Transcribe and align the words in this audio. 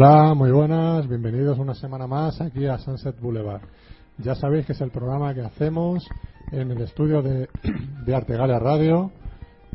Hola, 0.00 0.32
muy 0.32 0.52
buenas, 0.52 1.08
bienvenidos 1.08 1.58
una 1.58 1.74
semana 1.74 2.06
más 2.06 2.40
aquí 2.40 2.66
a 2.66 2.78
Sunset 2.78 3.20
Boulevard. 3.20 3.62
Ya 4.18 4.36
sabéis 4.36 4.64
que 4.64 4.70
es 4.70 4.80
el 4.80 4.92
programa 4.92 5.34
que 5.34 5.40
hacemos 5.40 6.06
en 6.52 6.70
el 6.70 6.80
estudio 6.82 7.20
de, 7.20 7.48
de 8.06 8.14
Artegalia 8.14 8.60
Radio, 8.60 9.10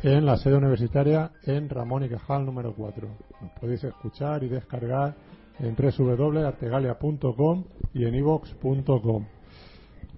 en 0.02 0.26
la 0.26 0.38
sede 0.38 0.56
universitaria 0.56 1.32
en 1.44 1.68
Ramón 1.68 2.06
y 2.06 2.10
Cajal 2.10 2.46
número 2.46 2.74
4. 2.74 3.06
Nos 3.42 3.52
podéis 3.60 3.84
escuchar 3.84 4.46
y 4.46 4.48
descargar 4.48 5.14
en 5.60 5.76
www.artegalia.com 5.76 7.66
y 7.94 8.06
en 8.06 8.16
ivox.com. 8.16 9.26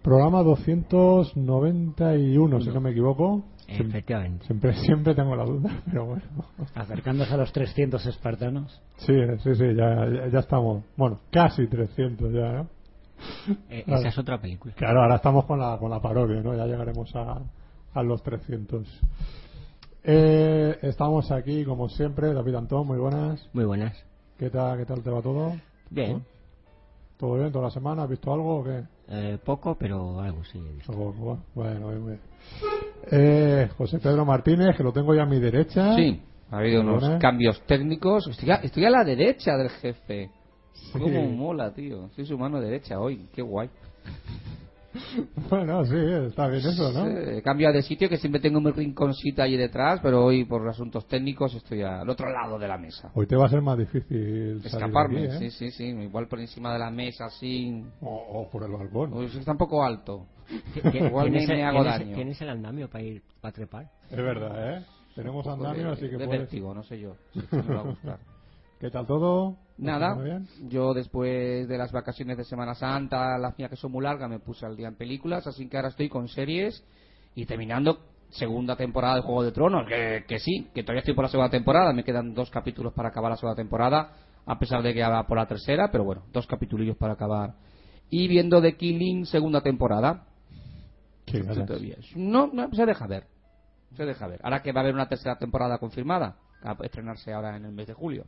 Programa 0.03 0.43
291, 0.43 2.61
si 2.61 2.69
no 2.69 2.79
me 2.79 2.91
equivoco. 2.91 3.43
Efectivamente. 3.67 4.45
Siempre, 4.45 4.73
siempre 4.73 5.15
tengo 5.15 5.35
la 5.35 5.43
duda, 5.45 5.81
pero 5.85 6.05
bueno. 6.05 6.23
Acercándose 6.75 7.33
a 7.33 7.37
los 7.37 7.51
300 7.51 8.05
espartanos. 8.05 8.81
Sí, 8.97 9.13
sí, 9.43 9.55
sí, 9.55 9.65
ya, 9.75 10.07
ya, 10.07 10.27
ya 10.31 10.39
estamos. 10.39 10.83
Bueno, 10.95 11.19
casi 11.31 11.67
300 11.67 12.33
ya, 12.33 12.51
¿no? 12.53 12.67
Eh, 13.69 13.83
Claro. 13.85 13.99
Esa 14.01 14.09
es 14.09 14.17
otra 14.17 14.39
película. 14.41 14.73
Claro, 14.75 15.01
ahora 15.01 15.15
estamos 15.15 15.45
con 15.45 15.59
la, 15.59 15.77
con 15.77 15.89
la 15.89 16.01
parodia, 16.01 16.41
¿no? 16.41 16.55
Ya 16.55 16.65
llegaremos 16.65 17.15
a, 17.15 17.41
a 17.93 18.03
los 18.03 18.21
300. 18.23 18.87
Eh, 20.03 20.77
estamos 20.83 21.31
aquí, 21.31 21.63
como 21.65 21.89
siempre, 21.89 22.33
David 22.33 22.55
Antón, 22.55 22.85
muy 22.85 22.97
buenas. 22.97 23.49
Muy 23.53 23.65
buenas. 23.65 23.97
¿Qué 24.37 24.49
tal, 24.49 24.77
qué 24.77 24.85
tal 24.85 25.01
te 25.01 25.09
va 25.09 25.21
todo? 25.21 25.53
Bien. 25.89 26.23
¿Todo 27.17 27.35
bien 27.35 27.51
toda 27.51 27.65
la 27.65 27.71
semana? 27.71 28.03
¿Has 28.03 28.09
visto 28.09 28.33
algo 28.33 28.57
o 28.59 28.63
qué? 28.63 28.83
Eh, 29.07 29.37
poco, 29.43 29.75
pero 29.79 30.19
algo 30.19 30.43
sí 30.43 30.57
he 30.57 30.73
visto. 30.73 30.91
Algo, 30.91 31.13
bueno, 31.13 31.43
bueno, 31.53 31.87
bien, 31.89 32.05
bien. 32.05 32.19
Eh, 33.11 33.69
José 33.77 33.99
Pedro 33.99 34.25
Martínez, 34.25 34.75
que 34.75 34.83
lo 34.83 34.91
tengo 34.91 35.13
ya 35.13 35.23
a 35.23 35.25
mi 35.25 35.39
derecha. 35.39 35.95
Sí, 35.95 36.21
ha 36.51 36.57
habido 36.57 36.81
unos 36.81 37.01
Buenas. 37.01 37.21
cambios 37.21 37.61
técnicos. 37.61 38.27
Estoy 38.27 38.51
a, 38.51 38.55
estoy 38.55 38.85
a 38.85 38.89
la 38.89 39.03
derecha 39.03 39.55
del 39.55 39.69
jefe. 39.69 40.29
Sí. 40.73 40.91
Cómo 40.99 41.21
mola, 41.29 41.73
tío. 41.73 42.09
Soy 42.15 42.25
su 42.25 42.37
mano 42.37 42.59
derecha 42.59 42.99
hoy. 42.99 43.29
Qué 43.33 43.41
guay. 43.41 43.69
Bueno, 45.49 45.83
sí, 45.85 45.95
está 46.27 46.47
bien 46.47 46.61
eso, 46.65 46.91
¿no? 46.91 47.05
Sí, 47.05 47.41
cambio 47.43 47.71
de 47.71 47.81
sitio 47.81 48.09
que 48.09 48.17
siempre 48.17 48.41
tengo 48.41 48.59
mi 48.61 48.71
rinconcito 48.71 49.41
allí 49.41 49.57
detrás, 49.57 49.99
pero 50.01 50.23
hoy 50.25 50.45
por 50.45 50.67
asuntos 50.67 51.07
técnicos 51.07 51.53
estoy 51.53 51.81
al 51.83 52.09
otro 52.09 52.29
lado 52.31 52.57
de 52.57 52.67
la 52.67 52.77
mesa. 52.77 53.11
Hoy 53.13 53.27
te 53.27 53.35
va 53.35 53.45
a 53.45 53.49
ser 53.49 53.61
más 53.61 53.77
difícil 53.77 54.09
salir 54.09 54.61
de 54.61 54.67
Escaparme, 54.67 55.17
aquí, 55.25 55.45
¿eh? 55.45 55.49
sí, 55.51 55.51
sí, 55.51 55.71
sí. 55.71 55.83
Igual 55.85 56.27
por 56.27 56.39
encima 56.39 56.73
de 56.73 56.79
la 56.79 56.89
mesa, 56.91 57.25
así. 57.25 57.83
O, 58.01 58.09
o 58.15 58.49
por 58.49 58.63
el 58.63 58.71
balcón. 58.71 59.13
Uy, 59.13 59.25
está 59.25 59.51
un 59.51 59.57
poco 59.57 59.83
alto. 59.83 60.25
Igual 60.93 61.31
me, 61.31 61.39
¿Tienes, 61.39 61.49
me 61.49 61.55
el- 61.61 61.65
hago 61.65 61.79
tienes- 61.83 61.99
daño. 61.99 62.15
tienes 62.15 62.41
el 62.41 62.49
andamio 62.49 62.89
para 62.89 63.03
ir 63.03 63.21
a 63.41 63.51
trepar? 63.51 63.89
Es 64.09 64.17
verdad, 64.17 64.77
¿eh? 64.77 64.85
Tenemos 65.15 65.47
andamio, 65.47 65.91
así 65.91 66.09
que 66.09 66.17
de 66.17 66.25
puedes... 66.25 66.41
vértigo, 66.41 66.73
no 66.73 66.83
sé 66.83 66.99
yo. 66.99 67.15
si 67.33 67.39
me 67.57 67.63
va 67.75 67.79
a 67.79 67.83
gustar. 67.83 68.19
¿Qué 68.79 68.89
tal 68.89 69.05
todo? 69.05 69.57
Nada, 69.77 70.13
¿Todo 70.13 70.23
bien? 70.23 70.47
yo 70.69 70.93
después 70.93 71.67
de 71.67 71.77
las 71.77 71.91
vacaciones 71.91 72.37
de 72.37 72.45
Semana 72.45 72.75
Santa, 72.75 73.37
las 73.37 73.57
mías 73.57 73.69
que 73.69 73.75
son 73.75 73.91
muy 73.91 74.03
largas, 74.03 74.29
me 74.29 74.39
puse 74.39 74.65
al 74.65 74.77
día 74.77 74.87
en 74.87 74.95
películas, 74.95 75.45
así 75.47 75.67
que 75.67 75.75
ahora 75.75 75.89
estoy 75.89 76.07
con 76.07 76.27
series 76.29 76.83
y 77.35 77.45
terminando 77.45 77.99
segunda 78.29 78.75
temporada 78.75 79.15
de 79.15 79.21
Juego 79.21 79.43
de 79.43 79.51
Tronos, 79.51 79.85
que, 79.87 80.23
que 80.27 80.39
sí, 80.39 80.69
que 80.73 80.83
todavía 80.83 80.99
estoy 80.99 81.13
por 81.13 81.25
la 81.25 81.29
segunda 81.29 81.49
temporada, 81.49 81.91
me 81.91 82.03
quedan 82.03 82.33
dos 82.33 82.49
capítulos 82.49 82.93
para 82.93 83.09
acabar 83.09 83.31
la 83.31 83.37
segunda 83.37 83.55
temporada, 83.55 84.13
a 84.45 84.59
pesar 84.59 84.81
de 84.81 84.93
que 84.93 84.99
ya 84.99 85.09
va 85.09 85.27
por 85.27 85.37
la 85.37 85.45
tercera, 85.45 85.89
pero 85.91 86.05
bueno, 86.05 86.23
dos 86.31 86.47
capitulillos 86.47 86.95
para 86.95 87.13
acabar. 87.13 87.55
Y 88.09 88.27
viendo 88.27 88.61
The 88.61 88.77
Killing 88.77 89.25
segunda 89.25 89.61
temporada, 89.61 90.25
Qué. 91.25 91.43
No, 92.15 92.49
no, 92.53 92.71
se 92.73 92.85
deja 92.85 93.07
ver. 93.07 93.25
Se 93.95 94.05
deja 94.05 94.27
ver. 94.27 94.39
Ahora 94.43 94.61
que 94.61 94.71
va 94.71 94.81
a 94.81 94.83
haber 94.83 94.93
una 94.93 95.07
tercera 95.07 95.37
temporada 95.37 95.77
confirmada, 95.79 96.37
a 96.61 96.75
estrenarse 96.83 97.33
ahora 97.33 97.57
en 97.57 97.65
el 97.65 97.71
mes 97.71 97.87
de 97.87 97.93
julio. 97.93 98.25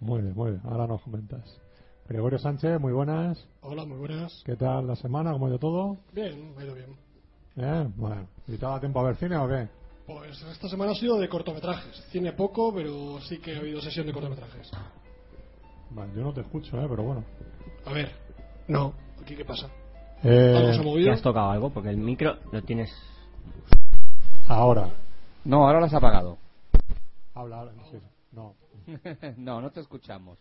Muy 0.00 0.22
bien, 0.22 0.34
muy 0.34 0.50
bien. 0.52 0.62
Ahora 0.64 0.86
nos 0.86 1.02
comentas. 1.02 1.60
Gregorio 2.08 2.38
Sánchez, 2.38 2.78
muy 2.80 2.92
buenas. 2.92 3.46
Hola, 3.62 3.84
muy 3.86 3.96
buenas. 3.98 4.42
¿Qué 4.44 4.56
tal 4.56 4.86
la 4.86 4.96
semana? 4.96 5.32
¿Cómo 5.32 5.46
ha 5.46 5.48
ido 5.48 5.58
todo? 5.58 5.96
Bien, 6.12 6.54
me 6.54 6.62
ha 6.62 6.66
ido 6.66 6.74
bien. 6.74 6.96
¿Eh? 7.56 7.88
Bueno. 7.96 8.26
¿Y 8.46 8.56
te 8.58 8.64
ha 8.64 8.68
dado 8.68 8.80
tiempo 8.80 9.00
a 9.00 9.04
ver 9.04 9.16
cine 9.16 9.36
o 9.36 9.48
qué? 9.48 9.68
Pues 10.06 10.42
esta 10.42 10.68
semana 10.68 10.92
ha 10.92 10.94
sido 10.94 11.18
de 11.18 11.28
cortometrajes. 11.28 11.96
Cine 12.10 12.32
poco, 12.32 12.74
pero 12.74 13.18
sí 13.22 13.38
que 13.38 13.54
ha 13.56 13.58
habido 13.60 13.80
sesión 13.80 14.06
de 14.06 14.12
cortometrajes. 14.12 14.70
Vale, 15.90 16.12
yo 16.14 16.22
no 16.22 16.32
te 16.34 16.42
escucho, 16.42 16.78
¿eh? 16.78 16.86
Pero 16.88 17.02
bueno. 17.04 17.24
A 17.86 17.92
ver, 17.92 18.10
no, 18.68 18.92
aquí 19.22 19.34
qué 19.34 19.44
pasa. 19.44 19.68
Eh, 20.22 20.54
¿Algo 20.56 20.68
se 20.72 20.74
ha 20.74 20.82
¿Te 20.82 20.84
movido? 20.84 21.12
has 21.12 21.22
tocado 21.22 21.50
algo? 21.50 21.70
Porque 21.70 21.88
el 21.90 21.96
micro 21.96 22.36
lo 22.52 22.60
tienes... 22.62 22.90
ahora. 24.48 24.90
No, 25.44 25.66
ahora 25.66 25.80
las 25.80 25.94
ha 25.94 25.98
apagado. 25.98 26.36
Habla, 27.34 27.60
habla. 27.60 27.72
Sí, 27.90 27.98
no. 28.32 28.54
no, 29.36 29.60
no 29.60 29.70
te 29.70 29.80
escuchamos. 29.80 30.38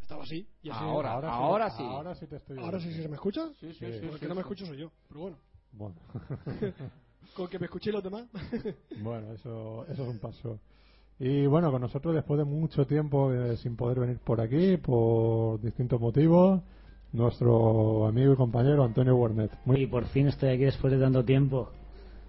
Estaba 0.00 0.22
así. 0.24 0.46
Y 0.62 0.70
así 0.70 0.78
Ahora, 0.84 1.20
sí, 1.20 1.26
ahora 1.28 1.70
sí. 1.70 1.82
Ahora 1.82 2.14
sí 2.14 2.26
te 2.26 2.36
estoy 2.36 2.58
¿Ahora 2.58 2.80
sí, 2.80 2.92
sí 2.92 3.02
se 3.02 3.08
me 3.08 3.14
escucha? 3.14 3.48
Sí, 3.60 3.72
sí, 3.72 3.78
Sí. 3.78 3.92
sí. 4.00 4.06
Porque 4.06 4.20
sí, 4.20 4.28
no 4.28 4.34
me 4.34 4.40
escucho 4.42 4.66
soy 4.66 4.78
yo, 4.78 4.90
pero 5.08 5.20
bueno. 5.20 5.36
Bueno. 5.72 5.94
Con 7.36 7.48
que 7.48 7.58
me 7.58 7.66
escuché 7.66 7.92
los 7.92 8.02
demás. 8.02 8.26
Bueno, 9.00 9.32
eso, 9.32 9.86
eso 9.86 10.02
es 10.02 10.08
un 10.08 10.18
paso. 10.18 10.58
Y 11.18 11.46
bueno, 11.46 11.70
con 11.70 11.80
nosotros 11.80 12.14
después 12.14 12.36
de 12.38 12.44
mucho 12.44 12.84
tiempo 12.84 13.32
eh, 13.32 13.56
sin 13.58 13.76
poder 13.76 14.00
venir 14.00 14.18
por 14.18 14.40
aquí, 14.40 14.76
por 14.76 15.60
distintos 15.60 16.00
motivos, 16.00 16.60
nuestro 17.12 18.06
amigo 18.06 18.32
y 18.32 18.36
compañero 18.36 18.82
Antonio 18.82 19.14
Wernet. 19.14 19.52
Muy, 19.64 19.82
Y 19.82 19.86
por 19.86 20.06
fin 20.06 20.26
estoy 20.28 20.50
aquí 20.50 20.64
después 20.64 20.92
de 20.92 20.98
tanto 20.98 21.24
tiempo. 21.24 21.70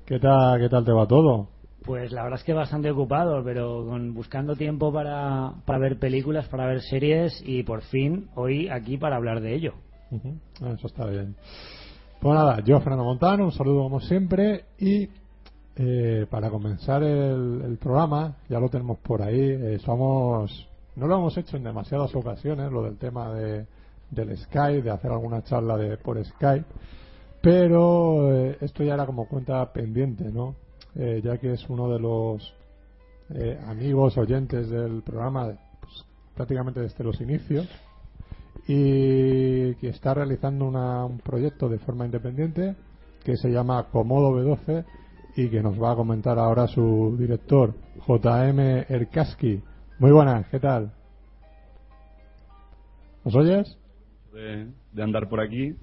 ¿qué, 0.05 0.19
tal, 0.19 0.59
¿Qué 0.59 0.69
tal 0.69 0.85
te 0.85 0.91
va 0.91 1.07
todo? 1.07 1.49
Pues 1.85 2.11
la 2.11 2.23
verdad 2.23 2.39
es 2.39 2.45
que 2.45 2.53
bastante 2.53 2.89
ocupado, 2.91 3.43
pero 3.43 3.85
con, 3.85 4.13
buscando 4.13 4.55
tiempo 4.55 4.91
para, 4.93 5.53
ver 5.79 5.99
películas, 5.99 6.47
para 6.47 6.65
ver 6.65 6.81
series 6.81 7.41
y 7.45 7.63
por 7.63 7.81
fin 7.81 8.29
hoy 8.35 8.69
aquí 8.69 8.97
para 8.97 9.17
hablar 9.17 9.41
de 9.41 9.55
ello. 9.55 9.73
Eso 10.61 10.87
está 10.87 11.05
bien. 11.07 11.35
Pues 12.19 12.35
nada, 12.35 12.61
yo, 12.63 12.79
Fernando 12.79 13.03
Montano, 13.03 13.45
un 13.45 13.51
saludo 13.51 13.83
como 13.83 13.99
siempre. 13.99 14.65
Y 14.77 15.09
eh, 15.75 16.25
para 16.29 16.49
comenzar 16.49 17.03
el, 17.03 17.61
el 17.65 17.77
programa, 17.77 18.37
ya 18.47 18.59
lo 18.59 18.69
tenemos 18.69 18.99
por 18.99 19.21
ahí, 19.21 19.41
eh, 19.41 19.79
somos. 19.79 20.69
No 20.95 21.07
lo 21.07 21.15
hemos 21.15 21.35
hecho 21.37 21.57
en 21.57 21.63
demasiadas 21.63 22.15
ocasiones, 22.15 22.71
lo 22.71 22.83
del 22.83 22.97
tema 22.97 23.33
de, 23.33 23.65
del 24.11 24.37
Skype, 24.37 24.83
de 24.83 24.91
hacer 24.91 25.11
alguna 25.11 25.43
charla 25.43 25.75
de, 25.75 25.97
por 25.97 26.23
Skype. 26.23 26.65
Pero 27.41 28.31
eh, 28.33 28.57
esto 28.61 28.83
ya 28.83 28.93
era 28.93 29.05
como 29.05 29.27
cuenta 29.27 29.73
pendiente, 29.73 30.31
¿no? 30.31 30.55
Eh, 30.95 31.21
ya 31.23 31.37
que 31.39 31.53
es 31.53 31.67
uno 31.69 31.89
de 31.91 31.99
los 31.99 32.53
eh, 33.33 33.59
amigos 33.67 34.15
oyentes 34.17 34.69
del 34.69 35.01
programa 35.01 35.51
pues, 35.81 36.05
prácticamente 36.35 36.81
desde 36.81 37.03
los 37.03 37.19
inicios 37.19 37.67
y 38.67 39.73
que 39.75 39.89
está 39.89 40.13
realizando 40.13 40.65
una- 40.65 41.05
un 41.05 41.17
proyecto 41.19 41.67
de 41.67 41.79
forma 41.79 42.05
independiente 42.05 42.75
que 43.23 43.37
se 43.37 43.49
llama 43.49 43.87
Comodo 43.91 44.31
B12 44.33 44.85
y 45.35 45.49
que 45.49 45.63
nos 45.63 45.81
va 45.81 45.93
a 45.93 45.95
comentar 45.95 46.37
ahora 46.37 46.67
su 46.67 47.15
director 47.17 47.73
JM 48.07 48.85
Erkaski. 48.87 49.61
Muy 49.99 50.11
buenas, 50.11 50.47
¿qué 50.49 50.59
tal? 50.59 50.91
¿Nos 53.25 53.35
oyes? 53.35 53.77
de, 54.33 54.67
de 54.91 55.03
andar 55.03 55.29
por 55.29 55.39
aquí 55.39 55.75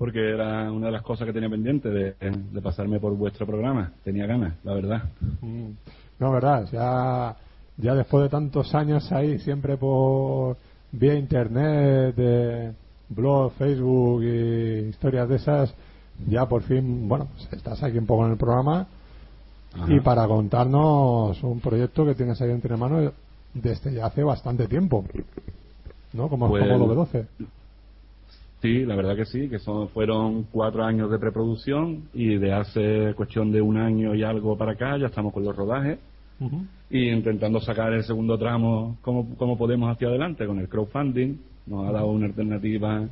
porque 0.00 0.30
era 0.30 0.72
una 0.72 0.86
de 0.86 0.92
las 0.92 1.02
cosas 1.02 1.26
que 1.26 1.32
tenía 1.34 1.50
pendiente 1.50 1.90
de, 1.90 2.14
de 2.18 2.62
pasarme 2.62 2.98
por 2.98 3.14
vuestro 3.14 3.44
programa. 3.46 3.92
Tenía 4.02 4.26
ganas, 4.26 4.54
la 4.64 4.72
verdad. 4.72 5.02
Mm, 5.42 5.72
No, 6.18 6.32
verdad, 6.32 6.66
ya, 6.72 7.36
ya 7.76 7.94
después 7.94 8.22
de 8.22 8.30
tantos 8.30 8.74
años 8.74 9.12
ahí, 9.12 9.38
siempre 9.40 9.76
por 9.76 10.56
vía 10.90 11.14
internet, 11.16 12.14
de 12.16 12.72
blog, 13.10 13.52
Facebook 13.58 14.22
y 14.22 14.88
historias 14.88 15.28
de 15.28 15.36
esas, 15.36 15.74
ya 16.26 16.46
por 16.48 16.62
fin, 16.62 17.06
bueno, 17.06 17.28
pues 17.34 17.52
estás 17.52 17.82
aquí 17.82 17.98
un 17.98 18.06
poco 18.06 18.24
en 18.24 18.32
el 18.32 18.38
programa 18.38 18.86
Ajá. 19.74 19.92
y 19.92 20.00
para 20.00 20.26
contarnos 20.26 21.42
un 21.42 21.60
proyecto 21.60 22.06
que 22.06 22.14
tienes 22.14 22.40
ahí 22.40 22.50
entre 22.50 22.74
manos 22.74 23.12
desde 23.52 23.92
ya 23.92 24.06
hace 24.06 24.22
bastante 24.24 24.66
tiempo. 24.66 25.04
¿no? 26.14 26.28
Como, 26.30 26.48
Pues- 26.48 26.66
como 26.66 26.88
B12. 26.88 27.26
Sí, 28.60 28.84
la 28.84 28.94
verdad 28.94 29.16
que 29.16 29.24
sí, 29.24 29.48
que 29.48 29.58
son, 29.58 29.88
fueron 29.88 30.44
cuatro 30.44 30.84
años 30.84 31.10
de 31.10 31.18
preproducción 31.18 32.08
y 32.12 32.36
de 32.36 32.52
hace 32.52 33.14
cuestión 33.14 33.50
de 33.52 33.62
un 33.62 33.78
año 33.78 34.14
y 34.14 34.22
algo 34.22 34.56
para 34.58 34.72
acá 34.72 34.98
ya 34.98 35.06
estamos 35.06 35.32
con 35.32 35.44
los 35.44 35.56
rodajes 35.56 35.98
y 36.90 37.08
intentando 37.08 37.60
sacar 37.60 37.92
el 37.92 38.04
segundo 38.04 38.38
tramo 38.38 38.98
como, 39.02 39.34
como 39.36 39.56
podemos 39.56 39.90
hacia 39.90 40.08
adelante 40.08 40.46
con 40.46 40.58
el 40.58 40.68
crowdfunding. 40.68 41.36
Nos 41.66 41.88
ha 41.88 41.92
dado 41.92 42.08
una 42.08 42.26
alternativa 42.26 43.08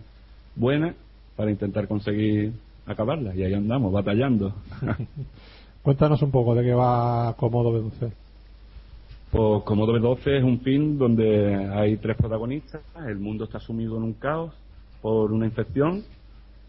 buena 0.55 0.95
para 1.35 1.51
intentar 1.51 1.89
conseguir 1.89 2.53
acabarla 2.85 3.35
y 3.35 3.43
ahí 3.43 3.55
andamos, 3.55 3.91
batallando. 3.91 4.53
Cuéntanos 5.83 6.21
un 6.21 6.31
poco 6.31 6.55
de 6.55 6.65
qué 6.65 6.75
va 6.75 7.35
Comodo 7.39 7.73
B12. 7.73 8.13
Pues 9.31 9.63
Comodo 9.65 9.99
B12 9.99 10.39
es 10.39 10.45
un 10.45 10.61
film 10.61 10.99
donde 10.99 11.55
hay 11.73 11.97
tres 11.97 12.19
protagonistas, 12.19 12.83
el 13.07 13.19
mundo 13.19 13.45
está 13.45 13.59
sumido 13.61 13.97
en 13.97 14.03
un 14.03 14.13
caos 14.13 14.53
por 15.01 15.33
una 15.33 15.47
infección 15.47 16.03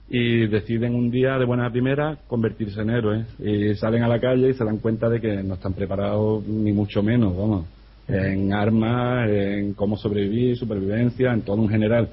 y 0.09 0.47
deciden 0.47 0.95
un 0.95 1.11
día 1.11 1.37
de 1.37 1.45
buena 1.45 1.69
primera 1.71 2.17
convertirse 2.27 2.81
en 2.81 2.89
héroes 2.89 3.27
y 3.39 3.75
salen 3.75 4.03
a 4.03 4.07
la 4.07 4.19
calle 4.19 4.49
y 4.49 4.53
se 4.53 4.65
dan 4.65 4.77
cuenta 4.77 5.07
de 5.07 5.21
que 5.21 5.43
no 5.43 5.53
están 5.53 5.73
preparados 5.73 6.45
ni 6.47 6.71
mucho 6.71 7.03
menos, 7.03 7.37
vamos, 7.37 7.65
en 8.07 8.51
armas, 8.51 9.29
en 9.29 9.73
cómo 9.73 9.95
sobrevivir, 9.97 10.57
supervivencia, 10.57 11.31
en 11.31 11.41
todo 11.41 11.61
en 11.61 11.69
general. 11.69 12.09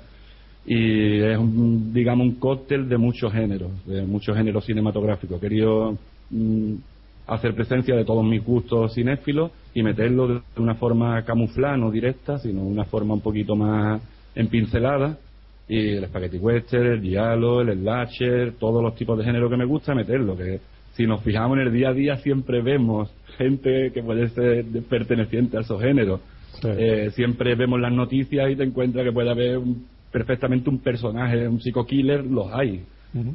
Y 0.66 1.20
es, 1.20 1.38
un, 1.38 1.92
digamos, 1.94 2.26
un 2.26 2.34
cóctel 2.34 2.88
de 2.88 2.98
muchos 2.98 3.32
géneros, 3.32 3.70
de 3.86 4.02
muchos 4.02 4.36
géneros 4.36 4.66
cinematográficos. 4.66 5.40
Querido 5.40 5.96
mm, 6.30 6.74
hacer 7.26 7.54
presencia 7.54 7.96
de 7.96 8.04
todos 8.04 8.24
mis 8.24 8.44
gustos 8.44 8.94
cinéfilos 8.94 9.52
y 9.74 9.82
meterlo 9.82 10.28
de 10.28 10.42
una 10.58 10.74
forma 10.74 11.24
camuflada, 11.24 11.76
no 11.76 11.90
directa, 11.90 12.38
sino 12.38 12.62
una 12.62 12.84
forma 12.84 13.14
un 13.14 13.20
poquito 13.20 13.56
más 13.56 14.02
en 14.34 14.48
pincelada. 14.48 15.18
Y 15.68 15.96
el 15.96 16.06
spaghetti 16.06 16.38
western, 16.38 16.86
el 16.86 17.00
diálogo, 17.00 17.60
el 17.62 17.72
slasher, 17.80 18.52
todos 18.52 18.82
los 18.82 18.94
tipos 18.94 19.18
de 19.18 19.24
género 19.24 19.50
que 19.50 19.56
me 19.56 19.64
gusta, 19.64 19.94
meterlo. 19.94 20.36
Que 20.36 20.60
si 20.92 21.06
nos 21.06 21.22
fijamos 21.22 21.58
en 21.58 21.66
el 21.66 21.72
día 21.72 21.88
a 21.88 21.92
día 21.92 22.16
siempre 22.18 22.62
vemos 22.62 23.10
gente 23.36 23.90
que 23.92 24.02
puede 24.02 24.28
ser 24.28 24.64
perteneciente 24.88 25.56
a 25.58 25.60
esos 25.60 25.80
géneros. 25.82 26.20
Sí. 26.62 26.68
Eh, 26.70 27.10
siempre 27.14 27.54
vemos 27.54 27.80
las 27.80 27.92
noticias 27.92 28.50
y 28.50 28.56
te 28.56 28.62
encuentras 28.62 29.04
que 29.04 29.12
puede 29.12 29.28
haber 29.30 29.58
un- 29.58 29.84
perfectamente 30.12 30.70
un 30.70 30.78
personaje, 30.78 31.46
un 31.48 31.60
psico-killer, 31.60 32.24
los 32.24 32.50
hay. 32.52 32.82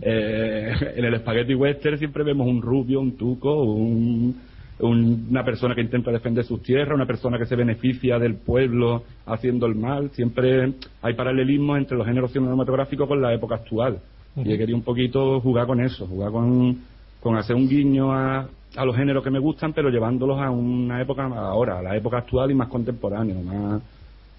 Eh, 0.01 0.71
en 0.95 1.05
el 1.05 1.19
spaghetti 1.19 1.53
western 1.53 1.97
siempre 1.97 2.23
vemos 2.23 2.47
un 2.47 2.61
rubio, 2.61 2.99
un 3.01 3.17
tuco, 3.17 3.61
un- 3.63 4.35
un- 4.81 5.27
una 5.29 5.43
persona 5.43 5.75
que 5.75 5.81
intenta 5.81 6.11
defender 6.11 6.43
sus 6.43 6.61
tierras, 6.61 6.95
una 6.95 7.05
persona 7.05 7.37
que 7.37 7.45
se 7.45 7.55
beneficia 7.55 8.19
del 8.19 8.35
pueblo 8.35 9.03
haciendo 9.25 9.65
el 9.67 9.75
mal. 9.75 10.09
Siempre 10.11 10.73
hay 11.01 11.13
paralelismos 11.13 11.77
entre 11.77 11.97
los 11.97 12.05
géneros 12.07 12.31
cinematográficos 12.31 13.07
con 13.07 13.21
la 13.21 13.33
época 13.33 13.55
actual. 13.55 13.99
Y 14.35 14.53
he 14.53 14.57
querido 14.57 14.77
un 14.77 14.83
poquito 14.83 15.39
jugar 15.41 15.67
con 15.67 15.81
eso, 15.81 16.07
jugar 16.07 16.31
con, 16.31 16.77
con 17.19 17.35
hacer 17.37 17.55
un 17.55 17.67
guiño 17.67 18.13
a, 18.13 18.47
a 18.77 18.85
los 18.85 18.95
géneros 18.95 19.23
que 19.23 19.29
me 19.29 19.39
gustan, 19.39 19.73
pero 19.73 19.89
llevándolos 19.89 20.39
a 20.39 20.49
una 20.49 21.01
época 21.01 21.25
ahora, 21.25 21.79
a 21.79 21.81
la 21.81 21.95
época 21.97 22.19
actual 22.19 22.49
y 22.49 22.55
más 22.55 22.69
contemporánea, 22.69 23.35
más 23.43 23.81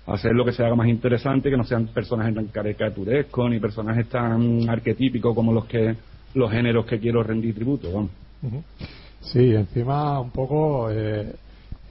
hacer 0.07 0.33
lo 0.35 0.45
que 0.45 0.53
se 0.53 0.65
haga 0.65 0.75
más 0.75 0.89
interesante, 0.89 1.51
que 1.51 1.57
no 1.57 1.65
sean 1.65 1.87
personajes 1.89 2.35
tan 2.35 2.47
caricaturescos 2.47 3.51
ni 3.51 3.61
personajes 3.61 4.09
tan 4.09 4.69
arquetípicos 4.69 5.35
como 5.35 5.53
los 5.53 5.67
que 5.67 5.95
los 6.35 6.51
géneros 6.51 6.87
que 6.87 6.99
quiero 6.99 7.23
rendir 7.23 7.55
tributo. 7.55 7.93
Vamos. 7.93 8.11
Sí, 9.23 9.55
encima 9.55 10.21
un 10.21 10.31
poco 10.31 10.91
eh, 10.91 11.35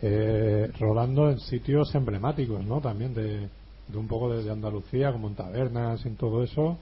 eh, 0.02 0.70
rodando 0.80 1.30
en 1.30 1.40
sitios 1.40 1.94
emblemáticos, 1.96 2.64
¿no? 2.66 2.82
También 2.82 3.14
de, 3.14 3.48
de 3.88 3.98
un 3.98 4.08
poco 4.08 4.34
de, 4.34 4.44
de 4.44 4.52
Andalucía, 4.52 5.12
como 5.12 5.28
en 5.28 5.36
tabernas 5.36 6.04
y 6.06 6.10
en 6.10 6.16
todo 6.18 6.44
eso. 6.44 6.78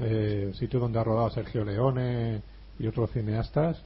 Eh, 0.00 0.50
sitios 0.54 0.82
donde 0.82 0.98
ha 0.98 1.04
rodado 1.04 1.30
Sergio 1.30 1.64
Leone 1.64 2.40
y 2.78 2.86
otros 2.86 3.10
cineastas. 3.12 3.80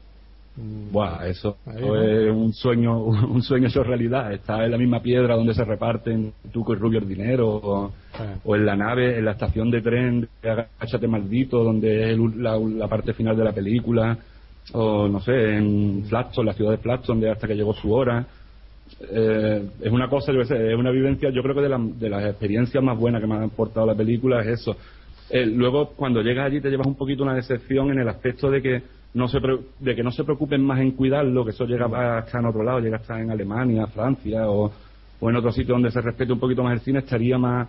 Mm, 0.57 0.91
Buah, 0.91 1.27
eso 1.29 1.59
Ahí, 1.67 1.77
eso 1.77 1.87
¿no? 1.95 2.03
es 2.03 2.31
un 2.35 2.53
sueño, 2.55 2.99
un 3.05 3.43
sueño 3.43 3.69
hecho 3.69 3.83
realidad. 3.85 4.33
Está 4.33 4.65
en 4.65 4.71
la 4.71 4.79
misma 4.79 5.03
piedra 5.03 5.37
donde 5.37 5.53
se 5.55 5.65
reparten 5.65 6.33
Tuco 6.51 6.73
y 6.73 6.77
Rubio 6.77 6.99
el 7.01 7.09
dinero, 7.09 7.49
o, 7.49 7.89
Eh. 8.19 8.37
o 8.45 8.57
en 8.57 8.65
la 8.67 8.75
nave, 8.75 9.19
en 9.19 9.25
la 9.27 9.33
estación 9.33 9.71
de 9.71 9.83
tren 9.83 10.29
de 10.43 10.51
Agáchate 10.51 11.07
Maldito, 11.07 11.63
donde 11.63 12.05
es 12.13 12.19
el- 12.19 12.43
la, 12.43 12.59
la 12.59 12.89
parte 12.89 13.13
final 13.13 13.37
de 13.37 13.45
la 13.45 13.53
película, 13.53 14.19
o 14.73 15.09
no 15.09 15.21
sé, 15.21 15.57
en 15.57 16.05
Flatson, 16.09 16.47
la 16.47 16.53
ciudad 16.55 16.73
de 16.73 16.79
Flatson, 16.79 17.25
hasta 17.27 17.47
que 17.47 17.55
llegó 17.55 17.75
su 17.75 17.93
hora. 17.93 18.27
Eh, 19.11 19.69
es 19.83 19.93
una 19.93 20.09
cosa, 20.09 20.33
yo 20.33 20.45
sé, 20.45 20.73
es 20.73 20.79
una 20.79 20.91
vivencia, 20.91 21.31
yo 21.31 21.43
creo 21.43 21.55
que 21.55 21.61
de, 21.63 21.69
la- 21.69 21.79
de 21.79 22.09
las 22.09 22.25
experiencias 22.25 22.83
más 22.83 22.99
buenas 22.99 23.21
que 23.21 23.27
me 23.27 23.35
ha 23.35 23.43
aportado 23.45 23.87
la 23.87 23.95
película 23.95 24.41
es 24.41 24.61
eso. 24.61 24.77
Eh, 25.31 25.45
luego, 25.47 25.91
cuando 25.91 26.23
llegas 26.23 26.47
allí, 26.47 26.61
te 26.61 26.71
llevas 26.71 26.87
un 26.87 26.95
poquito 26.95 27.23
una 27.23 27.35
decepción 27.35 27.91
en 27.91 27.99
el 28.01 28.09
aspecto 28.09 28.51
de 28.51 28.63
que 28.63 28.83
no 29.15 29.29
se 29.29 29.41
pre- 29.41 29.59
de 29.79 29.95
que 29.95 30.03
no 30.03 30.11
se 30.11 30.25
preocupen 30.25 30.63
más 30.63 30.81
en 30.81 30.93
cuidarlo, 30.93 31.45
que 31.45 31.51
eso 31.51 31.67
llega 31.67 31.87
a 31.87 32.21
estar 32.21 32.41
en 32.41 32.47
otro 32.47 32.63
lado, 32.63 32.81
llega 32.81 32.97
a 32.97 33.01
estar 33.01 33.21
en 33.21 33.31
Alemania, 33.31 33.87
Francia 33.89 34.49
o, 34.49 34.73
o 35.21 35.31
en 35.31 35.37
otro 35.37 35.53
sitio 35.53 35.75
donde 35.75 35.91
se 35.91 36.01
respete 36.01 36.33
un 36.33 36.39
poquito 36.41 36.63
más 36.63 36.73
el 36.75 36.81
cine, 36.81 37.01
estaría 37.01 37.37
más 37.39 37.69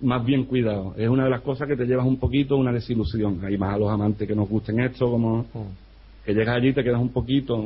más 0.00 0.24
bien 0.24 0.44
cuidado. 0.44 0.94
Es 0.96 1.08
una 1.08 1.24
de 1.24 1.30
las 1.30 1.42
cosas 1.42 1.68
que 1.68 1.76
te 1.76 1.86
llevas 1.86 2.06
un 2.06 2.18
poquito 2.18 2.56
una 2.56 2.72
desilusión. 2.72 3.38
Hay 3.44 3.56
más 3.56 3.74
a 3.74 3.78
los 3.78 3.88
amantes 3.88 4.26
que 4.26 4.34
nos 4.34 4.48
gusten 4.48 4.80
esto, 4.80 5.08
como 5.08 5.42
mm. 5.42 5.91
Que 6.24 6.32
llegas 6.34 6.56
allí 6.56 6.68
y 6.68 6.72
te 6.72 6.84
quedas 6.84 7.00
un 7.00 7.10
poquito 7.10 7.58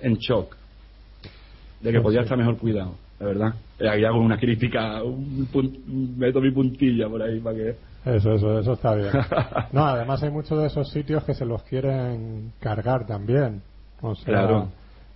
en 0.00 0.14
shock 0.16 0.56
de 1.80 1.92
que 1.92 2.00
podía 2.00 2.20
estar 2.22 2.38
mejor 2.38 2.56
cuidado, 2.58 2.94
de 3.18 3.26
verdad. 3.26 3.54
Eh, 3.78 3.88
Ahí 3.88 4.04
hago 4.04 4.20
una 4.20 4.38
crítica, 4.38 5.02
un 5.02 5.48
pun- 5.52 6.16
meto 6.16 6.40
mi 6.40 6.50
puntilla 6.52 7.08
por 7.08 7.22
ahí 7.22 7.40
para 7.40 7.56
que... 7.56 7.76
Eso, 8.04 8.34
eso, 8.34 8.58
eso 8.60 8.72
está 8.74 8.94
bien. 8.94 9.10
No, 9.72 9.84
además 9.86 10.22
hay 10.22 10.30
muchos 10.30 10.58
de 10.60 10.66
esos 10.66 10.90
sitios 10.90 11.24
que 11.24 11.34
se 11.34 11.44
los 11.44 11.62
quieren 11.64 12.52
cargar 12.60 13.06
también. 13.06 13.62
O 14.00 14.14
sea, 14.14 14.24
Claro. 14.26 14.68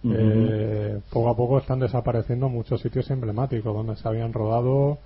eh, 0.04 0.98
poco 1.12 1.30
a 1.30 1.36
poco 1.36 1.58
están 1.58 1.78
desapareciendo 1.80 2.48
muchos 2.48 2.80
sitios 2.80 3.08
emblemáticos 3.10 3.74
donde 3.74 3.96
se 3.96 4.06
habían 4.08 4.32
rodado 4.32 4.98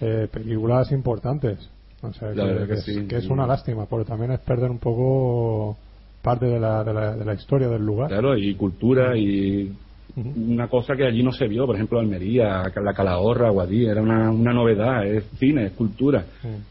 eh, 0.00 0.28
películas 0.32 0.90
importantes. 0.92 1.68
O 2.02 2.12
sea, 2.12 2.30
La 2.30 2.66
que, 2.66 2.74
es, 2.74 2.84
que 3.08 3.16
es 3.16 3.26
una 3.28 3.46
lástima, 3.46 3.86
porque 3.86 4.08
también 4.08 4.30
es 4.32 4.40
perder 4.40 4.70
un 4.70 4.78
poco 4.78 5.76
parte 6.22 6.46
de 6.46 6.58
la, 6.60 6.84
de 6.84 6.92
la, 6.94 7.16
de 7.16 7.24
la 7.24 7.34
historia 7.34 7.68
del 7.68 7.84
lugar. 7.84 8.08
Claro, 8.08 8.36
y 8.36 8.54
cultura 8.54 9.16
y 9.16 9.72
una 10.16 10.68
cosa 10.68 10.96
que 10.96 11.06
allí 11.06 11.22
no 11.22 11.32
se 11.32 11.46
vio, 11.46 11.64
por 11.66 11.76
ejemplo, 11.76 12.00
Almería, 12.00 12.64
la 12.82 12.92
Calahorra, 12.94 13.50
Guadí, 13.50 13.86
era 13.86 14.02
una, 14.02 14.30
una 14.30 14.52
novedad, 14.52 15.06
es 15.06 15.24
cine, 15.38 15.66
es 15.66 15.72
cultura. 15.72 16.24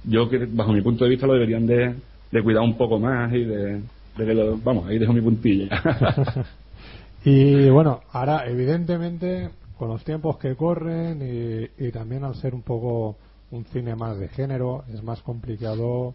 Yo, 0.04 0.30
que 0.30 0.46
bajo 0.52 0.74
mi 0.74 0.82
punto 0.82 1.06
de 1.06 1.12
vista, 1.12 1.28
lo 1.28 1.34
deberían 1.34 1.66
de, 1.66 1.96
de 2.32 2.44
cuidar 2.44 2.64
un 2.64 2.78
poco 2.78 3.00
más 3.00 3.32
y 3.34 3.44
de, 3.46 3.82
de 4.18 4.34
lo- 4.34 4.58
vamos, 4.58 4.88
ahí 4.88 4.98
dejo 5.00 5.14
mi 5.14 5.22
puntilla. 5.22 5.70
Y 7.26 7.70
bueno, 7.70 8.02
ahora 8.12 8.48
evidentemente 8.48 9.50
con 9.78 9.90
los 9.90 10.04
tiempos 10.04 10.38
que 10.38 10.56
corren 10.56 11.20
y, 11.22 11.86
y 11.88 11.92
también 11.92 12.24
al 12.24 12.36
ser 12.36 12.54
un 12.54 12.62
poco 12.62 13.18
un 13.52 13.66
cine 13.66 13.96
más 13.96 14.18
de 14.18 14.28
género 14.30 14.84
es 14.94 15.04
más 15.04 15.22
complicado 15.24 16.14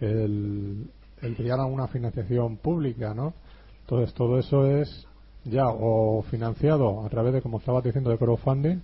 el, 0.00 0.86
llegar 1.30 1.60
a 1.60 1.64
una 1.66 1.86
financiación 1.88 2.56
pública, 2.56 3.14
¿no? 3.14 3.32
Entonces 3.82 4.14
todo 4.14 4.38
eso 4.38 4.66
es 4.66 5.06
ya 5.44 5.66
o 5.68 6.22
financiado 6.30 7.04
a 7.04 7.08
través 7.08 7.34
de, 7.34 7.42
como 7.42 7.58
estabas 7.58 7.84
diciendo, 7.84 8.10
de 8.10 8.16
crowdfunding 8.18 8.78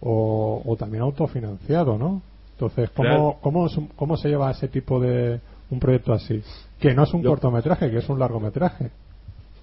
o, 0.00 0.62
o 0.64 0.76
también 0.76 1.02
autofinanciado, 1.02 1.96
¿no? 1.96 2.20
Entonces, 2.52 2.90
¿cómo, 2.90 3.08
Claro. 3.08 3.36
cómo, 3.40 3.66
¿cómo 3.96 4.16
se 4.16 4.28
lleva 4.28 4.50
ese 4.50 4.68
tipo 4.68 5.00
de 5.00 5.40
un 5.70 5.80
proyecto 5.80 6.12
así? 6.12 6.42
Que 6.78 6.94
no 6.94 7.04
es 7.04 7.14
un 7.14 7.22
Yo- 7.22 7.30
cortometraje, 7.30 7.90
que 7.90 7.98
es 7.98 8.08
un 8.08 8.18
largometraje. 8.18 8.90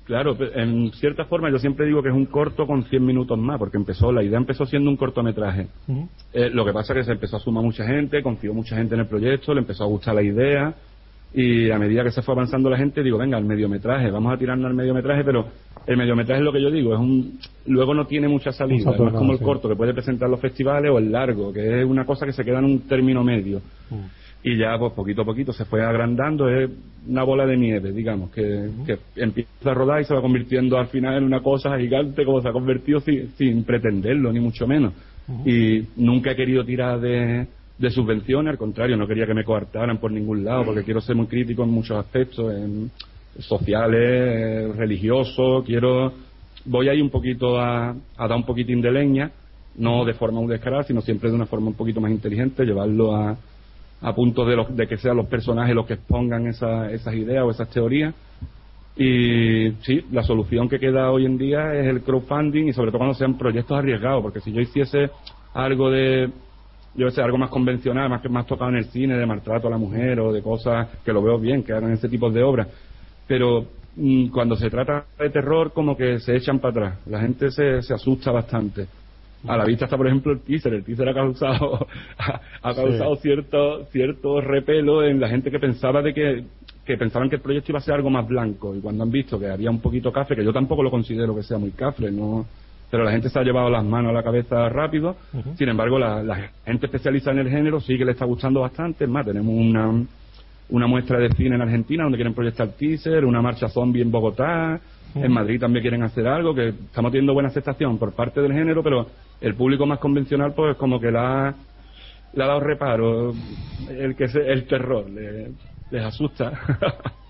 Claro, 0.05 0.35
en 0.55 0.91
cierta 0.93 1.25
forma 1.25 1.51
yo 1.51 1.59
siempre 1.59 1.85
digo 1.85 2.01
que 2.01 2.09
es 2.09 2.15
un 2.15 2.25
corto 2.25 2.65
con 2.65 2.83
100 2.85 3.05
minutos 3.05 3.37
más, 3.37 3.59
porque 3.59 3.77
empezó, 3.77 4.11
la 4.11 4.23
idea 4.23 4.39
empezó 4.39 4.65
siendo 4.65 4.89
un 4.89 4.97
cortometraje. 4.97 5.67
Eh, 6.33 6.49
lo 6.49 6.65
que 6.65 6.73
pasa 6.73 6.93
es 6.93 6.99
que 6.99 7.03
se 7.05 7.11
empezó 7.11 7.37
a 7.37 7.39
sumar 7.39 7.63
mucha 7.63 7.85
gente, 7.85 8.23
confió 8.23 8.51
mucha 8.51 8.75
gente 8.75 8.95
en 8.95 9.01
el 9.01 9.07
proyecto, 9.07 9.53
le 9.53 9.59
empezó 9.59 9.83
a 9.83 9.87
gustar 9.87 10.15
la 10.15 10.23
idea 10.23 10.73
y 11.33 11.69
a 11.69 11.77
medida 11.77 12.03
que 12.03 12.11
se 12.11 12.21
fue 12.21 12.33
avanzando 12.33 12.69
la 12.69 12.77
gente 12.77 13.03
digo, 13.03 13.17
venga, 13.17 13.37
el 13.37 13.45
mediometraje, 13.45 14.09
vamos 14.09 14.33
a 14.33 14.37
tirarnos 14.37 14.65
al 14.65 14.73
mediometraje, 14.73 15.23
pero 15.23 15.45
el 15.85 15.97
mediometraje 15.97 16.39
es 16.39 16.45
lo 16.45 16.51
que 16.51 16.61
yo 16.61 16.71
digo, 16.71 16.93
es 16.93 16.99
un 16.99 17.39
luego 17.67 17.93
no 17.93 18.05
tiene 18.05 18.27
mucha 18.27 18.51
salida, 18.51 18.91
no 18.97 19.07
es 19.07 19.13
como 19.13 19.33
el 19.33 19.37
sí. 19.37 19.43
corto 19.43 19.69
que 19.69 19.75
puede 19.75 19.93
presentar 19.93 20.29
los 20.29 20.39
festivales 20.39 20.91
o 20.91 20.97
el 20.97 21.11
largo, 21.11 21.53
que 21.53 21.81
es 21.81 21.85
una 21.85 22.05
cosa 22.05 22.25
que 22.25 22.33
se 22.33 22.43
queda 22.43 22.59
en 22.59 22.65
un 22.65 22.79
término 22.87 23.23
medio. 23.23 23.61
Mm. 23.89 24.19
Y 24.41 24.57
ya 24.57 24.77
pues 24.79 24.93
poquito 24.93 25.23
a 25.23 25.25
poquito 25.25 25.51
se 25.51 25.65
fue 25.65 25.83
agrandando, 25.83 26.47
es 26.47 26.69
una 27.07 27.23
bola 27.23 27.45
de 27.45 27.57
nieve, 27.57 27.91
digamos, 27.91 28.31
que, 28.31 28.69
que 28.85 28.97
empieza 29.17 29.49
a 29.71 29.73
rodar 29.73 29.99
y 29.99 30.05
se 30.05 30.13
va 30.13 30.21
convirtiendo 30.21 30.77
al 30.77 30.87
final 30.87 31.17
en 31.17 31.25
una 31.25 31.41
cosa 31.41 31.77
gigante 31.77 32.23
como 32.23 32.39
se 32.39 32.47
ha 32.47 32.53
convertido 32.53 33.01
sin, 33.01 33.31
sin 33.31 33.65
pretenderlo, 33.65 34.31
ni 34.31 34.39
mucho 34.39 34.65
menos. 34.65 34.93
Y 35.45 35.83
nunca 35.97 36.31
he 36.31 36.35
querido 36.35 36.65
tirar 36.65 36.99
de, 36.99 37.47
de 37.79 37.89
subvenciones, 37.89 38.51
al 38.51 38.57
contrario, 38.57 38.95
no 38.97 39.07
quería 39.07 39.25
que 39.25 39.33
me 39.33 39.43
coartaran 39.43 39.97
por 39.97 40.11
ningún 40.11 40.43
lado, 40.43 40.65
porque 40.65 40.83
quiero 40.83 41.01
ser 41.01 41.15
muy 41.15 41.27
crítico 41.27 41.63
en 41.63 41.69
muchos 41.69 41.97
aspectos, 41.97 42.53
en 42.53 42.91
sociales, 43.39 44.01
eh, 44.01 44.71
religiosos, 44.75 45.63
quiero, 45.65 46.11
voy 46.65 46.89
ahí 46.89 47.01
un 47.01 47.09
poquito 47.09 47.57
a, 47.59 47.89
a 47.91 48.27
dar 48.27 48.33
un 48.35 48.43
poquitín 48.45 48.81
de 48.81 48.91
leña, 48.91 49.31
no 49.77 50.03
de 50.03 50.13
forma 50.13 50.41
muy 50.41 50.49
descarada, 50.49 50.83
sino 50.83 50.99
siempre 51.01 51.29
de 51.29 51.35
una 51.35 51.45
forma 51.45 51.67
un 51.67 51.73
poquito 51.75 52.01
más 52.01 52.11
inteligente, 52.11 52.65
llevarlo 52.65 53.15
a, 53.15 53.37
a 54.01 54.13
punto 54.15 54.43
de, 54.45 54.55
los- 54.57 54.75
de 54.75 54.85
que 54.87 54.97
sean 54.97 55.15
los 55.15 55.27
personajes 55.27 55.73
los 55.73 55.85
que 55.85 55.93
expongan 55.93 56.47
esa- 56.47 56.91
esas 56.91 57.13
ideas 57.15 57.45
o 57.45 57.51
esas 57.51 57.69
teorías. 57.69 58.13
Y 58.97 59.71
sí, 59.83 60.03
la 60.11 60.23
solución 60.23 60.67
que 60.67 60.79
queda 60.79 61.11
hoy 61.11 61.25
en 61.25 61.37
día 61.37 61.73
es 61.75 61.87
el 61.87 62.01
crowdfunding 62.01 62.67
y 62.67 62.73
sobre 62.73 62.91
todo 62.91 62.97
cuando 62.99 63.15
sean 63.15 63.37
proyectos 63.37 63.77
arriesgados, 63.77 64.21
porque 64.21 64.41
si 64.41 64.51
yo 64.51 64.59
hiciese 64.59 65.09
algo 65.53 65.89
de, 65.89 66.29
yo 66.95 67.09
sé, 67.11 67.21
algo 67.21 67.37
más 67.37 67.49
convencional, 67.49 68.09
más 68.09 68.21
que 68.21 68.29
más 68.29 68.45
tocado 68.45 68.71
en 68.71 68.77
el 68.77 68.85
cine, 68.85 69.17
de 69.17 69.25
maltrato 69.25 69.67
a 69.67 69.71
la 69.71 69.77
mujer 69.77 70.19
o 70.19 70.33
de 70.33 70.41
cosas 70.41 70.87
que 71.03 71.13
lo 71.13 71.21
veo 71.21 71.39
bien, 71.39 71.63
que 71.63 71.73
hagan 71.73 71.91
ese 71.91 72.09
tipo 72.09 72.29
de 72.29 72.43
obras, 72.43 72.67
pero 73.27 73.65
mm, 73.95 74.29
cuando 74.29 74.55
se 74.55 74.69
trata 74.69 75.05
de 75.17 75.29
terror 75.29 75.71
como 75.71 75.95
que 75.95 76.19
se 76.19 76.35
echan 76.35 76.59
para 76.59 76.71
atrás, 76.71 77.07
la 77.07 77.21
gente 77.21 77.51
se, 77.51 77.81
se 77.81 77.93
asusta 77.93 78.31
bastante. 78.31 78.87
A 79.47 79.55
la 79.55 79.63
vista 79.63 79.85
está, 79.85 79.95
por 79.95 80.07
ejemplo, 80.07 80.33
el 80.33 80.41
teaser. 80.41 80.73
El 80.73 80.83
teaser 80.83 81.07
ha 81.07 81.13
causado, 81.13 81.87
ha, 82.17 82.41
ha 82.61 82.75
causado 82.75 83.15
cierto, 83.17 83.85
cierto 83.85 84.41
repelo 84.41 85.03
en 85.03 85.19
la 85.19 85.29
gente 85.29 85.49
que 85.49 85.59
pensaba 85.59 86.01
de 86.01 86.13
que, 86.13 86.43
que 86.85 86.97
pensaban 86.97 87.29
que 87.29 87.37
el 87.37 87.41
proyecto 87.41 87.71
iba 87.71 87.79
a 87.79 87.81
ser 87.81 87.93
algo 87.93 88.09
más 88.09 88.27
blanco. 88.27 88.75
Y 88.75 88.81
cuando 88.81 89.03
han 89.03 89.11
visto 89.11 89.39
que 89.39 89.47
había 89.47 89.69
un 89.69 89.79
poquito 89.79 90.11
cafre, 90.11 90.35
que 90.35 90.43
yo 90.43 90.51
tampoco 90.51 90.83
lo 90.83 90.91
considero 90.91 91.33
que 91.35 91.43
sea 91.43 91.57
muy 91.57 91.71
cafre, 91.71 92.11
no, 92.11 92.45
pero 92.91 93.03
la 93.03 93.11
gente 93.11 93.29
se 93.29 93.39
ha 93.39 93.43
llevado 93.43 93.69
las 93.69 93.83
manos 93.83 94.09
a 94.09 94.13
la 94.13 94.23
cabeza 94.23 94.67
rápido. 94.69 95.15
Sin 95.57 95.69
embargo, 95.69 95.99
la, 95.99 96.23
la 96.23 96.49
gente 96.65 96.85
especializada 96.87 97.39
en 97.39 97.47
el 97.47 97.51
género 97.51 97.79
sí 97.79 97.97
que 97.97 98.05
le 98.05 98.11
está 98.13 98.25
gustando 98.25 98.61
bastante. 98.61 99.03
Es 99.05 99.09
más, 99.09 99.25
tenemos 99.25 99.53
una, 99.53 99.91
una 100.69 100.87
muestra 100.87 101.19
de 101.19 101.29
cine 101.35 101.55
en 101.55 101.61
Argentina 101.61 102.03
donde 102.03 102.17
quieren 102.17 102.33
proyectar 102.33 102.67
teaser, 102.69 103.25
una 103.25 103.41
marcha 103.41 103.67
zombie 103.69 104.01
en 104.01 104.11
Bogotá, 104.11 104.79
en 105.15 105.31
Madrid 105.31 105.59
también 105.59 105.81
quieren 105.81 106.03
hacer 106.03 106.27
algo, 106.27 106.53
que 106.53 106.67
estamos 106.69 107.11
teniendo 107.11 107.33
buena 107.33 107.49
aceptación 107.49 107.97
por 107.97 108.13
parte 108.13 108.41
del 108.41 108.53
género, 108.53 108.83
pero 108.83 109.07
el 109.41 109.55
público 109.55 109.85
más 109.87 109.97
convencional 109.99 110.53
pues 110.53 110.77
como 110.77 110.99
que 110.99 111.09
la, 111.11 111.55
le 112.33 112.43
ha 112.43 112.47
dado 112.47 112.59
reparo 112.59 113.33
el 113.89 114.15
que 114.15 114.27
se- 114.27 114.47
el 114.51 114.65
terror, 114.67 115.09
le- 115.09 115.51
les 115.89 116.03
asusta. 116.05 116.51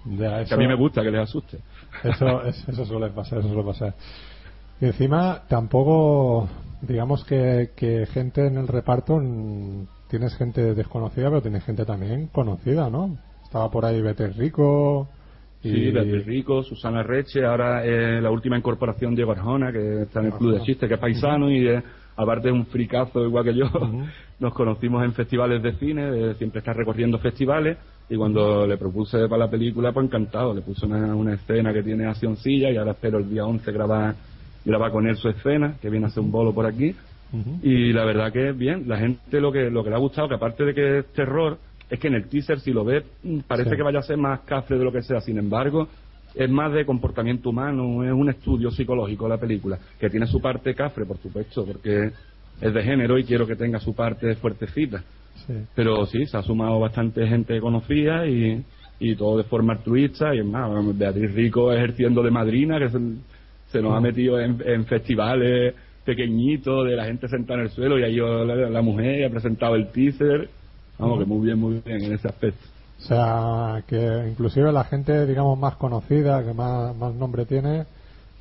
Ya, 0.05 0.43
que 0.45 0.53
a 0.53 0.57
mí 0.57 0.67
me 0.67 0.75
gusta 0.75 1.01
que 1.03 1.11
les 1.11 1.21
asuste. 1.21 1.59
Eso, 2.03 2.43
es- 2.43 2.67
eso 2.67 2.85
suele 2.85 3.09
pasar, 3.11 3.39
eso 3.39 3.47
suele 3.47 3.63
pasar. 3.63 3.93
Y 4.81 4.85
encima, 4.85 5.43
tampoco, 5.47 6.47
digamos 6.81 7.25
que, 7.25 7.71
que 7.75 8.05
gente 8.07 8.47
en 8.47 8.57
el 8.57 8.67
reparto, 8.67 9.17
mm, 9.17 9.87
tienes 10.09 10.35
gente 10.37 10.73
desconocida, 10.73 11.29
pero 11.29 11.41
tienes 11.41 11.63
gente 11.65 11.85
también 11.85 12.27
conocida, 12.27 12.89
¿no? 12.89 13.17
Estaba 13.43 13.69
por 13.69 13.85
ahí 13.85 14.01
Betes 14.01 14.37
Rico. 14.37 15.07
Y... 15.63 15.71
Sí, 15.71 15.91
Beatriz 15.91 16.25
Rico, 16.25 16.63
Susana 16.63 17.03
Reche, 17.03 17.45
ahora 17.45 17.83
eh, 17.85 18.21
la 18.21 18.31
última 18.31 18.57
incorporación 18.57 19.15
Diego 19.15 19.31
Arjona, 19.31 19.71
que 19.71 20.03
está 20.03 20.21
en 20.21 20.27
el 20.27 20.33
Club 20.33 20.53
de 20.53 20.61
Chistes, 20.61 20.87
que 20.87 20.95
es 20.95 21.01
paisano 21.01 21.51
y 21.51 21.67
eh, 21.67 21.83
aparte 22.15 22.47
es 22.47 22.53
un 22.53 22.65
fricazo 22.67 23.25
igual 23.25 23.43
que 23.43 23.55
yo. 23.55 23.65
Nos 24.39 24.53
conocimos 24.53 25.03
en 25.03 25.13
festivales 25.13 25.61
de 25.61 25.73
cine, 25.73 26.09
eh, 26.13 26.35
siempre 26.35 26.59
está 26.59 26.71
recorriendo 26.71 27.19
festivales 27.19 27.77
y 28.09 28.15
cuando 28.15 28.65
le 28.65 28.77
propuse 28.77 29.27
para 29.27 29.45
la 29.45 29.51
película, 29.51 29.91
pues 29.91 30.05
encantado. 30.05 30.53
Le 30.53 30.61
puse 30.61 30.85
una, 30.85 31.13
una 31.13 31.33
escena 31.33 31.73
que 31.73 31.83
tiene 31.83 32.05
accioncilla 32.05 32.71
y 32.71 32.77
ahora 32.77 32.91
espero 32.91 33.17
el 33.17 33.29
día 33.29 33.45
11 33.45 33.71
grabar, 33.71 34.15
grabar 34.65 34.91
con 34.91 35.07
él 35.07 35.15
su 35.15 35.29
escena, 35.29 35.75
que 35.81 35.89
viene 35.89 36.05
a 36.05 36.09
hacer 36.09 36.23
un 36.23 36.31
bolo 36.31 36.53
por 36.53 36.65
aquí. 36.65 36.95
Y 37.61 37.93
la 37.93 38.05
verdad 38.05 38.33
que 38.33 38.53
bien, 38.53 38.85
la 38.87 38.97
gente 38.97 39.39
lo 39.39 39.51
que, 39.51 39.69
lo 39.69 39.83
que 39.83 39.91
le 39.91 39.95
ha 39.95 39.99
gustado, 39.99 40.27
que 40.27 40.33
aparte 40.35 40.65
de 40.65 40.73
que 40.73 40.97
es 40.99 41.05
terror, 41.13 41.59
es 41.87 41.99
que 41.99 42.07
en 42.07 42.15
el 42.15 42.27
teaser, 42.27 42.59
si 42.59 42.71
lo 42.71 42.83
ves, 42.83 43.03
mm, 43.23 43.39
parece 43.47 43.69
Sí. 43.71 43.75
que 43.75 43.83
vaya 43.83 43.99
a 43.99 44.03
ser 44.03 44.17
más 44.17 44.39
cafre 44.41 44.77
de 44.79 44.83
lo 44.83 44.91
que 44.91 45.03
sea. 45.03 45.21
Sin 45.21 45.37
embargo, 45.37 45.87
es 46.33 46.49
más 46.49 46.73
de 46.73 46.85
comportamiento 46.85 47.49
humano, 47.51 48.03
es 48.03 48.11
un 48.11 48.29
estudio 48.29 48.71
psicológico 48.71 49.27
la 49.27 49.37
película, 49.37 49.77
que 49.99 50.09
tiene 50.09 50.25
su 50.25 50.41
parte 50.41 50.73
cafre, 50.73 51.05
por 51.05 51.17
supuesto, 51.19 51.65
porque 51.65 52.11
es 52.61 52.73
de 52.73 52.83
género 52.83 53.17
y 53.19 53.23
quiero 53.23 53.45
que 53.45 53.55
tenga 53.55 53.79
su 53.79 53.93
parte 53.93 54.35
fuertecita. 54.35 55.03
Sí. 55.47 55.53
Pero 55.75 56.05
sí, 56.07 56.25
se 56.25 56.35
ha 56.37 56.41
sumado 56.41 56.79
bastante 56.79 57.27
gente 57.27 57.59
conocida 57.61 58.25
y, 58.27 58.63
y 58.99 59.15
todo 59.15 59.37
de 59.37 59.43
forma 59.43 59.73
altruista. 59.73 60.33
Y 60.33 60.39
es 60.39 60.45
más, 60.45 60.69
Beatriz 60.97 61.31
Rico 61.33 61.71
ejerciendo 61.71 62.23
de 62.23 62.31
madrina, 62.31 62.79
que 62.79 62.89
se, 62.89 62.97
se 63.71 63.81
nos 63.81 63.93
ha 63.95 63.99
metido 63.99 64.39
en, 64.39 64.61
en 64.65 64.85
festivales 64.85 65.75
pequeñitos 66.05 66.85
de 66.87 66.95
la 66.95 67.05
gente 67.05 67.27
sentada 67.27 67.59
en 67.59 67.65
el 67.67 67.71
suelo 67.71 67.99
y 67.99 68.03
ahí 68.03 68.15
yo, 68.15 68.43
la, 68.45 68.55
la 68.69 68.81
mujer 68.81 69.25
ha 69.25 69.29
presentado 69.29 69.75
el 69.75 69.89
teaser. 69.91 70.49
Vamos, 70.97 71.19
que 71.19 71.25
muy 71.25 71.45
bien, 71.45 71.59
muy 71.59 71.81
bien 71.85 72.03
en 72.03 72.13
ese 72.13 72.27
aspecto. 72.27 72.59
O 72.97 73.01
sea, 73.01 73.83
que 73.87 74.27
inclusive 74.29 74.71
la 74.73 74.83
gente, 74.83 75.25
digamos, 75.25 75.57
más 75.57 75.75
conocida, 75.75 76.43
que 76.43 76.53
más, 76.53 76.95
más 76.97 77.13
nombre 77.15 77.45
tiene, 77.45 77.85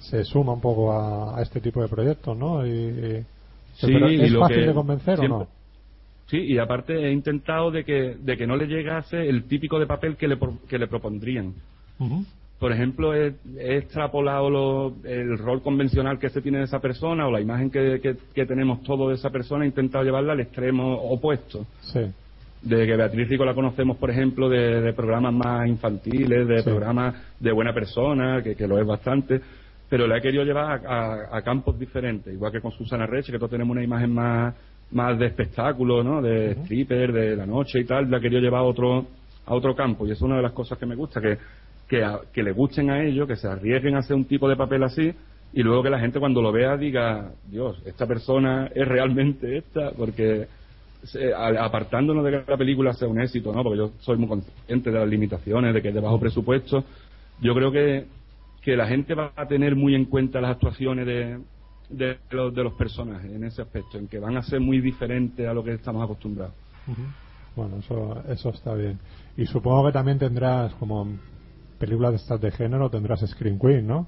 se 0.01 0.25
suma 0.25 0.53
un 0.55 0.61
poco 0.61 0.93
a, 0.93 1.39
a 1.39 1.43
este 1.43 1.61
tipo 1.61 1.81
de 1.83 1.89
proyectos, 1.89 2.37
¿no? 2.37 2.67
Y, 2.67 2.71
y- 2.71 3.27
Sí, 3.75 3.87
pero 3.93 4.11
y 4.11 4.21
¿Es 4.23 4.33
lo 4.33 4.41
fácil 4.41 4.57
que 4.57 4.67
de 4.67 4.75
convencer 4.75 5.19
siempre- 5.19 5.37
o 5.37 5.39
no? 5.41 5.49
Sí, 6.27 6.39
y 6.39 6.59
aparte 6.59 6.95
he 6.95 7.13
intentado 7.13 7.71
de 7.71 7.85
que, 7.85 8.17
de 8.19 8.37
que 8.37 8.47
no 8.47 8.57
le 8.57 8.67
llegase 8.67 9.29
el 9.29 9.45
típico 9.45 9.79
de 9.79 9.87
papel 9.87 10.17
que 10.17 10.27
le, 10.27 10.37
que 10.69 10.79
le 10.79 10.89
propondrían. 10.89 11.55
Por 12.59 12.73
ejemplo, 12.73 13.15
he, 13.15 13.35
he 13.59 13.77
extrapolado 13.77 14.51
lo- 14.51 14.95
el 15.05 15.39
rol 15.39 15.63
convencional 15.63 16.19
que 16.19 16.29
se 16.29 16.43
tiene 16.43 16.59
de 16.59 16.65
esa 16.65 16.81
persona 16.81 17.27
o 17.29 17.31
la 17.31 17.41
imagen 17.41 17.71
que, 17.71 18.01
que- 18.01 18.17
que 18.35 18.47
tenemos 18.47 18.83
todos 18.83 19.09
de 19.11 19.15
esa 19.15 19.31
persona, 19.31 19.65
he 19.65 19.69
intentado 19.69 20.03
llevarla 20.05 20.33
al 20.33 20.41
extremo 20.41 20.95
opuesto. 20.97 21.67
Sí. 21.81 22.01
De 22.63 22.85
que 22.87 22.97
Beatriz 22.97 23.29
Rico 23.29 23.45
la 23.45 23.55
conocemos, 23.55 23.97
por 23.99 24.11
ejemplo, 24.11 24.49
de, 24.49 24.81
de 24.81 24.93
programas 24.93 25.33
más 25.33 25.69
infantiles, 25.69 26.49
de 26.49 26.59
Sí. 26.59 26.65
programas 26.65 27.15
de 27.39 27.53
buena 27.53 27.73
persona, 27.73 28.43
que, 28.43 28.57
que 28.57 28.67
lo 28.67 28.77
es 28.81 28.87
bastante, 28.87 29.41
pero 29.89 30.09
la 30.09 30.19
he 30.19 30.21
querido 30.21 30.43
llevar 30.43 30.85
a, 30.85 30.93
a- 31.33 31.37
a 31.39 31.43
campos 31.43 31.79
diferentes, 31.79 32.35
igual 32.35 32.51
que 32.51 32.61
con 32.61 32.73
Susana 32.73 33.07
Reche, 33.07 33.31
que 33.31 33.39
todos 33.39 33.53
tenemos 33.53 33.71
una 33.73 33.85
imagen 33.85 34.13
más, 34.13 34.53
más 34.91 35.17
de 35.17 35.27
espectáculo, 35.27 36.03
¿no? 36.03 36.21
De 36.21 36.53
stripper, 36.63 37.13
de 37.13 37.37
la 37.37 37.47
noche 37.47 37.79
y 37.79 37.85
tal, 37.85 38.11
la 38.11 38.17
he 38.19 38.21
querido 38.21 38.41
llevar 38.41 38.63
a 38.63 38.65
otro, 38.65 39.07
a 39.47 39.55
otro 39.55 39.77
campo, 39.77 40.05
y 40.09 40.11
es 40.11 40.21
una 40.21 40.37
de 40.39 40.43
las 40.43 40.53
cosas 40.53 40.77
que 40.77 40.87
me 40.87 40.97
gusta, 40.97 41.21
que, 41.21 41.39
que, 41.89 42.05
a- 42.05 42.21
que 42.33 42.43
le 42.43 42.53
gusten 42.53 42.91
a 42.91 43.03
ellos, 43.03 43.27
que 43.27 43.37
se 43.37 43.49
arriesguen 43.49 43.97
a 43.97 44.01
hacer 44.01 44.15
un 44.17 44.25
tipo 44.27 44.49
de 44.49 44.57
papel 44.57 44.83
así, 44.83 45.13
y 45.53 45.63
luego 45.63 45.83
que 45.83 45.91
la 45.91 45.99
gente 45.99 46.21
cuando 46.21 46.43
lo 46.43 46.53
vea 46.53 46.77
diga, 46.77 47.31
Dios, 47.51 47.81
esta 47.87 48.07
persona 48.07 48.71
es 48.75 48.87
realmente 48.87 49.57
esta, 49.59 49.91
porque 49.93 50.47
se- 51.05 51.33
apartándonos 51.35 52.25
de 52.25 52.31
que 52.33 52.51
la 52.51 52.57
película 52.59 52.93
sea 52.93 53.09
un 53.09 53.21
éxito, 53.21 53.53
¿no? 53.53 53.63
Porque 53.63 53.79
yo 53.79 53.91
soy 54.01 54.17
muy 54.19 54.29
consciente 54.29 54.91
de 54.91 54.99
las 54.99 55.09
limitaciones, 55.09 55.73
de 55.73 55.81
que 55.81 55.89
es 55.89 55.95
de 55.95 56.01
bajo 56.01 56.21
presupuesto. 56.21 56.85
Yo 57.41 57.55
creo 57.55 57.71
que, 57.73 58.05
que 58.63 58.77
la 58.77 58.87
gente 58.87 59.15
va 59.15 59.33
a 59.37 59.47
tener 59.47 59.75
muy 59.77 59.95
en 59.95 60.05
cuenta 60.05 60.41
las 60.41 60.51
actuaciones 60.57 61.07
de, 61.07 61.39
de, 61.89 62.19
los, 62.31 62.55
de 62.55 62.65
los 62.65 62.75
personajes 62.75 63.31
en 63.33 63.45
ese 63.45 63.63
aspecto, 63.63 63.97
en 63.97 64.09
que 64.09 64.19
van 64.19 64.37
a 64.37 64.43
ser 64.43 64.61
muy 64.61 64.81
diferentes 64.81 65.47
a 65.49 65.55
lo 65.55 65.65
que 65.65 65.73
estamos 65.75 66.03
acostumbrados. 66.05 66.55
Bueno, 67.57 67.77
eso, 67.79 68.23
eso 68.29 68.51
está 68.51 68.75
bien. 68.75 68.99
Y 69.37 69.47
supongo 69.47 69.87
que 69.87 69.93
también 69.93 70.19
tendrás, 70.19 70.75
como 70.75 71.07
películas 71.79 72.13
de 72.13 72.17
estas 72.19 72.41
de 72.41 72.51
género, 72.51 72.91
tendrás 72.91 73.21
Screen 73.27 73.59
Queen, 73.59 73.87
¿no? 73.87 74.07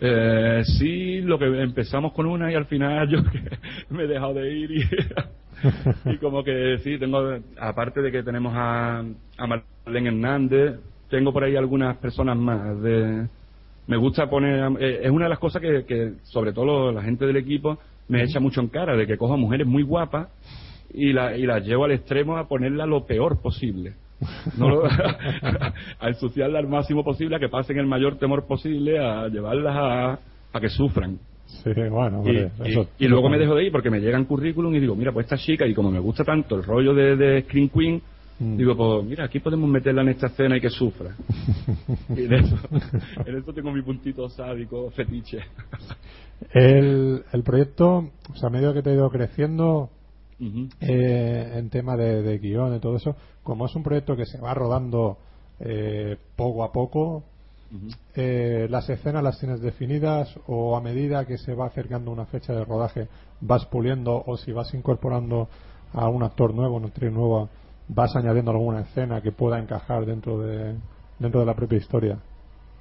Eh, 0.00 0.62
sí, 0.78 1.20
lo 1.20 1.38
que 1.38 1.44
empezamos 1.62 2.12
con 2.12 2.26
una 2.26 2.50
y 2.50 2.54
al 2.56 2.66
final 2.66 3.08
yo 3.08 3.18
me 3.90 4.04
he 4.04 4.06
dejado 4.08 4.34
de 4.34 4.52
ir 4.52 4.70
y, 6.06 6.16
como 6.18 6.42
que 6.42 6.78
sí, 6.82 6.98
tengo, 6.98 7.38
aparte 7.60 8.02
de 8.02 8.10
que 8.10 8.22
tenemos 8.24 8.52
a, 8.56 8.98
a 9.38 9.46
Marlene 9.46 10.08
Hernández, 10.08 10.80
tengo 11.08 11.32
por 11.32 11.44
ahí 11.44 11.54
algunas 11.56 11.96
personas 11.98 12.36
más. 12.36 12.80
De, 12.82 13.28
me 13.86 13.96
gusta 13.96 14.28
poner, 14.28 14.72
eh, 14.80 15.00
es 15.04 15.10
una 15.10 15.26
de 15.26 15.30
las 15.30 15.38
cosas 15.38 15.62
que, 15.62 15.84
que 15.84 16.14
sobre 16.24 16.52
todo 16.52 16.64
lo- 16.64 16.92
la 16.92 17.02
gente 17.02 17.26
del 17.26 17.36
equipo 17.36 17.78
me 18.08 18.22
echa 18.24 18.40
mucho 18.40 18.60
en 18.60 18.68
cara, 18.68 18.96
de 18.96 19.06
que 19.06 19.16
cojo 19.16 19.34
a 19.34 19.36
mujeres 19.36 19.66
muy 19.66 19.82
guapas 19.84 20.28
y, 20.94 21.12
la, 21.12 21.36
y 21.36 21.46
las 21.46 21.64
llevo 21.64 21.84
al 21.84 21.92
extremo 21.92 22.36
a 22.38 22.48
ponerla 22.48 22.86
lo 22.86 23.06
peor 23.06 23.40
posible. 23.40 23.94
No 24.58 24.68
lo- 24.68 24.84
a 26.00 26.08
ensuciarla 26.08 26.58
al 26.58 26.68
máximo 26.68 27.02
posible, 27.04 27.36
a 27.36 27.38
que 27.38 27.48
pasen 27.48 27.78
el 27.78 27.86
mayor 27.86 28.16
temor 28.18 28.46
posible, 28.46 28.98
a 28.98 29.28
llevarlas 29.28 29.74
a, 29.76 30.18
a 30.52 30.60
que 30.60 30.68
sufran. 30.68 31.18
Sí, 31.46 31.70
bueno, 31.90 32.22
Y, 32.24 32.28
hombre, 32.28 32.50
y- 32.64 32.70
eso- 32.70 32.88
y 32.98 33.08
luego 33.08 33.28
me 33.28 33.38
dejo 33.38 33.54
de 33.54 33.64
ir 33.64 33.72
porque 33.72 33.90
me 33.90 34.00
llegan 34.00 34.24
currículum 34.24 34.74
y 34.74 34.80
digo, 34.80 34.94
mira, 34.96 35.12
pues 35.12 35.26
esta 35.26 35.36
chica, 35.36 35.66
y 35.66 35.74
como 35.74 35.90
me 35.90 35.98
gusta 36.00 36.24
tanto 36.24 36.56
el 36.56 36.62
rollo 36.62 36.94
de, 36.94 37.16
de 37.16 37.42
Screen 37.42 37.68
Queen, 37.68 38.02
Mm. 38.40 38.56
digo, 38.56 38.74
pues 38.74 39.04
mira, 39.04 39.26
aquí 39.26 39.38
podemos 39.38 39.68
meterla 39.70 40.00
en 40.02 40.08
esta 40.08 40.26
escena 40.28 40.56
y 40.56 40.60
que 40.60 40.70
sufra. 40.70 41.14
y 42.16 42.24
en 42.24 42.32
eso, 42.32 42.56
en 43.26 43.36
eso 43.36 43.52
tengo 43.52 43.70
mi 43.70 43.82
puntito 43.82 44.28
sádico, 44.30 44.90
fetiche. 44.90 45.38
El, 46.52 47.22
el 47.32 47.42
proyecto, 47.42 48.10
o 48.32 48.36
sea, 48.36 48.48
a 48.48 48.50
medida 48.50 48.72
que 48.74 48.82
te 48.82 48.90
ha 48.90 48.94
ido 48.94 49.08
creciendo 49.10 49.90
Eh, 50.80 51.52
en 51.54 51.70
tema 51.70 51.96
de, 51.96 52.22
de 52.22 52.38
guion 52.38 52.74
y 52.74 52.80
todo 52.80 52.96
eso, 52.96 53.14
como 53.42 53.66
es 53.66 53.74
un 53.74 53.82
proyecto 53.82 54.16
que 54.16 54.26
se 54.26 54.40
va 54.40 54.54
rodando 54.54 55.18
eh, 55.60 56.16
poco 56.36 56.64
a 56.64 56.72
poco, 56.72 57.22
eh, 58.14 58.66
¿las 58.68 58.88
escenas 58.90 59.22
las 59.22 59.38
tienes 59.38 59.60
definidas 59.60 60.34
o 60.46 60.76
a 60.76 60.80
medida 60.80 61.24
que 61.24 61.38
se 61.38 61.54
va 61.54 61.66
acercando 61.66 62.10
una 62.10 62.26
fecha 62.26 62.52
de 62.52 62.64
rodaje 62.64 63.08
vas 63.40 63.64
puliendo 63.66 64.22
o 64.26 64.36
si 64.36 64.52
vas 64.52 64.72
incorporando 64.74 65.48
a 65.92 66.08
un 66.08 66.22
actor 66.22 66.54
nuevo, 66.54 66.76
una 66.76 66.88
actriz 66.88 67.12
nueva, 67.12 67.48
vas 67.88 68.14
añadiendo 68.16 68.50
alguna 68.50 68.80
escena 68.80 69.20
que 69.20 69.32
pueda 69.32 69.58
encajar 69.58 70.04
dentro 70.04 70.38
de, 70.40 70.74
dentro 71.18 71.40
de 71.40 71.46
la 71.46 71.54
propia 71.54 71.78
historia? 71.78 72.18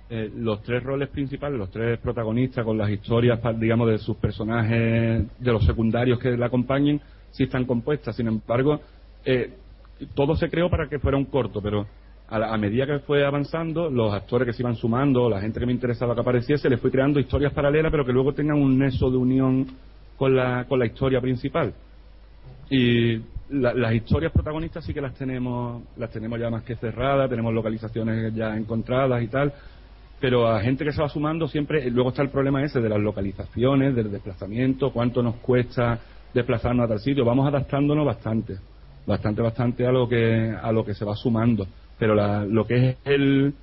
Eh, 0.10 0.30
los 0.36 0.62
tres 0.64 0.84
roles 0.84 1.08
principales, 1.08 1.58
los 1.58 1.72
tres 1.72 1.98
protagonistas 2.00 2.66
con 2.66 2.78
las 2.78 2.90
historias, 2.90 3.40
digamos, 3.58 3.88
de 3.88 3.98
sus 3.98 4.18
personajes, 4.18 5.26
de 5.40 5.52
los 5.52 5.66
secundarios 5.66 6.20
que 6.20 6.36
la 6.36 6.48
acompañen, 6.48 7.00
sí 7.32 7.44
están 7.44 7.66
compuestas. 7.66 8.16
Sin 8.16 8.28
embargo, 8.28 8.80
eh, 9.26 9.54
todo 10.16 10.36
se 10.36 10.50
creó 10.50 10.70
para 10.70 10.88
que 10.88 11.00
fuera 11.00 11.18
un 11.18 11.26
corto, 11.26 11.62
pero 11.62 11.86
a, 12.28 12.40
la- 12.40 12.54
a 12.54 12.58
medida 12.58 12.86
que 12.86 13.00
fue 13.00 13.26
avanzando, 13.26 13.90
los 13.90 14.14
actores 14.14 14.46
que 14.46 14.54
se 14.54 14.62
iban 14.62 14.76
sumando, 14.76 15.30
la 15.30 15.42
gente 15.42 15.60
que 15.60 15.66
me 15.66 15.74
interesaba 15.74 16.16
que 16.16 16.22
apareciese, 16.22 16.70
les 16.70 16.80
fui 16.80 16.92
creando 16.92 17.20
historias 17.20 17.54
paralelas, 17.54 17.92
pero 17.92 18.06
que 18.06 18.14
luego 18.14 18.34
tengan 18.34 18.58
un 18.58 18.78
nexo 18.78 19.10
de 19.12 19.18
unión 19.18 19.68
con 20.16 20.36
la, 20.36 20.66
con 20.66 20.80
la 20.80 20.86
historia 20.86 21.20
principal. 21.22 21.74
Y 22.70 23.18
la- 23.50 23.74
las 23.74 23.94
historias 23.94 24.32
protagonistas 24.32 24.86
sí 24.86 24.94
que 24.94 25.02
las 25.02 25.14
tenemos, 25.16 25.84
las 25.98 26.10
tenemos 26.12 26.40
ya 26.40 26.50
más 26.50 26.64
que 26.64 26.76
cerradas, 26.78 27.30
tenemos 27.30 27.54
localizaciones 27.54 28.34
ya 28.34 28.56
encontradas 28.56 29.22
y 29.22 29.28
tal, 29.28 29.54
pero 30.22 30.48
a 30.48 30.62
gente 30.62 30.86
que 30.86 30.94
se 30.94 31.02
va 31.02 31.10
sumando 31.10 31.48
siempre, 31.48 31.90
luego 31.92 32.10
está 32.12 32.22
el 32.22 32.30
problema 32.30 32.64
ese 32.64 32.80
de 32.80 32.88
las 32.90 33.00
localizaciones, 33.00 33.94
del 33.96 34.12
desplazamiento, 34.12 34.92
cuánto 34.94 35.22
nos 35.22 35.36
cuesta 35.38 36.00
desplazarnos 36.34 36.86
a 36.86 36.90
tal 36.90 37.00
sitio, 37.00 37.26
vamos 37.26 37.48
adaptándonos 37.48 38.06
bastante, 38.06 38.58
bastante, 39.06 39.42
bastante 39.42 39.86
a 39.86 39.92
lo 39.92 40.08
que, 40.08 40.56
a 40.62 40.72
lo 40.72 40.86
que 40.86 40.94
se 40.94 41.06
va 41.06 41.16
sumando, 41.16 41.68
pero 41.98 42.16
la- 42.16 42.46
lo 42.46 42.66
que 42.66 42.90
es 42.90 42.98
el, 43.06 43.54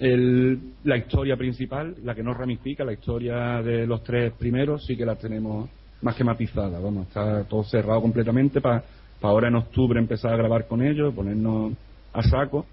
el- 0.00 0.58
la 0.84 0.96
historia 0.96 1.36
principal, 1.36 1.94
la 2.02 2.14
que 2.14 2.22
nos 2.22 2.36
ramifica, 2.36 2.84
la 2.84 2.92
historia 2.92 3.62
de 3.62 3.86
los 3.86 4.02
tres 4.02 4.32
primeros, 4.32 4.84
sí 4.86 4.96
que 4.96 5.06
la 5.06 5.16
tenemos 5.16 5.68
más 6.02 6.16
que 6.16 6.24
matizada, 6.24 6.78
vamos, 6.80 7.06
está 7.08 7.44
todo 7.44 7.64
cerrado 7.64 8.00
completamente 8.02 8.60
para 8.60 8.82
ahora 9.22 9.48
en 9.48 9.54
octubre 9.54 9.98
empezar 9.98 10.34
a 10.34 10.36
grabar 10.36 10.66
con 10.66 10.82
ellos, 10.82 11.14
ponernos 11.14 11.72
a 12.12 12.22
saco. 12.22 12.66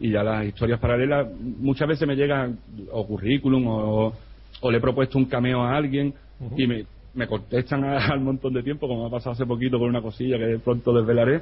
Y 0.00 0.10
ya 0.10 0.22
las 0.22 0.44
historias 0.44 0.80
paralelas 0.80 1.26
muchas 1.40 1.88
veces 1.88 2.06
me 2.06 2.16
llegan 2.16 2.58
o 2.92 3.06
currículum 3.06 3.66
o, 3.68 4.12
o 4.60 4.70
le 4.70 4.78
he 4.78 4.80
propuesto 4.80 5.16
un 5.16 5.24
cameo 5.26 5.62
a 5.62 5.74
alguien 5.76 6.12
y 6.58 6.66
me, 6.66 6.84
me 7.14 7.26
contestan 7.26 7.84
al 7.84 8.20
montón 8.20 8.52
de 8.54 8.62
tiempo 8.62 8.88
como 8.88 9.06
ha 9.06 9.10
pasado 9.10 9.32
hace 9.32 9.46
poquito 9.46 9.78
con 9.78 9.88
una 9.88 10.02
cosilla 10.02 10.38
que 10.38 10.58
pronto 10.58 10.92
desvelaré 10.92 11.40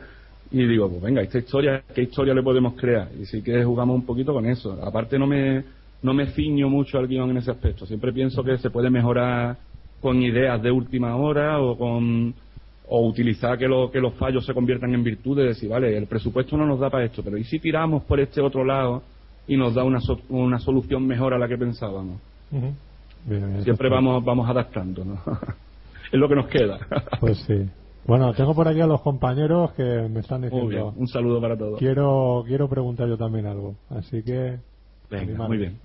y 0.50 0.64
digo 0.66 0.88
pues 0.90 1.02
venga 1.02 1.22
esta 1.22 1.38
historia 1.38 1.82
qué 1.94 2.02
historia 2.02 2.34
le 2.34 2.42
podemos 2.42 2.74
crear 2.74 3.08
y 3.18 3.24
sí 3.26 3.42
que 3.42 3.64
jugamos 3.64 3.96
un 3.96 4.04
poquito 4.06 4.32
con 4.32 4.46
eso. 4.46 4.78
Aparte 4.82 5.18
no 5.18 5.26
me 5.26 5.64
no 6.02 6.12
me 6.14 6.26
ciño 6.32 6.68
mucho 6.68 6.98
al 6.98 7.06
guion 7.06 7.30
en 7.30 7.36
ese 7.38 7.52
aspecto. 7.52 7.86
Siempre 7.86 8.12
pienso 8.12 8.42
que 8.42 8.58
se 8.58 8.70
puede 8.70 8.90
mejorar 8.90 9.56
con 10.00 10.20
ideas 10.20 10.60
de 10.62 10.70
última 10.70 11.14
hora 11.16 11.60
o 11.60 11.78
con 11.78 12.34
o 12.88 13.06
utilizar 13.08 13.56
que, 13.56 13.68
lo- 13.68 13.90
que 13.90 14.00
los 14.00 14.12
fallos 14.14 14.44
se 14.44 14.52
conviertan 14.52 14.92
en 14.92 15.02
virtudes, 15.04 15.46
decir, 15.46 15.70
vale, 15.70 15.96
el 15.96 16.06
presupuesto 16.06 16.56
no 16.58 16.66
nos 16.66 16.80
da 16.80 16.90
para 16.90 17.04
esto, 17.04 17.22
pero 17.22 17.38
¿y 17.38 17.44
si 17.44 17.58
tiramos 17.60 18.02
por 18.04 18.20
este 18.20 18.40
otro 18.42 18.64
lado 18.64 19.02
y 19.46 19.56
nos 19.56 19.74
da 19.74 19.84
una, 19.84 20.00
so- 20.00 20.20
una 20.28 20.58
solución 20.58 21.06
mejor 21.06 21.32
a 21.32 21.38
la 21.38 21.48
que 21.48 21.56
pensábamos? 21.56 22.20
Bien, 23.24 23.62
Siempre 23.64 23.88
vamos, 23.88 24.24
vamos 24.24 24.48
adaptando, 24.48 25.04
¿no? 25.04 25.14
es 26.12 26.18
lo 26.18 26.28
que 26.28 26.34
nos 26.34 26.46
queda. 26.48 26.78
Pues 27.20 27.38
sí. 27.46 27.68
Bueno, 28.04 28.32
tengo 28.34 28.54
por 28.54 28.66
aquí 28.66 28.80
a 28.80 28.86
los 28.86 29.00
compañeros 29.00 29.72
que 29.72 29.82
me 29.82 30.20
están 30.20 30.40
Muy 30.40 30.50
bien, 30.50 30.66
diciendo. 30.66 30.94
un 30.96 31.06
saludo 31.06 31.40
para 31.40 31.56
todos. 31.56 31.78
Quiero, 31.78 32.42
quiero 32.46 32.68
preguntar 32.68 33.08
yo 33.08 33.16
también 33.16 33.46
algo. 33.46 33.76
Así 33.90 34.22
que. 34.22 34.58
Venga, 35.08 35.46
muy 35.46 35.58
bien. 35.58 35.78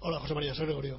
Hola, 0.00 0.18
José 0.20 0.34
María, 0.34 0.54
soy 0.54 0.66
Gregorio. 0.66 0.98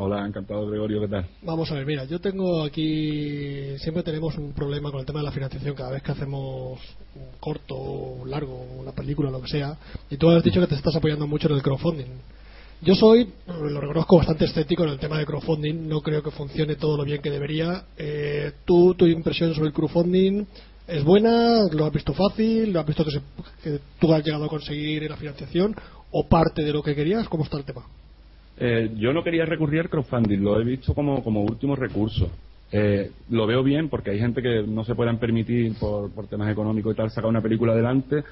Hola, 0.00 0.24
encantado 0.24 0.68
Gregorio, 0.68 1.00
¿qué 1.00 1.08
tal? 1.08 1.26
Vamos 1.42 1.70
a 1.72 1.74
ver, 1.74 1.84
mira, 1.84 2.04
yo 2.04 2.20
tengo 2.20 2.62
aquí, 2.62 3.76
siempre 3.78 4.04
tenemos 4.04 4.38
un 4.38 4.52
problema 4.52 4.92
con 4.92 5.00
el 5.00 5.06
tema 5.06 5.18
de 5.18 5.24
la 5.24 5.32
financiación 5.32 5.74
cada 5.74 5.90
vez 5.90 6.04
que 6.04 6.12
hacemos 6.12 6.78
un 7.16 7.38
corto, 7.40 7.74
un 7.76 8.30
largo, 8.30 8.64
una 8.78 8.92
película, 8.92 9.28
lo 9.28 9.40
que 9.42 9.48
sea, 9.48 9.76
y 10.08 10.16
tú 10.16 10.30
has 10.30 10.44
dicho 10.44 10.60
que 10.60 10.68
te 10.68 10.76
estás 10.76 10.94
apoyando 10.94 11.26
mucho 11.26 11.48
en 11.48 11.56
el 11.56 11.62
crowdfunding. 11.62 12.06
Yo 12.80 12.94
soy, 12.94 13.28
lo 13.48 13.80
reconozco, 13.80 14.18
bastante 14.18 14.44
escéptico 14.44 14.84
en 14.84 14.90
el 14.90 14.98
tema 15.00 15.18
de 15.18 15.26
crowdfunding, 15.26 15.88
no 15.88 16.00
creo 16.00 16.22
que 16.22 16.30
funcione 16.30 16.76
todo 16.76 16.96
lo 16.96 17.04
bien 17.04 17.20
que 17.20 17.30
debería. 17.30 17.82
Eh, 17.96 18.52
¿Tú, 18.64 18.94
tu 18.94 19.04
impresión 19.06 19.52
sobre 19.52 19.68
el 19.68 19.72
crowdfunding 19.74 20.44
es 20.86 21.02
buena? 21.02 21.64
¿Lo 21.72 21.86
has 21.86 21.92
visto 21.92 22.12
fácil? 22.14 22.72
¿Lo 22.72 22.78
has 22.80 22.86
visto 22.86 23.04
que, 23.04 23.10
se- 23.10 23.20
que 23.64 23.80
tú 23.98 24.14
has 24.14 24.24
llegado 24.24 24.44
a 24.44 24.48
conseguir 24.48 25.02
la 25.10 25.16
financiación? 25.16 25.74
¿O 26.12 26.28
parte 26.28 26.62
de 26.62 26.72
lo 26.72 26.82
que 26.82 26.94
querías? 26.94 27.28
¿Cómo 27.28 27.42
está 27.42 27.56
el 27.58 27.64
tema? 27.64 27.82
Eh, 28.60 28.92
yo 28.96 29.12
no 29.12 29.24
quería 29.24 29.44
recurrir 29.44 29.80
al 29.80 29.90
crowdfunding, 29.90 30.38
lo 30.38 30.60
he 30.60 30.64
visto 30.64 30.94
como, 30.94 31.22
como 31.24 31.42
último 31.42 31.74
recurso. 31.74 32.30
Eh, 32.70 33.10
lo 33.30 33.46
veo 33.48 33.64
bien 33.64 33.88
porque 33.88 34.10
hay 34.10 34.20
gente 34.20 34.40
que 34.40 34.62
no 34.62 34.84
se 34.84 34.94
puedan 34.94 35.18
permitir 35.18 35.74
por, 35.80 36.12
por 36.12 36.28
temas 36.28 36.50
económicos 36.50 36.94
y 36.94 36.96
tal 36.96 37.10
sacar 37.10 37.28
una 37.28 37.42
película 37.42 37.72
adelante. 37.72 38.22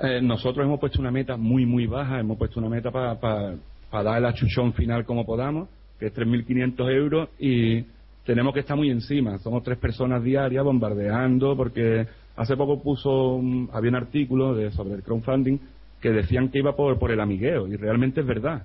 Eh, 0.00 0.20
nosotros 0.22 0.64
hemos 0.64 0.78
puesto 0.78 1.00
una 1.00 1.10
meta 1.10 1.36
muy, 1.36 1.66
muy 1.66 1.86
baja, 1.86 2.20
hemos 2.20 2.38
puesto 2.38 2.60
una 2.60 2.68
meta 2.68 2.90
para 2.92 3.54
dar 4.00 4.18
el 4.18 4.26
achuchón 4.26 4.72
final 4.72 5.04
como 5.04 5.26
podamos, 5.26 5.68
que 5.98 6.06
es 6.06 6.14
3.500 6.14 6.94
euros 6.94 7.28
y 7.38 7.84
tenemos 8.24 8.54
que 8.54 8.60
estar 8.60 8.76
muy 8.76 8.90
encima. 8.90 9.38
Somos 9.38 9.62
tres 9.62 9.78
personas 9.78 10.22
diarias 10.22 10.64
bombardeando 10.64 11.56
porque 11.56 12.06
hace 12.36 12.56
poco 12.56 12.82
puso 12.82 13.40
había 13.72 13.90
un 13.90 13.96
artículo 13.96 14.54
de, 14.54 14.70
sobre 14.70 14.94
el 14.94 15.02
crowdfunding 15.02 15.58
que 16.00 16.10
decían 16.10 16.48
que 16.48 16.58
iba 16.58 16.74
por, 16.74 16.98
por 16.98 17.10
el 17.10 17.20
amigueo 17.20 17.68
y 17.68 17.76
realmente 17.76 18.20
es 18.20 18.26
verdad 18.26 18.64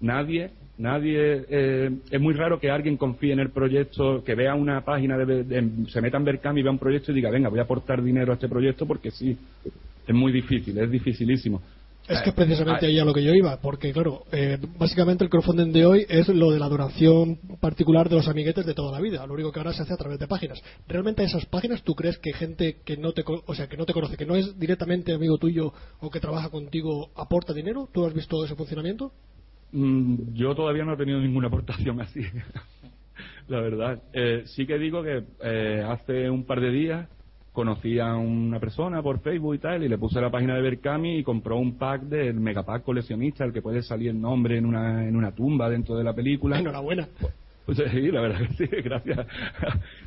nadie 0.00 0.50
nadie 0.76 1.44
eh, 1.48 1.90
es 2.10 2.20
muy 2.20 2.34
raro 2.34 2.60
que 2.60 2.70
alguien 2.70 2.96
confíe 2.96 3.32
en 3.32 3.40
el 3.40 3.50
proyecto 3.50 4.22
que 4.22 4.34
vea 4.34 4.54
una 4.54 4.82
página 4.82 5.16
de, 5.16 5.68
se 5.88 6.00
meta 6.00 6.18
en 6.18 6.24
Bercam 6.24 6.56
y 6.56 6.62
vea 6.62 6.70
un 6.70 6.78
proyecto 6.78 7.10
y 7.10 7.16
diga 7.16 7.30
venga 7.30 7.48
voy 7.48 7.58
a 7.58 7.62
aportar 7.62 8.02
dinero 8.02 8.32
a 8.32 8.34
este 8.34 8.48
proyecto 8.48 8.86
porque 8.86 9.10
sí 9.10 9.36
es 10.06 10.14
muy 10.14 10.30
difícil 10.30 10.78
es 10.78 10.90
dificilísimo 10.90 11.60
Es 12.08 12.22
que 12.22 12.32
precisamente 12.32 12.86
ah, 12.86 12.88
ahí 12.88 12.98
a 12.98 13.04
lo 13.04 13.12
que 13.12 13.22
yo 13.22 13.34
iba, 13.34 13.60
porque 13.60 13.92
claro, 13.92 14.24
eh, 14.32 14.58
básicamente 14.78 15.24
el 15.24 15.30
crowdfunding 15.30 15.72
de 15.72 15.84
hoy 15.84 16.06
es 16.08 16.28
lo 16.28 16.50
de 16.50 16.58
la 16.58 16.68
donación 16.68 17.38
particular 17.60 18.08
de 18.08 18.16
los 18.16 18.28
amiguetes 18.28 18.64
de 18.64 18.72
toda 18.72 18.92
la 18.92 19.00
vida. 19.00 19.26
Lo 19.26 19.34
único 19.34 19.52
que 19.52 19.60
ahora 19.60 19.74
se 19.74 19.82
hace 19.82 19.92
a 19.92 19.96
través 19.98 20.18
de 20.18 20.26
páginas. 20.26 20.62
¿Realmente 20.86 21.22
esas 21.22 21.44
páginas 21.46 21.82
tú 21.82 21.94
crees 21.94 22.18
que 22.18 22.32
gente 22.32 22.78
que 22.84 22.96
no 22.96 23.12
te, 23.12 23.22
o 23.26 23.54
sea, 23.54 23.68
que 23.68 23.76
no 23.76 23.84
te 23.84 23.92
conoce, 23.92 24.16
que 24.16 24.24
no 24.24 24.36
es 24.36 24.58
directamente 24.58 25.12
amigo 25.12 25.36
tuyo 25.36 25.72
o 26.00 26.10
que 26.10 26.18
trabaja 26.18 26.48
contigo, 26.48 27.10
aporta 27.14 27.52
dinero? 27.52 27.88
¿Tú 27.92 28.06
has 28.06 28.14
visto 28.14 28.42
ese 28.42 28.56
funcionamiento? 28.56 29.12
Mm, 29.72 30.32
yo 30.32 30.54
todavía 30.54 30.84
no 30.84 30.94
he 30.94 30.96
tenido 30.96 31.20
ninguna 31.20 31.48
aportación 31.48 32.00
así, 32.00 32.22
la 33.48 33.60
verdad. 33.60 34.02
Eh, 34.14 34.44
sí 34.46 34.66
que 34.66 34.78
digo 34.78 35.02
que 35.02 35.24
eh, 35.42 35.84
hace 35.86 36.30
un 36.30 36.46
par 36.46 36.62
de 36.62 36.70
días 36.70 37.08
conocí 37.58 37.98
a 37.98 38.14
una 38.14 38.60
persona 38.60 39.02
por 39.02 39.18
Facebook 39.18 39.56
y 39.56 39.58
tal 39.58 39.82
y 39.82 39.88
le 39.88 39.98
puse 39.98 40.20
la 40.20 40.30
página 40.30 40.54
de 40.54 40.62
Berkami 40.62 41.16
y 41.18 41.24
compró 41.24 41.56
un 41.58 41.76
pack 41.76 42.02
del 42.02 42.34
megapack 42.38 42.84
coleccionista, 42.84 43.44
el 43.44 43.52
que 43.52 43.62
puede 43.62 43.82
salir 43.82 44.10
el 44.10 44.20
nombre 44.20 44.56
en 44.58 44.64
una, 44.64 45.04
en 45.08 45.16
una 45.16 45.32
tumba 45.32 45.68
dentro 45.68 45.96
de 45.96 46.04
la 46.04 46.14
película. 46.14 46.56
Enhorabuena. 46.60 47.08
Pues 47.66 47.78
sí, 47.90 48.12
la 48.12 48.20
verdad 48.20 48.38
que 48.46 48.54
sí, 48.54 48.66
gracias. 48.84 49.26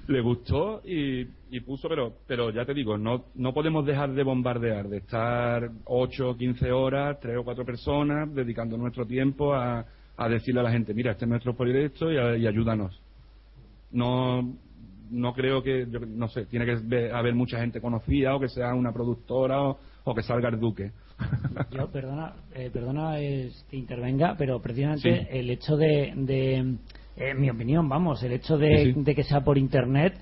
Le 0.07 0.21
gustó 0.21 0.81
y, 0.85 1.27
y 1.51 1.59
puso, 1.59 1.89
pero 1.89 2.13
pero 2.25 2.51
ya 2.51 2.63
te 2.63 2.73
digo, 2.73 2.97
no 2.97 3.25
no 3.35 3.53
podemos 3.53 3.85
dejar 3.85 4.13
de 4.13 4.23
bombardear, 4.23 4.87
de 4.87 4.99
estar 4.99 5.69
8 5.83 6.29
o 6.29 6.37
15 6.37 6.71
horas, 6.71 7.19
tres 7.19 7.35
o 7.37 7.43
cuatro 7.43 7.65
personas, 7.65 8.33
dedicando 8.33 8.77
nuestro 8.77 9.05
tiempo 9.05 9.53
a, 9.53 9.85
a 10.15 10.29
decirle 10.29 10.61
a 10.61 10.63
la 10.63 10.71
gente, 10.71 10.93
mira, 10.93 11.11
este 11.11 11.25
es 11.25 11.29
nuestro 11.29 11.53
proyecto 11.53 12.09
y, 12.09 12.17
a- 12.17 12.37
y 12.37 12.47
ayúdanos. 12.47 12.97
No 13.91 14.55
no 15.12 15.34
creo 15.34 15.62
que, 15.62 15.88
yo 15.89 16.00
no 16.00 16.28
sé, 16.30 16.45
tiene 16.45 16.65
que 16.65 17.12
haber 17.12 17.36
mucha 17.36 17.60
gente 17.60 17.82
conocida 17.82 18.36
o 18.36 18.39
que 18.39 18.50
sea 18.50 18.74
una 18.74 18.91
productora 18.91 19.62
o, 19.62 19.80
o 20.06 20.15
que 20.15 20.24
salga 20.24 20.50
el 20.50 20.60
duque. 20.60 20.91
Yo, 21.71 21.91
perdona, 21.91 22.34
eh, 22.56 22.71
perdona 22.74 23.19
eh, 23.19 23.52
que 23.69 23.78
intervenga, 23.78 24.36
pero 24.38 24.60
precisamente 24.62 25.21
Sí. 25.21 25.28
el 25.30 25.50
hecho 25.52 25.78
de, 25.78 26.13
de 26.15 26.78
en 27.29 27.39
mi 27.39 27.49
opinión, 27.49 27.88
vamos, 27.88 28.23
el 28.23 28.34
hecho 28.34 28.57
de, 28.57 28.86
Sí, 28.86 28.93
sí. 28.93 29.01
de 29.03 29.15
que 29.15 29.23
sea 29.23 29.41
por 29.41 29.57
internet 29.57 30.17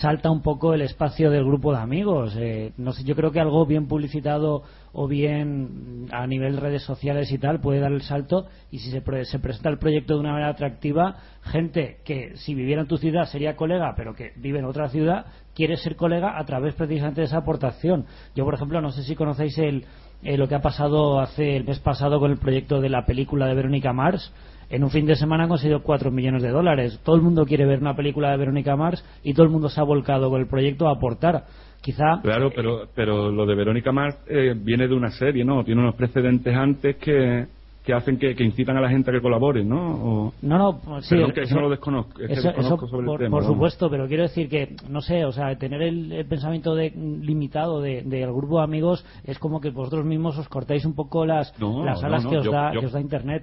salta 0.00 0.30
un 0.30 0.40
poco 0.40 0.72
el 0.72 0.80
espacio 0.82 1.30
del 1.30 1.44
grupo 1.44 1.72
de 1.72 1.78
amigos. 1.78 2.34
Eh, 2.38 2.72
no 2.78 2.92
sé, 2.92 3.04
yo 3.04 3.14
creo 3.14 3.32
que 3.32 3.40
algo 3.40 3.66
bien 3.66 3.86
publicitado 3.86 4.62
o 4.92 5.06
bien 5.08 6.06
a 6.10 6.26
nivel 6.26 6.56
redes 6.56 6.82
sociales 6.84 7.30
y 7.32 7.38
tal 7.38 7.60
puede 7.60 7.80
dar 7.80 7.92
el 7.92 8.00
salto 8.02 8.46
y 8.70 8.78
si 8.78 8.90
se, 8.90 9.02
pre- 9.02 9.24
se 9.26 9.38
presenta 9.40 9.68
el 9.68 9.78
proyecto 9.78 10.14
de 10.14 10.20
una 10.20 10.32
manera 10.32 10.50
atractiva, 10.50 11.16
gente 11.42 11.98
que 12.04 12.36
si 12.36 12.54
viviera 12.54 12.82
en 12.82 12.88
tu 12.88 12.96
ciudad 12.96 13.26
sería 13.26 13.56
colega, 13.56 13.92
pero 13.96 14.14
que 14.14 14.32
vive 14.36 14.60
en 14.60 14.64
otra 14.64 14.88
ciudad, 14.88 15.26
quiere 15.54 15.76
ser 15.76 15.96
colega 15.96 16.38
a 16.38 16.44
través 16.44 16.74
precisamente 16.74 17.20
de 17.20 17.26
esa 17.26 17.38
aportación. 17.38 18.06
Yo, 18.34 18.44
por 18.44 18.54
ejemplo, 18.54 18.80
no 18.80 18.90
sé 18.90 19.02
si 19.02 19.14
conocéis 19.14 19.58
el, 19.58 19.84
eh, 20.22 20.38
lo 20.38 20.48
que 20.48 20.54
ha 20.54 20.62
pasado 20.62 21.20
hace 21.20 21.56
el 21.56 21.64
mes 21.64 21.78
pasado 21.80 22.18
con 22.20 22.30
el 22.30 22.38
proyecto 22.38 22.80
de 22.80 22.88
la 22.88 23.04
película 23.04 23.46
de 23.46 23.54
Verónica 23.54 23.92
Mars. 23.92 24.32
En 24.70 24.82
un 24.84 24.90
fin 24.90 25.06
de 25.06 25.14
semana 25.16 25.44
han 25.44 25.48
conseguido 25.48 25.82
4 25.82 26.10
millones 26.10 26.42
de 26.42 26.50
dólares. 26.50 27.00
Todo 27.04 27.16
el 27.16 27.22
mundo 27.22 27.44
quiere 27.46 27.66
ver 27.66 27.80
una 27.80 27.94
película 27.96 28.30
de 28.30 28.36
Verónica 28.38 28.76
Mars 28.76 29.04
y 29.22 29.32
todo 29.34 29.44
el 29.46 29.52
mundo 29.52 29.68
se 29.68 29.80
ha 29.80 29.84
volcado 29.84 30.30
con 30.30 30.40
el 30.40 30.46
proyecto 30.48 30.88
a 30.88 30.92
aportar. 30.92 31.44
Quizá 31.82 32.20
Claro, 32.22 32.50
pero, 32.54 32.88
pero 32.94 33.30
lo 33.30 33.44
de 33.44 33.54
Verónica 33.54 33.92
Mars 33.92 34.16
eh, 34.26 34.54
viene 34.56 34.88
de 34.88 34.94
una 34.94 35.10
serie, 35.10 35.44
¿no? 35.44 35.62
Tiene 35.64 35.82
unos 35.82 35.94
precedentes 35.94 36.56
antes 36.56 36.96
que, 36.96 37.44
que 37.84 37.92
hacen 37.92 38.16
que, 38.18 38.34
que 38.34 38.42
incitan 38.42 38.78
a 38.78 38.80
la 38.80 38.88
gente 38.88 39.10
a 39.10 39.12
que 39.12 39.20
colabore, 39.20 39.62
¿no? 39.62 39.90
O- 39.92 40.32
No, 40.40 40.56
no, 40.56 41.02
sí, 41.02 41.10
Perdón, 41.14 41.32
que 41.32 41.40
eso 41.42 41.48
eso- 41.50 41.56
no 41.56 41.60
lo 41.60 41.68
desconozco, 41.70 42.22
es 42.22 42.26
que 42.28 42.32
eso, 42.32 42.48
desconozco 42.48 42.86
eso 42.86 42.88
sobre 42.88 43.00
el 43.02 43.06
por, 43.06 43.18
tema, 43.18 43.30
por 43.32 43.42
vamos. 43.42 43.54
supuesto, 43.54 43.90
pero 43.90 44.08
quiero 44.08 44.22
decir 44.22 44.48
que, 44.48 44.74
no 44.88 45.02
sé, 45.02 45.26
o 45.26 45.32
sea, 45.32 45.54
tener 45.58 45.82
el, 45.82 46.10
el 46.10 46.24
pensamiento 46.24 46.74
de, 46.74 46.88
limitado 46.90 47.82
de- 47.82 48.00
del 48.00 48.32
grupo 48.32 48.56
de 48.58 48.64
amigos 48.64 49.04
es 49.24 49.38
como 49.38 49.60
que 49.60 49.68
vosotros 49.68 50.06
mismos 50.06 50.38
os 50.38 50.48
cortáis 50.48 50.86
un 50.86 50.94
poco 50.94 51.26
las, 51.26 51.52
No, 51.60 51.84
las 51.84 52.00
no, 52.00 52.06
alas 52.06 52.24
no, 52.24 52.30
que, 52.30 52.36
os 52.38 52.44
yo- 52.46 52.50
da, 52.50 52.72
yo- 52.72 52.80
que 52.80 52.86
os 52.86 52.92
da 52.92 53.00
Internet. 53.02 53.42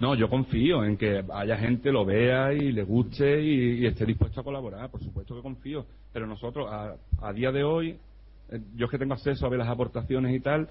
No, 0.00 0.14
yo 0.14 0.28
confío 0.30 0.82
en 0.84 0.96
que 0.96 1.22
haya 1.32 1.56
gente, 1.58 1.92
lo 1.92 2.04
vea 2.06 2.52
y 2.54 2.72
le 2.72 2.82
guste 2.84 3.42
y, 3.42 3.80
y 3.80 3.86
esté 3.86 4.06
dispuesto 4.06 4.40
a 4.40 4.44
colaborar, 4.44 4.88
por 4.90 5.02
supuesto 5.02 5.36
que 5.36 5.42
confío. 5.42 5.84
Pero 6.12 6.26
nosotros, 6.26 6.68
a, 6.70 6.94
a 7.20 7.32
día 7.34 7.52
de 7.52 7.62
hoy, 7.62 7.96
eh, 8.50 8.60
yo 8.76 8.86
es 8.86 8.90
que 8.90 8.98
tengo 8.98 9.12
acceso 9.12 9.44
a 9.44 9.50
ver 9.50 9.58
las 9.58 9.68
aportaciones 9.68 10.34
y 10.34 10.40
tal, 10.40 10.68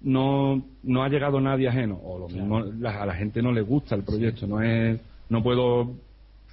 no, 0.00 0.62
no 0.84 1.02
ha 1.02 1.08
llegado 1.08 1.40
nadie 1.40 1.66
ajeno. 1.68 1.98
O 2.04 2.20
lo 2.20 2.28
mismo, 2.28 2.60
la- 2.78 3.02
a 3.02 3.06
la 3.06 3.14
gente 3.14 3.42
no 3.42 3.50
le 3.50 3.62
gusta 3.62 3.96
el 3.96 4.04
proyecto, 4.04 4.46
no 4.46 4.62
es, 4.62 5.00
no 5.28 5.42
puedo, 5.42 5.94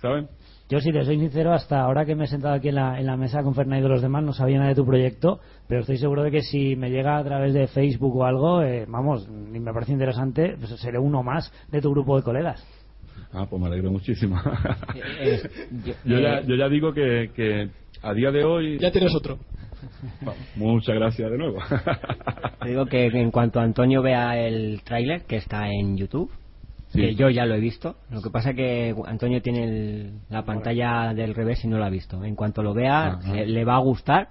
¿sabes? 0.01 0.25
Yo, 0.67 0.79
si 0.79 0.91
te 0.91 1.05
soy 1.05 1.19
sincero, 1.19 1.53
hasta 1.53 1.79
ahora 1.81 2.05
que 2.05 2.15
me 2.15 2.23
he 2.23 2.27
sentado 2.27 2.55
aquí 2.55 2.69
en 2.69 2.75
la, 2.75 2.99
en 2.99 3.05
la 3.05 3.15
mesa 3.15 3.43
con 3.43 3.53
Fernando 3.53 3.85
y 3.85 3.89
los 3.89 4.01
demás, 4.01 4.23
no 4.23 4.33
sabía 4.33 4.57
nada 4.57 4.69
de 4.69 4.75
tu 4.75 4.83
proyecto, 4.85 5.39
pero 5.67 5.81
estoy 5.81 5.97
seguro 5.97 6.23
de 6.23 6.31
que 6.31 6.41
si 6.41 6.75
me 6.75 6.89
llega 6.89 7.17
a 7.17 7.23
través 7.23 7.53
de 7.53 7.67
Facebook 7.67 8.15
o 8.17 8.25
algo, 8.25 8.63
eh, 8.63 8.85
vamos, 8.87 9.27
y 9.53 9.59
me 9.59 9.71
parece 9.71 9.91
interesante, 9.91 10.55
pues 10.57 10.71
seré 10.79 10.97
uno 10.97 11.21
más 11.21 11.53
de 11.71 11.81
tu 11.81 11.91
grupo 11.91 12.17
de 12.17 12.23
colegas. 12.23 12.65
Ah, 13.31 13.45
pues 13.47 13.61
me 13.61 13.67
alegro 13.67 13.91
muchísimo. 13.91 14.37
Eh, 15.19 15.39
yo- 15.85 15.93
yo, 16.05 16.19
ya, 16.19 16.39
eh, 16.39 16.43
yo 16.47 16.55
ya 16.55 16.67
digo 16.67 16.93
que, 16.93 17.29
que 17.35 17.69
a 18.01 18.13
día 18.13 18.31
de 18.31 18.43
hoy... 18.43 18.79
Ya 18.79 18.91
tienes 18.91 19.13
otro. 19.13 19.37
Bueno, 20.21 20.39
muchas 20.55 20.95
gracias 20.95 21.29
de 21.29 21.37
nuevo. 21.37 21.59
Te 22.61 22.69
digo 22.69 22.85
que 22.87 23.05
en 23.05 23.29
cuanto 23.29 23.59
Antonio 23.59 24.01
vea 24.01 24.35
el 24.39 24.81
tráiler, 24.83 25.25
que 25.25 25.35
está 25.35 25.67
en 25.69 25.95
YouTube, 25.95 26.31
Sí. 26.89 27.01
que 27.01 27.15
yo 27.15 27.29
ya 27.29 27.45
lo 27.45 27.55
he 27.55 27.59
visto, 27.59 27.95
lo 28.11 28.21
que 28.21 28.29
pasa 28.29 28.53
que 28.53 28.95
Antonio 29.05 29.41
tiene 29.41 29.63
el- 29.65 30.13
la 30.29 30.45
pantalla 30.45 31.13
del 31.13 31.33
revés 31.33 31.63
y 31.65 31.67
no 31.67 31.77
lo 31.77 31.83
ha 31.85 31.89
visto. 31.89 32.23
En 32.23 32.35
cuanto 32.35 32.63
lo 32.63 32.73
vea, 32.73 33.19
le, 33.33 33.45
le 33.47 33.65
va 33.65 33.75
a 33.75 33.79
gustar 33.79 34.29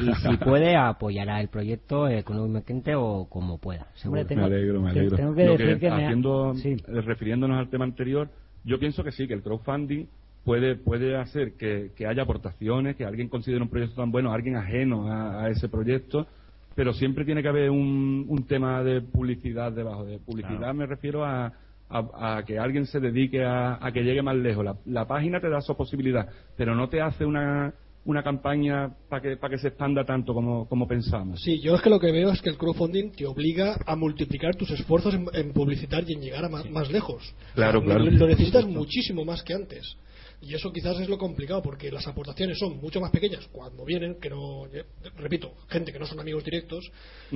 y 0.00 0.12
si 0.14 0.36
puede 0.38 0.74
apoyará 0.76 1.40
el 1.40 1.48
proyecto 1.48 2.08
económicamente 2.08 2.94
o 2.96 3.26
como 3.28 3.58
pueda. 3.58 3.86
seguro. 3.94 4.22
Hombre, 4.22 4.34
tengo- 4.34 4.48
me 4.48 4.54
alegro, 4.56 4.80
me 4.82 4.90
alegro. 4.90 5.16
tengo 5.16 5.34
que 5.34 5.44
Lo 5.44 5.52
decir 5.56 5.78
que 5.78 5.90
me 5.90 5.92
ha- 5.92 6.06
haciendo, 6.06 6.54
sí. 6.54 6.76
refiriéndonos 6.88 7.58
al 7.58 7.68
tema 7.68 7.84
anterior, 7.84 8.28
yo 8.64 8.78
pienso 8.80 9.04
que 9.04 9.12
sí, 9.12 9.28
que 9.28 9.34
el 9.34 9.42
crowdfunding 9.42 10.06
puede, 10.44 10.74
puede 10.76 11.16
hacer 11.16 11.52
que, 11.56 11.92
que 11.96 12.06
haya 12.06 12.22
aportaciones, 12.22 12.96
que 12.96 13.04
alguien 13.04 13.28
considere 13.28 13.62
un 13.62 13.68
proyecto 13.68 13.96
tan 14.00 14.10
bueno, 14.10 14.32
alguien 14.32 14.56
ajeno 14.56 15.06
a, 15.12 15.44
a 15.44 15.50
ese 15.50 15.68
proyecto, 15.68 16.26
pero 16.74 16.92
siempre 16.92 17.24
tiene 17.24 17.42
que 17.42 17.48
haber 17.48 17.70
un, 17.70 18.24
un 18.28 18.42
tema 18.46 18.82
de 18.82 19.00
publicidad 19.02 19.70
debajo. 19.72 20.04
De 20.04 20.18
publicidad 20.18 20.74
me 20.74 20.86
refiero 20.86 21.24
a, 21.24 21.52
a- 21.88 22.36
a 22.38 22.44
que 22.44 22.58
alguien 22.58 22.86
se 22.86 23.00
dedique 23.00 23.44
a, 23.44 23.78
a 23.84 23.92
que 23.92 24.02
llegue 24.02 24.22
más 24.22 24.36
lejos. 24.36 24.64
La, 24.64 24.76
la 24.86 25.06
página 25.06 25.40
te 25.40 25.48
da 25.48 25.58
esa 25.58 25.74
posibilidad, 25.74 26.28
pero 26.56 26.74
no 26.74 26.88
te 26.88 27.00
hace 27.00 27.24
una, 27.24 27.72
una 28.04 28.22
campaña 28.22 28.90
para 29.08 29.22
que, 29.22 29.36
para 29.36 29.54
que 29.54 29.58
se 29.60 29.68
expanda 29.68 30.04
tanto 30.04 30.32
como, 30.34 30.68
como 30.68 30.86
pensamos. 30.86 31.40
Sí, 31.42 31.60
yo 31.60 31.74
es 31.74 31.82
que 31.82 31.90
lo 31.90 31.98
que 32.00 32.12
veo 32.12 32.30
es 32.30 32.40
que 32.42 32.50
el 32.50 32.56
crowdfunding 32.56 33.10
te 33.12 33.26
obliga 33.26 33.76
a 33.86 33.96
multiplicar 33.96 34.54
tus 34.56 34.70
esfuerzos 34.70 35.14
en, 35.14 35.26
en 35.32 35.52
publicitar 35.52 36.04
y 36.08 36.12
en 36.14 36.20
llegar 36.20 36.44
a 36.44 36.48
ma- 36.48 36.64
más, 36.70 36.90
lejos. 36.90 37.34
Claro, 37.54 37.78
O 37.80 37.82
sea, 37.82 37.94
claro. 37.96 38.04
Lo, 38.04 38.10
lo 38.10 38.26
necesitas 38.28 38.64
muchísimo 38.66 39.24
más 39.24 39.42
que 39.42 39.54
antes. 39.54 39.96
Y 40.42 40.54
eso 40.54 40.72
quizás 40.72 40.98
es 41.00 41.08
lo 41.08 41.16
complicado, 41.18 41.62
porque 41.62 41.90
las 41.90 42.06
aportaciones 42.06 42.58
son 42.58 42.78
mucho 42.78 43.00
más 43.00 43.10
pequeñas 43.10 43.46
cuando 43.52 43.84
vienen, 43.84 44.16
que 44.20 44.30
no, 44.30 44.66
eh, 44.66 44.84
repito, 45.16 45.52
gente 45.68 45.92
que 45.92 45.98
no 45.98 46.06
son 46.06 46.20
amigos 46.20 46.44
directos, 46.44 46.90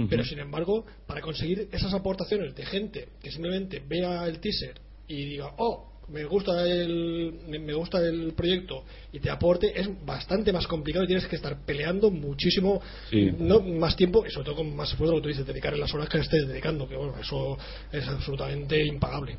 pero 0.09 0.23
sin 0.25 0.39
embargo, 0.39 0.85
para 1.07 1.21
conseguir 1.21 1.69
esas 1.73 1.93
aportaciones 1.95 2.55
de 2.55 2.65
gente 2.67 3.09
que 3.23 3.31
simplemente 3.31 3.83
vea 3.87 4.27
el 4.27 4.39
teaser 4.39 4.75
y 5.09 5.25
diga, 5.25 5.51
oh, 5.59 5.87
me 6.09 6.25
gusta 6.25 6.67
el 6.67 7.35
me 7.49 7.73
gusta 7.73 8.01
el 8.01 8.33
proyecto 8.33 8.85
y 9.13 9.21
te 9.21 9.31
aporte 9.31 9.79
es 9.81 9.89
bastante 10.05 10.53
más 10.53 10.67
complicado 10.67 11.05
y 11.05 11.07
tienes 11.07 11.27
que 11.29 11.37
estar 11.37 11.57
peleando 11.65 12.11
muchísimo 12.11 12.83
Sí. 13.11 13.31
no 13.39 13.61
más 13.61 13.95
tiempo 13.95 14.27
y 14.27 14.31
sobre 14.31 14.47
todo 14.47 14.57
con 14.57 14.75
más 14.75 14.91
esfuerzo 14.91 15.15
lo 15.15 15.19
que 15.21 15.23
tú 15.23 15.29
dices 15.29 15.47
dedicar 15.47 15.77
las 15.79 15.95
horas 15.95 16.09
que 16.09 16.19
estés 16.19 16.49
dedicando 16.49 16.89
que 16.89 16.97
bueno 16.97 17.15
eso 17.21 17.57
es 17.93 18.09
absolutamente 18.09 18.85
impagable 18.85 19.37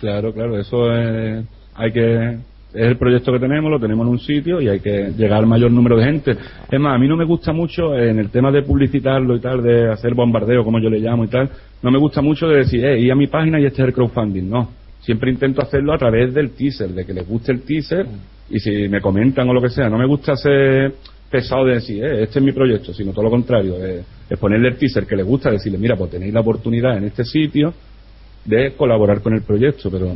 Claro, 0.00 0.32
claro, 0.32 0.58
eso 0.58 0.90
es, 0.94 1.44
hay 1.74 1.92
que 1.92 2.38
es 2.72 2.86
el 2.86 2.98
proyecto 2.98 3.32
que 3.32 3.38
tenemos, 3.38 3.70
lo 3.70 3.80
tenemos 3.80 4.06
en 4.06 4.12
un 4.12 4.18
sitio 4.18 4.60
y 4.60 4.68
hay 4.68 4.80
que 4.80 5.10
llegar 5.16 5.38
al 5.38 5.46
mayor 5.46 5.70
número 5.70 5.96
de 5.96 6.04
gente. 6.04 6.36
Es 6.70 6.80
más, 6.80 6.94
a 6.94 6.98
mí 6.98 7.08
no 7.08 7.16
me 7.16 7.24
gusta 7.24 7.52
mucho 7.52 7.96
en 7.96 8.18
el 8.18 8.30
tema 8.30 8.50
de 8.50 8.62
publicitarlo 8.62 9.36
y 9.36 9.40
tal, 9.40 9.62
de 9.62 9.90
hacer 9.90 10.14
bombardeo, 10.14 10.64
como 10.64 10.78
yo 10.78 10.90
le 10.90 10.98
llamo 10.98 11.24
y 11.24 11.28
tal, 11.28 11.48
no 11.82 11.90
me 11.90 11.98
gusta 11.98 12.20
mucho 12.20 12.46
de 12.46 12.58
decir, 12.58 12.84
eh, 12.84 13.00
ir 13.00 13.10
a 13.10 13.14
mi 13.14 13.26
página 13.26 13.58
y 13.58 13.64
este 13.64 13.82
es 13.82 13.88
el 13.88 13.94
crowdfunding, 13.94 14.48
no. 14.48 14.70
Siempre 15.00 15.30
intento 15.30 15.62
hacerlo 15.62 15.94
a 15.94 15.98
través 15.98 16.34
del 16.34 16.50
teaser, 16.50 16.90
de 16.90 17.06
que 17.06 17.14
les 17.14 17.26
guste 17.26 17.52
el 17.52 17.62
teaser 17.62 18.06
y 18.50 18.58
si 18.58 18.88
me 18.88 19.00
comentan 19.00 19.48
o 19.48 19.54
lo 19.54 19.62
que 19.62 19.70
sea, 19.70 19.88
no 19.88 19.96
me 19.96 20.06
gusta 20.06 20.36
ser 20.36 20.92
pesado 21.30 21.64
de 21.64 21.74
decir, 21.74 22.04
eh, 22.04 22.24
este 22.24 22.38
es 22.38 22.44
mi 22.44 22.52
proyecto, 22.52 22.92
sino 22.92 23.12
todo 23.12 23.24
lo 23.24 23.30
contrario, 23.30 23.76
eh, 23.82 24.02
es 24.28 24.38
ponerle 24.38 24.68
el 24.68 24.76
teaser 24.76 25.06
que 25.06 25.16
les 25.16 25.24
gusta, 25.24 25.50
decirle, 25.50 25.78
mira, 25.78 25.96
pues 25.96 26.10
tenéis 26.10 26.34
la 26.34 26.40
oportunidad 26.40 26.98
en 26.98 27.04
este 27.04 27.24
sitio 27.24 27.72
de 28.44 28.72
colaborar 28.72 29.20
con 29.22 29.34
el 29.34 29.42
proyecto, 29.42 29.90
pero 29.90 30.14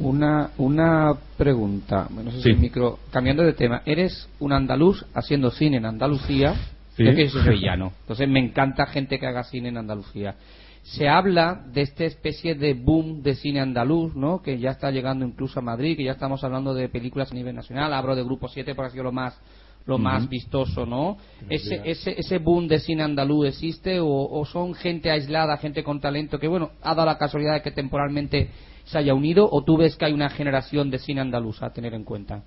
Una, 0.00 0.50
una 0.58 1.12
pregunta, 1.36 2.08
no 2.10 2.30
sé 2.30 2.38
si 2.38 2.42
Sí. 2.44 2.50
el 2.50 2.58
micro, 2.58 2.98
cambiando 3.10 3.42
de 3.42 3.52
tema, 3.52 3.82
eres 3.84 4.28
un 4.38 4.52
andaluz 4.52 5.04
haciendo 5.14 5.50
cine 5.50 5.76
en 5.76 5.84
Andalucía, 5.86 6.54
Sí. 6.96 7.04
yo 7.04 7.14
que 7.14 7.28
soy 7.28 7.42
sevillano, 7.44 7.92
entonces 8.00 8.28
me 8.28 8.40
encanta 8.40 8.86
gente 8.86 9.18
que 9.18 9.26
haga 9.26 9.44
cine 9.44 9.68
en 9.68 9.76
Andalucía. 9.76 10.34
Se 10.82 11.08
habla 11.08 11.62
de 11.72 11.82
esta 11.82 12.04
especie 12.04 12.54
de 12.54 12.72
boom 12.72 13.22
de 13.22 13.34
cine 13.34 13.60
andaluz, 13.60 14.16
¿no? 14.16 14.40
Que 14.40 14.58
ya 14.58 14.70
está 14.70 14.90
llegando 14.90 15.26
incluso 15.26 15.58
a 15.60 15.62
Madrid, 15.62 15.96
que 15.96 16.04
ya 16.04 16.12
estamos 16.12 16.42
hablando 16.42 16.72
de 16.72 16.88
películas 16.88 17.30
a 17.30 17.34
nivel 17.34 17.54
nacional, 17.54 17.92
hablo 17.92 18.16
de 18.16 18.24
Grupo 18.24 18.48
7 18.48 18.74
porque 18.74 18.88
ha 18.88 18.92
sido 18.92 19.04
lo 19.04 19.12
más 19.12 19.38
lo 19.86 19.98
más 19.98 20.28
vistoso, 20.28 20.86
¿no? 20.86 21.16
Ese, 21.48 21.80
ese, 21.84 22.14
ese 22.18 22.38
boom 22.38 22.68
de 22.68 22.78
cine 22.78 23.02
andaluz 23.02 23.48
existe 23.48 23.98
o, 24.00 24.08
o 24.08 24.44
son 24.44 24.74
gente 24.74 25.10
aislada, 25.10 25.56
gente 25.56 25.82
con 25.82 26.00
talento 26.00 26.38
que, 26.38 26.48
bueno, 26.48 26.70
ha 26.82 26.94
dado 26.94 27.06
la 27.06 27.18
casualidad 27.18 27.54
de 27.54 27.62
que 27.62 27.70
temporalmente 27.70 28.50
se 28.84 28.98
haya 28.98 29.14
unido 29.14 29.48
o 29.50 29.62
tú 29.64 29.76
ves 29.76 29.96
que 29.96 30.04
hay 30.04 30.12
una 30.12 30.30
generación 30.30 30.90
de 30.90 30.98
cine 30.98 31.20
andaluz 31.20 31.62
a 31.62 31.70
tener 31.72 31.94
en 31.94 32.04
cuenta? 32.04 32.42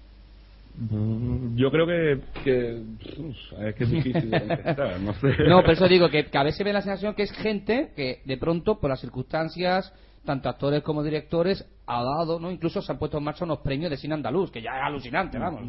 Mm, 0.76 1.56
Yo 1.56 1.70
creo 1.70 1.86
que, 1.86 2.20
que 2.44 2.82
uf, 3.22 3.36
es 3.62 3.76
que 3.76 3.84
es 3.84 3.92
difícil 3.92 4.30
de 4.30 4.40
contestar, 4.40 5.00
no 5.00 5.14
sé. 5.14 5.28
No, 5.48 5.62
por 5.62 5.72
eso 5.72 5.88
digo 5.88 6.10
que, 6.10 6.26
que 6.26 6.38
a 6.38 6.44
veces 6.44 6.66
ve 6.66 6.74
la 6.74 6.82
sensación 6.82 7.14
que 7.14 7.24
es 7.24 7.32
gente 7.32 7.92
que 7.96 8.22
de 8.26 8.38
pronto, 8.38 8.80
por 8.80 8.90
las 8.90 9.00
circunstancias, 9.00 9.94
tanto 10.26 10.50
actores 10.50 10.82
como 10.82 11.04
directores, 11.04 11.68
ha 11.86 12.04
dado, 12.04 12.40
¿no? 12.40 12.50
Incluso 12.50 12.82
se 12.82 12.92
han 12.92 12.98
puesto 12.98 13.18
en 13.18 13.24
marcha 13.24 13.46
unos 13.46 13.60
premios 13.60 13.92
de 13.92 13.98
cine 13.98 14.16
andaluz, 14.16 14.50
que 14.52 14.62
ya 14.62 14.72
es 14.78 14.84
alucinante, 14.86 15.38
vamos. 15.38 15.62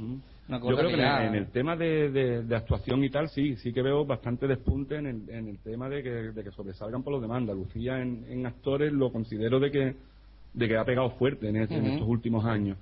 Una 0.48 0.60
cosa 0.60 0.72
Yo 0.72 0.76
creo 0.78 0.88
que, 0.90 0.94
en 0.96 1.00
ya- 1.00 1.22
el- 1.22 1.28
en 1.28 1.34
el 1.36 1.46
tema 1.50 1.74
de, 1.76 2.10
de- 2.10 2.42
de 2.42 2.56
actuación 2.56 3.02
y 3.02 3.08
tal, 3.10 3.28
sí, 3.30 3.56
sí 3.56 3.72
que 3.72 3.80
veo 3.82 4.04
bastante 4.04 4.46
despunte 4.46 4.96
en 4.96 5.06
el, 5.06 5.30
en 5.30 5.48
el 5.48 5.58
tema 5.60 5.88
de 5.88 6.02
que, 6.02 6.10
de 6.10 6.44
que 6.44 6.50
sobresalgan 6.50 7.02
por 7.02 7.12
los 7.14 7.22
demás. 7.22 7.38
Andalucía 7.38 8.00
en, 8.00 8.24
en 8.28 8.44
actores 8.46 8.92
lo 8.92 9.10
considero 9.10 9.58
de 9.58 9.70
que, 9.70 9.94
de 10.52 10.68
que 10.68 10.76
ha 10.76 10.84
pegado 10.84 11.10
fuerte 11.12 11.48
en, 11.48 11.56
este- 11.56 11.76
en 11.76 11.86
estos 11.86 12.06
últimos 12.08 12.44
años. 12.44 12.76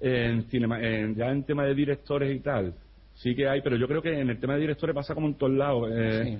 En 0.00 0.42
cinema, 0.50 0.80
en- 0.82 1.14
ya 1.16 1.30
en 1.30 1.44
tema 1.44 1.64
de 1.64 1.74
directores 1.74 2.34
y 2.36 2.40
tal, 2.40 2.74
sí 3.14 3.34
que 3.34 3.48
hay, 3.48 3.62
pero 3.62 3.76
yo 3.76 3.88
creo 3.88 4.02
que 4.02 4.20
en 4.20 4.28
el 4.30 4.38
tema 4.38 4.54
de 4.54 4.60
directores 4.60 4.94
pasa 4.94 5.14
como 5.14 5.26
en 5.28 5.34
todos 5.34 5.52
lados. 5.52 5.90
eh, 5.92 6.22
Sí. 6.24 6.38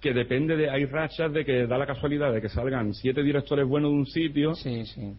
Que 0.00 0.12
depende 0.12 0.56
de, 0.56 0.68
hay 0.68 0.84
rachas 0.84 1.32
de 1.32 1.42
que 1.44 1.66
da 1.66 1.78
la 1.78 1.86
casualidad 1.86 2.30
de 2.32 2.40
que 2.42 2.48
salgan 2.50 2.92
siete 2.94 3.22
directores 3.22 3.66
buenos 3.66 3.90
de 3.90 3.96
un 3.96 4.06
sitio 4.06 4.54
Sí, 4.54 4.84
sí. 4.84 5.14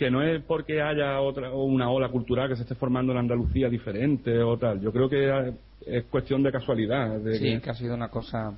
Que 0.00 0.10
no 0.10 0.22
es 0.22 0.42
porque 0.44 0.80
haya 0.80 1.20
otra 1.20 1.52
o 1.52 1.62
una 1.64 1.90
ola 1.90 2.08
cultural 2.08 2.48
que 2.48 2.56
se 2.56 2.62
esté 2.62 2.74
formando 2.74 3.12
en 3.12 3.18
Andalucía 3.18 3.68
diferente 3.68 4.42
o 4.42 4.56
tal. 4.56 4.80
Yo 4.80 4.90
creo 4.92 5.10
que 5.10 5.52
es 5.86 6.04
cuestión 6.06 6.42
de 6.42 6.50
casualidad. 6.50 7.18
De 7.20 7.34
Sí, 7.38 7.44
que- 7.44 7.60
que 7.60 7.70
ha 7.70 7.74
sido 7.74 7.94
una 7.94 8.08
cosa... 8.08 8.54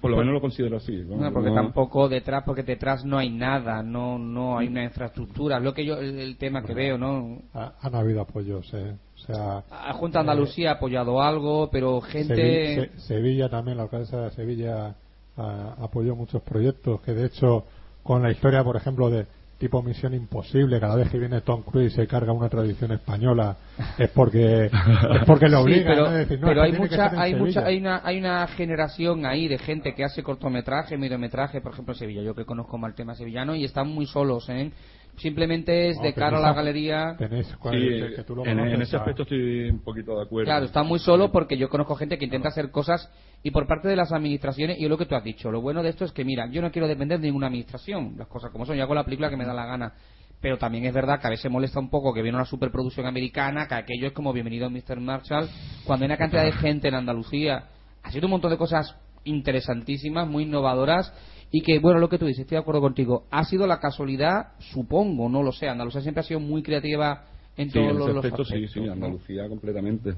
Por 0.00 0.10
lo 0.10 0.16
menos 0.18 0.34
lo 0.34 0.40
considero 0.40 0.76
así. 0.76 0.94
No, 1.08 1.32
porque 1.32 1.48
no- 1.48 1.54
tampoco 1.56 2.08
detrás, 2.08 2.44
porque 2.44 2.62
detrás 2.62 3.04
no 3.04 3.16
hay 3.18 3.30
nada, 3.30 3.82
no 3.82 4.18
no 4.18 4.58
hay 4.58 4.68
una 4.68 4.84
infraestructura. 4.84 5.56
Es 5.56 5.62
lo 5.64 5.72
que 5.74 5.84
yo, 5.86 5.96
el, 5.96 6.18
el 6.18 6.36
tema 6.36 6.62
que 6.62 6.74
veo, 6.74 6.98
¿no? 6.98 7.38
Ha- 7.54 7.72
han 7.80 7.94
habido 7.94 8.20
apoyos, 8.20 8.72
eh. 8.74 8.94
O 9.16 9.18
sea, 9.18 9.64
La 9.70 9.92
Junta 9.94 10.20
Andalucía 10.20 10.70
ha 10.70 10.74
apoyado 10.74 11.20
algo, 11.22 11.68
pero 11.72 12.00
gente... 12.02 12.34
Sevi- 12.36 12.90
Se- 12.92 13.00
Sevilla 13.00 13.48
también, 13.48 13.78
la 13.78 13.84
alcaldesa 13.84 14.20
de 14.24 14.30
Sevilla 14.32 14.94
ah, 15.38 15.74
apoyó 15.80 16.14
muchos 16.14 16.42
proyectos 16.42 17.00
que 17.00 17.12
de 17.14 17.26
hecho 17.26 17.64
con 18.02 18.22
la 18.22 18.30
historia, 18.30 18.62
por 18.62 18.76
ejemplo, 18.76 19.08
de 19.10 19.26
tipo 19.58 19.82
Misión 19.82 20.14
Imposible, 20.14 20.78
cada 20.80 20.94
vez 20.96 21.10
que 21.10 21.18
viene 21.18 21.40
Tom 21.40 21.62
Cruise 21.62 21.92
y 21.92 21.96
se 21.96 22.06
carga 22.06 22.32
una 22.32 22.48
tradición 22.48 22.92
española, 22.92 23.56
es 23.98 24.08
porque 24.10 24.66
es 24.66 25.24
porque 25.26 25.48
le 25.48 25.56
Sí, 25.56 25.62
obligan 25.62 25.84
pero, 25.86 26.04
¿no? 26.06 26.10
decir, 26.12 26.40
no, 26.40 26.46
pero 26.46 26.62
hay 26.62 26.72
mucha, 26.72 27.06
en 27.08 27.18
hay 27.18 27.34
mucha, 27.34 27.52
Sevilla. 27.60 27.66
hay 27.68 27.78
una, 27.78 28.00
hay 28.04 28.18
una 28.18 28.46
generación 28.48 29.26
ahí 29.26 29.48
de 29.48 29.58
gente 29.58 29.94
que 29.94 30.04
hace 30.04 30.22
cortometraje, 30.22 30.96
mediometraje, 30.96 31.60
por 31.60 31.72
ejemplo 31.72 31.94
en 31.94 31.98
Sevilla, 31.98 32.22
yo 32.22 32.34
que 32.34 32.44
conozco 32.44 32.78
mal 32.78 32.90
el 32.92 32.96
tema 32.96 33.14
sevillano 33.14 33.54
y 33.56 33.64
están 33.64 33.88
muy 33.88 34.06
solos, 34.06 34.48
¿eh? 34.48 34.70
Simplemente 35.18 35.90
es 35.90 35.96
No, 35.96 36.02
de 36.02 36.14
cara 36.14 36.38
a 36.38 36.40
la 36.40 36.52
galería. 36.52 37.14
Tenéis, 37.18 37.54
cuál- 37.58 37.74
Sí, 37.74 37.86
que- 37.88 38.12
que 38.16 38.22
tú 38.24 38.36
lo 38.36 38.46
en, 38.46 38.58
ese 38.82 38.96
aspecto 38.96 39.22
estoy 39.22 39.68
un 39.70 39.80
poquito 39.82 40.16
de 40.16 40.22
acuerdo. 40.24 40.46
Claro, 40.46 40.66
están 40.66 40.86
muy 40.86 40.98
solos 40.98 41.30
porque 41.30 41.56
yo 41.56 41.68
conozco 41.68 41.94
gente 41.96 42.18
que 42.18 42.24
intenta 42.24 42.48
hacer 42.48 42.70
cosas 42.70 43.10
y 43.42 43.50
por 43.50 43.66
parte 43.66 43.88
de 43.88 43.96
las 43.96 44.12
administraciones, 44.12 44.78
y 44.78 44.84
es 44.84 44.90
lo 44.90 44.96
que 44.98 45.06
tú 45.06 45.14
has 45.14 45.24
dicho, 45.24 45.50
lo 45.50 45.60
bueno 45.60 45.82
de 45.82 45.90
esto 45.90 46.04
es 46.04 46.12
que, 46.12 46.24
mira, 46.24 46.46
yo 46.50 46.62
no 46.62 46.70
quiero 46.70 46.88
depender 46.88 47.18
de 47.20 47.26
ninguna 47.26 47.46
administración, 47.48 48.14
las 48.16 48.28
cosas 48.28 48.50
como 48.50 48.64
son, 48.66 48.76
yo 48.76 48.82
hago 48.82 48.94
la 48.94 49.04
película 49.04 49.28
que 49.30 49.36
me 49.36 49.44
da 49.44 49.54
la 49.54 49.66
gana. 49.66 49.92
Pero 50.40 50.56
también 50.56 50.84
es 50.84 50.94
verdad 50.94 51.20
que 51.20 51.26
a 51.26 51.30
veces 51.30 51.50
molesta 51.50 51.80
un 51.80 51.90
poco 51.90 52.14
que 52.14 52.22
viene 52.22 52.36
una 52.36 52.44
superproducción 52.44 53.06
americana, 53.06 53.66
que 53.66 53.74
aquello 53.74 54.06
es 54.06 54.12
como 54.12 54.32
bienvenido 54.32 54.70
Mr. 54.70 55.00
Marshall, 55.00 55.48
cuando 55.84 56.04
hay 56.04 56.06
una 56.10 56.16
cantidad 56.16 56.44
de 56.44 56.52
gente 56.52 56.86
en 56.86 56.94
Andalucía. 56.94 57.64
Ha 58.04 58.10
sido 58.12 58.26
un 58.28 58.30
montón 58.30 58.52
de 58.52 58.56
cosas 58.56 58.94
interesantísimas, 59.24 60.28
muy 60.28 60.44
innovadoras, 60.44 61.12
y 61.50 61.62
que, 61.62 61.78
bueno, 61.78 61.98
lo 61.98 62.08
que 62.08 62.18
tú 62.18 62.26
dices, 62.26 62.42
estoy 62.42 62.56
de 62.56 62.60
acuerdo 62.62 62.80
contigo, 62.80 63.24
ha 63.30 63.44
sido 63.44 63.66
la 63.66 63.78
casualidad, 63.80 64.52
supongo, 64.72 65.28
no 65.28 65.42
lo 65.42 65.52
sé, 65.52 65.68
Andalucía 65.68 66.00
siempre 66.02 66.20
ha 66.20 66.24
sido 66.24 66.40
muy 66.40 66.62
creativa 66.62 67.24
en 67.56 67.68
Sí, 67.70 67.74
todos 67.78 67.90
en 67.90 67.98
los, 67.98 68.06
ese 68.08 68.14
los 68.14 68.24
aspecto 68.24 68.44
sí, 68.44 68.54
aspectos, 68.54 68.72
sí, 68.74 68.80
¿no? 68.86 68.92
Andalucía 68.92 69.48
completamente. 69.48 70.14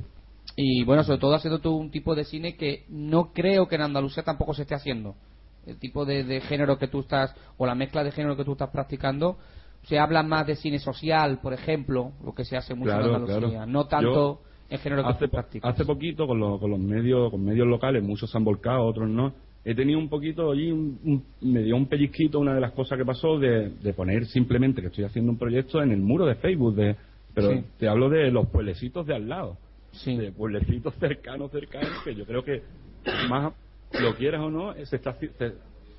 y 0.56 0.82
bueno, 0.84 1.04
sobre 1.04 1.18
todo 1.20 1.34
haciendo 1.34 1.60
tú 1.60 1.74
un 1.76 1.90
tipo 1.90 2.14
de 2.14 2.24
cine 2.24 2.56
que 2.56 2.84
no 2.88 3.32
creo 3.32 3.68
que 3.68 3.76
en 3.76 3.82
Andalucía 3.82 4.22
tampoco 4.24 4.54
se 4.54 4.62
esté 4.62 4.74
haciendo. 4.74 5.14
El 5.66 5.78
tipo 5.78 6.04
de, 6.04 6.24
de 6.24 6.40
género 6.40 6.78
que 6.78 6.88
tú 6.88 7.00
estás, 7.00 7.34
o 7.58 7.66
la 7.66 7.74
mezcla 7.74 8.02
de 8.02 8.10
género 8.12 8.36
que 8.36 8.44
tú 8.44 8.52
estás 8.52 8.70
practicando, 8.70 9.38
se 9.84 9.98
habla 9.98 10.22
más 10.22 10.46
de 10.46 10.56
cine 10.56 10.78
social, 10.78 11.38
por 11.40 11.52
ejemplo, 11.54 12.12
lo 12.24 12.34
que 12.34 12.44
se 12.44 12.56
hace 12.56 12.74
mucho 12.74 12.90
Claro, 12.90 13.08
en 13.08 13.14
Andalucía, 13.14 13.48
claro. 13.50 13.66
no 13.70 13.86
tanto 13.86 14.12
Yo 14.12 14.40
el 14.70 14.78
género 14.78 15.02
que 15.04 15.08
hace, 15.10 15.24
tú 15.26 15.30
practicas. 15.30 15.72
hace 15.74 15.84
poquito 15.84 16.26
con, 16.26 16.38
los- 16.40 16.58
con 16.60 16.70
los 16.70 16.80
medios 16.80 17.30
con 17.30 17.44
medios 17.44 17.66
locales 17.66 18.02
muchos 18.02 18.30
se 18.30 18.36
han 18.38 18.44
volcado 18.44 18.84
otros 18.84 19.08
no 19.08 19.32
he 19.64 19.74
tenido 19.74 19.98
un 19.98 20.08
poquito 20.08 20.50
allí 20.50 20.70
un- 20.70 20.98
un- 21.04 21.24
me 21.52 21.62
dio 21.62 21.76
un 21.76 21.86
pellizquito 21.86 22.38
una 22.40 22.54
de 22.54 22.60
las 22.60 22.72
cosas 22.72 22.96
que 22.98 23.04
pasó 23.04 23.38
de, 23.38 23.70
de 23.70 23.92
poner 23.92 24.24
simplemente 24.26 24.80
que 24.80 24.88
estoy 24.88 25.04
haciendo 25.04 25.30
un 25.32 25.38
proyecto 25.38 25.82
en 25.82 25.92
el 25.92 26.00
muro 26.00 26.24
de 26.26 26.34
Facebook 26.36 26.74
de 26.76 26.96
pero 27.34 27.50
Sí. 27.52 27.62
te 27.78 27.86
hablo 27.88 28.08
de 28.08 28.30
los 28.30 28.48
pueblecitos 28.48 29.06
de 29.06 29.14
al 29.14 29.28
lado 29.28 29.56
Sí. 29.92 30.16
de 30.16 30.32
pueblecitos 30.32 30.94
cercanos 30.94 31.50
cercanos 31.50 31.90
que 32.04 32.14
yo 32.14 32.24
creo 32.24 32.42
que 32.42 32.62
más 33.28 33.52
lo 34.00 34.14
quieras 34.16 34.40
o 34.40 34.50
no 34.50 34.72
se 34.84 34.96
está 34.96 35.12
se, 35.14 35.28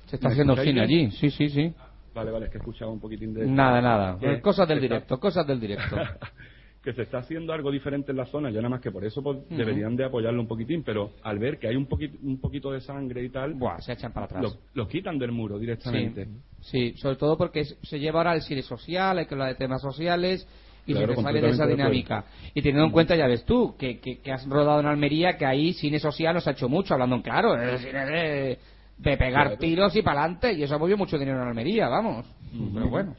Se 0.06 0.16
está 0.16 0.28
¿me 0.28 0.32
haciendo 0.32 0.56
cine 0.56 0.80
allí, 0.80 1.10
sí, 1.12 1.30
sí, 1.30 1.48
sí. 1.48 1.72
vale 2.14 2.30
vale 2.32 2.46
es 2.46 2.50
que 2.50 2.58
he 2.58 2.60
escuchado 2.60 2.90
un 2.90 3.00
poquitín 3.00 3.32
de 3.32 3.46
Nada, 3.46 3.80
nada. 3.80 4.18
Que- 4.18 4.40
Cosas 4.40 4.66
del 4.68 4.80
directo, 4.80 5.18
cosas 5.20 5.46
del 5.46 5.60
directo. 5.60 5.96
que 6.82 6.92
se 6.92 7.02
está 7.02 7.18
haciendo 7.18 7.52
algo 7.52 7.70
diferente 7.70 8.10
en 8.10 8.16
la 8.16 8.26
zona, 8.26 8.50
ya 8.50 8.56
nada 8.56 8.70
más 8.70 8.80
que 8.80 8.90
por 8.90 9.04
eso 9.04 9.22
pues, 9.22 9.38
deberían 9.50 9.94
de 9.94 10.04
apoyarlo 10.04 10.40
un 10.40 10.48
poquitín, 10.48 10.82
pero 10.82 11.12
al 11.22 11.38
ver 11.38 11.58
que 11.58 11.68
hay 11.68 11.76
un 11.76 11.86
poquito, 11.86 12.18
un 12.22 12.40
poquito 12.40 12.72
de 12.72 12.80
sangre 12.80 13.22
y 13.22 13.28
tal, 13.28 13.54
Buah, 13.54 13.80
se 13.80 13.92
echan 13.92 14.12
para 14.12 14.26
atrás. 14.26 14.42
lo, 14.42 14.52
lo 14.74 14.88
quitan 14.88 15.16
del 15.18 15.30
muro 15.30 15.58
directamente. 15.58 16.26
Sí, 16.60 16.92
sí, 16.92 16.98
sobre 16.98 17.16
todo 17.16 17.38
porque 17.38 17.64
se 17.64 17.98
lleva 18.00 18.18
ahora 18.20 18.34
el 18.34 18.42
cine 18.42 18.62
social, 18.62 19.16
hay 19.18 19.26
que 19.26 19.34
hablar 19.34 19.48
de 19.50 19.54
temas 19.54 19.80
sociales 19.80 20.46
y 20.84 20.92
Claro, 20.94 21.10
se 21.10 21.14
te 21.14 21.22
sale 21.22 21.40
de 21.40 21.50
esa 21.50 21.66
dinámica. 21.66 22.24
Y 22.54 22.60
teniendo 22.62 22.84
en 22.86 22.90
cuenta, 22.90 23.14
ya 23.14 23.28
ves 23.28 23.44
tú, 23.44 23.76
que, 23.78 24.00
que, 24.00 24.18
que 24.18 24.32
has 24.32 24.44
rodado 24.48 24.80
en 24.80 24.86
Almería, 24.86 25.36
que 25.38 25.46
ahí 25.46 25.72
cine 25.74 26.00
social 26.00 26.34
nos 26.34 26.48
ha 26.48 26.50
hecho 26.50 26.68
mucho, 26.68 26.94
hablando 26.94 27.14
en 27.14 27.22
claro, 27.22 27.54
el 27.54 27.78
cine 27.78 28.04
de, 28.06 28.58
de 28.98 29.16
pegar 29.16 29.46
Claro. 29.46 29.58
tiros 29.58 29.94
y 29.94 30.02
para 30.02 30.22
adelante, 30.24 30.52
y 30.52 30.64
eso 30.64 30.74
ha 30.74 30.78
movido 30.78 30.96
mucho 30.96 31.16
dinero 31.16 31.40
en 31.40 31.46
Almería, 31.48 31.86
vamos. 31.88 32.26
Pero 32.74 32.88
bueno. 32.88 33.14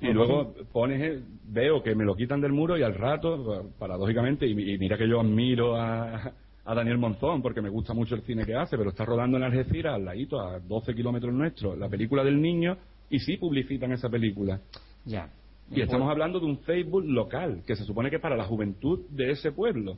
Y 0.00 0.12
luego 0.12 0.54
pones, 0.72 1.00
eh, 1.00 1.22
veo 1.48 1.82
que 1.82 1.94
me 1.94 2.04
lo 2.04 2.14
quitan 2.14 2.40
del 2.40 2.52
muro 2.52 2.76
y 2.76 2.82
al 2.82 2.94
rato, 2.94 3.70
paradójicamente, 3.78 4.46
y, 4.46 4.52
y 4.52 4.78
mira 4.78 4.98
que 4.98 5.08
yo 5.08 5.20
admiro 5.20 5.76
a, 5.76 6.32
a 6.66 6.74
Daniel 6.74 6.98
Monzón 6.98 7.40
porque 7.40 7.62
me 7.62 7.70
gusta 7.70 7.94
mucho 7.94 8.14
el 8.14 8.22
cine 8.22 8.44
que 8.44 8.54
hace, 8.54 8.76
pero 8.76 8.90
está 8.90 9.04
rodando 9.04 9.36
en 9.36 9.44
Algeciras, 9.44 9.94
al 9.94 10.04
ladito, 10.04 10.40
a 10.40 10.58
12 10.58 10.94
kilómetros 10.94 11.32
nuestro, 11.32 11.76
la 11.76 11.88
película 11.88 12.24
del 12.24 12.40
niño, 12.40 12.76
y 13.08 13.20
sí 13.20 13.36
publicitan 13.36 13.92
esa 13.92 14.10
película. 14.10 14.60
Ya. 15.04 15.30
Y 15.70 15.80
estamos 15.80 16.10
hablando 16.10 16.40
de 16.40 16.46
un 16.46 16.58
Facebook 16.58 17.04
local, 17.06 17.62
que 17.66 17.76
se 17.76 17.84
supone 17.84 18.10
que 18.10 18.16
es 18.16 18.22
para 18.22 18.36
la 18.36 18.44
juventud 18.44 19.00
de 19.10 19.30
ese 19.30 19.52
pueblo. 19.52 19.96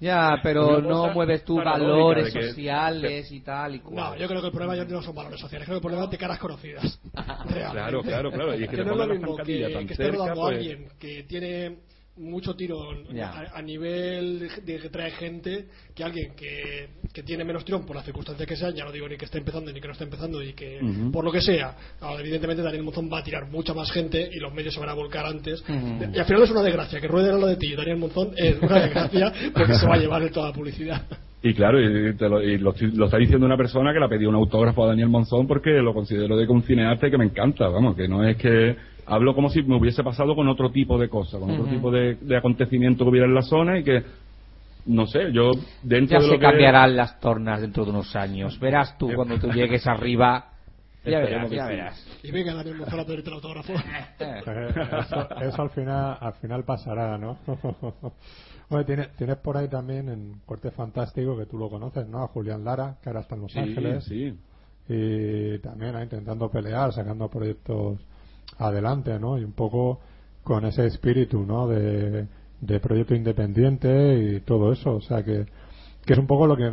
Ya, 0.00 0.38
pero 0.42 0.80
no 0.80 1.08
mueves 1.12 1.44
tú 1.44 1.56
valores 1.56 2.32
que- 2.32 2.48
sociales 2.48 3.30
y 3.30 3.40
tal 3.40 3.74
y 3.74 3.80
cual. 3.80 3.96
No, 3.96 4.16
yo 4.16 4.26
creo 4.26 4.40
que 4.40 4.46
el 4.46 4.52
problema 4.52 4.76
ya 4.76 4.84
no 4.84 5.02
son 5.02 5.14
valores 5.14 5.40
sociales, 5.40 5.66
creo 5.66 5.74
que 5.76 5.78
el 5.78 5.82
problema 5.82 6.04
es 6.04 6.10
de 6.10 6.18
caras 6.18 6.38
conocidas. 6.38 7.00
Realmente. 7.14 7.70
Claro, 7.72 8.02
claro, 8.02 8.30
claro. 8.32 8.54
Y 8.58 8.64
es 8.64 8.70
que, 8.70 8.76
te 8.76 8.84
no 8.84 8.92
es 8.92 8.98
lo 8.98 9.06
mismo 9.14 9.36
que, 9.36 9.68
tan 9.72 9.86
que 9.86 9.92
esté 9.92 10.04
cerca, 10.04 10.16
rodando 10.18 10.40
pues- 10.40 10.56
alguien 10.56 10.88
que 10.98 11.22
tiene 11.24 11.76
mucho 12.16 12.54
tirón 12.54 13.04
a, 13.20 13.58
a 13.58 13.62
nivel 13.62 14.48
de 14.64 14.78
que 14.78 14.88
trae 14.88 15.10
gente 15.10 15.66
que 15.94 16.04
alguien 16.04 16.34
que, 16.36 16.88
que 17.12 17.22
tiene 17.22 17.44
menos 17.44 17.64
tirón 17.64 17.84
por 17.84 17.96
las 17.96 18.04
circunstancias 18.04 18.48
que 18.48 18.56
sean, 18.56 18.74
ya 18.74 18.84
no 18.84 18.92
digo 18.92 19.08
ni 19.08 19.16
que 19.16 19.24
esté 19.24 19.38
empezando 19.38 19.72
ni 19.72 19.80
que 19.80 19.88
no 19.88 19.92
esté 19.92 20.04
empezando 20.04 20.42
y 20.42 20.52
que 20.52 20.80
por 21.12 21.24
lo 21.24 21.32
que 21.32 21.40
sea, 21.40 21.76
ahora, 22.00 22.20
evidentemente 22.20 22.62
Daniel 22.62 22.84
Monzón 22.84 23.10
va 23.12 23.18
a 23.18 23.24
tirar 23.24 23.50
mucha 23.50 23.74
más 23.74 23.90
gente 23.90 24.28
y 24.32 24.38
los 24.38 24.54
medios 24.54 24.74
se 24.74 24.80
van 24.80 24.90
a 24.90 24.94
volcar 24.94 25.26
antes. 25.26 25.64
Y 25.68 26.18
al 26.18 26.24
final 26.24 26.42
es 26.42 26.50
una 26.50 26.62
desgracia, 26.62 27.00
que 27.00 27.08
ruede 27.08 27.32
lo 27.32 27.46
de 27.46 27.56
ti 27.56 27.72
y 27.72 27.76
Daniel 27.76 27.98
Monzón 27.98 28.30
es 28.36 28.60
una 28.60 28.80
desgracia 28.80 29.32
porque 29.54 29.74
se 29.74 29.86
va 29.86 29.94
a 29.94 29.98
llevar 29.98 30.28
toda 30.30 30.48
la 30.48 30.54
publicidad. 30.54 31.02
Y 31.42 31.52
claro, 31.52 31.78
y, 31.78 32.16
te 32.16 32.28
lo, 32.28 32.42
y 32.42 32.56
lo, 32.56 32.72
está 32.72 33.18
diciendo 33.18 33.44
una 33.44 33.56
persona 33.56 33.92
que 33.92 33.98
le 33.98 34.06
ha 34.06 34.08
pedido 34.08 34.30
un 34.30 34.36
autógrafo 34.36 34.84
a 34.84 34.88
Daniel 34.88 35.08
Monzón 35.08 35.46
porque 35.46 35.70
lo 35.72 35.92
considero 35.92 36.36
de 36.36 36.46
un 36.46 36.62
cinearte 36.62 37.10
que 37.10 37.18
me 37.18 37.26
encanta, 37.26 37.68
vamos, 37.68 37.96
que 37.96 38.08
no 38.08 38.26
es 38.26 38.36
que 38.38 38.76
hablo 39.06 39.34
como 39.34 39.50
si 39.50 39.62
me 39.62 39.76
hubiese 39.76 40.02
pasado 40.02 40.34
con 40.34 40.48
otro 40.48 40.70
tipo 40.70 40.98
de 40.98 41.08
cosas, 41.08 41.40
con 41.40 41.50
otro 41.50 41.64
tipo 41.66 41.90
de, 41.90 42.14
de 42.16 42.36
acontecimiento 42.36 43.04
que 43.04 43.10
hubiera 43.10 43.26
en 43.26 43.34
la 43.34 43.42
zona 43.42 43.78
y 43.78 43.84
que, 43.84 44.02
no 44.86 45.06
sé, 45.06 45.32
yo 45.32 45.50
dentro 45.82 46.18
Ya 46.18 46.22
de 46.22 46.26
lo 46.28 46.32
se 46.34 46.38
que... 46.38 46.44
cambiarán 46.46 46.96
las 46.96 47.18
tornas 47.20 47.60
dentro 47.60 47.84
de 47.84 47.90
unos 47.90 48.14
años. 48.16 48.58
Verás 48.60 48.96
tú 48.98 49.10
cuando 49.14 49.38
tú 49.38 49.48
llegues 49.52 49.86
arriba. 49.86 50.46
Ya 51.04 51.18
verás, 51.18 51.50
ya 51.50 51.66
verás. 51.66 52.18
Y 52.22 52.30
venga 52.30 52.54
Daniel 52.54 52.76
Monzón 52.78 53.00
a 53.00 53.04
pedirte 53.04 53.28
el 53.28 53.34
autógrafo. 53.34 53.72
Eh, 53.74 54.40
eso, 55.00 55.28
eso 55.40 55.62
al 55.62 55.70
final 55.70 56.16
al 56.18 56.32
final 56.34 56.64
pasará, 56.64 57.18
¿no? 57.18 57.36
Oye, 58.70 58.84
tienes, 58.84 59.14
tienes 59.16 59.36
por 59.36 59.58
ahí 59.58 59.68
también 59.68 60.08
en 60.08 60.40
Corte 60.46 60.70
Fantástico, 60.70 61.36
que 61.36 61.44
tú 61.44 61.58
lo 61.58 61.68
conoces, 61.68 62.08
¿no? 62.08 62.22
A 62.22 62.28
Julián 62.28 62.64
Lara, 62.64 62.96
que 63.02 63.10
ahora 63.10 63.20
está 63.20 63.34
en 63.34 63.42
Los 63.42 63.52
Sí, 63.52 63.58
Ángeles. 63.58 64.04
sí. 64.04 64.34
Y 64.88 65.58
también 65.58 65.94
ahí 65.96 66.04
intentando 66.04 66.50
pelear, 66.50 66.92
sacando 66.92 67.28
proyectos 67.28 67.98
adelante, 68.58 69.18
¿no? 69.18 69.38
Y 69.38 69.44
un 69.44 69.52
poco 69.52 70.00
con 70.42 70.64
ese 70.64 70.86
espíritu, 70.86 71.44
¿no? 71.44 71.68
De, 71.68 72.26
proyecto 72.80 73.14
independiente 73.14 74.36
y 74.36 74.40
todo 74.40 74.72
eso. 74.72 74.96
O 74.96 75.00
sea 75.00 75.22
que, 75.22 75.44
que 76.04 76.12
es 76.12 76.18
un 76.18 76.26
poco 76.26 76.46
lo 76.46 76.56
que 76.56 76.70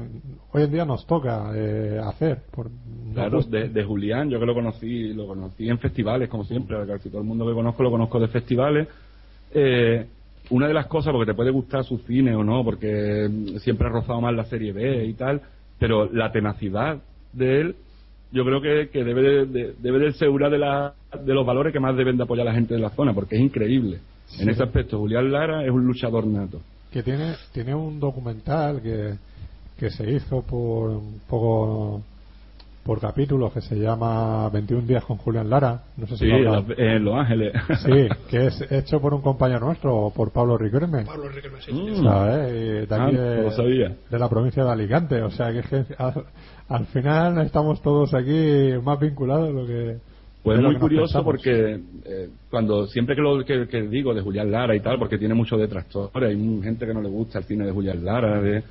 hoy 0.53 0.63
en 0.63 0.71
día 0.71 0.85
nos 0.85 1.05
toca 1.05 1.51
eh, 1.53 1.99
hacer. 2.03 2.43
Por, 2.51 2.69
Claro, 3.13 3.41
de, 3.41 3.69
de 3.69 3.83
Julián, 3.83 4.29
yo 4.29 4.39
que 4.39 4.45
lo 4.45 4.53
conocí, 4.53 5.13
lo 5.13 5.27
conocí 5.27 5.67
en 5.67 5.79
festivales, 5.79 6.29
como 6.29 6.45
siempre, 6.45 6.77
casi 6.87 7.09
todo 7.09 7.21
el 7.21 7.27
mundo 7.27 7.45
que 7.45 7.53
conozco 7.53 7.83
lo 7.83 7.91
conozco 7.91 8.19
de 8.19 8.27
festivales. 8.29 8.87
Eh, 9.53 10.05
una 10.49 10.67
de 10.67 10.73
las 10.73 10.87
cosas, 10.87 11.11
porque 11.11 11.31
te 11.31 11.35
puede 11.35 11.51
gustar 11.51 11.83
su 11.83 11.97
cine 11.99 12.35
o 12.35 12.43
no, 12.43 12.63
porque 12.63 13.29
siempre 13.59 13.87
ha 13.87 13.91
rozado 13.91 14.21
más 14.21 14.33
la 14.33 14.45
serie 14.45 14.73
B 14.73 15.05
y 15.05 15.13
tal, 15.13 15.41
pero 15.79 16.11
la 16.11 16.31
tenacidad 16.31 16.99
de 17.33 17.61
él, 17.61 17.75
yo 18.31 18.43
creo 18.45 18.61
que, 18.61 18.89
que 18.89 19.03
debe, 19.03 19.21
de, 19.21 19.45
de- 19.45 19.73
debe 19.79 19.99
de 19.99 20.13
ser 20.13 20.29
una 20.29 20.49
de, 20.49 20.57
la- 20.57 20.93
de 21.25 21.33
los 21.33 21.45
valores 21.45 21.73
que 21.73 21.79
más 21.79 21.95
deben 21.97 22.17
de 22.17 22.23
apoyar 22.23 22.45
la 22.45 22.53
gente 22.53 22.73
de 22.73 22.79
la 22.79 22.89
zona, 22.91 23.13
porque 23.13 23.35
es 23.35 23.41
increíble. 23.41 23.99
En 24.39 24.49
ese 24.49 24.63
aspecto, 24.63 24.97
Julián 24.99 25.31
Lara 25.31 25.65
es 25.65 25.71
un 25.71 25.85
luchador 25.85 26.25
nato. 26.25 26.61
que 26.91 27.03
tiene 27.03 27.33
tiene 27.53 27.75
un 27.75 27.99
documental 27.99 28.81
que, 28.81 29.15
que 29.77 29.89
se 29.89 30.09
hizo 30.09 30.41
por 30.43 30.91
un 30.91 31.21
poco 31.27 32.01
por 32.83 32.99
capítulos 32.99 33.53
que 33.53 33.61
se 33.61 33.75
llama 33.75 34.49
21 34.49 34.87
días 34.87 35.05
con 35.05 35.17
Julián 35.17 35.49
Lara 35.49 35.81
no 35.97 36.07
sé 36.07 36.17
si 36.17 36.25
Sí, 36.25 36.31
lo 36.31 36.65
en 36.77 37.03
Los- 37.05 37.15
Ángeles. 37.15 37.53
sí 37.85 38.07
que 38.29 38.47
es 38.47 38.71
hecho 38.71 38.99
por 38.99 39.13
un 39.13 39.21
compañero 39.21 39.59
nuestro 39.67 40.11
por 40.15 40.31
Pablo 40.31 40.57
Riquelme 40.57 41.05
Pablo 41.05 41.27
Enrique 41.27 41.49
Messi. 41.49 41.71
Mm. 41.71 42.03
¿sabes? 42.03 42.51
De, 42.51 42.81
aquí 42.83 42.93
Ah, 43.17 43.21
de- 43.21 43.35
no 43.37 43.41
lo 43.43 43.51
sabía. 43.51 43.95
de 44.09 44.19
la 44.19 44.29
provincia 44.29 44.63
de 44.63 44.71
Alicante 44.71 45.21
o 45.21 45.29
sea 45.29 45.51
que, 45.51 45.59
es 45.59 45.67
que 45.67 45.85
al, 45.97 46.13
al 46.69 46.85
final 46.87 47.37
estamos 47.45 47.81
todos 47.81 48.13
aquí 48.15 48.71
más 48.83 48.99
vinculados 48.99 49.47
de 49.49 49.53
lo 49.53 49.67
que 49.67 49.97
Pues 50.43 50.59
lo 50.59 50.71
muy 50.71 50.79
curioso 50.79 51.03
pensamos. 51.23 51.25
porque 51.25 51.79
eh, 52.05 52.29
cuando 52.49 52.87
siempre 52.87 53.15
que 53.15 53.21
lo 53.21 53.45
que, 53.45 53.67
que 53.67 53.81
digo 53.83 54.11
de 54.15 54.21
Julián 54.21 54.49
Lara 54.51 54.75
y 54.75 54.79
tal, 54.79 54.97
porque 54.97 55.19
tiene 55.19 55.35
muchos 55.35 55.59
detractores, 55.59 56.29
hay 56.29 56.61
gente 56.63 56.87
que 56.87 56.93
no 56.95 57.01
le 57.03 57.09
gusta 57.09 57.37
el 57.37 57.43
cine 57.45 57.63
de 57.65 57.71
Julián 57.71 58.03
Lara, 58.03 58.41
de, 58.41 58.63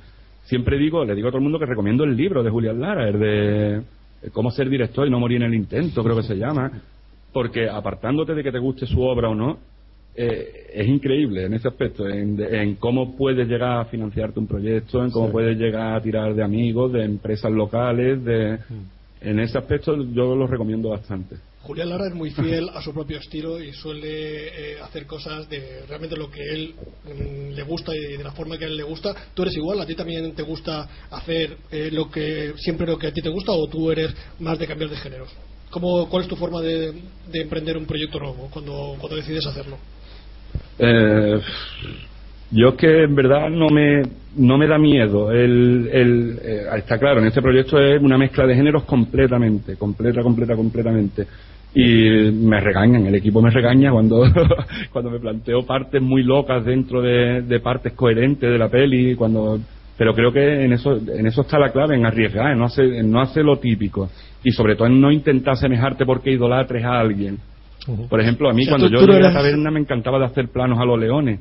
siempre 0.43 0.77
digo, 0.77 1.05
le 1.05 1.15
digo 1.15 1.29
a 1.29 1.31
todo 1.31 1.37
el 1.37 1.43
mundo 1.43 1.59
que 1.59 1.65
recomiendo 1.65 2.03
el 2.03 2.17
libro 2.17 2.43
de 2.43 2.49
Julián 2.49 2.81
Lara, 2.81 3.07
el 3.07 3.19
de 3.19 3.81
Cómo 4.33 4.51
ser 4.51 4.69
director 4.69 5.07
y 5.07 5.11
no 5.11 5.19
morir 5.19 5.37
en 5.37 5.47
el 5.47 5.55
intento, 5.55 6.03
creo 6.03 6.15
que 6.15 6.23
se 6.23 6.35
llama, 6.35 6.71
porque 7.33 7.67
apartándote 7.69 8.35
de 8.35 8.43
que 8.43 8.51
te 8.51 8.59
guste 8.59 8.85
su 8.85 9.01
obra 9.01 9.29
o 9.29 9.35
no, 9.35 9.57
eh, 10.15 10.67
es 10.73 10.87
increíble 10.87 11.45
en 11.45 11.53
ese 11.53 11.69
aspecto, 11.69 12.07
en, 12.07 12.39
en 12.39 12.75
cómo 12.75 13.15
puedes 13.15 13.47
llegar 13.47 13.79
a 13.79 13.85
financiarte 13.85 14.39
un 14.39 14.47
proyecto, 14.47 15.03
en 15.03 15.09
cómo 15.11 15.27
Sí. 15.27 15.31
puedes 15.31 15.57
llegar 15.57 15.95
a 15.95 16.01
tirar 16.01 16.35
de 16.35 16.43
amigos, 16.43 16.91
de 16.93 17.03
empresas 17.05 17.51
locales, 17.51 18.23
de... 18.23 18.59
En 19.21 19.39
ese 19.39 19.57
aspecto 19.57 19.95
yo 20.11 20.35
lo 20.35 20.47
recomiendo 20.47 20.89
bastante. 20.89 21.35
Julián 21.63 21.89
Lara 21.89 22.07
es 22.07 22.13
muy 22.15 22.31
fiel 22.31 22.69
a 22.73 22.81
su 22.81 22.91
propio 22.91 23.19
estilo 23.19 23.61
y 23.61 23.71
suele 23.71 24.47
eh, 24.47 24.81
hacer 24.81 25.05
cosas 25.05 25.47
de 25.47 25.83
realmente 25.87 26.17
lo 26.17 26.29
que 26.31 26.41
él 26.41 26.73
mm, 27.05 27.53
le 27.53 27.63
gusta 27.63 27.95
y 27.95 28.17
de 28.17 28.23
la 28.23 28.31
forma 28.31 28.57
que 28.57 28.65
a 28.65 28.67
él 28.67 28.77
le 28.77 28.83
gusta. 28.83 29.13
¿Tú 29.35 29.43
eres 29.43 29.55
igual? 29.55 29.79
¿A 29.79 29.85
ti 29.85 29.93
también 29.93 30.33
te 30.33 30.41
gusta 30.41 30.87
hacer 31.11 31.57
eh, 31.71 31.89
lo 31.91 32.09
que 32.09 32.53
siempre 32.57 32.87
lo 32.87 32.97
que 32.97 33.07
a 33.07 33.13
ti 33.13 33.21
te 33.21 33.29
gusta 33.29 33.51
o 33.51 33.67
tú 33.67 33.91
eres 33.91 34.11
más 34.39 34.57
de 34.57 34.65
cambiar 34.65 34.89
de 34.89 34.97
géneros? 34.97 35.29
¿Cómo, 35.69 36.09
¿Cuál 36.09 36.23
es 36.23 36.29
tu 36.29 36.35
forma 36.35 36.61
de, 36.61 36.93
de 37.31 37.41
emprender 37.41 37.77
un 37.77 37.85
proyecto 37.85 38.19
nuevo 38.19 38.49
cuando, 38.51 38.97
decides 39.15 39.45
hacerlo? 39.45 39.77
Eh, 40.79 41.39
yo 42.49 42.75
que 42.75 43.03
en 43.03 43.15
verdad 43.15 43.49
no 43.49 43.69
me, 43.69 44.01
no 44.35 44.57
me 44.57 44.67
da 44.67 44.77
miedo. 44.77 45.31
El, 45.31 45.89
el, 45.93 46.39
eh, 46.43 46.65
está 46.77 46.97
claro, 46.97 47.21
en 47.21 47.27
este 47.27 47.41
proyecto 47.41 47.79
es 47.79 48.01
una 48.01 48.17
mezcla 48.17 48.45
de 48.45 48.55
géneros 48.55 48.83
completamente, 48.83 49.77
completa, 49.77 50.21
completa, 50.21 50.55
completamente. 50.55 51.27
Y 51.73 52.31
me 52.31 52.59
regañan, 52.59 53.05
el 53.05 53.15
equipo 53.15 53.41
me 53.41 53.49
regaña 53.49 53.91
cuando, 53.91 54.23
cuando 54.91 55.09
me 55.11 55.19
planteo 55.19 55.65
partes 55.65 56.01
muy 56.01 56.23
locas 56.23 56.65
dentro 56.65 57.01
de, 57.01 57.41
de 57.43 57.59
partes 57.61 57.93
coherentes 57.93 58.49
de 58.51 58.57
la 58.57 58.67
peli, 58.69 59.15
cuando 59.15 59.59
pero 59.97 60.13
creo 60.15 60.33
que 60.33 60.65
en 60.65 60.73
eso, 60.73 60.97
en 60.97 61.27
eso 61.27 61.41
está 61.41 61.59
la 61.59 61.69
clave, 61.71 61.95
en 61.95 62.05
arriesgar, 62.05 62.51
en 62.51 62.57
no 62.57 62.65
hacer, 62.65 62.85
en 62.85 63.11
no 63.11 63.21
hacer 63.21 63.45
lo 63.45 63.57
típico. 63.59 64.09
Y 64.43 64.51
sobre 64.51 64.75
todo 64.75 64.87
en 64.87 64.99
no 64.99 65.11
intentar 65.11 65.55
semejarte 65.57 66.05
porque 66.05 66.31
idolatres 66.31 66.83
a 66.83 66.99
alguien. 66.99 67.37
Por 68.09 68.19
ejemplo, 68.19 68.49
a 68.49 68.53
mí 68.53 68.63
O 68.63 68.65
sea, 68.65 68.71
cuando 68.73 68.87
tú- 68.87 68.93
yo 68.93 68.99
tú 69.05 69.05
llegué 69.11 69.25
a 69.27 69.29
la 69.29 69.33
taberna 69.33 69.69
me 69.69 69.79
encantaba 69.79 70.17
de 70.17 70.25
hacer 70.25 70.47
planos 70.47 70.79
a 70.79 70.85
los 70.85 70.99
leones. 70.99 71.39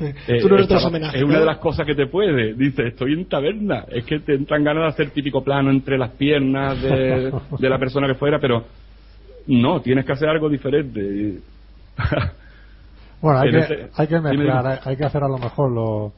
Eh, 0.00 0.38
Tú 0.42 0.48
no 0.48 0.54
eres 0.56 0.68
estaba- 0.68 0.86
homenajes, 0.88 1.20
es 1.20 1.22
una 1.26 1.40
de 1.40 1.46
las 1.46 1.58
cosas 1.58 1.86
que 1.86 1.94
te 1.94 2.06
puede. 2.06 2.54
Dice, 2.54 2.86
estoy 2.88 3.14
en 3.14 3.24
taberna. 3.26 3.84
Es 3.90 4.04
que 4.04 4.20
te 4.20 4.34
entran 4.34 4.62
ganas 4.62 4.82
de 4.84 4.88
hacer 4.88 5.10
típico 5.10 5.42
plano 5.42 5.70
entre 5.70 5.96
las 5.98 6.10
piernas 6.10 6.80
de, 6.82 7.32
de 7.58 7.68
la 7.68 7.78
persona 7.78 8.06
que 8.08 8.14
fuera, 8.14 8.38
pero 8.38 8.64
no, 9.46 9.80
tienes 9.82 10.04
que 10.04 10.12
hacer 10.12 10.28
algo 10.28 10.48
diferente. 10.48 11.38
Bueno, 13.20 13.38
hay 13.38 13.50
que, 13.52 13.58
ese- 13.58 13.90
hay 13.94 14.06
que 14.08 14.20
mezclar, 14.20 14.66
hay, 14.66 14.78
hay 14.82 14.96
que 14.96 15.04
hacer 15.04 15.22
a 15.22 15.28
lo 15.28 15.38
mejor 15.38 15.70
lo, 15.70 16.12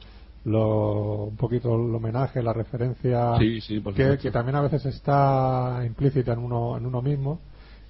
lo, 0.45 1.25
un 1.25 1.37
poquito 1.37 1.75
el 1.75 1.93
homenaje, 1.93 2.41
la 2.41 2.51
referencia 2.51 3.37
Sí, 3.37 3.61
sí, 3.61 3.79
por 3.79 3.93
que, 3.93 4.17
también 4.31 4.55
a 4.55 4.61
veces 4.61 4.85
está 4.87 5.83
implícita 5.85 6.33
en 6.33 6.39
uno, 6.39 6.77
en 6.77 6.85
uno 6.87 7.03
mismo 7.03 7.39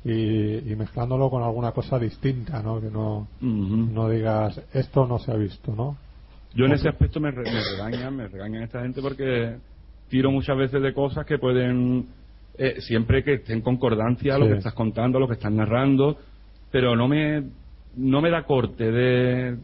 y, 0.04 0.70
y 0.70 0.76
mezclándolo 0.76 1.30
con 1.30 1.44
alguna 1.44 1.72
cosa 1.72 1.98
distinta, 1.98 2.62
¿no? 2.62 2.82
Que 2.82 2.90
no, 2.92 3.28
no 3.94 4.10
digas 4.10 4.62
esto 4.74 5.08
no 5.08 5.18
se 5.18 5.32
ha 5.32 5.36
visto, 5.36 5.74
¿no? 5.74 5.96
Yo 6.54 6.66
en 6.66 6.74
ese 6.74 6.90
aspecto 6.90 7.20
me, 7.22 7.32
re- 7.32 7.50
me 7.50 7.62
regañan, 7.72 8.16
me 8.18 8.28
regañan 8.28 8.64
esta 8.64 8.82
gente 8.82 9.02
porque 9.02 9.56
tiro 10.10 10.30
muchas 10.30 10.58
veces 10.58 10.82
de 10.82 10.94
cosas 10.94 11.26
que 11.26 11.38
pueden, 11.38 12.06
eh, 12.58 12.76
siempre 12.82 13.24
que 13.24 13.34
esté 13.36 13.54
en 13.54 13.62
concordancia 13.62 14.38
lo 14.38 14.46
que 14.48 14.58
estás 14.60 14.74
contando, 14.74 15.20
lo 15.20 15.28
que 15.28 15.34
estás 15.34 15.52
narrando, 15.52 16.18
pero 16.72 16.96
no 16.96 17.08
me, 17.08 17.44
no 17.98 18.22
me 18.22 18.30
da 18.30 18.44
corte 18.44 18.92
de, 18.92 19.58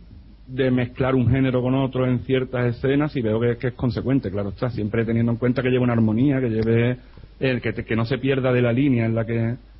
de 0.47 0.71
mezclar 0.71 1.15
un 1.15 1.29
género 1.29 1.61
con 1.61 1.75
otro 1.75 2.05
en 2.05 2.19
ciertas 2.19 2.75
escenas 2.75 3.15
y 3.15 3.21
veo 3.21 3.39
que, 3.39 3.57
que 3.57 3.67
es 3.67 3.73
consecuente, 3.73 4.29
claro 4.31 4.49
está, 4.49 4.69
siempre 4.69 5.05
teniendo 5.05 5.31
en 5.31 5.37
cuenta 5.37 5.61
que 5.61 5.69
lleve 5.69 5.83
una 5.83 5.93
armonía, 5.93 6.39
que 6.39 6.49
lleve, 6.49 6.97
el 7.39 7.61
que, 7.61 7.73
te- 7.73 7.85
que 7.85 7.95
no 7.95 8.05
se 8.05 8.17
pierda 8.17 8.51
de 8.51 8.61
la 8.61 8.71
línea 8.73 9.05
en 9.05 9.15
la 9.15 9.25
que, 9.25 9.37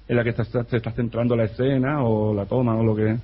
en 0.08 0.16
la 0.18 0.24
que 0.24 0.30
estás, 0.32 0.50
te 0.68 0.78
estás 0.78 0.96
centrando 0.96 1.36
la 1.36 1.46
escena 1.46 2.04
o 2.04 2.34
la 2.34 2.46
toma 2.46 2.76
o 2.76 2.84
lo 2.84 2.96
que, 2.96 3.16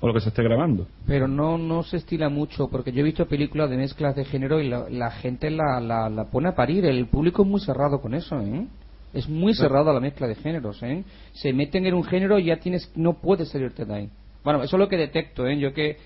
o 0.00 0.06
lo 0.08 0.12
que 0.14 0.20
se 0.20 0.28
esté 0.30 0.42
grabando. 0.42 0.86
Pero 1.06 1.26
no, 1.28 1.56
no 1.58 1.82
se 1.82 1.98
estila 1.98 2.28
mucho, 2.28 2.68
porque 2.68 2.92
yo 2.92 3.00
he 3.00 3.04
visto 3.04 3.26
películas 3.26 3.70
de 3.70 3.76
mezclas 3.76 4.14
de 4.16 4.24
género 4.24 4.60
y 4.60 4.68
la, 4.68 4.88
la 4.90 5.10
gente 5.10 5.50
la, 5.50 5.80
la, 5.80 6.08
la 6.10 6.24
pone 6.24 6.48
a 6.48 6.54
parir. 6.54 6.84
El 6.84 7.06
público 7.06 7.42
es 7.42 7.48
muy 7.48 7.60
cerrado 7.60 8.00
con 8.00 8.14
eso, 8.14 8.40
¿eh? 8.40 8.66
Es 9.16 9.28
muy 9.28 9.54
cerrado 9.54 9.90
a 9.90 9.94
la 9.94 10.00
mezcla 10.00 10.26
de 10.26 10.34
géneros, 10.34 10.82
¿eh? 10.82 11.02
Se 11.32 11.52
meten 11.52 11.86
en 11.86 11.94
un 11.94 12.04
género 12.04 12.38
y 12.38 12.44
ya 12.44 12.58
tienes, 12.58 12.92
no 12.94 13.14
puedes 13.14 13.48
salirte 13.48 13.84
de 13.84 13.94
ahí. 13.94 14.10
Bueno, 14.44 14.62
eso 14.62 14.76
es 14.76 14.80
lo 14.80 14.88
que 14.88 14.96
detecto, 14.96 15.46
¿eh? 15.46 15.58
Yo 15.58 15.72
que 15.72 15.96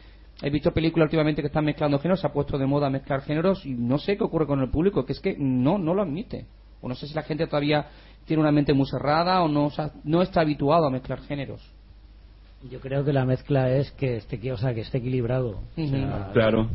he 0.43 0.49
visto 0.49 0.73
películas 0.73 1.07
últimamente 1.07 1.43
que 1.43 1.49
están 1.49 1.65
mezclando 1.65 1.99
géneros, 1.99 2.21
se 2.21 2.27
ha 2.29 2.33
puesto 2.33 2.57
de 2.57 2.67
moda 2.67 2.89
mezclar 2.89 3.23
géneros 3.23 3.67
y 3.67 3.75
no 3.75 3.99
sé 3.99 4.17
qué 4.17 4.23
ocurre 4.23 4.47
con 4.47 4.61
el 4.61 4.71
público, 4.71 5.05
que 5.05 5.13
es 5.13 5.21
que 5.21 5.37
no, 5.37 5.77
no 5.77 5.93
lo 5.93 6.03
admite. 6.03 6.47
O 6.81 6.89
no 6.89 6.95
sé 6.95 7.09
si 7.09 7.15
la 7.15 7.23
gente 7.23 7.47
todavía 7.47 7.87
tiene 8.27 8.41
una 8.43 8.53
mente 8.53 8.73
muy 8.73 8.87
cerrada 8.87 9.43
o 9.43 9.49
no, 9.49 9.67
o 9.67 9.71
sea, 9.71 9.91
no 10.05 10.23
está 10.23 10.43
habituado 10.43 10.87
a 10.87 10.91
mezclar 10.91 11.21
géneros. 11.23 11.61
Yo 12.71 12.79
creo 12.79 13.05
que 13.05 13.13
la 13.13 13.25
mezcla 13.25 13.71
es 13.71 13.91
que 13.93 14.17
esté, 14.17 14.53
o 14.53 14.57
sea, 14.57 14.73
que 14.73 14.83
esté 14.83 14.99
equilibrado. 14.99 15.63
O 15.77 15.87
sea, 15.87 16.31
Claro. 16.33 16.69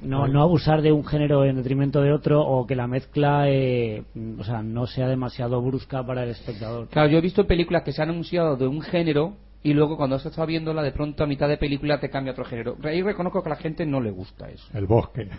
No, 0.00 0.26
no 0.28 0.42
abusar 0.42 0.80
de 0.82 0.92
un 0.92 1.04
género 1.04 1.44
en 1.44 1.56
detrimento 1.56 2.00
de 2.00 2.12
otro 2.12 2.40
o 2.40 2.66
que 2.66 2.74
la 2.74 2.86
mezcla 2.86 3.44
eh, 3.48 4.02
o 4.38 4.44
sea, 4.44 4.62
no 4.62 4.86
sea 4.86 5.08
demasiado 5.08 5.60
brusca 5.60 6.04
para 6.06 6.24
el 6.24 6.30
espectador. 6.30 6.88
Claro, 6.88 7.08
yo 7.08 7.18
he 7.18 7.20
visto 7.20 7.46
películas 7.46 7.82
que 7.82 7.92
se 7.92 8.02
han 8.02 8.10
anunciado 8.10 8.56
de 8.56 8.66
un 8.66 8.80
género 8.80 9.34
y 9.64 9.74
luego 9.74 9.96
cuando 9.96 10.16
has 10.16 10.26
estado 10.26 10.46
viéndola 10.48 10.82
de 10.82 10.90
pronto 10.90 11.22
a 11.22 11.26
mitad 11.28 11.48
de 11.48 11.56
película 11.56 12.00
te 12.00 12.10
cambia 12.10 12.32
otro 12.32 12.44
género. 12.44 12.76
Ahí 12.82 13.00
reconozco 13.02 13.42
que 13.42 13.48
a 13.48 13.54
la 13.54 13.56
gente 13.56 13.86
no 13.86 14.00
le 14.00 14.10
gusta 14.10 14.48
eso. 14.48 14.66
El 14.76 14.86
bosque. 14.86 15.28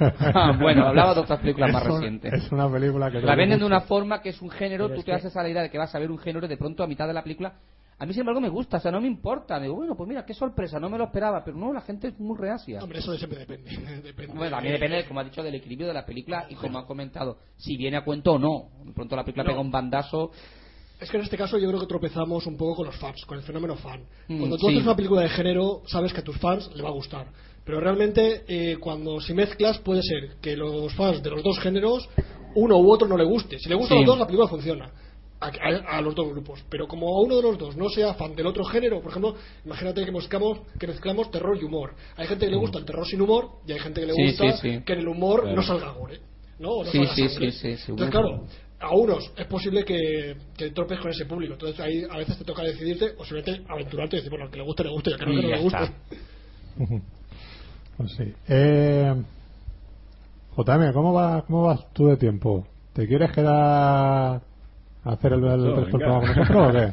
Ah, 0.00 0.56
bueno, 0.60 0.86
hablaba 0.86 1.14
de 1.14 1.20
otras 1.20 1.38
películas 1.40 1.72
más 1.72 1.82
Es 1.84 1.88
un- 1.88 1.94
recientes. 1.96 2.32
Es 2.32 2.52
una 2.52 2.68
película 2.70 3.10
que... 3.10 3.20
La 3.20 3.36
venden 3.36 3.60
de 3.60 3.64
una 3.64 3.82
forma 3.82 4.20
que 4.20 4.30
es 4.30 4.42
un 4.42 4.50
género, 4.50 4.86
Pero 4.88 4.96
tú 5.00 5.04
te 5.04 5.12
que- 5.12 5.16
haces 5.16 5.36
a 5.36 5.42
la 5.42 5.48
idea 5.48 5.62
de 5.62 5.70
que 5.70 5.78
vas 5.78 5.94
a 5.94 5.98
ver 5.98 6.10
un 6.10 6.18
género 6.18 6.46
y 6.46 6.48
de 6.48 6.56
pronto 6.56 6.82
a 6.82 6.86
mitad 6.86 7.06
de 7.06 7.12
la 7.14 7.22
película... 7.22 7.52
A 8.02 8.04
mí, 8.06 8.12
sin 8.14 8.22
embargo, 8.22 8.40
me 8.40 8.48
gusta, 8.48 8.78
o 8.78 8.80
sea, 8.80 8.90
no 8.90 9.00
me 9.00 9.06
importa. 9.06 9.60
Digo, 9.60 9.76
bueno, 9.76 9.94
pues 9.94 10.08
mira, 10.08 10.24
qué 10.24 10.34
sorpresa, 10.34 10.80
no 10.80 10.90
me 10.90 10.98
lo 10.98 11.04
esperaba. 11.04 11.44
Pero 11.44 11.56
no, 11.56 11.72
la 11.72 11.82
gente 11.82 12.08
es 12.08 12.18
muy 12.18 12.36
reacia. 12.36 12.80
Hombre, 12.82 12.98
eso 12.98 13.16
siempre 13.16 13.38
depende. 13.38 13.70
depende 14.02 14.34
Bueno, 14.36 14.56
a 14.56 14.60
mí 14.60 14.70
depende, 14.70 15.04
como 15.06 15.20
ha 15.20 15.24
dicho, 15.24 15.40
del 15.40 15.54
equilibrio 15.54 15.86
de 15.86 15.94
la 15.94 16.04
película 16.04 16.46
y 16.50 16.56
como 16.56 16.80
ha 16.80 16.84
comentado, 16.84 17.38
si 17.56 17.76
viene 17.76 17.96
a 17.98 18.04
cuento 18.04 18.32
o 18.32 18.38
no. 18.40 18.70
De 18.84 18.92
pronto 18.92 19.14
la 19.14 19.22
película 19.22 19.44
No. 19.44 19.50
pega 19.50 19.60
un 19.60 19.70
bandazo. 19.70 20.32
Es 20.98 21.12
que 21.12 21.16
en 21.16 21.22
este 21.22 21.36
caso 21.36 21.58
yo 21.58 21.68
creo 21.68 21.78
que 21.80 21.86
tropezamos 21.86 22.44
un 22.48 22.56
poco 22.56 22.74
con 22.74 22.86
los 22.86 22.96
fans, 22.96 23.24
con 23.24 23.38
el 23.38 23.44
fenómeno 23.44 23.76
fan. 23.76 24.02
Mm, 24.26 24.38
Cuando 24.38 24.56
tú 24.56 24.66
sí. 24.66 24.72
haces 24.72 24.82
una 24.84 24.96
película 24.96 25.20
de 25.22 25.28
género, 25.28 25.82
sabes 25.86 26.12
que 26.12 26.22
a 26.22 26.24
tus 26.24 26.38
fans 26.38 26.70
le 26.74 26.82
va 26.82 26.88
a 26.88 26.92
gustar. 26.92 27.28
Pero 27.64 27.78
realmente, 27.78 28.42
eh, 28.48 28.78
cuando 28.80 29.20
si 29.20 29.32
mezclas, 29.32 29.78
puede 29.78 30.02
ser 30.02 30.38
que 30.40 30.56
los 30.56 30.92
fans 30.94 31.22
de 31.22 31.30
los 31.30 31.44
dos 31.44 31.60
géneros, 31.60 32.08
uno 32.56 32.78
u 32.78 32.92
otro 32.92 33.06
no 33.06 33.16
le 33.16 33.24
guste. 33.24 33.60
Si 33.60 33.68
le 33.68 33.76
gustan 33.76 33.98
Sí. 33.98 34.04
los 34.04 34.08
dos, 34.08 34.18
la 34.18 34.26
película 34.26 34.48
funciona. 34.48 34.90
A, 35.42 35.46
a- 35.46 35.98
a 35.98 36.00
los 36.00 36.14
dos 36.14 36.28
grupos. 36.28 36.64
Pero 36.70 36.86
como 36.86 37.08
a 37.16 37.20
uno 37.22 37.36
de 37.36 37.42
los 37.42 37.58
dos 37.58 37.76
no 37.76 37.88
sea 37.88 38.14
fan 38.14 38.34
del 38.36 38.46
otro 38.46 38.64
género, 38.64 39.00
por 39.02 39.10
ejemplo, 39.10 39.34
imagínate 39.64 40.04
que 40.04 40.12
mezclamos, 40.12 40.60
que 40.78 40.86
mezclamos 40.86 41.30
terror 41.30 41.58
y 41.60 41.64
humor. 41.64 41.94
Hay 42.16 42.26
gente 42.28 42.44
que 42.46 42.50
le 42.52 42.56
gusta 42.58 42.78
el 42.78 42.84
terror 42.84 43.06
sin 43.06 43.20
humor 43.20 43.48
y 43.66 43.72
hay 43.72 43.78
gente 43.80 44.00
que 44.00 44.06
le 44.06 44.14
Sí, 44.14 44.22
gusta 44.26 44.52
sí, 44.58 44.70
sí. 44.78 44.82
que 44.84 44.92
en 44.92 44.98
el 45.00 45.08
humor 45.08 45.40
Claro. 45.42 45.56
no 45.56 45.62
salga 45.62 45.90
gore. 45.92 46.20
¿no? 46.58 46.70
O 46.70 46.84
no 46.84 46.90
Sí, 46.90 46.98
salga 46.98 47.14
sí, 47.14 47.28
sangre. 47.28 47.50
sí, 47.50 47.58
sí, 47.58 47.76
sí, 47.76 47.90
Entonces, 47.90 48.14
bueno. 48.20 48.28
claro, 48.38 48.46
a 48.80 48.94
unos 48.96 49.32
es 49.36 49.46
posible 49.46 49.84
que, 49.84 50.36
que 50.56 50.70
tropes 50.70 51.00
con 51.00 51.10
ese 51.10 51.26
público. 51.26 51.54
Entonces 51.54 51.80
ahí 51.80 52.04
a 52.08 52.16
veces 52.18 52.38
te 52.38 52.44
toca 52.44 52.62
decidirte 52.62 53.12
o 53.18 53.24
simplemente 53.24 53.64
aventurarte 53.68 54.16
y 54.16 54.18
decir, 54.20 54.30
bueno, 54.30 54.44
al 54.46 54.50
que 54.52 54.58
le 54.58 54.64
guste, 54.64 54.84
le 54.84 54.90
guste, 54.90 55.10
y 55.10 55.12
al 55.14 55.18
que 55.18 55.26
no, 55.26 55.32
que 55.32 55.42
no 55.42 55.48
le 55.48 55.60
guste. 55.60 55.78
Pues 57.96 58.10
sí. 58.12 58.32
Eh, 58.48 59.14
JM, 60.56 60.92
¿cómo, 60.92 61.12
va, 61.12 61.42
¿cómo 61.46 61.64
vas 61.64 61.92
tú 61.92 62.06
de 62.06 62.16
tiempo? 62.16 62.66
¿Te 62.94 63.06
quieres 63.06 63.30
quedar 63.32 64.40
hacer 65.04 65.32
el, 65.32 65.44
el 65.44 65.50
resto 65.64 65.80
del 65.80 65.90
programa 65.90 66.20
con 66.20 66.28
nosotros 66.36 66.68
o 66.68 66.72
qué? 66.72 66.92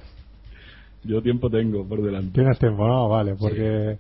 Yo 1.08 1.22
tiempo 1.22 1.50
tengo 1.50 1.88
por 1.88 2.02
delante. 2.02 2.32
Tienes 2.34 2.60
tiempo, 2.60 2.86
¿no? 2.86 3.08
Vale, 3.08 3.36
porque 3.40 3.98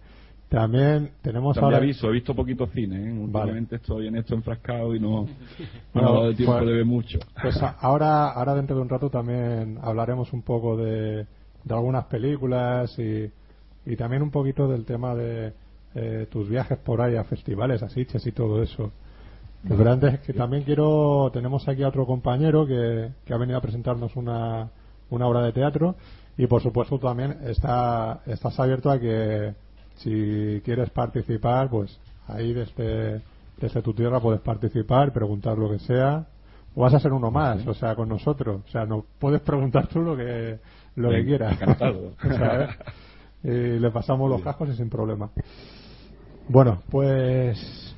también 0.49 1.11
tenemos 1.21 1.55
También 1.55 1.75
ahora... 1.75 1.77
aviso, 1.77 2.09
he 2.09 2.11
visto 2.11 2.35
poquito 2.35 2.67
cine, 2.67 3.07
¿eh? 3.09 3.13
Últimamente 3.13 3.75
estoy 3.77 4.07
en 4.07 4.17
esto 4.17 4.35
enfrascado 4.35 4.93
y 4.95 4.99
no, 4.99 5.21
no 5.27 5.27
Bueno, 5.93 6.13
dado 6.13 6.33
tiempo 6.33 6.57
pues- 6.57 6.65
de 6.67 6.73
ver 6.73 6.85
mucho. 6.85 7.19
Pues 7.41 7.57
ahora, 7.79 8.29
ahora 8.31 8.55
dentro 8.55 8.75
de 8.75 8.81
un 8.81 8.89
rato 8.89 9.09
también 9.09 9.77
hablaremos 9.81 10.33
un 10.33 10.41
poco 10.41 10.75
de, 10.75 11.25
de 11.63 11.73
algunas 11.73 12.05
películas 12.05 12.97
y, 12.99 13.31
y 13.85 13.95
también 13.95 14.21
un 14.21 14.31
poquito 14.31 14.67
del 14.67 14.85
tema 14.85 15.15
de 15.15 15.53
eh, 15.95 16.27
tus 16.31 16.49
viajes 16.49 16.77
por 16.79 17.01
ahí 17.01 17.15
a 17.15 17.23
festivales, 17.23 17.81
a 17.81 17.89
Sitges 17.89 18.25
y 18.27 18.31
todo 18.31 18.61
eso. 18.61 18.91
Lo 19.63 19.75
grande 19.77 20.07
es 20.09 20.19
que 20.21 20.33
también 20.33 20.63
quiero, 20.63 21.29
tenemos 21.33 21.67
aquí 21.67 21.83
a 21.83 21.89
otro 21.89 22.05
compañero 22.05 22.65
que, 22.65 23.11
que 23.25 23.33
ha 23.33 23.37
venido 23.37 23.57
a 23.57 23.61
presentarnos 23.61 24.15
una, 24.15 24.69
una 25.09 25.27
obra 25.27 25.41
de 25.41 25.51
teatro 25.51 25.95
y 26.37 26.47
por 26.47 26.61
supuesto 26.61 26.97
también 26.97 27.37
está, 27.43 28.21
estás 28.25 28.57
abierto 28.59 28.89
a 28.89 28.99
que 28.99 29.53
si 29.95 30.61
quieres 30.63 30.89
participar, 30.91 31.69
pues 31.69 31.99
ahí 32.27 32.53
desde, 32.53 33.21
desde 33.59 33.81
tu 33.81 33.93
tierra 33.93 34.21
puedes 34.21 34.39
participar, 34.39 35.11
preguntar 35.11 35.57
lo 35.57 35.69
que 35.69 35.79
sea 35.79 36.25
o 36.75 36.81
vas 36.81 36.93
a 36.93 36.99
ser 36.99 37.13
uno 37.13 37.31
más, 37.31 37.65
o 37.67 37.73
sea, 37.73 37.95
con 37.95 38.09
nosotros. 38.09 38.61
O 38.67 38.71
sea, 38.71 38.85
no 38.85 39.05
puedes 39.19 39.41
preguntar 39.41 39.87
tú 39.87 40.01
lo 40.01 40.15
que, 40.15 40.59
lo 40.95 41.09
que 41.09 41.25
quieras. 41.25 41.53
encantado. 41.53 42.13
¿Sabes? 42.21 42.69
Y 43.43 43.79
le 43.79 43.91
pasamos 43.91 44.29
los 44.29 44.41
cascos 44.41 44.69
y 44.69 44.73
sin 44.73 44.89
problema. 44.89 45.29
Bueno, 46.47 46.81
pues. 46.89 47.88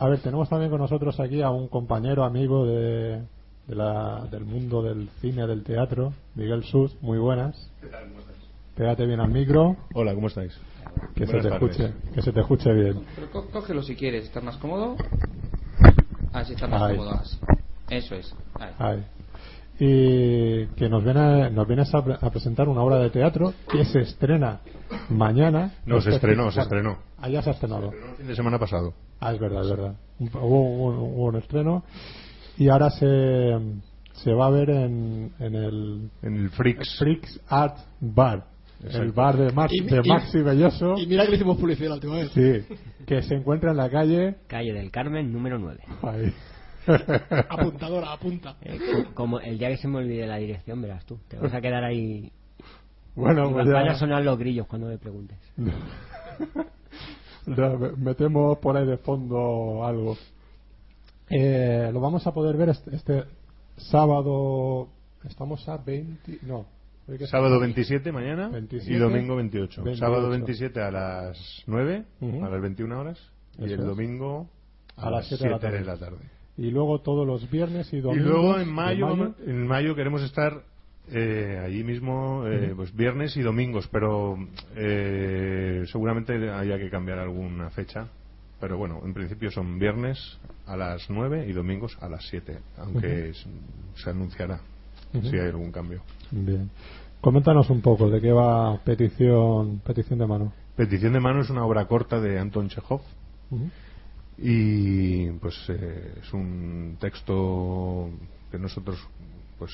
A 0.00 0.08
ver, 0.08 0.20
tenemos 0.20 0.48
también 0.48 0.70
con 0.70 0.80
nosotros 0.80 1.20
aquí 1.20 1.42
a 1.42 1.50
un 1.50 1.68
compañero, 1.68 2.24
amigo 2.24 2.64
de, 2.66 3.20
de 3.66 3.74
la, 3.74 4.26
del 4.30 4.44
mundo 4.46 4.82
del 4.82 5.08
cine, 5.20 5.46
del 5.46 5.62
teatro, 5.62 6.14
Miguel 6.34 6.64
Sus. 6.64 6.96
Muy 7.02 7.18
buenas. 7.18 7.70
Pégate 8.76 9.04
bien 9.04 9.20
al 9.20 9.30
micro. 9.30 9.76
Hola, 9.92 10.14
¿cómo 10.14 10.28
estáis? 10.28 10.56
Que 11.14 11.26
se, 11.26 11.32
te 11.40 11.50
tardes. 11.50 11.70
escuche, 11.78 11.92
que 12.14 12.22
se 12.22 12.32
te 12.32 12.40
escuche 12.40 12.72
bien. 12.72 13.04
Pero 13.14 13.30
có- 13.30 13.46
cógelo 13.50 13.82
si 13.82 13.94
quieres, 13.94 14.24
¿estás 14.24 14.42
más 14.42 14.56
cómodo? 14.56 14.96
Así 16.32 16.54
está 16.54 16.66
más 16.66 16.82
Ahí. 16.82 16.96
cómodo. 16.96 17.14
así. 17.16 17.38
Eso 17.90 18.14
es. 18.14 18.34
Ahí. 18.58 18.70
Ahí. 18.78 19.04
Y 19.82 20.66
que 20.76 20.88
nos, 20.88 21.04
viene, 21.04 21.50
nos 21.50 21.66
vienes 21.66 21.94
a, 21.94 22.02
pre- 22.02 22.16
a 22.20 22.30
presentar 22.30 22.68
una 22.68 22.82
obra 22.82 22.96
de 22.96 23.10
teatro 23.10 23.52
que 23.70 23.84
se 23.84 24.00
estrena 24.00 24.60
mañana. 25.10 25.74
No, 25.84 26.00
se 26.00 26.10
estrenó, 26.10 26.50
se 26.50 26.60
estrenó. 26.62 26.98
Ah, 27.18 27.28
ya 27.28 27.42
se 27.42 27.50
ha 27.50 27.52
estrenado. 27.52 27.92
El 27.92 28.16
fin 28.16 28.26
de 28.26 28.36
semana 28.36 28.58
pasado. 28.58 28.94
Ah, 29.20 29.32
es 29.32 29.38
verdad, 29.38 29.62
es 29.64 29.70
verdad. 29.70 29.94
Un- 30.18 30.28
Hubo, 30.34 30.60
hubo- 30.76 31.04
hubo 31.04 31.24
un 31.26 31.36
estreno 31.36 31.84
y 32.58 32.68
ahora 32.68 32.90
se, 32.90 33.56
se 34.12 34.32
va 34.32 34.46
a 34.46 34.50
ver 34.50 34.68
en, 34.70 35.32
en 35.38 35.54
el 35.54 36.10
En 36.22 36.36
el 36.36 36.50
Freaks. 36.50 36.98
Freaks 36.98 37.40
Art 37.48 37.78
Bar, 38.00 38.44
Exacto. 38.82 39.02
el 39.02 39.12
bar 39.12 39.36
de, 39.36 39.52
Max, 39.52 39.72
Y- 39.74 39.80
de 39.84 40.00
y- 40.04 40.08
Maxi 40.08 40.42
Belloso. 40.42 40.94
Y 40.98 41.06
mira 41.06 41.24
que 41.24 41.30
le 41.30 41.36
hicimos 41.36 41.56
publicidad 41.58 41.88
la 41.90 41.94
última 41.96 42.16
vez. 42.16 42.30
Sí, 42.32 42.74
que 43.06 43.22
se 43.22 43.34
encuentra 43.34 43.70
en 43.70 43.76
la 43.78 43.88
calle. 43.90 44.36
Calle 44.46 44.72
del 44.72 44.90
Carmen, 44.90 45.32
número 45.32 45.58
9. 45.58 45.80
Ahí. 46.02 46.32
Apuntadora, 47.48 48.12
apunta. 48.12 48.56
Eh, 48.62 48.78
co- 48.78 49.14
como 49.14 49.40
el 49.40 49.58
día 49.58 49.68
que 49.68 49.76
se 49.76 49.86
me 49.88 49.98
olvide 49.98 50.26
la 50.26 50.36
dirección, 50.36 50.80
verás 50.82 51.04
tú. 51.04 51.18
Te 51.28 51.36
vas 51.38 51.52
a 51.52 51.60
quedar 51.60 51.84
ahí. 51.84 52.30
Bueno, 53.14 53.50
y 53.50 53.52
pues 53.52 53.66
van 53.68 53.84
ya- 53.86 53.92
a 53.92 53.94
sonar 53.96 54.22
los 54.24 54.38
grillos 54.38 54.66
cuando 54.66 54.88
me 54.88 54.98
preguntes. 54.98 55.38
Metemos 57.46 58.58
por 58.58 58.76
ahí 58.76 58.86
de 58.86 58.98
fondo 58.98 59.84
algo. 59.84 60.16
Eh, 61.28 61.90
lo 61.92 62.00
vamos 62.00 62.26
a 62.26 62.32
poder 62.32 62.56
ver 62.56 62.70
este, 62.70 62.94
este 62.94 63.24
sábado. 63.76 64.88
Estamos 65.24 65.68
a 65.68 65.76
20. 65.78 66.38
No, 66.42 66.66
Sábado 67.06 67.46
estamos- 67.56 67.60
27 67.60 68.12
mañana 68.12 68.48
27, 68.48 68.92
y 68.92 68.96
domingo 68.98 69.36
28. 69.36 69.82
28. 69.82 69.98
Sábado 70.06 70.28
27 70.30 70.80
a 70.80 70.90
las 70.90 71.62
9, 71.66 72.04
Ujú. 72.20 72.44
a 72.44 72.48
las 72.48 72.60
21 72.62 73.00
horas. 73.00 73.18
y 73.58 73.64
Eso 73.64 73.74
el 73.74 73.80
es. 73.80 73.86
domingo 73.86 74.48
A 74.96 75.10
las 75.10 75.26
7 75.28 75.44
de 75.44 75.50
la 75.50 75.58
tarde. 75.58 75.84
la 75.84 75.96
tarde. 75.98 76.18
Y 76.56 76.70
luego 76.70 77.00
todos 77.00 77.26
los 77.26 77.50
viernes 77.50 77.92
y 77.92 77.96
Y 77.96 78.00
domingos. 78.00 78.26
luego 78.30 78.54
en 78.58 78.66
de 78.66 78.72
mayo, 78.72 79.34
en 79.46 79.66
mayo 79.66 79.94
queremos 79.94 80.22
estar 80.22 80.62
eh, 81.12 81.60
allí 81.64 81.84
mismo, 81.84 82.46
eh, 82.46 82.72
pues 82.74 82.94
viernes 82.94 83.36
y 83.36 83.42
domingos, 83.42 83.88
pero 83.90 84.36
eh, 84.76 85.84
seguramente 85.90 86.50
haya 86.50 86.78
que 86.78 86.90
cambiar 86.90 87.18
alguna 87.18 87.70
fecha. 87.70 88.08
Pero 88.60 88.76
bueno, 88.76 89.00
en 89.04 89.14
principio 89.14 89.50
son 89.50 89.78
viernes 89.78 90.38
a 90.66 90.76
las 90.76 91.08
9 91.08 91.46
y 91.48 91.52
domingos 91.52 91.96
a 92.00 92.08
las 92.08 92.26
7, 92.28 92.58
aunque 92.78 93.32
se 93.94 94.10
anunciará 94.10 94.60
si 95.12 95.38
hay 95.38 95.48
algún 95.48 95.72
cambio. 95.72 96.02
Bien. 96.30 96.70
Coméntanos 97.20 97.68
un 97.70 97.80
poco 97.80 98.10
de 98.10 98.20
qué 98.20 98.32
va 98.32 98.78
petición, 98.84 99.80
petición 99.80 100.18
de 100.18 100.26
mano. 100.26 100.52
Petición 100.76 101.12
de 101.14 101.20
mano 101.20 101.40
es 101.40 101.50
una 101.50 101.64
obra 101.64 101.86
corta 101.86 102.20
de 102.20 102.38
Anton 102.38 102.68
Chekhov 102.68 103.00
y 104.38 105.30
pues 105.32 105.54
eh, 105.68 106.14
es 106.22 106.32
un 106.32 106.96
texto 106.98 108.08
que 108.50 108.58
nosotros 108.58 108.98
pues 109.58 109.70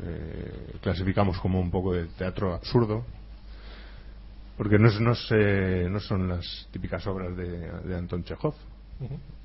eh, 0.00 0.76
clasificamos 0.82 1.38
como 1.40 1.60
un 1.60 1.70
poco 1.70 1.94
de 1.94 2.06
teatro 2.06 2.54
absurdo 2.54 3.04
porque 4.56 4.78
no, 4.78 4.88
es- 4.88 5.00
no, 5.00 5.14
se- 5.14 5.88
no 5.88 6.00
son 6.00 6.28
las 6.28 6.68
típicas 6.72 7.06
obras 7.06 7.36
de, 7.36 7.70
de 7.82 7.96
Anton 7.96 8.24
Chekhov. 8.24 8.54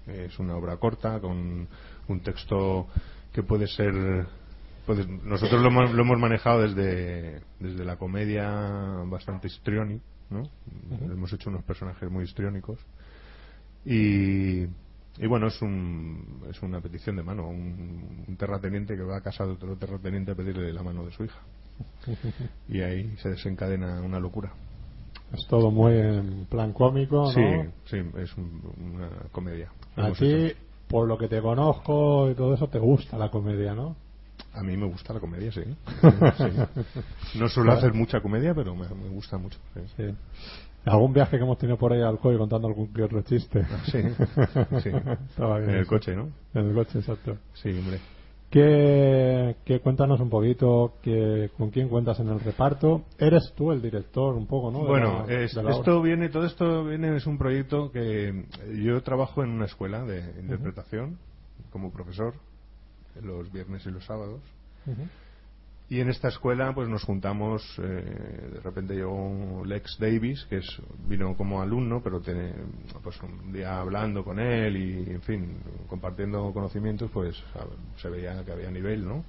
Es 0.08 0.40
una 0.40 0.56
obra 0.56 0.78
corta 0.78 1.20
con 1.20 1.68
un 2.08 2.20
texto 2.22 2.88
que 3.32 3.44
puede 3.44 3.68
ser 3.68 3.94
puede- 4.86 5.06
nosotros 5.24 5.62
lo, 5.62 5.68
hemos- 5.70 5.92
lo 5.94 6.02
hemos 6.02 6.20
manejado 6.20 6.62
desde 6.64 7.42
desde 7.60 7.86
la 7.86 7.96
comedia 7.98 8.50
bastante 9.06 9.48
histriónica 9.48 10.04
¿no? 10.32 10.44
Hemos 11.12 11.32
hecho 11.34 11.50
unos 11.52 11.64
personajes 11.64 12.10
muy 12.10 12.24
histriónicos. 12.24 12.80
Y, 13.86 14.66
y 15.18 15.28
bueno, 15.28 15.48
es, 15.48 15.62
un, 15.62 16.42
es 16.50 16.62
una 16.62 16.82
petición 16.82 17.16
de 17.16 17.24
mano. 17.24 17.48
Un, 17.48 18.26
un 18.28 18.36
terrateniente 18.38 18.96
que 18.96 19.04
va 19.04 19.18
a 19.18 19.22
casa 19.22 19.46
de 19.46 19.52
otro 19.54 19.76
terrateniente 19.76 20.32
a 20.32 20.36
pedirle 20.36 20.74
la 20.74 20.84
mano 20.84 21.06
de 21.06 21.12
su 21.12 21.24
hija. 21.26 21.40
Y 22.70 22.82
ahí 22.82 23.16
se 23.22 23.30
desencadena 23.30 24.02
una 24.02 24.20
locura. 24.20 24.52
Es 25.34 25.46
todo 25.48 25.72
muy 25.72 25.94
en 25.94 26.46
plan 26.50 26.74
cómico, 26.74 27.24
¿no? 27.24 27.30
Sí, 27.32 27.42
sí, 27.86 27.98
es 28.18 28.36
un- 28.38 28.62
una 28.96 29.10
comedia. 29.32 29.70
A 29.96 30.12
ti, 30.12 30.52
por 30.88 31.08
lo 31.08 31.18
que 31.18 31.28
te 31.28 31.42
conozco 31.42 32.30
y 32.30 32.36
todo 32.36 32.54
eso, 32.54 32.68
te 32.68 32.80
gusta 32.80 33.18
la 33.18 33.30
comedia, 33.32 33.74
¿no? 33.74 33.96
A 34.54 34.62
mí 34.62 34.78
me 34.78 34.86
gusta 34.86 35.14
la 35.14 35.20
comedia, 35.20 35.52
sí. 35.52 35.62
Sí. 36.38 37.40
No 37.40 37.50
suelo 37.50 37.72
hacer 37.74 37.94
mucha 37.94 38.22
comedia, 38.22 38.54
pero 38.54 38.76
me, 38.76 38.88
me 38.90 39.10
gusta 39.10 39.38
mucho. 39.38 39.58
sí. 39.74 39.82
Sí. 39.98 40.16
¿Algún 40.86 41.14
viaje 41.14 41.38
que 41.38 41.44
hemos 41.44 41.58
tenido 41.58 41.78
por 41.78 41.94
ahí 41.94 42.02
al 42.02 42.20
COI 42.20 42.38
contando 42.38 42.68
algún 42.68 42.94
que 42.94 43.04
otro 43.04 43.22
chiste? 43.22 43.64
Sí, 43.86 44.02
sí. 44.82 44.90
Estaba 45.30 45.60
bien 45.60 45.70
En 45.72 45.76
el 45.78 45.88
coche, 45.88 46.14
¿no? 46.16 46.30
En 46.54 46.68
el 46.70 46.74
coche, 46.74 47.00
exacto. 47.00 47.38
Sí, 47.54 47.70
hombre. 47.70 48.00
Que, 48.50 49.56
que 49.66 49.80
cuéntanos 49.80 50.20
un 50.20 50.30
poquito 50.30 50.94
que, 51.02 51.50
con 51.58 51.72
quién 51.72 51.90
cuentas 51.90 52.20
en 52.20 52.28
el 52.30 52.40
reparto. 52.40 53.04
Eres 53.18 53.52
tú 53.56 53.72
el 53.72 53.82
director 53.82 54.36
un 54.36 54.46
poco, 54.46 54.70
¿no? 54.72 54.80
De 54.84 54.90
Bueno, 54.90 55.26
la- 55.28 55.34
es- 55.42 55.56
esto 55.58 56.00
obra. 56.00 56.02
viene, 56.04 56.30
todo 56.30 56.46
esto 56.46 56.84
viene, 56.86 57.16
es 57.16 57.26
un 57.26 57.38
proyecto 57.40 57.92
que 57.92 58.46
yo 58.76 59.02
trabajo 59.02 59.44
en 59.44 59.50
una 59.50 59.66
escuela 59.66 60.04
de 60.04 60.20
interpretación 60.40 61.18
como 61.72 61.92
profesor 61.92 62.36
los 63.24 63.52
viernes 63.52 63.86
y 63.88 63.90
los 63.90 64.06
sábados. 64.06 64.42
Y 65.94 66.00
en 66.02 66.10
esta 66.10 66.28
escuela 66.30 66.74
pues 66.74 66.90
nos 66.90 67.04
juntamos, 67.04 67.62
eh, 67.78 67.84
de 68.54 68.60
repente 68.62 68.96
llegó 68.96 69.64
Lex 69.64 69.98
Davis, 70.00 70.44
que 70.50 70.58
es, 70.58 70.66
vino 71.08 71.36
como 71.38 71.62
alumno, 71.62 72.02
pero 72.04 72.20
tiene, 72.20 72.52
pues 73.04 73.22
un 73.22 73.54
día 73.54 73.80
hablando 73.80 74.24
con 74.24 74.40
él 74.40 74.76
y, 74.76 75.12
en 75.12 75.22
fin, 75.22 75.56
compartiendo 75.88 76.52
conocimientos, 76.52 77.12
pues 77.14 77.38
a- 77.54 78.00
se 78.02 78.10
veía 78.10 78.44
que 78.44 78.52
había 78.52 78.72
nivel, 78.72 79.08
¿no? 79.08 79.24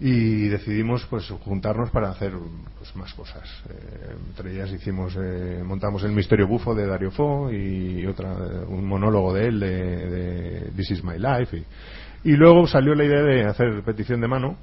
y 0.00 0.48
decidimos 0.48 1.06
pues 1.10 1.28
juntarnos 1.44 1.90
para 1.90 2.08
hacer 2.08 2.32
pues, 2.78 2.96
más 2.96 3.12
cosas. 3.12 3.44
Eh, 3.68 4.14
entre 4.30 4.54
ellas 4.54 4.72
hicimos 4.72 5.14
eh, 5.20 5.62
montamos 5.62 6.02
el 6.04 6.12
misterio 6.12 6.48
bufo 6.48 6.74
de 6.74 6.86
Dario 6.86 7.10
Fo 7.10 7.52
y 7.52 8.04
otra 8.06 8.32
un 8.66 8.86
monólogo 8.86 9.34
de 9.34 9.46
él 9.46 9.60
de, 9.60 9.68
de 10.10 10.70
This 10.74 10.92
is 10.92 11.04
my 11.04 11.18
life 11.18 11.54
y, 11.56 12.30
y 12.30 12.32
luego 12.32 12.66
salió 12.66 12.94
la 12.94 13.04
idea 13.04 13.22
de 13.22 13.44
hacer 13.44 13.82
petición 13.84 14.22
de 14.22 14.28
mano 14.28 14.56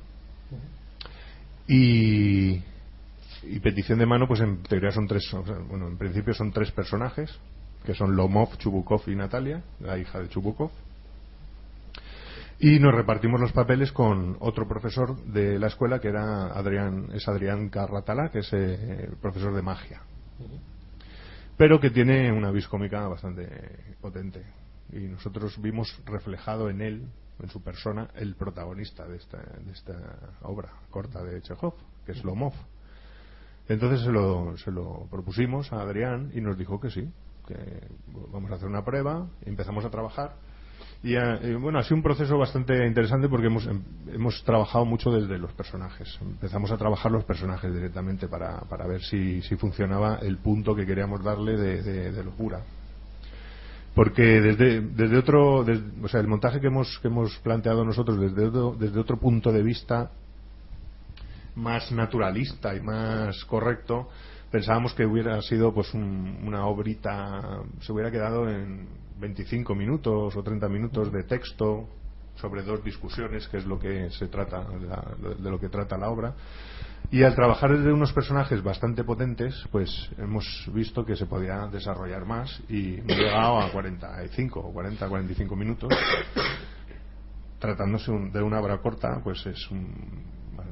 y 1.72 3.60
petición 3.62 4.00
de 4.00 4.06
mano 4.06 4.28
pues 4.28 4.42
en 4.42 4.64
teoría 4.64 4.92
son 4.92 5.08
tres 5.08 5.30
bueno 5.68 5.88
en 5.88 5.98
principio 5.98 6.34
son 6.34 6.52
tres 6.52 6.72
personajes 6.72 7.38
que 7.86 7.94
son 7.94 8.16
Lomov, 8.16 8.58
Chubukov 8.58 9.04
y 9.08 9.16
Natalia 9.16 9.62
la 9.80 9.98
hija 9.98 10.20
de 10.20 10.30
Chubukov 10.30 10.72
y 12.62 12.78
nos 12.78 12.94
repartimos 12.94 13.40
los 13.40 13.54
papeles 13.54 13.94
con 13.94 14.36
otro 14.42 14.68
profesor 14.68 15.16
de 15.24 15.58
la 15.58 15.68
escuela 15.68 16.00
que 16.00 16.10
era 16.10 16.48
Adrián, 16.48 17.08
es 17.14 17.26
Adrián 17.30 17.70
Carratala, 17.70 18.30
que 18.32 18.40
es 18.40 18.50
eh, 18.52 19.10
profesor 19.22 19.56
de 19.56 19.62
magia. 19.62 20.02
Pero 21.56 21.80
que 21.80 21.90
tiene 21.90 22.34
una 22.34 22.52
vis 22.52 22.68
cómica 22.68 23.08
bastante 23.08 23.48
potente. 24.02 24.44
Y 24.92 25.08
nosotros 25.08 25.62
vimos 25.62 26.02
reflejado 26.06 26.70
en 26.70 26.82
él, 26.82 27.08
en 27.42 27.50
su 27.50 27.62
persona, 27.62 28.10
el 28.16 28.36
protagonista 28.36 29.08
de 29.08 29.18
esta, 29.18 29.38
de 29.38 29.72
esta 29.72 29.94
obra 30.42 30.70
corta 30.90 31.24
de 31.24 31.42
Chekhov, 31.42 31.74
que 32.06 32.12
es 32.14 32.24
Lomov. 32.24 32.54
Entonces 33.68 34.02
se 34.02 34.12
lo, 34.12 34.58
se 34.58 34.72
lo 34.72 35.08
propusimos 35.12 35.72
a 35.72 35.82
Adrián 35.82 36.32
y 36.34 36.42
nos 36.42 36.58
dijo 36.58 36.80
que 36.80 36.90
sí, 36.90 37.08
que 37.48 37.56
vamos 38.32 38.52
a 38.52 38.56
hacer 38.56 38.68
una 38.68 38.84
prueba, 38.84 39.28
empezamos 39.46 39.86
a 39.86 39.90
trabajar. 39.90 40.34
Y 41.04 41.16
eh, 41.16 41.56
bueno, 41.56 41.80
ha 41.80 41.84
sido 41.84 41.98
un 41.98 42.04
proceso 42.04 42.38
bastante 42.38 42.86
interesante 42.86 43.30
porque 43.30 43.48
hemos, 43.48 43.66
em- 43.68 43.84
hemos 44.12 44.44
trabajado 44.44 44.86
mucho 44.86 45.12
desde 45.12 45.38
los 45.38 45.52
personajes. 45.54 46.18
Empezamos 46.22 46.72
a 46.72 46.78
trabajar 46.78 47.12
los 47.12 47.24
personajes 47.24 47.74
directamente 47.74 48.28
para, 48.28 48.60
para 48.62 48.86
ver 48.88 49.02
si, 49.04 49.42
si 49.44 49.56
funcionaba 49.56 50.16
el 50.22 50.38
punto 50.40 50.76
que 50.76 50.86
queríamos 50.86 51.24
darle 51.24 51.56
de- 51.58 52.12
de 52.12 52.24
locura. 52.24 52.62
Porque 54.00 54.22
desde, 54.40 54.80
desde 54.80 55.18
otro, 55.18 55.66
des- 55.66 55.82
o 56.02 56.08
sea, 56.08 56.22
el 56.22 56.28
montaje 56.30 56.62
que 56.62 56.68
hemos, 56.68 56.98
que 57.02 57.10
hemos 57.10 57.36
planteado 57.40 57.84
nosotros 57.84 58.18
desde 58.18 58.46
otro, 58.48 58.74
desde 58.80 58.98
otro 58.98 59.18
punto 59.18 59.52
de 59.52 59.62
vista 59.62 60.10
más 61.56 61.92
naturalista 61.92 62.74
y 62.74 62.80
más 62.80 63.44
correcto, 63.44 64.08
pensábamos 64.52 64.94
que 64.94 65.06
hubiera 65.06 65.42
sido 65.42 65.74
pues 65.74 65.94
un- 65.94 66.40
una 66.48 66.66
obrita, 66.68 67.60
se 67.82 67.92
hubiera 67.92 68.10
quedado 68.10 68.50
en 68.50 68.88
25 69.20 69.76
minutos 69.76 70.34
o 70.34 70.44
30 70.44 70.70
minutos 70.70 71.12
de 71.12 71.24
texto 71.24 71.90
sobre 72.38 72.64
dos 72.64 72.82
discusiones, 72.82 73.50
que 73.50 73.58
es 73.58 73.66
lo 73.66 73.78
que 73.78 74.10
se 74.12 74.28
trata, 74.30 74.64
de 74.64 75.52
lo 75.52 75.60
que 75.60 75.68
trata 75.68 75.98
la 75.98 76.10
obra. 76.10 76.34
Y 77.12 77.24
al 77.24 77.34
trabajar 77.34 77.76
desde 77.76 77.92
unos 77.92 78.14
personajes 78.14 78.62
bastante 78.62 79.04
potentes, 79.04 79.68
pues 79.72 79.90
hemos 80.20 80.46
visto 80.74 81.04
que 81.04 81.16
se 81.16 81.26
podía 81.26 81.66
desarrollar 81.68 82.24
más 82.26 82.62
y 82.70 83.00
hemos 83.00 83.18
llegado 83.18 83.60
a 83.60 83.72
45 83.72 84.60
o 84.60 84.72
40, 84.72 85.08
45 85.10 85.56
minutos. 85.56 85.90
Tratándose 87.58 88.12
un- 88.12 88.32
de 88.32 88.42
una 88.44 88.60
obra 88.60 88.78
corta, 88.78 89.20
pues 89.24 89.44
es 89.48 89.70
un, 89.72 90.24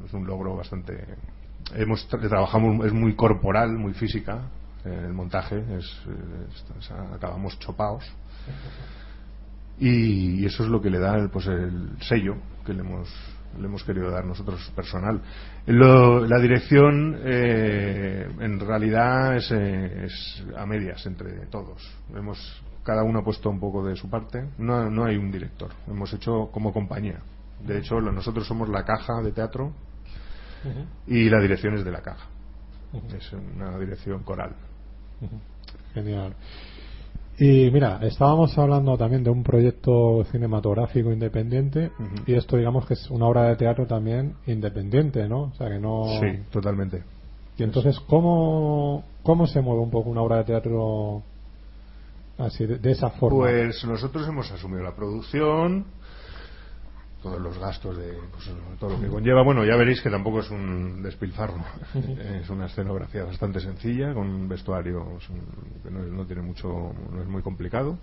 es 0.06 0.14
un 0.14 0.28
logro 0.28 0.56
bastante. 0.56 1.06
Hemos 1.76 2.08
tra- 2.10 2.28
trabajamos, 2.30 2.86
es 2.86 2.94
muy 2.94 3.16
corporal, 3.16 3.72
muy 3.72 3.94
física. 3.94 4.42
eh, 4.86 5.04
el 5.08 5.14
montaje 5.14 5.66
es, 5.76 6.02
acabamos 7.14 7.58
chopaos 7.60 8.06
y, 9.80 10.46
eso 10.46 10.64
es 10.64 10.70
lo 10.70 10.82
que 10.82 10.90
le 10.90 11.00
da 11.00 11.16
el, 11.18 11.30
pues 11.30 11.48
el 11.48 11.90
sello 12.02 12.36
que 12.66 12.74
le 12.74 12.82
hemos 12.82 13.10
le 13.60 13.66
hemos 13.66 13.84
querido 13.84 14.10
dar 14.12 14.26
nosotros 14.26 14.72
personal. 14.76 15.22
Lo- 15.66 16.26
la 16.26 16.39
dirección 16.39 17.18
eh, 17.24 18.28
en 18.39 18.60
realidad 18.60 19.36
es, 19.38 19.51
eh, 19.51 20.05
es 20.05 20.43
a 20.58 20.66
medias 20.66 21.05
entre 21.05 21.45
todos. 21.47 21.89
Hemos 22.16 22.62
cada 22.84 23.03
uno 23.03 23.20
ha 23.20 23.24
puesto 23.24 23.49
un 23.49 23.60
poco 23.60 23.86
de 23.86 23.95
su 23.97 24.10
parte. 24.10 24.47
No, 24.58 24.89
no 24.89 25.03
hay 25.05 25.18
un 25.18 25.30
director. 25.32 25.72
Hemos 25.88 26.14
hecho 26.14 26.49
como 26.53 26.72
compañía. 26.72 27.20
De 27.66 27.80
hecho 27.80 27.99
lo- 27.99 28.12
nosotros 28.12 28.47
somos 28.47 28.70
la 28.70 28.86
caja 28.86 29.22
de 29.22 29.32
teatro 29.32 29.74
y 31.05 31.30
la 31.30 31.39
dirección 31.39 31.76
es 31.76 31.84
de 31.84 31.91
la 31.91 32.01
caja. 32.01 32.28
Es 33.18 33.32
una 33.34 33.78
dirección 33.78 34.24
coral. 34.24 34.55
Genial. 35.93 36.34
Y 37.40 37.70
mira, 37.70 38.00
estábamos 38.02 38.58
hablando 38.58 38.98
también 38.98 39.24
de 39.24 39.30
un 39.30 39.44
proyecto 39.44 40.24
cinematográfico 40.32 41.12
independiente 41.12 41.92
y 42.26 42.34
esto 42.34 42.58
digamos 42.58 42.88
que 42.88 42.96
es 42.96 43.12
una 43.12 43.28
obra 43.28 43.44
de 43.44 43.56
teatro 43.56 43.86
también 43.86 44.34
independiente, 44.48 45.28
¿no? 45.30 45.44
O 45.44 45.54
sea 45.54 45.70
que 45.70 45.78
no... 45.78 46.06
sí 46.20 46.40
totalmente 46.52 47.04
Y 47.58 47.64
entonces, 47.64 48.00
¿cómo, 48.00 49.04
¿cómo 49.22 49.46
se 49.46 49.62
mueve 49.62 49.82
un 49.82 49.92
poco 49.92 50.10
una 50.10 50.22
obra 50.24 50.38
de 50.38 50.46
teatro 50.46 51.22
así, 52.40 52.66
de, 52.66 52.80
de 52.80 52.92
esa 52.92 53.12
forma? 53.12 53.38
Pues 53.38 53.86
nosotros 53.86 54.28
hemos 54.28 54.52
asumido 54.52 54.82
la 54.82 54.96
producción 54.96 55.86
todos 57.22 57.41
los 57.41 57.57
gastos 57.57 57.97
de 57.97 58.13
pues, 58.32 58.51
todo 58.80 58.91
lo 58.91 59.01
que 59.01 59.07
conlleva. 59.07 59.43
Bueno, 59.43 59.65
ya 59.65 59.76
veréis 59.76 60.01
que 60.01 60.09
tampoco 60.09 60.39
es 60.39 60.49
un 60.49 61.01
despilfarro. 61.01 61.63
es 62.41 62.49
una 62.49 62.68
escenografía 62.68 63.24
bastante 63.24 63.59
sencilla, 63.59 64.13
con 64.13 64.28
un 64.28 64.47
vestuario 64.47 65.03
pues, 65.03 65.28
que 65.84 65.91
no, 65.91 66.01
no 66.01 66.26
tiene 66.26 66.41
mucho, 66.41 66.68
no 67.11 67.22
es 67.22 67.28
muy 67.28 67.41
complicado. 67.41 67.97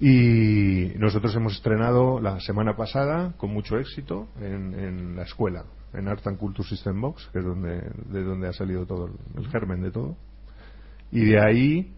Y 0.00 0.92
nosotros 0.96 1.34
hemos 1.34 1.54
estrenado 1.54 2.20
la 2.20 2.38
semana 2.40 2.76
pasada 2.76 3.34
con 3.36 3.52
mucho 3.52 3.78
éxito 3.78 4.28
en, 4.40 4.74
en 4.74 5.16
la 5.16 5.24
escuela, 5.24 5.64
en 5.92 6.06
Art 6.06 6.24
and 6.26 6.38
Culture 6.38 6.66
System 6.68 7.00
Box, 7.00 7.28
que 7.32 7.40
es 7.40 7.44
donde, 7.44 7.82
de 8.06 8.22
donde 8.22 8.48
ha 8.48 8.52
salido 8.52 8.86
todo 8.86 9.06
el, 9.06 9.12
el 9.36 9.48
germen 9.48 9.82
de 9.82 9.90
todo. 9.90 10.16
Y 11.10 11.24
de 11.24 11.40
ahí 11.40 11.92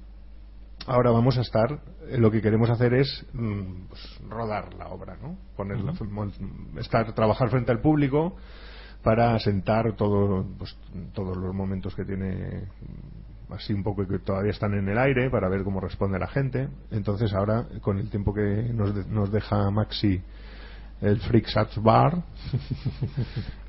ahora 0.87 1.11
vamos 1.11 1.37
a 1.39 1.43
estar 1.43 1.81
eh, 2.09 2.19
lo 2.19 2.31
que 2.31 2.41
queremos 2.43 2.71
hacer 2.71 2.95
es 2.95 3.27
mm, 3.33 3.87
pues, 3.89 4.01
rodar 4.29 4.75
la 4.75 4.89
obra 4.89 5.17
no 5.23 5.37
ponerla 5.57 5.93
mon- 6.11 6.33
estar 6.79 7.13
trabajar 7.15 7.49
frente 7.51 7.71
al 7.73 7.81
público 7.81 8.37
para 9.03 9.35
asentar 9.35 9.95
todo, 9.97 10.45
pues, 10.59 10.77
todos 11.15 11.37
los 11.37 11.55
momentos 11.55 11.95
que 11.95 12.05
tiene 12.05 12.65
mm, 13.49 13.53
así 13.55 13.73
un 13.73 13.83
poco 13.83 14.07
que 14.07 14.19
todavía 14.19 14.51
están 14.53 14.75
en 14.75 14.89
el 14.89 14.99
aire 14.99 15.31
para 15.31 15.49
ver 15.49 15.65
cómo 15.65 15.81
responde 15.81 16.19
la 16.19 16.29
gente. 16.29 16.69
Entonces 16.91 17.33
ahora 17.33 17.67
con 17.81 17.99
el 17.99 18.09
tiempo 18.11 18.33
que 18.35 18.71
nos, 18.75 18.95
de- 18.95 19.05
nos 19.07 19.33
deja 19.33 19.71
Maxi 19.71 20.23
el 21.01 21.19
Freak 21.21 21.47
Sats 21.47 21.83
Bar 21.83 22.23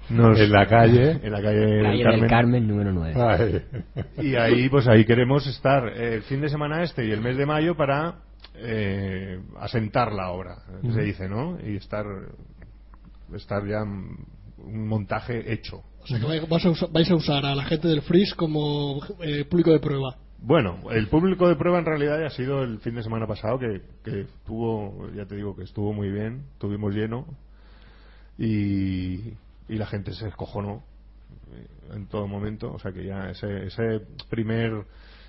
nos- 0.10 0.40
En 0.40 0.52
la 0.52 0.68
calle. 0.68 1.12
en 1.24 1.32
la 1.32 1.42
calle, 1.42 1.60
del 1.60 1.84
Calle 1.84 1.98
del 1.98 2.04
Carmen. 2.12 2.30
Carmen, 2.30 2.68
número 2.68 2.92
9. 2.92 3.14
Ay. 3.22 4.26
Y 4.26 4.36
ahí, 4.36 4.70
pues 4.70 4.88
ahí 4.88 5.06
queremos 5.06 5.46
estar 5.48 5.88
el 5.88 6.24
fin 6.24 6.42
de 6.42 6.50
semana 6.50 6.84
este 6.84 7.06
y 7.06 7.12
el 7.12 7.22
mes 7.22 7.38
de 7.38 7.46
mayo 7.46 7.76
para 7.76 8.16
eh, 8.56 9.40
asentar 9.60 10.12
la 10.12 10.32
obra, 10.32 10.58
se 10.94 11.02
dice, 11.02 11.30
¿no? 11.30 11.58
Y 11.66 11.78
estar, 11.78 12.06
estar 13.34 13.66
ya 13.66 13.84
un 13.84 14.88
montaje 14.88 15.52
hecho. 15.54 15.82
O 16.04 16.08
sea 16.08 16.20
que 16.20 16.26
vais- 16.26 16.66
a 16.66 16.70
usar- 16.70 16.92
vais 16.92 17.10
a 17.10 17.16
usar 17.16 17.46
a 17.46 17.56
la 17.56 17.64
gente 17.64 17.88
del 17.88 18.02
Freeze 18.02 18.36
como 18.36 19.00
eh, 19.24 19.46
público 19.46 19.72
de 19.72 19.80
prueba. 19.80 20.18
Bueno, 20.44 20.80
el 20.92 21.08
público 21.08 21.48
de 21.48 21.56
prueba 21.56 21.78
en 21.80 21.86
realidad 21.86 22.20
ya 22.20 22.26
ha 22.26 22.32
sido 22.32 22.64
el 22.64 22.80
fin 22.80 22.96
de 22.96 23.04
semana 23.04 23.28
pasado 23.28 23.60
que, 23.60 23.82
que 24.04 24.22
estuvo, 24.22 25.08
ya 25.16 25.26
te 25.26 25.36
digo 25.36 25.56
que 25.56 25.64
estuvo 25.64 25.94
muy 25.94 26.10
bien, 26.10 26.46
tuvimos 26.58 26.94
lleno 26.96 27.26
y, 28.38 29.34
y 29.70 29.76
la 29.76 29.86
gente 29.86 30.14
se 30.14 30.28
escojonó 30.28 30.84
eh, 31.54 31.68
en 31.96 32.08
todo 32.08 32.28
momento, 32.28 32.72
o 32.74 32.80
sea 32.80 32.92
que 32.92 33.06
ya 33.06 33.30
ese, 33.30 33.66
ese 33.68 34.02
primer 34.30 34.84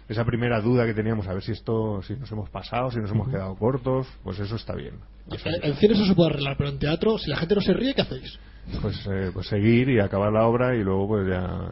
esa 0.09 0.25
primera 0.25 0.61
duda 0.61 0.85
que 0.85 0.95
teníamos 0.95 1.27
a 1.29 1.33
ver 1.33 1.43
si 1.43 1.53
esto 1.53 2.03
si 2.03 2.15
nos 2.17 2.31
hemos 2.33 2.51
pasado, 2.51 2.91
si 2.91 2.99
nos 2.99 3.11
hemos 3.11 3.29
quedado 3.29 3.55
cortos, 3.57 4.07
pues 4.25 4.39
eso 4.41 4.57
está 4.57 4.75
bien. 4.75 4.95
O 5.29 5.37
sea 5.39 5.53
En 5.63 5.75
cine 5.77 5.95
eso 5.95 6.05
se 6.07 6.15
puede 6.15 6.31
arreglar, 6.31 6.57
pero 6.57 6.71
en 6.71 6.79
teatro, 6.79 7.19
si 7.19 7.31
la 7.31 7.37
gente 7.37 7.55
no 7.55 7.61
se 7.61 7.73
ríe, 7.73 7.95
¿qué 7.95 8.03
hacéis? 8.03 8.39
pues, 8.81 9.07
eh, 9.11 9.31
pues 9.33 9.47
seguir 9.49 9.89
y 9.89 9.99
acabar 10.01 10.33
la 10.33 10.47
obra 10.47 10.75
y 10.77 10.83
luego 10.85 11.09
pues 11.09 11.29
ya 11.29 11.69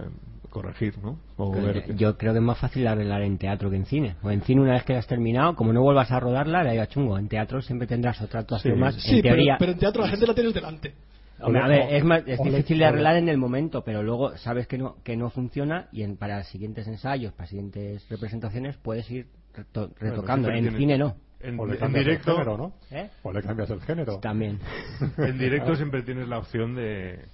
corregir, 0.50 0.98
¿no? 0.98 1.18
O 1.36 1.52
ver 1.52 1.84
que- 1.84 1.94
Yo 1.94 2.16
creo 2.18 2.32
que 2.32 2.38
es 2.40 2.44
más 2.44 2.58
fácil 2.58 2.86
arreglar 2.86 3.22
en 3.22 3.38
teatro 3.38 3.70
que 3.70 3.76
en 3.76 3.86
cine. 3.86 4.16
O 4.22 4.30
en 4.30 4.42
cine 4.42 4.60
una 4.62 4.72
vez 4.72 4.84
que 4.84 4.92
la 4.92 4.98
has 4.98 5.06
terminado, 5.06 5.54
como 5.54 5.72
no 5.72 5.80
vuelvas 5.82 6.10
a 6.10 6.18
rodarla, 6.18 6.64
la 6.64 6.74
iba 6.74 6.86
chungo. 6.88 7.16
En 7.18 7.28
teatro 7.28 7.62
siempre 7.62 7.86
tendrás 7.86 8.20
otra 8.20 8.40
actuación 8.40 8.78
más. 8.78 8.96
Sí, 8.96 9.16
en 9.16 9.22
pero, 9.22 9.34
teoría, 9.36 9.56
pero 9.58 9.72
en 9.72 9.78
teatro 9.78 10.02
la 10.02 10.08
gente 10.08 10.26
la 10.26 10.34
tienes 10.34 10.52
delante. 10.54 10.94
Hombre, 11.42 11.62
a 11.62 11.66
ver, 11.68 11.94
es, 11.94 12.04
más, 12.04 12.22
es 12.26 12.38
difícil 12.42 12.78
de 12.78 12.84
arreglar 12.86 13.16
en 13.16 13.28
el 13.28 13.38
momento, 13.38 13.82
pero 13.84 14.02
luego 14.02 14.36
sabes 14.38 14.66
que 14.66 14.78
no, 14.78 14.96
que 15.02 15.16
no 15.16 15.30
funciona 15.30 15.88
y 15.92 16.02
en, 16.02 16.16
para 16.16 16.42
siguientes 16.44 16.86
ensayos, 16.86 17.32
para 17.32 17.48
siguientes 17.48 18.06
representaciones, 18.08 18.76
puedes 18.76 19.10
ir 19.10 19.26
reto- 19.54 19.90
retocando. 19.98 20.48
siempre 20.48 20.70
en 20.70 20.76
cine 20.76 20.98
no. 20.98 21.16
En, 21.40 21.58
O 21.58 21.64
le 21.66 21.74
en 21.74 21.80
cambias 21.80 22.00
el 22.02 22.04
directo, 22.10 22.32
género, 22.32 22.56
¿no? 22.58 22.72
¿Eh? 22.90 23.08
O 23.22 23.32
le 23.32 23.42
cambias 23.42 23.70
el 23.70 23.80
género. 23.80 24.18
También. 24.20 24.58
en 25.16 25.38
directo 25.38 25.74
siempre 25.76 26.02
tienes 26.02 26.28
la 26.28 26.38
opción 26.38 26.74
de, 26.74 27.24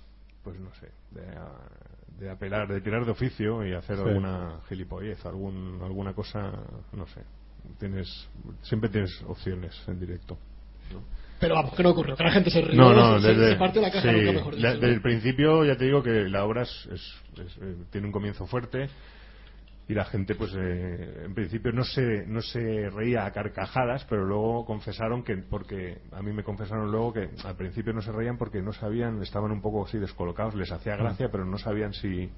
pues 0.45 0.61
no 0.61 0.73
sé, 0.75 0.87
de, 1.11 2.25
de 2.25 2.31
apelar, 2.31 2.69
de 2.69 2.81
tirar 2.81 3.05
de 3.05 3.11
oficio 3.11 3.67
y 3.67 3.75
hacer 3.75 3.97
Sí. 3.97 4.03
alguna 4.03 4.61
gilipollez, 4.69 5.27
algún, 5.27 5.81
alguna 5.83 6.13
cosa, 6.15 6.53
no 6.93 7.07
sé. 7.09 7.23
Tienes, 7.81 8.07
siempre 8.63 8.89
tienes 8.91 9.11
opciones 9.27 9.75
en 9.89 9.99
directo. 9.99 10.39
Pero 11.39 11.55
vamos, 11.55 11.75
que 11.75 11.83
no 11.83 11.91
ocurrió, 11.91 12.17
que 12.17 12.25
la 12.25 12.33
gente 12.33 12.51
se 12.51 12.63
ríe. 12.63 12.77
No, 12.77 12.95
no, 12.95 13.21
se, 13.21 13.29
desde, 13.29 13.59
se 13.59 13.81
la 13.81 13.91
caja 13.91 14.03
sí, 14.11 14.17
nunca 14.17 14.33
mejor 14.33 14.57
dicho. 14.57 14.69
desde 14.69 14.89
el 14.89 15.03
principio 15.03 15.65
ya 15.65 15.77
te 15.77 15.85
digo 15.85 16.03
que 16.03 16.29
la 16.29 16.45
obra 16.45 16.63
es, 16.63 16.89
es- 16.91 17.23
es, 17.39 17.57
eh, 17.61 17.77
tiene 17.91 18.07
un 18.07 18.13
comienzo 18.13 18.47
fuerte 18.47 18.89
y 19.89 19.95
la 19.95 20.05
gente 20.07 20.35
pues 20.35 20.53
eh, 20.59 21.23
en 21.27 21.35
principio 21.35 21.71
no 21.73 21.85
se 21.85 22.27
no 22.27 22.41
se 22.41 22.89
reía 22.91 23.25
a 23.27 23.33
carcajadas 23.33 24.05
pero 24.09 24.25
luego 24.25 24.65
confesaron 24.65 25.23
que 25.23 25.37
porque 25.37 25.99
a 26.13 26.23
mí 26.23 26.33
me 26.33 26.43
confesaron 26.43 26.91
luego 26.91 27.13
que 27.13 27.29
al 27.45 27.57
principio 27.57 27.93
no 27.93 28.01
se 28.03 28.11
reían 28.11 28.37
porque 28.39 28.61
no 28.63 28.73
sabían 28.73 29.23
estaban 29.23 29.53
un 29.53 29.61
poco 29.61 29.85
así 29.85 29.99
descolocados 29.99 30.55
les 30.57 30.73
hacía 30.73 30.97
gracia 30.97 31.29
pero 31.31 31.45
no 31.45 31.57
sabían 31.59 31.93
si 31.93 32.29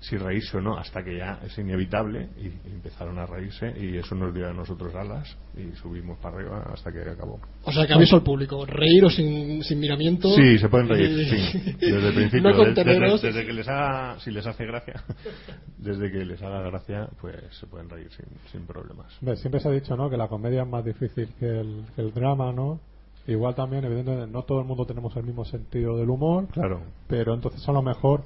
si 0.00 0.16
reírse 0.18 0.58
o 0.58 0.60
no 0.60 0.76
hasta 0.76 1.02
que 1.02 1.16
ya 1.16 1.40
es 1.44 1.56
inevitable 1.58 2.28
y, 2.38 2.46
y 2.48 2.72
empezaron 2.72 3.18
a 3.18 3.26
reírse 3.26 3.72
y 3.78 3.96
eso 3.96 4.14
nos 4.14 4.34
dio 4.34 4.48
a 4.48 4.52
nosotros 4.52 4.94
alas 4.94 5.36
y 5.56 5.74
subimos 5.76 6.18
para 6.18 6.36
arriba 6.36 6.62
hasta 6.72 6.92
que 6.92 7.00
acabó 7.00 7.40
O 7.62 7.72
sea, 7.72 7.86
que 7.86 7.94
aviso 7.94 8.16
al 8.16 8.22
público, 8.22 8.66
reír 8.66 9.04
o 9.04 9.10
sin, 9.10 9.62
sin 9.62 9.80
miramiento. 9.80 10.28
Sí, 10.34 10.58
se 10.58 10.68
pueden 10.68 10.88
reír, 10.88 11.08
sí. 11.28 11.76
Desde 11.80 12.08
el 12.08 12.14
principio. 12.14 12.50
No 12.50 12.64
desde, 12.64 13.26
desde 13.28 13.46
que 13.46 13.52
les 13.52 13.68
haga, 13.68 14.18
si 14.20 14.30
les 14.30 14.46
hace 14.46 14.66
gracia, 14.66 15.02
desde 15.78 16.10
que 16.10 16.24
les 16.24 16.42
haga 16.42 16.60
gracia, 16.62 17.08
pues 17.20 17.36
se 17.58 17.66
pueden 17.66 17.88
reír 17.88 18.10
sin, 18.10 18.26
sin 18.52 18.66
problemas. 18.66 19.12
Siempre 19.40 19.60
se 19.60 19.68
ha 19.68 19.72
dicho 19.72 19.96
¿no? 19.96 20.10
que 20.10 20.16
la 20.16 20.28
comedia 20.28 20.62
es 20.62 20.68
más 20.68 20.84
difícil 20.84 21.28
que 21.38 21.46
el, 21.46 21.84
que 21.94 22.02
el 22.02 22.12
drama, 22.12 22.52
¿no? 22.52 22.80
Igual 23.26 23.54
también, 23.54 23.84
evidentemente, 23.84 24.30
no 24.30 24.42
todo 24.42 24.60
el 24.60 24.66
mundo 24.66 24.84
tenemos 24.84 25.16
el 25.16 25.24
mismo 25.24 25.46
sentido 25.46 25.96
del 25.96 26.10
humor, 26.10 26.46
Claro. 26.48 26.82
pero 27.08 27.32
entonces 27.32 27.66
a 27.66 27.72
lo 27.72 27.80
mejor 27.80 28.22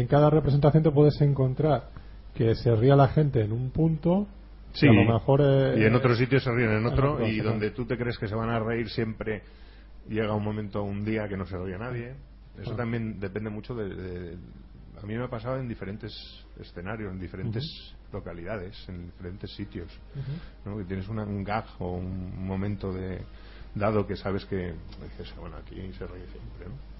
en 0.00 0.06
cada 0.06 0.30
representación 0.30 0.82
te 0.82 0.90
puedes 0.90 1.20
encontrar 1.20 1.90
que 2.34 2.54
se 2.54 2.74
ría 2.76 2.96
la 2.96 3.08
gente 3.08 3.42
en 3.42 3.52
un 3.52 3.70
punto 3.70 4.26
Sí, 4.72 4.84
y 4.86 4.88
a 4.90 4.92
lo 4.92 5.10
mejor 5.14 5.40
eh, 5.42 5.76
y 5.78 5.84
en 5.84 5.94
otro 5.94 6.14
sitio 6.14 6.38
se 6.38 6.50
ríen 6.52 6.70
en 6.70 6.86
otro, 6.86 7.14
otro, 7.14 7.26
y 7.26 7.40
donde 7.40 7.70
tú 7.70 7.86
te 7.86 7.96
crees 7.96 8.18
que 8.18 8.28
se 8.28 8.34
van 8.34 8.50
a 8.50 8.58
reír 8.60 8.90
siempre, 8.90 9.42
llega 10.08 10.34
un 10.34 10.44
momento, 10.44 10.82
un 10.82 11.02
día 11.02 11.26
que 11.28 11.36
no 11.38 11.46
se 11.46 11.56
ríe 11.56 11.78
nadie. 11.78 12.14
Eso 12.60 12.72
Ah. 12.72 12.76
también 12.76 13.18
depende 13.18 13.48
mucho 13.50 13.74
de, 13.74 13.88
de- 13.94 14.36
A 15.02 15.06
mí 15.06 15.14
me 15.14 15.24
ha 15.24 15.28
pasado 15.28 15.58
en 15.58 15.68
diferentes 15.68 16.12
escenarios, 16.58 17.12
en 17.12 17.20
diferentes 17.20 17.62
localidades, 18.12 18.74
en 18.88 19.06
diferentes 19.06 19.50
sitios. 19.54 19.88
¿no? 20.64 20.76
Que 20.78 20.84
tienes 20.84 21.08
una- 21.08 21.24
un 21.24 21.42
gag 21.44 21.64
o 21.78 21.92
un 21.96 22.46
momento 22.46 22.92
de 22.92 23.20
dado 23.74 24.06
que 24.06 24.16
sabes 24.16 24.44
que 24.46 24.56
dices, 25.02 25.34
bueno, 25.38 25.56
aquí 25.56 25.74
se 25.92 26.06
ríe 26.06 26.26
siempre, 26.32 26.66
¿no? 26.68 26.95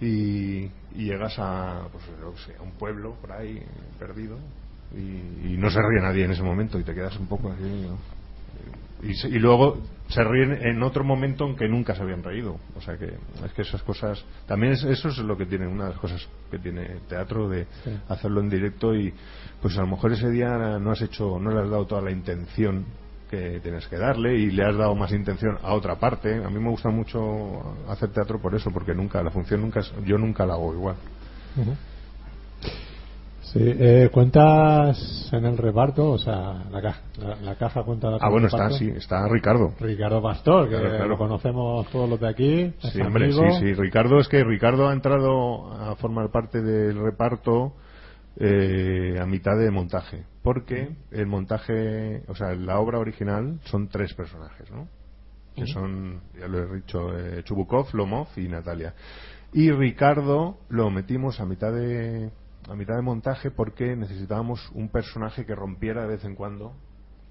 Y, 0.00 0.64
y 0.94 1.04
llegas 1.04 1.34
a, 1.38 1.88
pues, 1.92 2.04
qué 2.04 2.52
sé, 2.52 2.58
a 2.58 2.62
un 2.62 2.72
pueblo 2.72 3.14
por 3.20 3.32
ahí 3.32 3.62
perdido 3.98 4.38
y, 4.92 5.52
y 5.54 5.56
no 5.58 5.70
se 5.70 5.80
ríe 5.80 6.00
nadie 6.02 6.24
en 6.24 6.32
ese 6.32 6.42
momento 6.42 6.78
y 6.78 6.84
te 6.84 6.94
quedas 6.94 7.16
un 7.18 7.26
poco 7.26 7.50
así 7.50 7.62
¿no? 7.62 7.98
y, 9.02 9.14
se- 9.14 9.28
y 9.28 9.38
luego 9.38 9.82
se 10.08 10.22
ríen 10.22 10.52
en 10.52 10.82
otro 10.82 11.02
momento 11.04 11.46
en 11.46 11.56
que 11.56 11.68
nunca 11.68 11.94
se 11.94 12.02
habían 12.02 12.22
reído 12.22 12.58
o 12.76 12.80
sea 12.80 12.96
que 12.96 13.06
es 13.44 13.52
que 13.54 13.62
esas 13.62 13.82
cosas 13.82 14.24
también 14.46 14.72
es- 14.74 14.84
eso 14.84 15.08
es 15.08 15.18
lo 15.18 15.36
que 15.36 15.46
tiene 15.46 15.66
una 15.66 15.84
de 15.84 15.90
las 15.90 15.98
cosas 16.00 16.28
que 16.50 16.58
tiene 16.58 16.82
el 16.84 17.00
teatro 17.02 17.48
de 17.48 17.66
Sí. 17.84 17.90
hacerlo 18.08 18.40
en 18.40 18.50
directo 18.50 18.94
y 18.94 19.12
pues 19.62 19.76
a 19.78 19.80
lo 19.80 19.86
mejor 19.88 20.12
ese 20.12 20.30
día 20.30 20.78
no 20.78 20.90
has 20.92 21.02
hecho 21.02 21.38
no 21.40 21.50
le 21.50 21.60
has 21.62 21.70
dado 21.70 21.86
toda 21.86 22.02
la 22.02 22.10
intención 22.10 22.84
que 23.30 23.60
tienes 23.60 23.86
que 23.88 23.96
darle 23.96 24.36
y 24.36 24.50
le 24.50 24.64
has 24.64 24.76
dado 24.76 24.94
más 24.94 25.12
intención 25.12 25.58
a 25.62 25.74
otra 25.74 25.96
parte. 25.96 26.42
A 26.44 26.48
mí 26.50 26.58
me 26.60 26.70
gusta 26.70 26.90
mucho 26.90 27.74
hacer 27.88 28.10
teatro 28.10 28.40
por 28.40 28.54
eso, 28.54 28.70
porque 28.70 28.94
nunca, 28.94 29.22
la 29.22 29.30
función 29.30 29.60
nunca, 29.62 29.80
es- 29.80 29.92
yo 30.04 30.18
nunca 30.18 30.46
la 30.46 30.54
hago 30.54 30.72
igual. 30.74 30.96
Sí, 33.42 33.60
eh, 33.62 34.08
cuentas 34.12 35.28
en 35.32 35.44
el 35.44 35.56
reparto, 35.56 36.10
o 36.10 36.18
sea, 36.18 36.64
la 36.72 36.82
caja, 36.82 37.00
la, 37.18 37.36
la 37.36 37.54
caja 37.54 37.82
cuenta 37.84 38.08
Ah, 38.20 38.28
bueno, 38.28 38.48
está, 38.48 38.70
sí, 38.70 38.88
está 38.96 39.28
Ricardo. 39.28 39.72
Ricardo 39.78 40.20
Pastor, 40.20 40.64
que 40.68 40.74
Claro, 40.76 40.88
claro. 40.90 41.08
lo 41.08 41.18
conocemos 41.18 41.86
todos 41.90 42.08
los 42.08 42.18
de 42.18 42.28
aquí. 42.28 42.72
Sí, 42.90 43.00
hombre, 43.00 43.30
sí, 43.32 43.40
sí. 43.60 43.74
Ricardo 43.74 44.18
es 44.18 44.26
que 44.28 44.42
Ricardo 44.42 44.88
ha 44.88 44.92
entrado 44.92 45.72
a 45.72 45.94
formar 45.96 46.30
parte 46.30 46.62
del 46.62 46.98
reparto 47.00 47.74
eh, 48.36 49.18
a 49.20 49.26
mitad 49.26 49.56
de 49.58 49.70
montaje. 49.70 50.24
Porque 50.42 50.96
el 51.10 51.26
montaje, 51.26 52.22
o 52.28 52.34
sea, 52.34 52.54
la 52.54 52.78
obra 52.78 52.98
original 52.98 53.60
son 53.64 53.88
tres 53.88 54.14
personajes, 54.14 54.70
¿no? 54.70 54.88
Que 55.54 55.66
son, 55.66 56.20
ya 56.38 56.48
lo 56.48 56.64
he 56.64 56.76
dicho, 56.76 57.16
eh, 57.16 57.42
Chubukov, 57.44 57.94
Lomov 57.94 58.26
y 58.36 58.48
Natalia. 58.48 58.92
Y 59.52 59.70
Ricardo 59.70 60.58
lo 60.68 60.90
metimos 60.90 61.38
a 61.38 61.46
mitad 61.46 61.72
de 61.72 62.32
a 62.68 62.74
mitad 62.74 62.96
de 62.96 63.02
montaje 63.02 63.50
porque 63.50 63.94
necesitábamos 63.94 64.70
un 64.74 64.88
personaje 64.88 65.44
que 65.44 65.54
rompiera 65.54 66.02
de 66.02 66.08
vez 66.08 66.24
en 66.24 66.34
cuando 66.34 66.74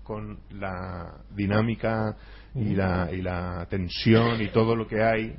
con 0.03 0.39
la 0.51 1.21
dinámica 1.35 2.15
y 2.53 2.75
la, 2.75 3.09
y 3.11 3.21
la 3.21 3.65
tensión 3.69 4.41
y 4.41 4.49
todo 4.49 4.75
lo 4.75 4.87
que 4.87 5.01
hay 5.01 5.35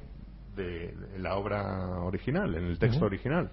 de, 0.56 0.94
de 0.94 1.18
la 1.18 1.36
obra 1.36 2.00
original, 2.00 2.54
en 2.54 2.64
el 2.64 2.78
texto 2.78 3.04
original. 3.04 3.50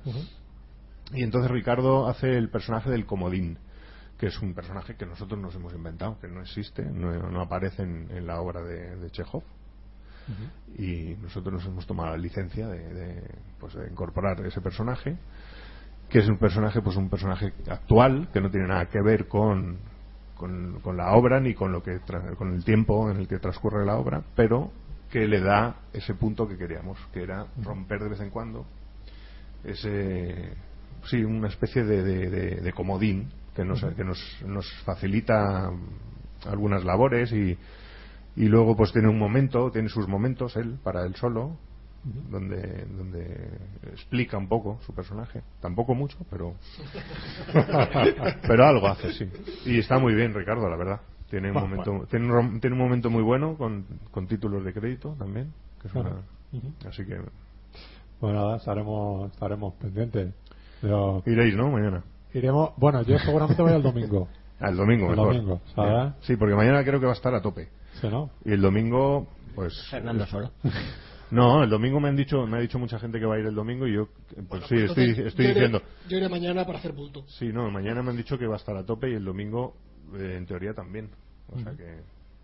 Y 1.14 1.24
entonces 1.24 1.51
Ricardo 1.51 2.07
hace 2.07 2.38
el 2.38 2.49
personaje 2.49 2.89
del 2.89 3.05
comodín, 3.05 3.57
que 4.18 4.28
es 4.28 4.41
un 4.41 4.53
personaje 4.53 4.95
que 4.95 5.05
nosotros 5.05 5.39
nos 5.39 5.55
hemos 5.55 5.74
inventado, 5.74 6.20
que 6.20 6.28
no 6.28 6.41
existe, 6.41 6.84
no, 6.84 7.12
no 7.30 7.41
aparece 7.41 7.84
en, 7.84 8.07
en 8.12 8.28
la 8.28 8.39
obra 8.39 8.62
de, 8.62 8.95
de 8.97 9.09
Chekhov. 9.12 9.43
y 10.78 11.16
nosotros 11.22 11.55
nos 11.55 11.66
hemos 11.66 11.86
tomado 11.88 12.12
la 12.12 12.18
licencia 12.18 12.68
de, 12.68 12.93
de, 12.93 13.24
pues, 13.59 13.74
de 13.74 13.89
incorporar 13.89 14.39
ese 14.45 14.62
personaje 14.62 15.18
que 16.09 16.20
es 16.20 16.28
un 16.28 16.38
personaje 16.38 16.82
pues 16.82 16.95
un 16.97 17.09
personaje 17.09 17.53
actual 17.68 18.30
que 18.32 18.41
no 18.41 18.49
tiene 18.49 18.68
nada 18.68 18.86
que 18.86 19.01
ver 19.01 19.28
con, 19.28 19.78
con, 20.36 20.80
con 20.82 20.97
la 20.97 21.14
obra 21.14 21.39
ni 21.39 21.53
con 21.53 21.72
lo 21.72 21.82
que 21.82 21.99
con 22.38 22.53
el 22.53 22.64
tiempo 22.64 23.09
en 23.09 23.18
el 23.18 23.28
que 23.28 23.39
transcurre 23.39 23.86
la 23.86 23.97
obra 23.97 24.22
pero 24.36 24.72
que 25.09 25.28
le 25.28 25.41
da 25.41 25.78
ese 25.91 26.14
punto 26.14 26.47
que 26.47 26.57
queríamos 26.57 26.97
que 27.12 27.24
era 27.24 27.47
romper 27.62 28.01
de 28.03 28.09
vez 28.09 28.22
en 28.22 28.30
cuando 28.30 28.66
ese 29.64 30.53
sí 31.06 31.24
una 31.24 31.47
especie 31.47 31.84
de, 31.84 32.04
de- 32.04 32.30
de- 32.30 32.56
de 32.62 32.74
comodín 32.74 33.30
que 33.56 33.66
nos 33.66 33.84
que 33.95 34.04
nos, 34.04 34.20
nos 34.45 34.72
facilita 34.84 35.70
algunas 36.49 36.84
labores 36.86 37.32
y 37.34 37.58
y 38.36 38.45
luego 38.45 38.76
pues 38.78 38.91
tiene 38.93 39.10
un 39.10 39.20
momento 39.20 39.72
tiene 39.72 39.89
sus 39.89 40.08
momentos 40.08 40.56
él 40.56 40.78
para 40.84 41.06
él 41.06 41.16
solo 41.16 41.58
donde 42.04 42.86
donde 42.97 43.49
explica 43.93 44.36
un 44.38 44.47
poco 44.47 44.80
su 44.86 44.93
personaje. 44.95 45.43
Tampoco 45.60 45.93
mucho 45.93 46.18
pero 46.30 46.56
pero 48.47 48.66
algo 48.66 48.88
hace 48.88 49.14
sí. 49.14 49.30
Y 49.66 49.80
está 49.80 49.99
muy 49.99 50.14
bien 50.16 50.34
Ricardo 50.34 50.70
la 50.70 50.78
verdad. 50.78 51.02
Tiene 51.30 51.49
un 51.52 51.58
momento 51.58 51.91
bueno. 51.91 52.06
tiene 52.08 52.32
un, 52.34 52.60
tiene 52.60 52.76
un 52.76 52.82
momento 52.82 53.10
muy 53.10 53.22
bueno 53.24 53.56
con, 53.58 53.86
con 54.12 54.28
títulos 54.28 54.64
de 54.66 54.74
crédito 54.74 55.16
también 55.18 55.52
que 55.82 55.88
es 55.88 55.93
una- 55.95 56.22
así 56.88 57.06
que 57.06 57.18
Bueno, 58.20 58.41
nada, 58.45 58.58
estaremos, 58.58 59.32
estaremos 59.32 59.74
pendientes. 59.76 60.34
Pero 60.82 61.24
iréis 61.26 61.56
no 61.56 61.70
mañana 61.72 62.04
iremos, 62.34 62.72
bueno, 62.78 63.02
yo 63.04 63.18
seguramente 63.20 63.62
voy 63.62 63.74
el 63.74 63.84
domingo. 63.84 64.28
El 64.62 64.78
domingo 64.78 65.06
El 65.06 65.12
mejor. 65.18 65.34
domingo, 65.34 65.62
¿sabes? 65.76 66.14
sí 66.22 66.36
porque 66.36 66.54
mañana 66.54 66.84
creo 66.84 67.00
que 67.00 67.06
va 67.08 67.14
a 67.14 67.16
estar 67.16 67.34
a 67.34 67.42
tope 67.42 67.70
Sí, 68.00 68.08
¿no? 68.10 68.30
y 68.46 68.52
el 68.54 68.62
domingo 68.62 69.28
pues 69.56 69.74
Fernando 69.90 70.26
solo. 70.28 70.52
no 71.32 71.64
el 71.64 71.70
domingo 71.70 72.00
me 72.00 72.10
han 72.10 72.16
dicho 72.16 72.46
me 72.46 72.58
ha 72.58 72.60
dicho 72.62 72.78
mucha 72.78 73.00
gente 73.00 73.20
que 73.20 73.26
va 73.26 73.36
a 73.36 73.40
ir 73.40 73.46
el 73.48 73.56
domingo 73.56 73.88
y 73.88 73.94
yo 73.96 74.08
pues 74.50 74.64
sí 74.68 74.76
estoy 74.76 75.06
Entonces, 75.06 75.26
estoy 75.28 75.46
yo 75.46 75.52
iré- 75.52 75.54
diciendo 75.56 75.82
yo 76.08 76.18
iré 76.18 76.30
mañana 76.30 76.64
para 76.66 76.78
hacer 76.80 76.92
bulto. 76.94 77.24
Sí, 77.28 77.52
no, 77.52 77.70
mañana 77.72 78.04
me 78.04 78.12
han 78.12 78.18
dicho 78.18 78.38
que 78.38 78.46
va 78.48 78.54
a 78.54 78.58
estar 78.58 78.76
a 78.76 78.86
tope 78.86 79.10
y 79.10 79.14
el 79.16 79.26
domingo, 79.26 79.76
eh, 80.16 80.36
en 80.38 80.46
teoría, 80.46 80.74
también. 80.74 81.10
O 81.54 81.58
sea 81.60 81.72
que. 81.74 82.00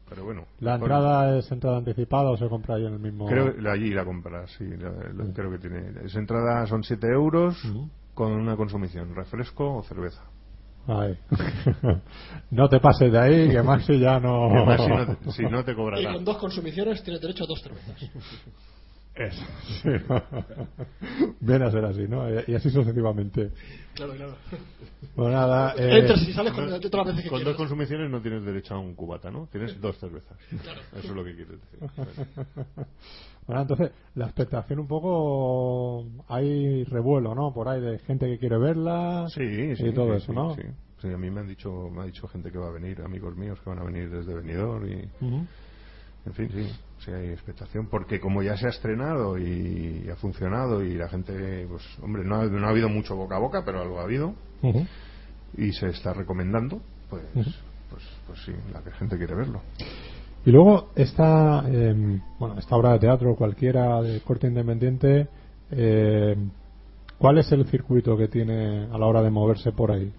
Pero 0.09 0.23
bueno. 0.23 0.45
¿La 0.61 0.73
mejor- 0.77 0.89
entrada 0.91 1.37
es 1.37 1.51
entrada 1.51 1.77
anticipada 1.77 2.29
o 2.31 2.37
se 2.37 2.47
compra 2.47 2.75
ahí 2.75 2.85
en 2.85 2.93
el 2.93 2.99
mismo...? 2.99 3.27
Creo 3.27 3.53
que 3.55 3.69
allí 3.69 3.89
la 3.93 4.05
compras, 4.05 4.49
sí. 4.57 4.65
la- 4.65 4.89
la- 4.89 5.33
Creo 5.33 5.51
que 5.51 5.57
tiene. 5.59 5.91
Esa 6.05 6.19
entrada 6.19 6.65
son 6.65 6.83
7 6.83 7.07
euros 7.07 7.57
con 8.17 8.31
una 8.31 8.55
consumición, 8.57 9.13
refresco 9.13 9.75
o 9.75 9.83
cerveza. 9.83 10.23
Ay. 10.87 11.15
no 12.51 12.67
te 12.67 12.79
pases 12.79 13.11
de 13.11 13.19
ahí, 13.19 13.49
que 13.51 13.61
Maxi 13.61 13.99
ya 13.99 14.19
no... 14.19 14.49
Te- 15.23 15.31
si 15.33 15.43
no 15.43 15.63
te 15.63 15.75
cobra 15.75 15.99
Y 15.99 16.03
nada. 16.03 16.15
con 16.15 16.25
dos 16.25 16.37
consumiciones 16.37 17.03
tienes 17.03 17.21
derecho 17.21 17.43
a 17.43 17.47
dos 17.47 17.61
cervezas. 17.61 18.09
Eso, 19.17 19.43
sí. 19.81 19.89
Viene 21.39 21.65
a 21.65 21.71
ser 21.71 21.85
así, 21.85 22.07
¿no? 22.07 22.27
Y 22.47 22.53
así 22.55 22.69
sucesivamente. 22.69 23.51
Claro, 23.95 24.13
claro. 24.13 24.35
Bueno, 25.15 25.31
nada... 25.31 25.73
eh, 25.77 25.99
Entras 25.99 26.21
y 26.27 26.33
sales 26.33 26.53
con, 26.53 26.65
todas 26.67 26.93
las 26.93 27.05
veces 27.07 27.23
que 27.23 27.29
Con 27.29 27.39
quieras. 27.39 27.45
dos 27.45 27.55
consumiciones 27.57 28.11
no 28.11 28.21
tienes 28.21 28.43
derecho 28.43 28.75
a 28.75 28.79
un 28.79 28.93
cubata, 28.93 29.31
¿no? 29.31 29.47
Tienes 29.51 29.79
dos 29.81 29.97
cervezas. 29.97 30.37
Eso 30.51 31.07
es 31.07 31.09
lo 31.09 31.23
que 31.23 31.35
quieres 31.35 31.59
decir. 31.59 31.79
Bueno, 33.47 33.61
entonces, 33.61 33.91
la 34.15 34.25
expectación 34.25 34.79
un 34.81 34.87
poco... 34.87 36.05
Hay 36.27 36.83
revuelo, 36.83 37.33
¿no? 37.33 37.53
Por 37.53 37.69
ahí 37.69 37.79
de 37.79 37.97
gente 37.99 38.25
que 38.27 38.37
quiere 38.39 38.57
verla 38.57 39.25
Sí, 39.29 39.73
sí. 39.77 39.85
y 39.87 39.93
todo 39.93 40.11
sí, 40.11 40.17
eso, 40.17 40.33
¿no? 40.33 40.53
Sí. 40.53 40.63
Sí, 41.01 41.07
a 41.07 41.17
mí 41.17 41.29
me 41.31 41.39
han 41.39 41.47
dicho, 41.47 41.89
me 41.89 42.01
ha 42.01 42.05
dicho 42.05 42.27
gente 42.27 42.51
que 42.51 42.57
va 42.57 42.67
a 42.67 42.71
venir, 42.71 43.01
amigos 43.01 43.37
míos 43.37 43.57
que 43.63 43.69
van 43.69 43.79
a 43.79 43.83
venir 43.85 44.09
desde 44.09 44.33
Benidorm 44.33 44.85
y, 44.85 44.95
Ujú. 45.25 45.45
En 46.27 46.33
fin, 46.33 46.49
sí, 46.53 46.69
sí 47.05 47.11
hay 47.11 47.29
expectación 47.29 47.87
porque 47.87 48.19
como 48.19 48.43
ya 48.43 48.57
se 48.57 48.67
ha 48.67 48.69
estrenado 48.69 49.37
y, 49.37 50.09
ha 50.11 50.15
funcionado 50.15 50.83
y 50.83 50.93
la 50.95 51.07
gente, 51.07 51.65
pues, 51.67 51.83
hombre, 52.01 52.23
no 52.25 52.35
ha, 52.35 52.45
no 52.45 52.67
ha 52.67 52.69
habido 52.69 52.89
mucho 52.89 53.15
boca 53.15 53.37
a 53.37 53.39
boca, 53.39 53.63
pero 53.65 53.81
algo 53.81 53.99
ha 53.99 54.03
habido 54.03 54.33
y 55.57 55.71
se 55.71 55.87
está 55.87 56.13
recomendando, 56.13 56.81
pues, 57.09 57.23
pues, 57.33 58.03
pues 58.27 58.39
sí, 58.45 58.51
la 58.73 58.81
gente 58.91 59.17
quiere 59.17 59.35
verlo. 59.35 59.61
Y 60.45 60.51
luego 60.51 60.91
esta, 60.95 61.63
eh, 61.67 62.21
bueno, 62.39 62.57
esta 62.59 62.75
obra 62.75 62.93
de 62.93 62.99
teatro 62.99 63.35
cualquiera 63.35 64.01
de 64.01 64.21
corte 64.21 64.47
independiente, 64.47 65.27
eh, 65.71 66.35
¿cuál 67.17 67.37
es 67.37 67.51
el 67.51 67.65
circuito 67.67 68.17
que 68.17 68.27
tiene 68.27 68.85
a 68.91 68.97
la 68.97 69.05
hora 69.05 69.21
de 69.21 69.29
moverse 69.29 69.71
por 69.71 69.91
ahí? 69.91 70.11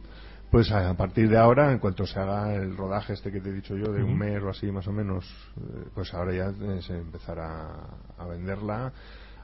Pues 0.51 0.73
a 0.73 0.95
partir 0.95 1.29
de 1.29 1.37
ahora, 1.37 1.71
en 1.73 1.79
cuanto 1.79 2.07
se 2.07 2.19
haga 2.19 2.55
el 2.55 2.75
rodaje 2.75 3.13
este 3.13 3.31
que 3.31 3.41
te 3.41 3.51
he 3.51 3.53
dicho 3.53 3.77
yo, 3.77 3.93
de 3.93 4.03
un 4.03 4.17
mes 4.17 4.43
o 4.43 4.49
así 4.49 4.71
más 4.73 4.87
o 4.89 4.93
menos, 4.93 5.27
eh, 5.59 5.85
pues 5.95 6.13
ahora 6.15 6.33
ya 6.33 6.47
eh, 6.49 6.81
se 6.81 6.97
empezará 6.97 7.69
a 8.17 8.27
venderla 8.27 8.91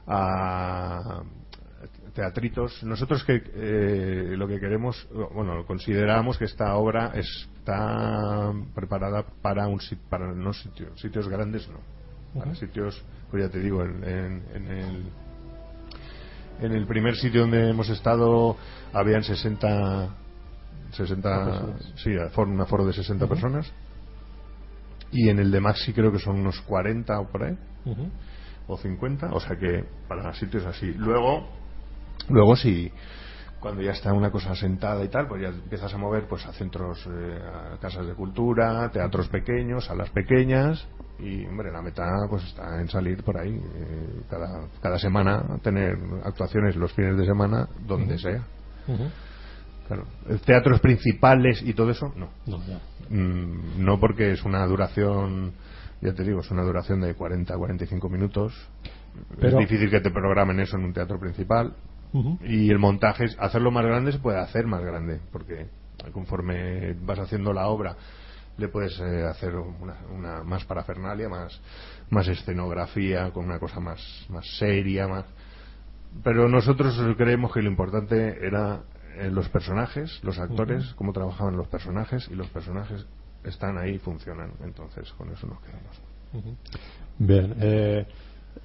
a 0.07 1.21
teatritos. 2.15 2.83
Nosotros 2.83 3.23
que 3.23 3.39
eh, 3.53 4.33
lo 4.35 4.47
que 4.47 4.59
queremos, 4.59 5.07
bueno, 5.33 5.63
consideramos 5.67 6.39
que 6.39 6.45
esta 6.45 6.75
obra 6.75 7.11
está 7.13 8.51
preparada 8.73 9.23
para 9.43 9.67
un 9.67 9.79
para 10.09 10.33
no 10.33 10.53
sitios, 10.53 10.99
sitios 10.99 11.27
grandes 11.27 11.67
no, 11.69 12.39
para 12.39 12.55
sitios, 12.55 13.03
pues 13.29 13.43
ya 13.43 13.49
te 13.49 13.59
digo, 13.59 13.83
en, 13.83 14.03
en- 14.03 14.43
en 14.55 14.67
el 14.71 15.03
en 16.61 16.71
el 16.71 16.87
primer 16.87 17.15
sitio 17.17 17.41
donde 17.41 17.69
hemos 17.69 17.89
estado 17.89 18.55
habían 18.93 19.23
60 19.23 20.09
60 20.95 21.45
Personas. 21.45 21.93
sí, 21.97 22.09
un 22.37 22.61
aforo 22.61 22.85
de 22.85 22.93
60 22.93 23.27
personas. 23.27 23.71
Y 25.11 25.29
en 25.29 25.39
el 25.39 25.51
de 25.51 25.61
Maxi 25.61 25.93
creo 25.93 26.11
que 26.11 26.19
son 26.19 26.39
unos 26.39 26.59
40 26.61 27.19
o 27.19 27.27
por 27.27 27.43
ahí. 27.43 27.57
Ujú. 27.85 28.09
o 28.67 28.77
50 28.77 29.29
o 29.31 29.39
sea 29.39 29.55
que 29.57 29.85
para 30.07 30.33
sitios 30.33 30.65
así. 30.65 30.91
Luego 30.93 31.47
luego 32.29 32.55
si 32.55 32.91
cuando 33.59 33.81
ya 33.81 33.91
está 33.91 34.11
una 34.11 34.31
cosa 34.31 34.55
sentada 34.55 35.03
y 35.03 35.07
tal 35.09 35.27
pues 35.27 35.41
ya 35.43 35.49
empiezas 35.49 35.93
a 35.93 35.97
mover 35.97 36.27
pues 36.27 36.45
a 36.47 36.53
centros 36.53 37.07
eh, 37.07 37.39
a 37.73 37.77
casas 37.77 38.07
de 38.07 38.13
cultura 38.15 38.89
teatros 38.91 39.27
pequeños 39.29 39.85
salas 39.85 40.09
pequeñas. 40.09 40.87
Y 41.17 41.45
hombre 41.45 41.71
la 41.71 41.81
meta 41.81 42.03
pues 42.29 42.43
está 42.43 42.81
en 42.81 42.89
salir 42.89 43.23
por 43.23 43.37
ahí 43.39 43.55
eh, 43.55 44.21
cada, 44.29 44.67
cada 44.81 44.99
semana 44.99 45.59
tener 45.61 45.97
actuaciones 46.25 46.75
los 46.75 46.91
fines 46.93 47.17
de 47.17 47.25
semana 47.25 47.69
donde 47.87 48.17
sea. 48.17 48.43
Claro. 49.87 50.05
Teatros 50.45 50.79
principales 50.79 51.61
y 51.63 51.73
todo 51.73 51.91
eso, 51.91 52.11
no. 52.15 52.29
No. 52.47 52.57
Mm, 53.09 53.83
no 53.85 53.99
porque 53.99 54.31
es 54.31 54.43
una 54.43 54.65
duración, 54.65 55.53
ya 56.01 56.13
te 56.13 56.23
digo, 56.23 56.39
es 56.41 56.49
una 56.51 56.63
duración 56.63 57.01
de 57.01 57.13
40 57.13 57.55
45 57.55 58.09
minutos. 58.09 58.53
Pero- 59.39 59.59
Es 59.59 59.67
difícil 59.69 59.89
que 59.89 60.01
te 60.01 60.11
programen 60.11 60.59
eso 60.59 60.77
en 60.77 60.85
un 60.85 60.93
teatro 60.93 61.19
principal. 61.19 61.73
Y 62.43 62.69
el 62.71 62.79
montaje, 62.79 63.25
es- 63.25 63.37
hacerlo 63.39 63.71
más 63.71 63.85
grande 63.85 64.11
se 64.13 64.19
puede 64.19 64.39
hacer 64.39 64.65
más 64.67 64.81
grande, 64.81 65.19
porque 65.33 65.67
conforme 66.13 66.93
vas 67.01 67.19
haciendo 67.19 67.51
la 67.53 67.67
obra 67.67 67.95
le 68.57 68.69
puedes 68.69 68.97
eh, 69.01 69.23
hacer 69.25 69.53
una, 69.55 69.97
una 70.15 70.43
más 70.43 70.63
parafernalia, 70.63 71.27
más, 71.27 71.59
más 72.09 72.25
escenografía, 72.29 73.31
con 73.31 73.43
una 73.45 73.59
cosa 73.59 73.81
más, 73.81 73.99
más 74.29 74.45
seria, 74.57 75.09
más... 75.09 75.25
Pero 76.23 76.47
nosotros 76.47 76.97
creemos 77.17 77.51
que 77.53 77.61
lo 77.61 77.69
importante 77.69 78.37
era 78.41 78.81
eh, 79.17 79.29
los 79.31 79.49
personajes, 79.49 80.19
los 80.23 80.37
actores, 80.39 80.93
cómo 80.95 81.13
trabajaban 81.13 81.55
los 81.57 81.67
personajes, 81.67 82.27
y 82.31 82.35
los 82.35 82.47
personajes 82.49 83.05
están 83.43 83.77
ahí 83.77 83.95
y 83.95 83.99
funcionan. 83.99 84.51
Entonces, 84.63 85.11
con 85.13 85.29
eso 85.31 85.47
nos 85.47 85.59
quedamos. 85.61 86.55
Bien, 87.17 87.55
eh, 87.61 88.05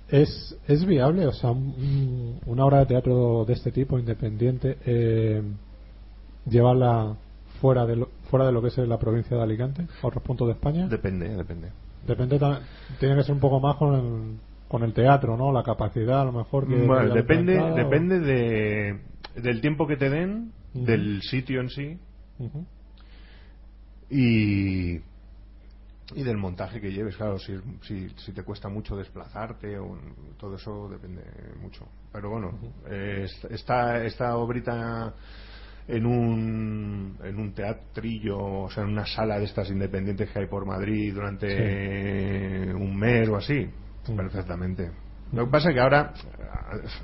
¿es, 0.08 0.56
¿es 0.66 0.84
viable, 0.84 1.26
o 1.26 1.32
sea, 1.32 1.50
un- 1.50 2.40
una 2.46 2.64
obra 2.64 2.78
de 2.80 2.86
teatro 2.86 3.44
de 3.44 3.52
este 3.52 3.70
tipo, 3.70 3.98
independiente, 3.98 4.78
eh, 4.84 5.42
llevarla 6.48 7.16
fuera 7.60 7.86
de, 7.86 7.96
lo, 7.96 8.08
fuera 8.30 8.46
de 8.46 8.52
lo 8.52 8.62
que 8.62 8.68
es 8.68 8.78
la 8.78 8.98
provincia 8.98 9.36
de 9.36 9.42
Alicante, 9.42 9.86
a 10.02 10.06
otros 10.06 10.22
puntos 10.22 10.46
de 10.48 10.54
España? 10.54 10.86
Depende, 10.88 11.28
depende. 11.36 11.68
Depende, 12.06 12.38
tiene 12.98 13.16
que 13.16 13.22
ser 13.24 13.32
un 13.34 13.40
poco 13.40 13.60
más 13.60 13.76
con 13.76 13.94
el, 13.94 14.38
con 14.68 14.82
el 14.82 14.94
teatro, 14.94 15.36
¿no? 15.36 15.52
La 15.52 15.62
capacidad, 15.62 16.22
a 16.22 16.24
lo 16.24 16.32
mejor. 16.32 16.66
Que 16.66 16.86
Bueno, 16.86 17.14
depende, 17.14 17.58
o- 17.58 17.74
depende 17.74 18.20
de, 18.20 19.00
del 19.34 19.60
tiempo 19.60 19.86
que 19.86 19.96
te 19.96 20.08
den, 20.10 20.52
del 20.74 21.22
sitio 21.22 21.60
en 21.60 21.68
sí 21.70 21.98
y, 24.10 24.92
y 26.14 26.22
del 26.24 26.36
montaje 26.36 26.80
que 26.80 26.92
lleves. 26.92 27.16
Claro, 27.16 27.38
si, 27.38 27.54
si, 27.82 28.08
si 28.16 28.32
te 28.32 28.42
cuesta 28.42 28.68
mucho 28.68 28.96
desplazarte, 28.96 29.78
o, 29.78 29.96
todo 30.38 30.56
eso 30.56 30.88
depende 30.88 31.22
mucho. 31.60 31.86
Pero 32.12 32.30
bueno, 32.30 32.52
eh, 32.88 33.22
est- 33.24 33.44
esta, 33.50 34.04
esta 34.04 34.36
obrita 34.36 35.14
en 35.88 36.06
un, 36.06 37.18
en 37.22 37.38
un 37.38 37.52
teatrillo, 37.52 38.38
o 38.64 38.70
sea, 38.70 38.84
en 38.84 38.90
una 38.90 39.06
sala 39.06 39.38
de 39.38 39.44
estas 39.44 39.70
independientes 39.70 40.30
que 40.30 40.38
hay 40.40 40.46
por 40.46 40.64
Madrid 40.66 41.12
durante 41.14 42.72
un 42.74 42.96
mes 42.96 43.28
o 43.28 43.36
así, 43.36 43.68
perfectamente. 44.16 44.90
Lo 45.32 45.44
que 45.44 45.50
pasa 45.50 45.68
es 45.68 45.74
que 45.74 45.80
ahora, 45.80 46.12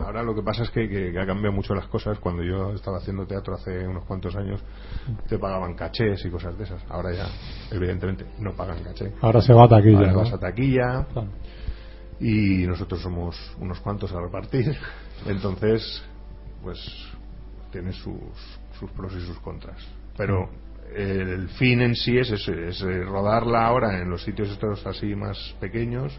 ahora 0.00 0.22
lo 0.22 0.34
que 0.34 0.42
pasa 0.42 0.62
es 0.64 0.70
que, 0.70 0.88
que- 0.88 1.12
que 1.12 1.18
ha 1.20 1.26
cambiado 1.26 1.54
mucho 1.54 1.74
las 1.74 1.86
cosas. 1.86 2.18
Cuando 2.18 2.42
yo 2.42 2.72
estaba 2.72 2.98
haciendo 2.98 3.26
teatro 3.26 3.54
hace 3.54 3.86
unos 3.86 4.04
cuantos 4.04 4.34
años, 4.36 4.60
te 5.28 5.38
pagaban 5.38 5.74
cachés 5.74 6.24
y 6.24 6.30
cosas 6.30 6.56
de 6.58 6.64
esas. 6.64 6.82
Ahora 6.88 7.12
ya, 7.12 7.26
evidentemente, 7.70 8.24
no 8.38 8.52
pagan 8.52 8.82
caché. 8.82 9.12
Ahora 9.20 9.40
se 9.40 9.52
va 9.52 9.64
a 9.64 9.68
taquilla, 9.68 9.98
Ahora 9.98 10.12
¿no? 10.12 10.18
vas 10.18 10.32
a 10.32 10.38
taquilla. 10.38 11.06
Claro. 11.12 11.28
y 12.18 12.66
nosotros 12.66 13.00
somos 13.02 13.36
unos 13.60 13.78
cuantos 13.80 14.10
a 14.12 14.20
repartir. 14.20 14.74
Entonces, 15.26 16.02
pues 16.62 16.78
tiene 17.70 17.92
sus, 17.92 18.16
sus 18.78 18.90
pros 18.92 19.12
y 19.14 19.20
sus 19.20 19.38
contras. 19.40 19.76
Pero 20.16 20.48
el 20.94 21.48
fin 21.50 21.82
en 21.82 21.94
sí 21.94 22.16
es, 22.16 22.30
ese, 22.30 22.68
es 22.68 22.80
eh, 22.82 23.02
rodarla 23.04 23.66
ahora 23.66 24.00
en 24.00 24.08
los 24.08 24.22
sitios 24.22 24.48
estos 24.50 24.86
así 24.86 25.14
más 25.14 25.36
pequeños, 25.60 26.18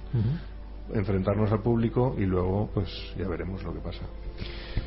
enfrentarnos 0.94 1.52
al 1.52 1.62
público 1.62 2.16
y 2.18 2.26
luego 2.26 2.70
pues 2.74 2.88
ya 3.18 3.28
veremos 3.28 3.64
lo 3.64 3.74
que 3.74 3.80
pasa. 3.80 4.06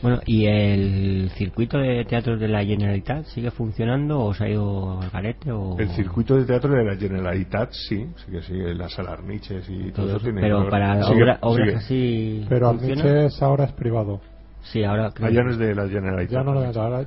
Bueno, 0.02 0.20
¿y 0.24 0.46
el 0.46 1.30
circuito 1.36 1.76
de 1.78 2.04
teatros 2.04 2.38
de 2.40 2.46
la 2.48 2.64
Generalitat 2.64 3.24
sigue 3.26 3.50
funcionando 3.50 4.20
o 4.20 4.32
se 4.32 4.44
ha 4.44 4.48
ido 4.48 5.00
al 5.00 5.10
garete? 5.10 5.50
O... 5.52 5.76
El 5.78 5.88
circuito 5.90 6.36
de 6.36 6.44
teatro 6.44 6.72
de 6.74 6.84
la 6.84 6.96
Generalitat 6.96 7.70
sí, 7.72 8.06
sí 8.24 8.30
que 8.30 8.40
sigue, 8.42 8.72
las 8.74 8.96
Alarniches 8.98 9.68
y 9.68 9.90
todo, 9.90 10.06
Todo 10.06 10.16
eso 10.16 10.24
tiene. 10.26 10.40
pero 10.40 10.70
para 10.70 11.02
sigue- 11.02 11.22
obra- 11.22 11.38
obras 11.42 11.66
sigue. 11.66 11.76
así 11.76 12.46
Pero 12.48 12.70
¿funciona? 12.70 13.02
Arniches 13.02 13.42
ahora 13.42 13.64
es 13.64 13.72
privado. 13.72 14.20
Sí, 14.62 14.84
ahora 14.84 15.10
creo 15.12 15.26
Ah, 15.28 15.30
que- 15.32 15.42
no 15.44 15.50
es 15.50 15.58
de 15.58 15.74
la 15.74 15.88
Generalitat. 15.88 16.32
Ya 16.32 16.42
no 16.44 16.54
lo 16.54 16.60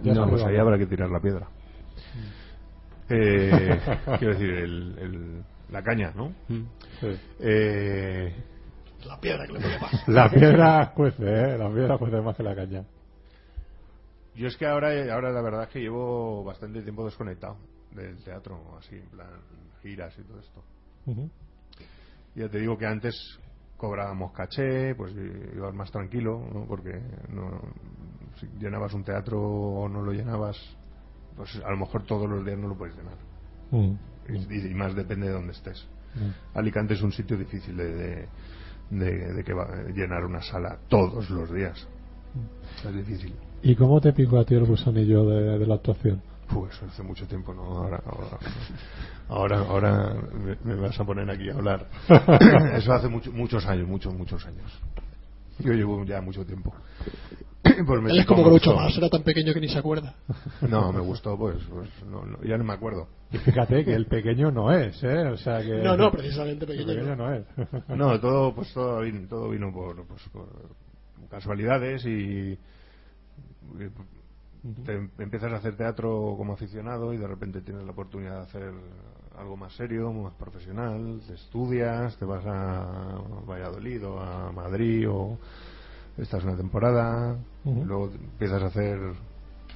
ya 0.04 0.14
no, 0.14 0.30
pues 0.30 0.44
ahí 0.44 0.58
habrá 0.58 0.78
que 0.78 0.86
tirar 0.86 1.10
la 1.10 1.20
piedra. 1.22 1.48
Eh, 3.10 3.80
quiero 4.20 4.34
decir, 4.34 4.50
el, 4.50 4.96
el- 5.00 5.44
la 5.72 5.82
caña, 5.82 6.12
¿no? 6.16 6.30
Mm. 6.50 6.64
Sí. 7.00 7.08
La 9.06 9.16
Eh, 9.16 9.20
piedra 9.22 9.46
que 9.48 9.54
le 9.54 9.60
pone 9.60 9.80
más. 9.80 10.08
La 10.08 10.30
piedra 10.30 10.92
cuece, 10.96 11.24
¿eh? 11.24 11.58
La 11.58 11.70
piedra 11.72 11.98
cuece 11.98 12.22
más 12.22 12.36
que 12.36 12.44
la 12.44 12.56
caña. 12.56 12.84
yo 14.36 14.48
es 14.48 14.58
que 14.58 14.66
ahora, 14.66 14.90
ahora 15.14 15.32
la 15.32 15.42
verdad 15.42 15.64
es 15.64 15.70
que 15.70 15.80
llevo 15.80 16.44
bastante 16.44 16.82
tiempo 16.82 17.06
desconectado 17.06 17.58
del 17.92 18.18
teatro, 18.24 18.78
así, 18.80 18.96
en 18.96 19.08
plan 19.10 19.28
giras 19.82 20.14
y 20.18 20.24
todo 20.24 20.40
esto. 20.40 20.64
Ujú. 21.06 21.30
Ya 22.36 22.50
te 22.50 22.60
digo 22.60 22.78
que 22.78 22.88
antes 22.88 23.16
cobrábamos 23.78 24.32
caché, 24.32 24.96
pues 24.96 25.14
i- 25.14 25.56
ibas 25.58 25.74
más 25.76 25.92
tranquilo, 25.92 26.40
¿no? 26.52 26.66
Porque 26.66 27.00
no, 27.30 27.62
si 28.40 28.48
llenabas 28.60 28.94
un 28.94 29.04
teatro 29.04 29.40
o 29.40 29.88
no 29.90 30.02
lo 30.02 30.12
llenabas, 30.14 30.58
pues 31.36 31.56
a 31.64 31.70
lo 31.70 31.78
mejor 31.78 32.04
todos 32.06 32.28
los 32.30 32.44
días 32.46 32.58
no 32.58 32.68
lo 32.70 32.76
puedes 32.78 32.96
llenar. 32.96 33.18
Mm. 33.72 33.94
Y, 34.52 34.68
y 34.72 34.74
más 34.74 34.96
depende 34.96 35.28
de 35.28 35.34
dónde 35.34 35.52
estés. 35.52 35.86
Mm. 36.16 36.58
Alicante 36.58 36.94
es 36.96 37.02
un 37.04 37.12
sitio 37.12 37.38
difícil 37.38 37.76
de, 37.78 37.94
de, 37.94 38.28
de- 38.90 39.34
de 39.34 39.44
que 39.44 39.54
va, 39.54 39.68
llenar 39.94 40.26
una 40.26 40.42
sala 40.42 40.78
todos 40.90 41.30
los 41.30 41.52
días. 41.54 41.88
Es 42.86 42.94
difícil. 42.96 43.34
¿Y 43.62 43.76
cómo 43.76 44.02
te 44.02 44.12
picó 44.14 44.40
a 44.40 44.46
ti 44.46 44.56
el 44.56 44.66
gusanillo 44.66 45.26
de, 45.26 45.58
de 45.60 45.68
la 45.68 45.76
actuación? 45.76 46.22
Pues 46.54 46.82
hace 46.84 47.02
mucho 47.02 47.26
tiempo, 47.28 47.54
¿no? 47.54 47.64
Ahora, 47.64 48.02
ahora, 48.06 48.38
ahora, 49.30 49.60
ahora 49.60 50.16
me, 50.34 50.58
me 50.64 50.80
vas 50.82 51.00
a 51.00 51.04
poner 51.06 51.30
aquí 51.30 51.50
a 51.50 51.54
hablar. 51.54 51.88
Eso 52.76 52.94
hace 52.94 53.08
mucho- 53.08 53.32
muchos 53.32 53.66
años, 53.66 53.88
muchos, 53.88 54.14
muchos 54.14 54.46
años. 54.46 54.72
Yo 55.60 55.72
llevo 55.74 56.04
ya 56.04 56.20
mucho 56.22 56.46
tiempo. 56.46 56.74
Pues 57.86 58.00
Él 58.06 58.20
es 58.20 58.26
picó, 58.26 58.36
como 58.36 58.46
Groucho 58.46 58.76
más, 58.76 58.96
era 58.98 59.10
tan 59.10 59.24
pequeño 59.24 59.54
que 59.54 59.62
ni 59.62 59.70
se 59.70 59.80
acuerda. 59.80 60.16
No, 60.70 60.92
me 60.92 61.00
gustó, 61.00 61.38
pues, 61.38 61.58
pues 61.70 61.90
no, 62.06 62.26
no, 62.26 62.42
ya 62.44 62.58
no 62.58 62.64
me 62.64 62.74
acuerdo. 62.74 63.08
Y 63.32 63.38
fíjate 63.38 63.84
que 63.86 63.94
el 63.94 64.06
pequeño 64.08 64.52
no 64.52 64.72
es, 64.72 65.02
¿eh? 65.04 65.28
O 65.28 65.38
sea 65.38 65.62
que... 65.62 65.82
No, 65.82 65.96
no, 65.98 66.12
precisamente 66.12 66.66
el 66.66 66.86
pequeño. 66.86 67.16
no 67.16 67.34
es. 67.34 67.46
No, 67.90 68.20
todo, 68.20 68.54
pues 68.54 68.74
todo 68.74 69.02
vino, 69.02 69.28
todo 69.28 69.50
vino 69.50 69.72
por, 69.74 70.06
pues, 70.06 70.22
por 70.32 70.48
casualidades 71.30 72.06
y 72.06 72.58
te 74.86 74.94
em- 74.94 75.10
empiezas 75.18 75.52
a 75.52 75.58
hacer 75.58 75.76
teatro 75.76 76.36
como 76.38 76.54
aficionado 76.54 77.14
y 77.14 77.18
de 77.18 77.28
repente 77.28 77.62
tienes 77.62 77.84
la 77.86 77.92
oportunidad 77.92 78.36
de 78.38 78.44
hacer 78.44 78.72
algo 79.38 79.58
más 79.58 79.74
serio, 79.74 80.12
más 80.12 80.34
profesional, 80.36 81.22
te 81.28 81.34
estudias, 81.34 82.16
te 82.18 82.26
vas 82.26 82.46
a 82.46 83.20
Valladolid 83.48 84.06
o 84.06 84.20
a 84.20 84.52
Madrid 84.52 85.10
o 85.10 85.40
estás 86.18 86.44
una 86.44 86.56
temporada, 86.56 87.38
Ujú. 87.64 87.86
luego 87.86 88.12
empiezas 88.14 88.62
a 88.64 88.68
hacer 88.68 89.00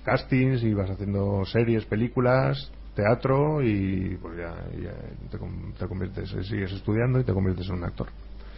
castings 0.04 0.64
y 0.64 0.74
vas 0.74 0.90
haciendo 0.90 1.44
series, 1.46 1.86
películas, 1.86 2.72
teatro 2.96 3.62
y 3.64 4.18
pues 4.22 4.38
ya, 4.38 4.56
ya 4.82 4.94
te, 5.30 5.38
con- 5.38 5.74
te 5.78 5.88
conviertes, 5.88 6.30
sigues 6.48 6.72
estudiando 6.72 7.20
y 7.20 7.24
te 7.24 7.34
conviertes 7.34 7.68
en 7.70 7.76
un 7.76 7.84
actor. 7.84 8.08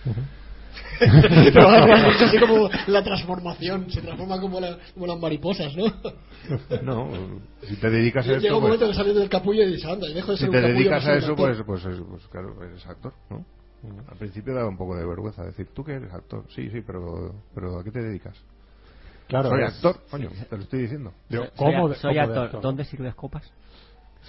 Pero 0.99 1.65
vale, 1.67 2.09
es 2.15 2.21
así 2.21 2.37
como 2.39 2.69
la 2.87 3.03
transformación, 3.03 3.89
se 3.91 4.01
transforma 4.01 4.39
como, 4.39 4.59
la- 4.59 4.77
como 4.93 5.07
las 5.07 5.19
mariposas, 5.19 5.75
¿no? 5.75 5.85
No, 6.83 7.09
si 7.63 7.75
te 7.77 7.89
dedicas 7.89 8.25
a 8.25 8.29
Llega 8.29 8.39
esto, 8.43 8.57
un 8.57 8.63
momento 8.63 8.85
pues, 8.85 8.97
que 8.97 9.03
sales 9.03 9.15
del 9.15 9.29
capullo 9.29 9.63
y 9.63 9.67
dices, 9.73 9.85
anda, 9.85 10.07
y 10.07 10.13
dejo 10.13 10.31
de 10.31 10.37
si 10.37 10.43
ser 10.43 10.51
te 10.51 10.57
un 10.57 10.63
dedicas 10.73 11.05
a 11.05 11.15
eso, 11.15 11.31
actor. 11.31 11.55
pues, 11.65 11.81
pues, 11.83 11.85
es- 11.95 12.03
pues 12.07 12.27
claro, 12.27 12.63
eres 12.63 12.85
actor, 12.87 13.13
¿no? 13.29 13.45
Al 14.09 14.17
principio 14.17 14.53
daba 14.53 14.67
un 14.67 14.77
poco 14.77 14.95
de 14.95 15.05
vergüenza 15.05 15.43
decir, 15.45 15.67
¿tú 15.73 15.83
que 15.83 15.93
eres 15.93 16.11
actor? 16.13 16.43
Sí, 16.53 16.69
sí, 16.69 16.81
pero, 16.81 17.33
pero 17.55 17.79
¿a 17.79 17.83
qué 17.83 17.91
te 17.91 18.01
dedicas? 18.01 18.35
Claro, 19.27 19.49
Soy 19.49 19.61
es- 19.63 19.75
actor, 19.75 20.01
coño, 20.09 20.29
te 20.49 20.57
lo 20.57 20.63
estoy 20.63 20.81
diciendo. 20.81 21.13
Yo, 21.29 21.43
Soy, 21.45 21.51
¿cómo 21.55 21.89
de- 21.89 21.95
soy 21.95 22.15
cómo 22.19 22.27
de 22.33 22.39
actor. 22.39 22.61
¿Dónde 22.61 22.83
sirves 22.85 23.15
copas? 23.15 23.49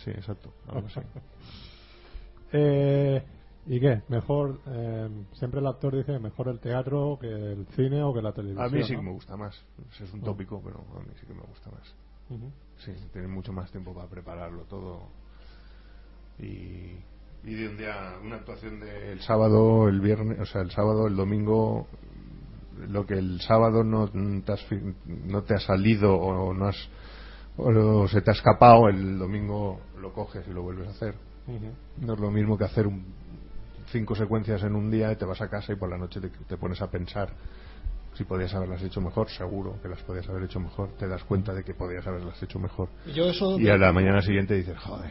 Sí, 0.05 0.11
exacto. 0.11 0.53
algo 0.68 0.86
así. 0.86 1.01
Eh, 2.53 3.22
¿Y 3.66 3.78
qué? 3.80 4.03
Mejor, 4.09 4.61
eh, 4.66 5.09
siempre 5.34 5.61
el 5.61 5.66
actor 5.66 5.94
dice 5.96 6.18
mejor 6.18 6.48
el 6.48 6.59
teatro 6.61 7.18
que 7.20 7.28
el 7.28 7.66
cine 7.76 8.03
o 8.03 8.12
que 8.12 8.22
la 8.22 8.32
televisión. 8.32 8.66
A 8.66 8.68
mí 8.70 8.82
sí 8.82 8.92
¿no? 8.94 8.98
que 9.01 9.05
me 9.07 9.12
gusta 9.12 9.36
más. 9.36 9.55
Ese 9.92 10.05
es 10.05 10.12
un 10.12 10.20
Ah. 10.20 10.24
tópico, 10.24 10.61
pero 10.64 10.78
a 10.78 11.01
mí 11.01 11.12
sí 11.20 11.26
que 11.26 11.34
me 11.34 11.42
gusta 11.42 11.70
más. 11.70 11.94
Sí, 12.78 12.92
tienes 13.12 13.30
mucho 13.30 13.53
más 13.53 13.70
tiempo 13.70 13.92
para 13.94 14.09
prepararlo 14.09 14.62
todo. 14.64 15.09
Y, 16.38 16.96
y 17.45 17.55
de 17.55 17.68
un 17.68 17.76
día, 17.76 18.14
una 18.22 18.36
actuación 18.36 18.80
del 18.80 19.20
sábado, 19.22 19.88
el 19.88 20.01
viernes, 20.01 20.38
o 20.41 20.47
sea, 20.47 20.61
el 20.62 20.70
sábado, 20.70 21.07
el 21.07 21.16
domingo, 21.16 21.86
lo 22.88 23.07
que 23.07 23.14
el 23.14 23.41
sábado 23.41 23.82
no 23.84 24.09
te, 24.43 24.53
has 24.53 24.66
no 25.07 25.43
te 25.43 25.55
ha 25.55 25.61
salido 25.61 26.14
o 26.14 26.53
no 26.55 26.66
has 26.66 26.76
o 27.57 28.09
se 28.09 28.22
te 28.22 28.30
ha 28.30 28.34
escapado, 28.34 28.88
el 28.88 29.18
domingo 29.18 29.80
lo 30.01 30.12
coges 30.12 30.47
y 30.49 30.53
lo 30.53 30.62
vuelves 30.62 30.88
a 30.88 30.91
hacer. 30.93 31.14
No 32.01 32.14
es 32.14 32.20
lo 32.20 32.30
mismo 32.30 32.57
que 32.57 32.64
hacer 32.64 32.86
un- 32.86 33.05
cinco 33.91 34.14
secuencias 34.14 34.62
en 34.62 34.74
un 34.76 34.91
día 34.91 35.11
y 35.12 35.16
te 35.16 35.24
vas 35.24 35.41
a 35.43 35.49
casa 35.49 35.72
y 35.72 35.76
por 35.76 35.91
la 35.91 35.99
noche 35.99 36.20
te, 36.20 36.28
te 36.28 36.57
pones 36.57 36.80
a 36.80 36.91
pensar 36.91 37.30
si 38.14 38.24
podías 38.24 38.55
haberlas 38.55 38.82
hecho 38.82 39.01
mejor, 39.01 39.28
seguro 39.30 39.76
que 39.82 39.88
las 39.88 40.01
podías 40.03 40.28
haber 40.28 40.45
hecho 40.45 40.61
mejor, 40.61 40.91
te 40.99 41.09
das 41.09 41.22
cuenta 41.24 41.53
de 41.55 41.64
que 41.64 41.74
podías 41.74 42.07
haberlas 42.07 42.41
hecho 42.43 42.59
mejor. 42.59 42.88
Y 43.07 43.12
yo 43.12 43.24
eso, 43.24 43.59
Y 43.59 43.68
a 43.68 43.76
la 43.76 43.93
mañana 43.93 44.20
siguiente 44.22 44.55
dices, 44.55 44.78
joder. 44.78 45.11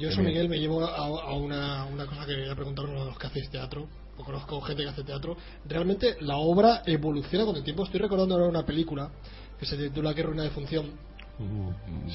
Yo 0.00 0.08
eso 0.08 0.22
Miguel, 0.22 0.48
me 0.48 0.58
llevo 0.58 0.84
a, 0.84 0.96
a 0.96 1.34
una, 1.34 1.84
una 1.86 2.06
cosa 2.06 2.26
que 2.26 2.34
quería 2.34 2.54
preguntar 2.54 2.86
a 2.86 2.88
uno 2.88 3.00
de 3.00 3.06
los 3.06 3.18
que 3.18 3.26
hacéis 3.26 3.48
teatro, 3.50 3.86
o 4.18 4.24
conozco 4.24 4.60
gente 4.62 4.82
que 4.82 4.88
hace 4.88 5.04
teatro. 5.04 5.36
Realmente 5.68 6.16
la 6.20 6.36
obra 6.36 6.82
evoluciona 6.86 7.44
con 7.44 7.56
el 7.56 7.62
tiempo. 7.62 7.84
Estoy 7.84 8.00
recordando 8.00 8.34
ahora 8.34 8.48
una 8.48 8.66
película 8.66 9.10
que 9.58 9.66
se 9.66 9.76
titula 9.76 10.14
Qué 10.14 10.22
ruina 10.22 10.42
de 10.42 10.50
función, 10.50 10.90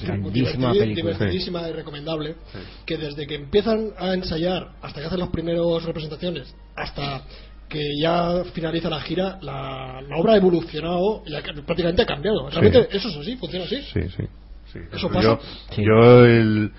Grandísima 0.02 0.72
divertidi- 0.72 0.78
película. 0.78 1.12
divertidísima 1.14 1.68
y 1.68 1.72
recomendable 1.72 2.36
que 2.84 2.96
desde 2.96 3.26
que 3.26 3.34
empiezan 3.34 3.90
a 3.98 4.14
ensayar 4.14 4.68
hasta 4.82 5.00
que 5.00 5.06
hacen 5.06 5.18
las 5.20 5.30
primeras 5.30 5.82
representaciones 5.84 6.54
hasta 6.76 7.22
que 7.68 7.82
ya 8.00 8.44
finaliza 8.52 8.88
la 8.88 9.00
gira 9.00 9.38
la, 9.42 10.00
la 10.08 10.16
obra 10.16 10.34
ha 10.34 10.36
evolucionado 10.36 11.22
y 11.26 11.34
ha- 11.34 11.42
prácticamente 11.42 12.02
ha 12.02 12.06
cambiado 12.06 12.48
realmente 12.48 12.88
eso 12.96 13.08
es 13.08 13.16
así 13.16 13.36
funciona 13.36 13.64
así 13.64 13.82
Sí, 13.92 14.00
sí. 14.16 14.78
¿Eso 14.92 15.08
Yo- 15.08 15.10
pasa? 15.12 15.38
Sí. 15.74 15.82
Yo 15.84 16.24
el, 16.24 16.72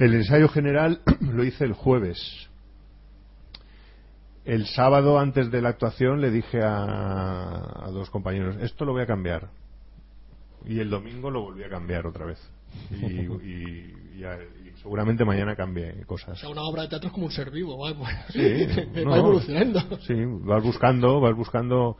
el 0.00 0.14
ensayo 0.14 0.48
general 0.48 1.00
lo 1.20 1.44
hice 1.44 1.64
el 1.64 1.72
jueves. 1.74 2.48
El 4.44 4.66
sábado 4.66 5.18
antes 5.18 5.50
de 5.50 5.60
la 5.62 5.68
actuación 5.68 6.20
le 6.20 6.30
dije 6.30 6.60
a, 6.62 7.84
a 7.84 7.90
dos 7.92 8.10
compañeros, 8.10 8.56
esto 8.60 8.84
lo 8.84 8.92
voy 8.92 9.02
a 9.02 9.06
cambiar. 9.06 9.48
Y 10.66 10.80
el 10.80 10.90
domingo 10.90 11.30
lo 11.30 11.42
volví 11.42 11.62
a 11.62 11.68
cambiar 11.68 12.06
otra 12.06 12.26
vez. 12.26 12.38
Y, 12.90 13.04
y- 13.04 13.94
y 14.18 14.24
a- 14.24 14.36
y 14.42 14.72
seguramente 14.80 15.24
mañana 15.24 15.54
cambie 15.56 15.94
o 16.02 16.06
cosas. 16.06 16.38
sea 16.38 16.48
una 16.48 16.62
obra 16.62 16.82
de 16.82 16.88
teatro 16.88 17.08
es 17.08 17.12
como 17.12 17.26
un 17.26 17.32
ser 17.32 17.50
vivo 17.50 17.78
va, 17.82 17.92
Sí, 18.30 18.66
va 19.04 19.16
evolucionando 19.18 19.80
Sí, 20.06 20.14
vas 20.42 20.62
buscando, 20.62 21.20
vas 21.20 21.34
buscando 21.34 21.96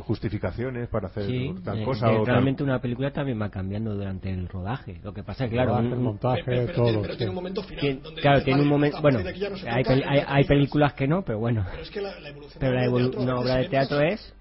justificaciones 0.00 0.88
para 0.88 1.08
hacer 1.08 1.24
Sí, 1.26 1.54
tal 1.64 1.80
eh, 1.80 1.84
cosa 1.84 2.08
que 2.08 2.14
o 2.16 2.22
tal. 2.24 2.26
realmente 2.34 2.62
una 2.62 2.80
película 2.80 3.10
también 3.12 3.40
va 3.40 3.50
cambiando 3.50 3.94
durante 3.94 4.30
el 4.30 4.48
rodaje. 4.48 5.00
Lo 5.02 5.12
que 5.12 5.22
pasa 5.22 5.44
es 5.44 5.50
que, 5.50 5.56
claro, 5.56 5.72
Rodaje, 5.72 5.88
un- 5.94 6.02
montaje, 6.02 6.42
pero, 6.44 6.62
pero 6.66 6.74
todo. 6.76 6.84
tiene, 6.86 7.00
pero 7.02 7.12
sí. 7.12 7.18
tiene 7.18 7.30
un 7.30 7.34
momento 7.36 7.62
final 7.62 7.80
tiene- 7.80 8.00
donde 8.00 8.22
claro, 8.22 8.42
tiene 8.44 8.62
un 8.62 8.68
momento. 8.68 9.02
Bueno, 9.02 9.20
no 9.20 9.28
hay, 9.70 9.84
hay, 10.06 10.22
hay 10.26 10.44
películas 10.44 10.94
que 10.94 11.06
no, 11.06 11.22
pero 11.22 11.38
bueno. 11.38 11.64
pero 11.70 11.82
es 11.82 11.90
que 11.90 12.00
la, 12.00 12.18
la 12.20 12.28
evolución 12.28 12.58
Pero 12.60 12.72
la 12.74 12.86
evolu- 12.86 13.02
teatro 13.10 13.22
una 13.22 13.38
obra 13.38 13.56
de 13.56 13.68
teatro 13.68 14.00
es, 14.00 14.34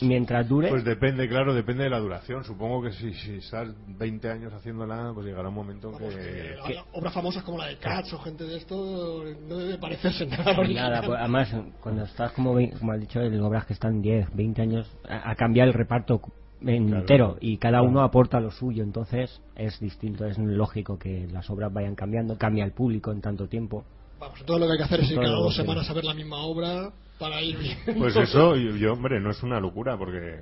mientras 0.00 0.48
dure, 0.48 0.68
Pues 0.68 0.84
depende, 0.84 1.28
claro, 1.28 1.54
depende 1.54 1.84
de 1.84 1.90
la 1.90 1.98
duración. 1.98 2.44
Supongo 2.44 2.82
que 2.82 2.92
si, 2.92 3.12
si 3.14 3.36
estás 3.36 3.68
20 3.86 4.30
años 4.30 4.52
haciéndola, 4.52 5.12
pues 5.14 5.26
llegará 5.26 5.48
un 5.48 5.54
momento 5.54 5.88
en 5.88 5.94
Vamos, 5.94 6.14
que... 6.14 6.56
que 6.66 6.80
obras 6.92 7.12
famosas 7.12 7.42
como 7.42 7.58
la 7.58 7.66
de 7.68 7.76
Cats 7.76 8.12
o 8.12 8.18
gente 8.18 8.44
de 8.44 8.56
esto 8.56 9.24
no 9.48 9.56
debe 9.56 9.78
parecerse 9.78 10.26
nada 10.26 10.58
original. 10.58 10.90
Nada, 10.90 11.06
pues, 11.06 11.18
además, 11.18 11.54
cuando 11.80 12.04
estás 12.04 12.32
como, 12.32 12.54
como 12.78 12.92
has 12.92 13.00
dicho, 13.00 13.20
en 13.20 13.40
obras 13.40 13.66
que 13.66 13.72
están 13.72 14.02
10, 14.02 14.34
20 14.34 14.62
años, 14.62 14.98
a, 15.08 15.30
a 15.30 15.34
cambiar 15.34 15.68
el 15.68 15.74
reparto 15.74 16.20
entero 16.64 17.36
y 17.40 17.58
cada 17.58 17.82
uno 17.82 18.02
aporta 18.02 18.40
lo 18.40 18.50
suyo, 18.50 18.82
entonces 18.82 19.40
es 19.56 19.78
distinto, 19.80 20.24
es 20.26 20.38
lógico 20.38 20.98
que 20.98 21.26
las 21.30 21.48
obras 21.50 21.72
vayan 21.72 21.94
cambiando, 21.94 22.38
cambia 22.38 22.64
el 22.64 22.72
público 22.72 23.10
en 23.10 23.20
tanto 23.20 23.48
tiempo. 23.48 23.84
Vamos, 24.20 24.40
entonces 24.40 24.60
lo 24.60 24.66
que 24.66 24.72
hay 24.72 24.78
que 24.78 24.84
hacer 24.84 25.00
es 25.00 25.10
ir 25.10 25.16
Todo, 25.16 25.24
cada 25.24 25.36
dos 25.36 25.56
semanas 25.56 25.90
a 25.90 25.94
ver 25.94 26.04
la 26.04 26.14
misma 26.14 26.38
obra 26.38 26.92
para 27.22 27.40
ir 27.40 27.56
bien. 27.56 27.78
Pues 27.98 28.16
eso, 28.16 28.56
yo, 28.56 28.76
yo, 28.76 28.92
hombre, 28.94 29.20
no 29.20 29.30
es 29.30 29.42
una 29.44 29.60
locura 29.60 29.96
porque 29.96 30.40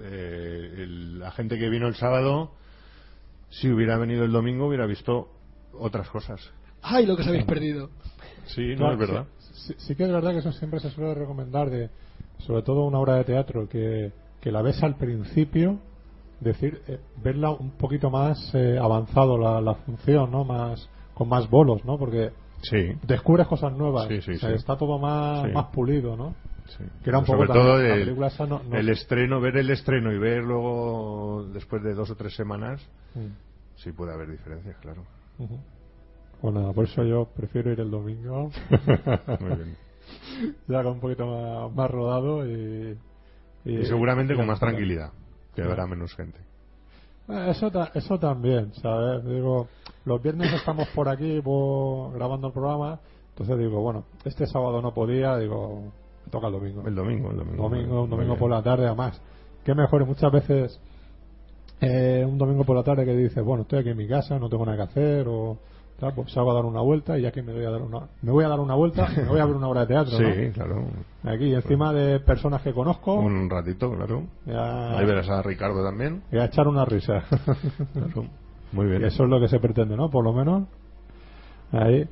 eh, 0.00 0.74
el- 0.78 1.18
la 1.18 1.32
gente 1.32 1.58
que 1.58 1.68
vino 1.68 1.88
el 1.88 1.96
sábado, 1.96 2.52
si 3.50 3.68
hubiera 3.68 3.98
venido 3.98 4.24
el 4.24 4.30
domingo, 4.30 4.68
hubiera 4.68 4.86
visto 4.86 5.28
otras 5.72 6.08
cosas. 6.08 6.40
¡Ay, 6.82 7.04
lo 7.06 7.16
que 7.16 7.22
os 7.22 7.28
habéis 7.28 7.44
perdido! 7.46 7.90
Sí, 8.46 8.70
no 8.70 8.76
Claro, 8.76 8.92
es 8.92 8.98
verdad. 9.00 9.26
Sí, 9.38 9.52
sí- 9.54 9.74
sí 9.78 9.94
que 9.96 10.04
es 10.04 10.12
verdad 10.12 10.30
que 10.32 10.38
eso 10.38 10.52
siempre 10.52 10.78
se 10.78 10.90
suele 10.90 11.14
recomendar, 11.14 11.68
de, 11.68 11.90
sobre 12.38 12.62
todo 12.62 12.84
una 12.84 12.98
obra 13.00 13.16
de 13.16 13.24
teatro, 13.24 13.68
que, 13.68 14.12
que 14.40 14.52
la 14.52 14.62
ves 14.62 14.80
al 14.84 14.96
principio, 14.96 15.78
decir, 16.40 16.80
eh, 16.86 17.00
verla 17.24 17.50
un 17.50 17.70
poquito 17.72 18.08
más 18.10 18.54
eh, 18.54 18.78
avanzado 18.80 19.36
la, 19.36 19.60
la 19.60 19.74
función, 19.74 20.30
¿no? 20.30 20.44
Más, 20.44 20.88
con 21.14 21.28
más 21.28 21.48
bolos, 21.50 21.84
¿no? 21.84 21.98
Porque 21.98 22.30
Sí. 22.64 22.92
descubres 23.06 23.46
cosas 23.46 23.72
nuevas. 23.72 24.08
Sí, 24.08 24.20
sí, 24.22 24.32
O 24.32 24.38
sea. 24.38 24.50
Está 24.50 24.76
todo 24.76 24.98
más, 24.98 25.50
más 25.52 25.66
pulido, 25.66 26.16
¿no? 26.16 26.34
Sí. 26.66 26.84
Que 27.02 27.10
era 27.10 27.18
un 27.18 27.26
Sobre 27.26 27.46
poco 27.46 27.52
todo 27.58 27.72
también- 27.74 27.92
el, 27.92 28.00
película 28.04 28.26
esa 28.28 28.46
no- 28.46 28.62
no- 28.68 28.76
el 28.76 28.88
estreno, 28.88 29.40
ver 29.40 29.56
el 29.58 29.70
estreno 29.70 30.12
y 30.12 30.18
ver 30.18 30.42
luego 30.42 31.46
después 31.52 31.82
de 31.82 31.94
dos 31.94 32.10
o 32.10 32.16
tres 32.16 32.34
semanas, 32.34 32.80
Mm. 33.14 33.26
sí 33.76 33.92
puede 33.92 34.12
haber 34.14 34.30
diferencias, 34.30 34.76
claro. 34.78 35.04
Ujú. 35.38 35.58
Pues 36.40 36.54
nada, 36.54 36.72
por 36.72 36.84
eso 36.86 37.04
yo 37.04 37.26
prefiero 37.36 37.70
ir 37.72 37.80
el 37.80 37.90
domingo. 37.90 38.50
Muy 39.40 39.54
bien. 39.56 39.76
ya 40.68 40.82
con 40.82 40.92
un 40.94 41.00
poquito 41.00 41.26
más, 41.26 41.74
más 41.74 41.90
rodado 41.90 42.46
y, 42.46 42.98
Y 43.66 43.84
seguramente 43.86 44.34
con 44.34 44.46
más 44.46 44.60
tranquilidad 44.60 45.10
que 45.54 45.62
habrá 45.62 45.86
menos 45.86 46.14
gente. 46.14 46.38
Eh, 47.28 47.46
Eso, 47.50 47.70
ta- 47.70 47.90
eso 47.94 48.18
también, 48.18 48.72
¿sabes? 48.74 49.24
Digo, 49.24 49.68
los 50.04 50.22
viernes 50.22 50.52
estamos 50.52 50.86
por 50.94 51.08
aquí 51.08 51.40
por- 51.40 52.12
grabando 52.14 52.48
el 52.48 52.52
programa, 52.52 53.00
entonces 53.30 53.58
digo, 53.58 53.80
bueno, 53.80 54.04
este 54.24 54.46
sábado 54.46 54.80
no 54.82 54.92
podía, 54.94 55.36
digo, 55.38 55.92
me 56.24 56.30
toca 56.30 56.46
el 56.48 56.52
domingo. 56.52 56.82
El 56.86 56.94
domingo, 56.94 57.30
el 57.30 57.36
domingo. 57.38 57.62
Domingo, 57.68 58.02
un 58.04 58.10
domingo 58.10 58.36
por 58.36 58.50
la 58.50 58.62
tarde, 58.62 58.86
además. 58.86 59.20
Qué 59.64 59.74
mejor, 59.74 60.04
muchas 60.06 60.30
veces 60.30 60.80
eh, 61.80 62.24
un 62.26 62.38
domingo 62.38 62.64
por 62.64 62.76
la 62.76 62.82
tarde 62.82 63.04
que 63.04 63.16
dices, 63.16 63.42
bueno, 63.44 63.62
estoy 63.62 63.80
aquí 63.80 63.90
en 63.90 63.96
mi 63.96 64.06
casa, 64.08 64.38
no 64.38 64.48
tengo 64.48 64.64
nada 64.64 64.76
que 64.78 64.82
hacer, 64.84 65.26
o 65.28 65.58
tal, 65.98 66.12
pues 66.14 66.32
salgo 66.32 66.50
a 66.50 66.54
dar 66.54 66.64
una 66.64 66.80
vuelta 66.80 67.18
y 67.18 67.24
aquí 67.26 67.40
me 67.42 67.52
voy 67.52 67.64
a 67.64 67.70
dar 67.70 67.82
una, 67.82 68.00
me 68.22 68.30
voy 68.32 68.44
a 68.44 68.48
dar 68.48 68.60
una 68.60 68.74
vuelta, 68.74 69.08
me 69.16 69.24
voy 69.28 69.40
a 69.40 69.46
ver 69.46 69.56
una 69.56 69.68
obra 69.68 69.80
de 69.82 69.86
teatro, 69.88 70.12
Sí, 70.18 70.24
¿no? 70.24 70.52
claro. 70.52 70.84
Aquí, 71.24 71.54
encima 71.54 71.92
de 71.92 72.20
personas 72.20 72.62
que 72.62 72.72
conozco, 72.72 73.14
Un 73.14 73.48
ratito, 73.50 73.90
claro. 73.92 74.22
ya, 74.46 74.98
Ahí 74.98 75.06
verás 75.06 75.28
a 75.28 75.42
Ricardo 75.42 75.82
también. 75.84 76.22
y 76.30 76.36
a 76.38 76.44
echar 76.46 76.68
una 76.68 76.84
risa. 76.84 77.24
Claro. 77.92 78.26
Muy 78.74 78.86
bien. 78.86 79.02
Y 79.02 79.06
eso 79.06 79.24
es 79.24 79.30
lo 79.30 79.40
que 79.40 79.48
se 79.48 79.58
pretende, 79.60 79.96
¿no? 79.96 80.10
Por 80.10 80.24
lo 80.24 80.32
menos. 80.32 80.68
Ahí. 81.72 82.08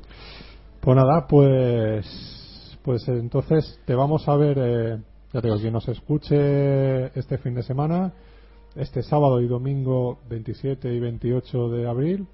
Pues 0.81 0.97
nada, 0.97 1.27
pues. 1.29 2.79
Pues 2.83 3.07
entonces 3.09 3.81
te 3.85 3.95
vamos 3.95 4.27
a 4.29 4.37
ver. 4.37 4.59
eh, 4.61 4.99
ya 5.33 5.41
te 5.41 5.47
digo, 5.49 5.59
quien 5.61 5.73
nos 5.73 5.89
escuche 5.89 7.07
este 7.19 7.39
fin 7.39 7.55
de 7.55 7.63
semana, 7.63 8.13
este 8.77 9.03
sábado 9.03 9.41
y 9.41 9.47
domingo 9.49 10.19
27 10.29 10.93
y 10.93 11.01
28 11.01 11.69
de 11.71 11.89
abril, 11.89 12.27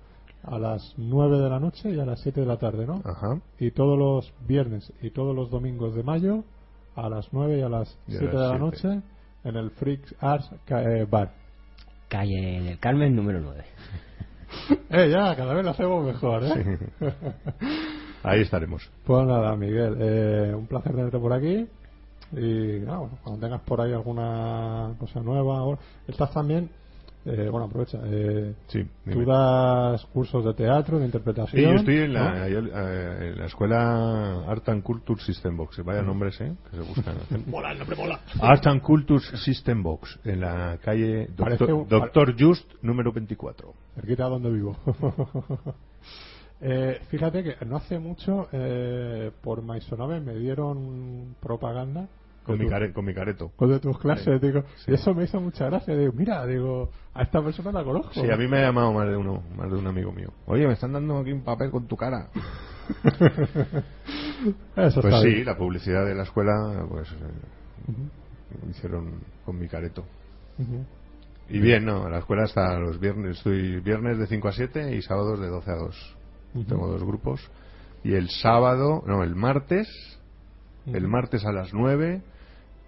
a 0.42 0.58
las 0.58 0.94
9 0.96 1.38
de 1.38 1.48
la 1.50 1.60
noche 1.60 1.90
y 1.90 2.00
a 2.00 2.04
las 2.06 2.20
7 2.22 2.40
de 2.40 2.46
la 2.46 2.56
tarde, 2.56 2.86
¿no? 2.86 3.02
Ajá. 3.04 3.40
Y 3.60 3.70
todos 3.72 3.98
los 3.98 4.32
viernes 4.48 4.92
y 5.02 5.10
todos 5.10 5.34
los 5.36 5.50
domingos 5.50 5.94
de 5.94 6.02
mayo, 6.02 6.44
a 6.96 7.08
las 7.08 7.28
9 7.32 7.58
y 7.58 7.62
a 7.62 7.68
las 7.68 7.88
Y 8.08 8.16
a 8.16 8.18
7 8.18 8.26
de 8.36 8.42
la 8.42 8.48
7. 8.58 8.58
noche, 8.64 9.02
en 9.44 9.56
el 9.56 9.70
Freaks 9.72 10.14
Arts 10.20 10.50
Ca- 10.64 10.82
eh, 10.82 11.04
Bar. 11.04 11.32
Calle 12.08 12.62
del 12.62 12.78
Carmen, 12.80 13.14
número 13.14 13.38
9. 13.40 13.62
Eh, 14.90 15.11
ya, 15.11 15.36
cada 15.36 15.55
vez 15.55 15.64
lo 15.64 15.70
hacemos 15.70 16.05
mejor, 16.05 16.44
¿eh? 16.44 16.78
Ahí 18.22 18.40
estaremos. 18.40 18.88
Pues 19.05 19.26
nada, 19.26 19.55
Miguel, 19.57 19.96
eh, 20.01 20.55
un 20.55 20.66
placer 20.66 20.92
tenerte 20.92 21.18
por 21.18 21.32
aquí. 21.32 21.66
Y 22.32 22.80
nada, 22.80 22.99
bueno, 22.99 23.18
cuando 23.22 23.46
tengas 23.46 23.61
por 23.62 23.80
ahí 23.80 23.92
alguna 23.92 24.94
cosa 24.99 25.20
nueva. 25.20 25.78
Estás 26.07 26.32
también, 26.32 26.70
eh, 27.28 27.48
bueno, 27.50 27.66
aprovecha. 27.66 27.98
Eh, 28.04 28.54
Sí, 28.68 28.86
tú 29.12 29.24
das 29.24 30.04
cursos 30.06 30.44
de 30.44 30.54
teatro, 30.54 30.98
de 30.98 31.06
interpretación. 31.06 31.62
Sí, 31.62 31.62
yo 31.68 31.74
estoy 31.76 31.96
en 31.98 32.14
la, 32.14 32.32
¿no? 32.32 32.44
eh, 32.46 33.28
en 33.32 33.38
la 33.38 33.46
escuela 33.46 34.44
Art 34.46 34.68
and 34.68 34.82
Culture 34.82 35.20
System 35.22 35.56
Box. 35.56 35.82
Vaya 35.84 36.02
nombres, 36.02 36.40
¿eh? 36.40 36.52
Que 36.70 36.76
se 36.76 36.82
buscan. 36.82 37.16
Mola, 37.46 37.72
el 37.72 37.78
nombre 37.78 37.96
mola. 37.96 38.20
Art 38.40 38.66
and 38.66 38.80
Culture 38.82 39.20
System 39.36 39.82
Box, 39.82 40.18
en 40.24 40.40
la 40.40 40.78
calle 40.82 41.28
Parece 41.36 41.66
Doctor, 41.66 41.74
un- 41.74 41.88
Doctor 41.88 42.34
Just, 42.38 42.72
número 42.82 43.12
24. 43.12 43.74
cerquita 43.94 44.24
de 44.24 44.30
donde 44.30 44.50
vivo. 44.50 44.76
Eh, 46.60 47.00
fíjate 47.08 47.44
que 47.44 47.64
no 47.66 47.76
hace 47.76 48.00
mucho 48.00 48.48
eh, 48.50 49.30
por 49.42 49.62
Maisonave 49.62 50.18
me 50.18 50.34
dieron 50.34 51.36
propaganda 51.40 52.08
Con 52.45 52.59
mi, 52.59 52.64
tu- 52.64 52.70
care- 52.70 52.93
con 52.93 53.05
mi 53.05 53.12
careto. 53.14 53.51
con 53.57 53.68
de 53.70 53.78
tus 53.78 53.99
clases, 53.99 54.41
Sí, 54.41 54.47
digo, 54.47 54.62
sí. 54.76 54.91
y 54.91 54.95
eso 54.95 55.14
me 55.14 55.24
hizo 55.24 55.41
mucha 55.41 55.66
gracia. 55.66 55.95
Digo, 55.97 56.12
mira, 56.14 56.47
digo, 56.47 56.91
a 57.14 57.22
esta 57.22 57.43
persona 57.43 57.70
la 57.72 57.84
conozco. 57.84 58.12
Sí, 58.14 58.30
a 58.30 58.36
mí 58.36 58.49
me 58.49 58.59
ha 58.59 58.62
llamado 58.62 58.93
más 58.93 59.07
de 59.09 59.16
uno, 59.16 59.43
más 59.57 59.70
de 59.70 59.76
un 59.76 59.86
amigo 59.86 60.12
mío. 60.12 60.32
Oye, 60.47 60.66
me 60.66 60.72
están 60.72 60.93
dando 60.93 61.18
aquí 61.18 61.32
un 61.32 61.43
papel 61.43 61.70
con 61.70 61.86
tu 61.86 61.97
cara. 61.97 62.28
Eso 64.76 65.01
Pues 65.03 65.20
sí, 65.22 65.28
bien. 65.28 65.45
la 65.45 65.57
publicidad 65.57 66.07
de 66.07 66.14
la 66.14 66.22
escuela, 66.22 66.86
pues 66.89 67.11
eh, 67.12 67.16
hicieron 68.70 69.20
con 69.45 69.59
mi 69.59 69.68
careto. 69.68 70.05
Y 71.49 71.61
bien, 71.61 71.84
no, 71.84 72.09
la 72.09 72.18
escuela 72.18 72.45
está 72.45 72.78
los 72.78 72.99
viernes, 73.01 73.39
estoy 73.39 73.80
viernes 73.80 74.18
de 74.18 74.26
5 74.26 74.49
a 74.49 74.53
7 74.53 74.95
y 74.95 75.03
sábados 75.03 75.41
de 75.41 75.49
12 75.49 75.70
a 75.70 75.74
2. 75.76 76.16
Ujú. 76.55 76.64
Tengo 76.64 76.86
dos 76.89 77.03
grupos. 77.05 77.51
Y 78.05 78.14
el 78.14 78.28
sábado, 78.30 79.03
no, 79.07 79.22
el 79.22 79.34
martes, 79.34 79.89
el 80.95 81.09
martes 81.09 81.45
a 81.45 81.53
las 81.53 81.72
9 81.74 82.22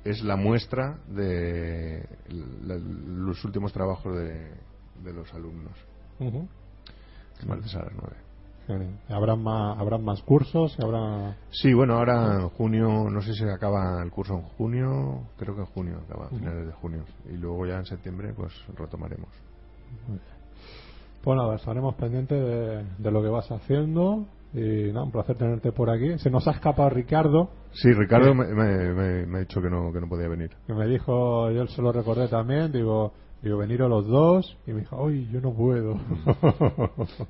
es 0.04 0.22
la 0.22 0.36
muestra 0.36 0.98
de 1.08 2.06
la- 2.64 2.78
los 2.78 3.44
últimos 3.44 3.72
trabajos 3.72 4.14
de, 4.16 4.54
de 5.04 5.12
los 5.12 5.32
alumnos. 5.34 5.72
Ujú. 6.18 6.48
El 7.40 7.46
martes 7.48 7.74
a 7.74 7.80
las 7.82 7.92
9. 7.92 8.16
Genial. 8.66 9.00
¿Habrán 9.08 9.42
más, 9.42 9.78
habrán 9.78 10.04
más 10.04 10.22
cursos? 10.22 10.78
¿Habrá... 10.80 11.36
Sí, 11.50 11.72
bueno, 11.74 11.94
ahora 11.94 12.34
en 12.40 12.48
junio, 12.50 13.08
no 13.10 13.20
sé 13.22 13.32
si 13.34 13.42
acaba 13.44 14.00
el 14.02 14.10
curso 14.10 14.34
en 14.34 14.42
junio, 14.42 15.22
creo 15.38 15.54
que 15.54 15.62
en 15.62 15.66
junio, 15.66 15.98
acaba 16.06 16.26
a 16.26 16.28
finales 16.28 16.66
de 16.66 16.72
junio. 16.74 17.04
Y 17.28 17.36
luego 17.36 17.66
ya 17.66 17.78
en 17.78 17.86
septiembre, 17.86 18.32
pues 18.34 18.52
retomaremos. 18.76 19.28
Pues 21.22 21.36
nada, 21.36 21.56
estaremos 21.56 21.94
pendientes 21.96 22.38
de, 22.40 22.84
de 22.98 23.10
lo 23.10 23.22
que 23.22 23.28
vas 23.28 23.50
haciendo. 23.50 24.26
Y 24.52 24.88
nada, 24.92 25.04
un 25.04 25.12
placer 25.12 25.36
tenerte 25.36 25.70
por 25.72 25.90
aquí. 25.90 26.18
Se 26.18 26.28
nos 26.30 26.46
ha 26.48 26.52
escapado 26.52 26.90
Ricardo, 26.90 27.50
Sí, 27.72 27.92
Ricardo 27.92 28.32
Sí. 28.32 28.38
me, 28.38 28.46
me- 28.48 28.92
me- 28.94 29.26
me 29.26 29.36
ha 29.38 29.40
dicho 29.42 29.62
que 29.62 29.70
no, 29.70 29.92
que 29.92 30.00
no 30.00 30.08
podía 30.08 30.26
venir. 30.28 30.50
que 30.66 30.74
me 30.74 30.86
dijo, 30.88 31.50
yo 31.52 31.66
se 31.68 31.80
lo 31.80 31.92
recordé 31.92 32.26
también, 32.26 32.72
digo, 32.72 33.12
digo, 33.42 33.58
veniros 33.58 33.88
los 33.88 34.08
dos. 34.08 34.56
Y 34.66 34.72
me 34.72 34.80
dijo, 34.80 35.00
uy, 35.04 35.28
yo 35.30 35.40
no 35.40 35.52
puedo. 35.52 35.94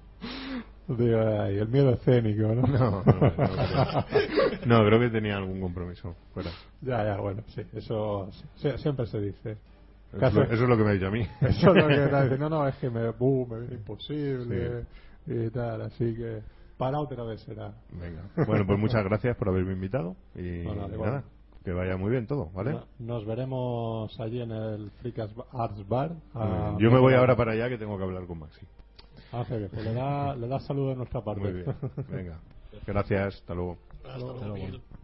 digo, 0.88 1.18
"Ay, 1.20 1.58
el 1.58 1.68
miedo 1.68 1.90
escénico, 1.90 2.48
¿no? 2.54 2.62
No, 2.66 2.90
no, 2.90 3.04
no, 3.04 3.04
creo. 3.04 4.04
No, 4.66 4.84
creo 4.86 5.00
que 5.00 5.10
tenía 5.10 5.36
algún 5.36 5.60
compromiso 5.60 6.14
fuera. 6.34 6.50
ya, 6.80 7.04
ya, 7.04 7.16
bueno, 7.20 7.42
sí, 7.48 7.62
eso 7.74 8.28
sí, 8.56 8.68
siempre 8.78 9.06
se 9.06 9.20
dice. 9.20 9.50
Eso, 10.12 10.18
¿Qué 10.18 10.26
es 10.26 10.34
lo- 10.34 10.42
hace? 10.42 10.54
eso 10.54 10.62
es 10.64 10.68
lo 10.68 10.76
que 10.76 10.82
me 10.84 10.90
ha 10.90 10.94
dicho 10.94 11.06
a 11.06 11.10
mí. 11.10 11.20
Eso 11.40 11.70
es 11.70 11.76
lo 11.76 11.86
que 11.86 12.04
está 12.04 12.22
diciendo, 12.22 12.50
no, 12.50 12.66
es 12.66 12.74
que 12.76 12.90
me, 12.90 13.10
buh, 13.10 13.46
me 13.46 13.60
viene 13.60 13.74
imposible 13.76 14.84
y 15.26 15.50
tal, 15.50 15.82
así 15.82 16.14
que 16.16 16.40
para 16.80 16.98
otra 16.98 17.22
vez 17.24 17.40
será. 17.42 17.74
Venga. 17.92 18.22
Bueno, 18.46 18.66
pues 18.66 18.78
muchas 18.78 19.04
gracias 19.04 19.36
por 19.36 19.48
haberme 19.50 19.74
invitado 19.74 20.16
y 20.34 20.64
nada, 20.98 21.24
que 21.62 21.72
vaya 21.72 21.96
muy 21.96 22.10
bien 22.10 22.26
todo, 22.26 22.50
¿vale? 22.52 22.72
No- 22.72 22.86
Nos 22.98 23.26
veremos 23.26 24.18
allí 24.18 24.40
en 24.40 24.50
el 24.50 24.90
Freak 25.02 25.18
Arts 25.52 25.86
Bar. 25.88 26.12
a- 26.34 26.76
Yo 26.80 26.90
me 26.90 26.98
voy 26.98 27.14
ahora 27.14 27.36
para 27.36 27.52
allá 27.52 27.68
que 27.68 27.78
tengo 27.78 27.96
que 27.98 28.04
hablar 28.04 28.26
con 28.26 28.38
Maxi. 28.40 28.66
Ah, 29.32 29.44
pues 29.48 29.70
le 29.84 29.94
da, 29.94 30.34
le 30.34 30.48
da 30.48 30.58
saludo 30.60 30.88
de 30.90 30.96
nuestra 30.96 31.20
parte. 31.22 31.40
Muy 31.40 31.52
bien. 31.52 31.76
Venga. 32.08 32.40
Gracias, 32.86 33.36
hasta 33.36 33.54
luego. 33.54 33.76
Hasta 34.04 34.46
luego. 34.46 34.99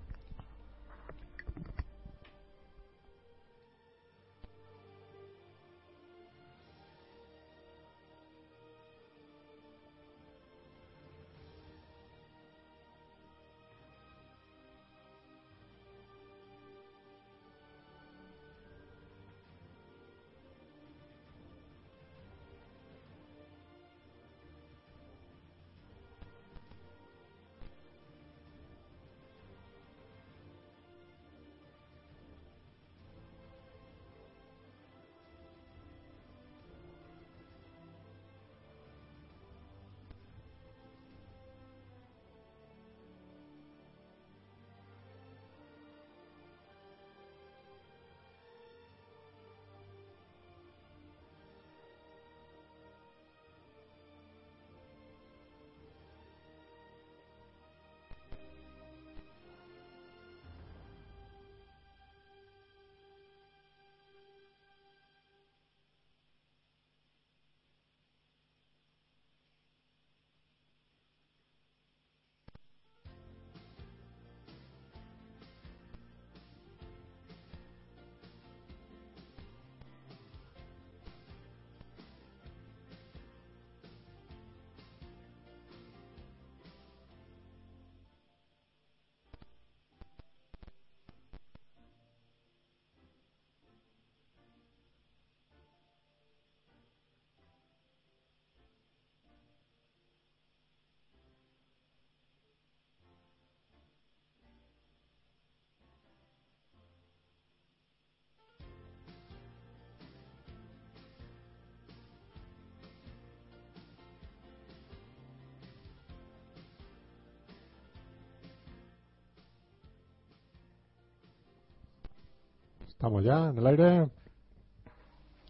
¿Estamos 122.96 123.22
ya 123.22 123.50
en 123.50 123.58
el 123.58 123.66
aire? 123.66 124.08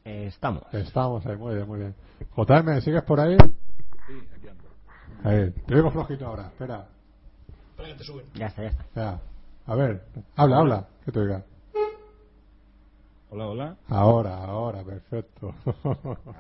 Eh, 0.05 0.27
estamos. 0.27 0.65
Estamos 0.73 1.25
ahí, 1.27 1.37
muy 1.37 1.55
bien, 1.55 1.69
muy 1.69 1.79
bien. 1.79 1.95
JM, 2.37 2.81
¿sigues 2.81 3.05
por 3.05 3.21
ahí? 3.21 3.37
Sí, 4.09 4.29
aquí 4.37 4.49
ando. 4.49 4.65
Ahí, 5.23 5.53
te 5.53 5.91
flojito 5.93 6.27
ahora, 6.27 6.49
espera. 6.49 6.89
Espera 7.71 7.89
que 7.89 7.95
te 7.95 8.03
suben. 8.03 8.27
Ya 8.35 8.47
está, 8.47 8.63
ya 8.63 8.69
está. 8.71 8.85
Ya. 8.97 9.21
A 9.65 9.75
ver, 9.77 10.05
habla, 10.35 10.59
habla, 10.59 10.89
que 11.05 11.13
te 11.13 11.21
oiga. 11.21 11.45
Hola, 13.31 13.47
hola. 13.47 13.77
Ahora, 13.89 14.45
ahora, 14.45 14.83
perfecto. 14.83 15.55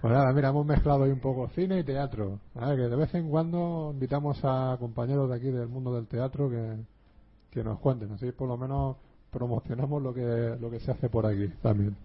Pues 0.00 0.12
nada, 0.12 0.32
mira, 0.32 0.48
hemos 0.48 0.66
mezclado 0.66 1.04
ahí 1.04 1.12
un 1.12 1.20
poco 1.20 1.48
cine 1.50 1.78
y 1.78 1.84
teatro. 1.84 2.40
A 2.56 2.70
ver, 2.70 2.76
que 2.76 2.88
de 2.88 2.96
vez 2.96 3.14
en 3.14 3.30
cuando 3.30 3.90
invitamos 3.92 4.38
a 4.42 4.76
compañeros 4.80 5.30
de 5.30 5.36
aquí 5.36 5.50
del 5.50 5.68
mundo 5.68 5.94
del 5.94 6.08
teatro 6.08 6.50
que, 6.50 6.78
que 7.52 7.62
nos 7.62 7.78
cuenten. 7.78 8.10
Así 8.10 8.32
por 8.32 8.48
lo 8.48 8.56
menos 8.58 8.96
promocionamos 9.34 10.00
lo 10.00 10.14
que, 10.14 10.56
lo 10.60 10.70
que 10.70 10.78
se 10.80 10.92
hace 10.92 11.08
por 11.08 11.26
aquí 11.26 11.48
también. 11.60 11.96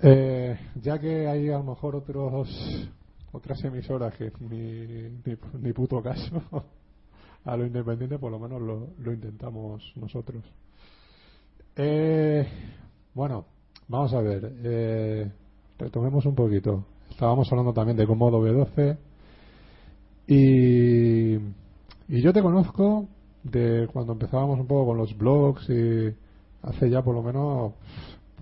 Eh, 0.00 0.56
ya 0.80 0.98
que 0.98 1.26
hay 1.26 1.50
a 1.50 1.58
lo 1.58 1.64
mejor 1.64 1.96
otros 1.96 2.48
otras 3.32 3.62
emisoras 3.64 4.14
que 4.16 4.32
ni, 4.40 5.10
ni, 5.26 5.36
ni 5.60 5.72
puto 5.72 6.00
caso 6.02 6.42
a 7.44 7.56
lo 7.56 7.66
independiente, 7.66 8.18
por 8.18 8.30
lo 8.30 8.38
menos 8.38 8.62
lo, 8.62 8.88
lo 8.98 9.12
intentamos 9.12 9.92
nosotros. 9.96 10.44
Eh, 11.76 12.46
bueno, 13.14 13.44
vamos 13.88 14.14
a 14.14 14.20
ver. 14.20 14.52
Eh, 14.62 15.30
retomemos 15.78 16.24
un 16.24 16.34
poquito. 16.34 16.84
Estábamos 17.10 17.50
hablando 17.50 17.72
también 17.72 17.96
de 17.96 18.06
Comodo 18.06 18.40
V12. 18.40 18.96
Y, 20.28 21.34
y 21.34 22.22
yo 22.22 22.32
te 22.32 22.42
conozco 22.42 23.08
de 23.42 23.88
cuando 23.92 24.12
empezábamos 24.12 24.58
un 24.60 24.66
poco 24.66 24.86
con 24.86 24.98
los 24.98 25.16
blogs 25.16 25.68
y 25.70 26.14
hace 26.62 26.90
ya 26.90 27.02
por 27.02 27.14
lo 27.14 27.22
menos 27.22 27.72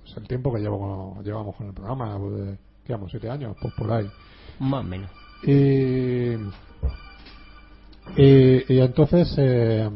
pues, 0.00 0.16
el 0.16 0.26
tiempo 0.28 0.52
que 0.52 0.60
llevo 0.60 0.78
con- 1.14 1.24
llevamos 1.24 1.54
con 1.56 1.68
el 1.68 1.72
programa. 1.74 2.18
Pues, 2.18 2.34
de, 2.34 2.58
¿Qué 2.84 2.92
vamos? 2.94 3.10
¿Siete 3.10 3.28
años? 3.30 3.56
Pues 3.60 3.74
por 3.74 3.92
ahí. 3.92 4.10
Más 4.60 4.84
o 4.84 4.88
menos. 4.88 5.10
Y, 5.42 6.32
y, 8.16 8.74
y 8.74 8.80
entonces 8.80 9.32
eh, 9.38 9.88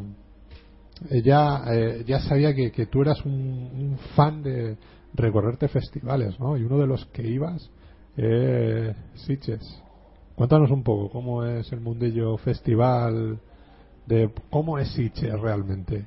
eh, 1.09 1.21
ya, 1.23 1.63
eh, 1.73 2.03
ya 2.05 2.19
sabía 2.21 2.53
que, 2.53 2.71
que 2.71 2.85
tú 2.85 3.01
eras 3.01 3.23
un, 3.25 3.33
un 3.33 3.97
fan 4.15 4.43
de 4.43 4.77
recorrerte 5.15 5.67
festivales, 5.67 6.39
¿no? 6.39 6.55
Y 6.57 6.63
uno 6.63 6.77
de 6.77 6.87
los 6.87 7.05
que 7.07 7.27
ibas 7.27 7.69
eh, 8.17 8.93
Sitges. 9.15 9.81
Cuéntanos 10.35 10.71
un 10.71 10.83
poco 10.83 11.09
cómo 11.11 11.43
es 11.45 11.71
el 11.73 11.79
mundillo 11.81 12.37
festival, 12.37 13.39
de 14.07 14.29
cómo 14.49 14.77
es 14.79 14.89
Sitges 14.93 15.39
realmente. 15.39 16.05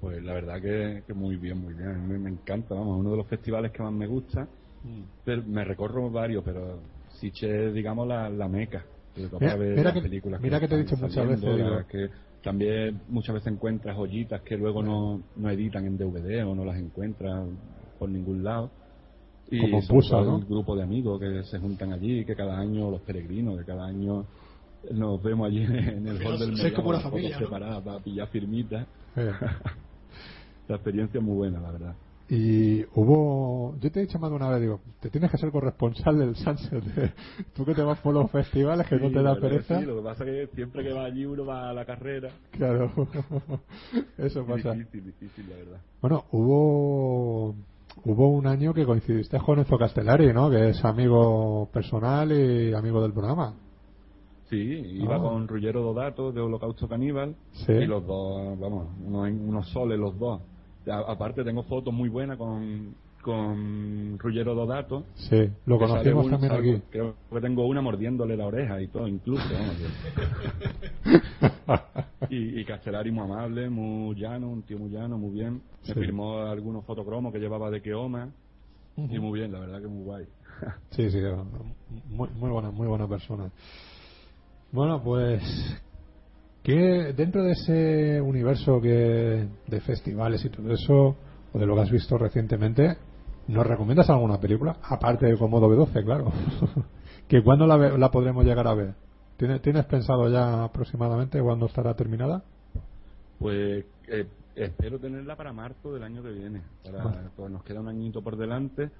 Pues 0.00 0.22
la 0.22 0.32
verdad 0.32 0.60
que, 0.62 1.02
que 1.06 1.12
muy 1.12 1.36
bien, 1.36 1.58
muy 1.58 1.74
bien. 1.74 1.88
A 1.90 1.94
mí 1.98 2.18
me 2.18 2.30
encanta, 2.30 2.74
vamos, 2.74 2.98
uno 3.00 3.10
de 3.10 3.16
los 3.18 3.26
festivales 3.26 3.70
que 3.72 3.82
más 3.82 3.92
me 3.92 4.06
gusta. 4.06 4.48
Pero 5.24 5.42
me 5.46 5.62
recorro 5.64 6.10
varios, 6.10 6.42
pero 6.42 6.78
Sitges 7.18 7.50
es, 7.50 7.74
digamos, 7.74 8.08
la, 8.08 8.30
la 8.30 8.48
meca. 8.48 8.82
Mira- 9.38 9.56
mira 9.56 9.82
las 9.82 9.92
que- 9.94 10.00
películas 10.02 10.40
mira 10.40 10.58
que 10.60 10.68
te 10.68 10.74
he 10.76 10.78
dicho 10.84 10.96
muchas 10.96 11.28
veces, 11.28 11.58
las 11.58 11.86
que 11.86 12.08
también 12.42 13.02
muchas 13.08 13.34
veces 13.34 13.52
encuentras 13.52 13.94
joyitas 13.96 14.40
que 14.42 14.56
luego 14.56 14.82
no, 14.82 15.20
no 15.36 15.50
editan 15.50 15.84
en 15.84 15.98
DVD 15.98 16.44
o 16.46 16.54
no 16.54 16.64
las 16.64 16.78
encuentras 16.78 17.46
por 17.98 18.08
ningún 18.08 18.42
lado. 18.42 18.70
Y 19.50 19.60
Como 19.60 19.86
Pusa, 19.86 20.22
¿no? 20.22 20.38
el 20.38 20.44
grupo 20.46 20.76
de 20.76 20.84
amigos 20.84 21.20
que 21.20 21.42
se 21.42 21.58
juntan 21.58 21.92
allí, 21.92 22.24
que 22.24 22.34
cada 22.36 22.58
año, 22.58 22.90
los 22.90 23.02
peregrinos, 23.02 23.58
que 23.58 23.66
cada 23.66 23.84
año 23.84 24.24
nos 24.92 25.22
vemos 25.22 25.46
allí 25.46 25.62
en 25.62 26.06
el 26.06 26.26
hall 26.26 26.38
del 26.38 26.56
Sois 26.56 26.72
como 26.72 26.90
una 26.90 27.00
familia, 27.00 27.38
¿no? 27.38 27.46
separadas 27.46 27.82
para 27.82 27.98
pillar 28.00 28.28
firmitas. 28.28 28.86
Eh. 29.16 29.30
La 30.68 30.76
experiencia 30.76 31.18
es 31.18 31.24
muy 31.24 31.34
buena, 31.36 31.60
la 31.60 31.72
verdad. 31.72 31.94
Y 32.28 32.84
hubo, 32.94 33.74
yo 33.80 33.90
te 33.90 33.98
he 33.98 34.02
dicho 34.06 34.20
más 34.20 34.30
de 34.30 34.36
una 34.36 34.48
vez, 34.50 34.60
digo, 34.60 34.78
te 35.00 35.10
tienes 35.10 35.32
que 35.32 35.36
ser 35.36 35.50
corresponsal 35.50 36.16
del 36.16 36.36
Sunset. 36.36 36.84
de- 36.94 37.12
tú 37.56 37.64
que 37.64 37.74
te 37.74 37.82
vas 37.82 37.98
por 37.98 38.14
los 38.14 38.30
festivales, 38.30 38.86
que 38.86 38.94
no 38.94 39.08
Sí, 39.08 39.14
te 39.14 39.20
la 39.22 39.34
da 39.34 39.40
pereza. 39.40 39.80
sí, 39.80 39.84
lo 39.84 39.96
que 39.96 40.02
pasa 40.02 40.24
es 40.24 40.48
que 40.48 40.54
siempre 40.54 40.84
que 40.84 40.92
va 40.92 41.06
allí 41.06 41.26
uno 41.26 41.44
va 41.44 41.70
a 41.70 41.72
la 41.72 41.84
carrera. 41.84 42.30
Claro, 42.52 42.92
eso 44.18 44.46
pasa. 44.46 44.74
Difícil, 44.74 45.06
difícil, 45.06 45.50
la 45.50 45.56
verdad. 45.56 45.80
Bueno, 46.00 46.24
hubo 46.30 47.56
hubo 48.04 48.28
un 48.28 48.46
año 48.46 48.72
que 48.72 48.84
coincidiste 48.86 49.36
con 49.40 49.58
Enzo 49.58 49.76
Castellari, 49.76 50.32
¿no? 50.32 50.48
Que 50.50 50.68
es 50.70 50.84
amigo 50.84 51.68
personal 51.72 52.30
y 52.30 52.72
amigo 52.72 53.02
del 53.02 53.12
programa. 53.12 53.54
Sí, 54.50 54.56
iba 55.00 55.14
Ah. 55.16 55.20
con 55.20 55.46
Ruggero 55.46 55.80
Dodato 55.80 56.32
de 56.32 56.40
Holocausto 56.40 56.88
Caníbal 56.88 57.36
Sí. 57.52 57.72
y 57.72 57.86
los 57.86 58.04
dos, 58.04 58.58
vamos, 58.58 58.88
unos, 59.06 59.30
unos 59.30 59.68
soles 59.68 59.98
los 59.98 60.18
dos. 60.18 60.40
A- 60.88 61.12
aparte 61.12 61.44
tengo 61.44 61.62
fotos 61.62 61.94
muy 61.94 62.08
buenas 62.08 62.36
con, 62.36 62.94
con 63.22 64.18
Ruggero 64.18 64.54
Dodato. 64.56 65.04
Sí, 65.14 65.48
lo 65.66 65.78
un- 66.24 66.30
también 66.30 66.52
aquí. 66.52 66.82
Creo 66.90 67.14
que 67.32 67.40
tengo 67.40 67.64
una 67.66 67.80
mordiéndole 67.80 68.36
la 68.36 68.46
oreja 68.46 68.80
y 68.82 68.88
todo, 68.88 69.06
incluso. 69.06 69.44
vamos, 69.52 69.76
y, 72.30 72.60
y 72.60 72.64
Castellari 72.64 73.10
muy 73.12 73.24
amable, 73.24 73.70
muy 73.70 74.14
llano, 74.16 74.50
un 74.50 74.62
tío 74.62 74.78
muy 74.78 74.90
llano, 74.90 75.16
muy 75.16 75.30
bien. 75.30 75.54
Me 75.86 75.94
Sí. 75.94 76.00
firmó 76.00 76.38
algunos 76.40 76.84
fotocromos 76.84 77.32
que 77.32 77.38
llevaba 77.38 77.70
de 77.70 77.80
Keoma 77.82 78.30
y 78.96 79.02
Ujú. 79.18 79.22
muy 79.28 79.38
bien, 79.38 79.52
la 79.52 79.60
verdad 79.60 79.80
que 79.80 79.86
muy 79.88 80.02
guay. 80.04 80.24
Sí, 80.90 81.08
sí, 81.10 81.18
muy, 82.10 82.28
muy 82.38 82.50
buena, 82.50 82.70
muy 82.70 82.86
buena 82.88 83.06
persona. 83.06 83.50
Bueno, 84.72 85.02
pues 85.02 85.42
que 86.62 87.12
dentro 87.16 87.42
de 87.42 87.52
ese 87.52 88.20
universo 88.20 88.80
que 88.80 89.48
de 89.66 89.80
festivales 89.80 90.44
y 90.44 90.50
todo 90.50 90.72
eso, 90.72 91.16
o 91.52 91.58
de 91.58 91.66
lo 91.66 91.74
que 91.74 91.80
has 91.80 91.90
visto 91.90 92.16
recientemente, 92.16 92.96
¿nos 93.48 93.66
recomiendas 93.66 94.08
alguna 94.10 94.38
película? 94.38 94.76
Aparte 94.82 95.26
de 95.26 95.36
Comodo 95.36 95.68
B12, 95.68 96.04
claro. 96.04 96.32
que 97.28 97.42
cuándo 97.42 97.66
la, 97.66 97.76
la 97.76 98.10
podremos 98.10 98.44
llegar 98.44 98.68
a 98.68 98.74
ver? 98.74 98.94
¿Tienes, 99.36 99.62
¿Tienes 99.62 99.86
pensado 99.86 100.28
ya 100.28 100.64
aproximadamente 100.64 101.40
cuándo 101.40 101.66
estará 101.66 101.94
terminada? 101.94 102.44
Pues 103.38 103.86
eh, 104.06 104.26
espero 104.54 104.98
tenerla 104.98 105.34
para 105.34 105.52
marzo 105.52 105.94
del 105.94 106.02
año 106.02 106.22
que 106.22 106.30
viene. 106.30 106.62
Para, 106.84 107.30
pues 107.34 107.50
nos 107.50 107.64
queda 107.64 107.80
un 107.80 107.88
añito 107.88 108.22
por 108.22 108.36
delante. 108.36 108.90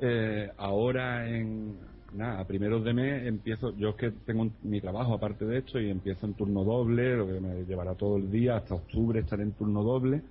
Eh, 0.00 0.50
ahora 0.56 1.28
en 1.28 1.76
nada, 2.16 2.40
a 2.40 2.46
primeros 2.46 2.84
de 2.84 2.92
mes 2.94 3.26
empiezo, 3.26 3.74
yo 3.76 3.90
es 3.90 3.94
que 3.96 4.10
tengo 4.10 4.42
un- 4.42 4.54
mi 4.62 4.80
trabajo 4.80 5.14
aparte 5.14 5.44
de 5.44 5.58
esto 5.58 5.80
y 5.80 5.90
empiezo 5.90 6.26
en 6.26 6.34
turno 6.34 6.64
doble, 6.64 7.16
lo 7.16 7.26
que 7.26 7.40
me 7.40 7.64
llevará 7.64 7.94
todo 7.94 8.16
el 8.16 8.30
día, 8.30 8.56
hasta 8.56 8.74
octubre 8.74 9.20
estaré 9.20 9.42
en 9.44 9.52
turno 9.52 9.82
doble, 9.82 10.22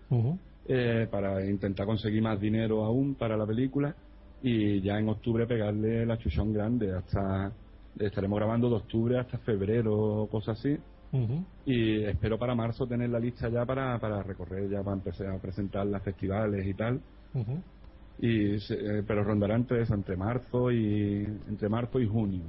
eh, 0.68 1.08
para 1.12 1.46
intentar 1.46 1.86
conseguir 1.86 2.22
más 2.24 2.40
dinero 2.40 2.84
aún 2.84 3.16
para 3.16 3.38
la 3.38 3.46
película 3.46 3.96
y 4.42 4.82
ya 4.82 4.98
en 5.00 5.10
octubre 5.10 5.46
pegarle 5.46 6.06
la 6.06 6.18
chuchón 6.18 6.52
grande, 6.54 6.92
hasta 6.92 7.52
estaremos 8.00 8.38
grabando 8.38 8.70
de 8.70 8.76
octubre 8.76 9.18
hasta 9.20 9.38
febrero, 9.40 10.28
cosas 10.30 10.60
así. 10.60 10.78
Ujú. 11.12 11.46
Y 11.66 12.04
espero 12.04 12.38
para 12.38 12.54
marzo 12.54 12.88
tener 12.88 13.10
la 13.10 13.20
lista 13.20 13.50
ya 13.50 13.66
para, 13.66 13.98
para 14.00 14.22
recorrer, 14.22 14.70
ya 14.70 14.84
para 14.84 14.98
empezar 14.98 15.28
a 15.28 15.40
presentar 15.40 15.86
las 15.88 16.04
festivales 16.04 16.66
y 16.66 16.74
tal. 16.74 17.00
Ujú. 17.34 17.62
Y 18.20 18.60
se- 18.62 18.74
eh, 19.00 19.04
pero 19.06 19.24
rondará 19.24 19.56
entre 19.56 19.82
eso, 19.82 19.94
entre 19.94 20.16
marzo 20.16 20.72
y 20.72 21.26
entre 21.50 21.68
marzo 21.70 22.00
y 22.00 22.08
junio. 22.08 22.44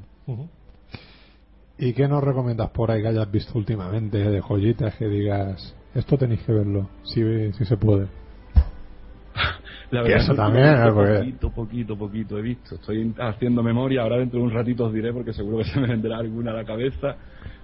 ¿Y 1.79 1.93
qué 1.93 2.09
nos 2.09 2.23
recomiendas 2.25 2.71
por 2.71 2.91
ahí 2.91 3.03
que 3.03 3.09
hayas 3.09 3.31
visto 3.31 3.59
últimamente 3.59 4.19
de 4.19 4.41
joyitas 4.41 4.95
que 4.97 5.07
digas, 5.09 5.75
esto 5.95 6.17
tenéis 6.17 6.43
que 6.43 6.53
verlo, 6.53 6.89
si, 7.05 7.53
si 7.53 7.64
se 7.64 7.77
puede? 7.77 8.07
La 9.91 10.03
verdad 10.03 10.17
eso 10.19 10.25
es 10.25 10.31
que 10.31 10.37
también, 10.37 10.67
poquito, 10.75 10.89
¿eh? 10.89 10.93
Porque- 10.95 11.19
poquito, 11.19 11.51
poquito, 11.51 11.99
poquito 11.99 12.39
he 12.39 12.43
visto. 12.43 12.75
Estoy 12.77 13.14
haciendo 13.19 13.62
memoria, 13.62 14.03
ahora 14.03 14.17
dentro 14.19 14.39
de 14.41 14.45
un 14.47 14.53
ratito 14.53 14.87
os 14.87 14.93
diré 14.95 15.12
porque 15.12 15.33
seguro 15.33 15.59
que 15.59 15.64
se 15.64 15.79
me 15.81 15.89
vendrá 15.89 16.17
alguna 16.19 16.53
a 16.53 16.55
la 16.55 16.64
cabeza. 16.64 17.17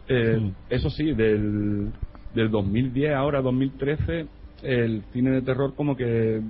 Eh, 0.09 0.38
Mm. 0.40 0.53
Eso 0.68 0.90
sí, 0.90 1.12
del, 1.14 1.90
del 2.34 2.50
2010 2.50 3.14
ahora 3.14 3.40
2013 3.40 4.26
el 4.62 5.02
cine 5.12 5.30
de 5.32 5.42
terror 5.42 5.74
como 5.74 5.96
que 5.96 6.40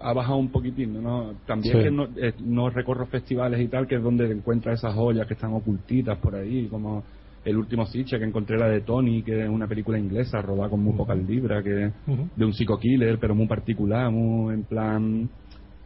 ha 0.00 0.12
bajado 0.12 0.36
un 0.38 0.50
poquitín, 0.50 1.02
¿no? 1.02 1.32
También 1.46 1.76
Sí. 1.76 1.82
que 1.82 1.90
no, 1.90 2.04
eh, 2.16 2.32
no 2.44 2.70
recorro 2.70 3.06
festivales 3.06 3.60
y 3.60 3.68
tal, 3.68 3.86
que 3.88 3.96
es 3.96 4.02
donde 4.02 4.30
encuentras 4.30 4.78
esas 4.78 4.94
joyas 4.94 5.26
que 5.26 5.34
están 5.34 5.52
ocultitas 5.52 6.18
por 6.18 6.36
ahí, 6.36 6.68
como 6.68 7.02
el 7.44 7.56
último 7.56 7.86
Siche 7.86 8.18
que 8.18 8.24
encontré 8.24 8.56
la 8.58 8.68
de 8.68 8.80
Tony, 8.80 9.22
que 9.22 9.42
es 9.44 9.48
una 9.48 9.66
película 9.68 9.98
inglesa 9.98 10.40
rodada 10.42 10.68
con 10.70 10.80
muy 10.80 10.94
pocas 10.96 11.18
libras, 11.18 11.62
que 11.64 11.90
de 12.36 12.44
un 12.44 12.52
psico 12.54 12.78
killer, 12.78 13.18
pero 13.20 13.34
muy 13.34 13.46
particular, 13.46 14.10
muy 14.10 14.54
en 14.54 14.64
plan 14.64 15.28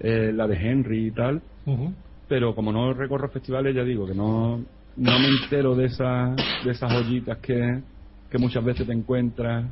eh, 0.01 0.33
la 0.35 0.47
de 0.47 0.57
Henry 0.57 1.09
y 1.09 1.11
tal. 1.12 1.43
Pero 2.28 2.55
como 2.55 2.72
no 2.72 2.93
recorro 2.95 3.28
festivales, 3.28 3.74
ya 3.74 3.85
digo 3.85 4.07
que 4.07 4.14
no, 4.14 4.59
no 4.97 5.18
me 5.18 5.28
entero 5.43 5.74
de 5.74 5.87
esas, 5.87 6.37
de 6.64 6.70
esas 6.70 6.93
joyitas 6.93 7.39
que, 7.39 7.83
que 8.31 8.39
muchas 8.39 8.64
veces 8.64 8.87
te 8.87 8.93
encuentras 8.93 9.64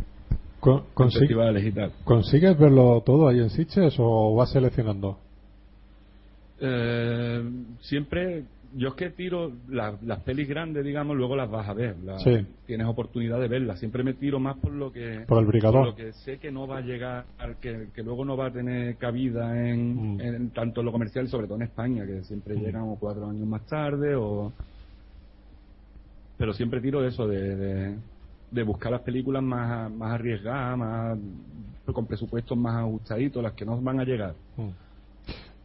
Con- 0.61 0.79
en 0.79 0.85
consi- 0.95 1.19
festivales 1.21 1.65
y 1.65 1.73
tal. 1.73 1.93
¿Consigues 2.05 2.59
verlo 2.59 3.03
todo 3.05 3.29
ahí 3.29 3.39
en 3.39 3.51
Sitges 3.51 3.95
o 3.99 4.35
vas 4.35 4.51
seleccionando? 4.51 5.19
Eh, 6.61 7.43
siempre 7.83 8.45
yo 8.75 8.89
es 8.89 8.95
que 8.95 9.11
tiro 9.11 9.51
las, 9.71 10.03
las 10.03 10.21
pelis 10.21 10.47
grandes, 10.49 10.85
digamos, 10.85 11.17
luego 11.17 11.37
las 11.37 11.51
vas 11.51 11.69
a 11.69 11.73
ver. 11.73 11.97
las- 12.05 12.23
Sí. 12.23 12.45
Tienes 12.67 12.87
oportunidad 12.87 13.41
de 13.41 13.49
verlas. 13.49 13.79
Siempre 13.79 14.03
me 14.03 14.13
tiro 14.15 14.39
más 14.41 14.57
por 14.59 14.73
lo 14.73 14.93
que. 14.93 15.25
Por 15.27 15.39
el 15.39 15.47
brigador. 15.47 15.87
lo 15.87 15.95
que 15.95 16.13
sé 16.13 16.39
que 16.39 16.51
no 16.51 16.67
va 16.67 16.79
a 16.79 16.81
llegar, 16.83 17.25
que, 17.63 17.87
que 17.95 18.03
luego 18.03 18.25
no 18.25 18.37
va 18.37 18.47
a 18.47 18.53
tener 18.53 18.97
cabida 18.97 19.69
en, 19.71 20.17
Mm. 20.17 20.21
en 20.21 20.51
tanto 20.51 20.81
en 20.81 20.87
lo 20.87 20.93
comercial 20.93 21.25
y 21.25 21.29
sobre 21.29 21.47
todo 21.47 21.57
en 21.57 21.63
España, 21.63 22.05
que 22.05 22.23
siempre 22.25 22.57
llegan 22.57 22.83
o 22.83 22.97
cuatro 23.01 23.27
años 23.31 23.47
más 23.47 23.65
tarde 23.67 24.15
o. 24.17 24.53
Pero 26.37 26.53
siempre 26.53 26.81
tiro 26.81 27.05
eso 27.07 27.27
de, 27.27 27.57
de, 27.57 27.95
de 28.51 28.63
buscar 28.63 28.93
las 28.93 29.03
películas 29.03 29.43
más, 29.43 29.91
más 29.91 30.13
arriesgadas, 30.13 30.79
más 30.79 31.19
con 31.93 32.07
presupuestos 32.07 32.57
más 32.57 32.77
ajustaditos, 32.77 33.43
las 33.43 33.53
que 33.55 33.65
no 33.65 33.81
van 33.81 34.01
a 34.01 34.05
llegar. 34.05 34.35
Mm. 34.57 34.69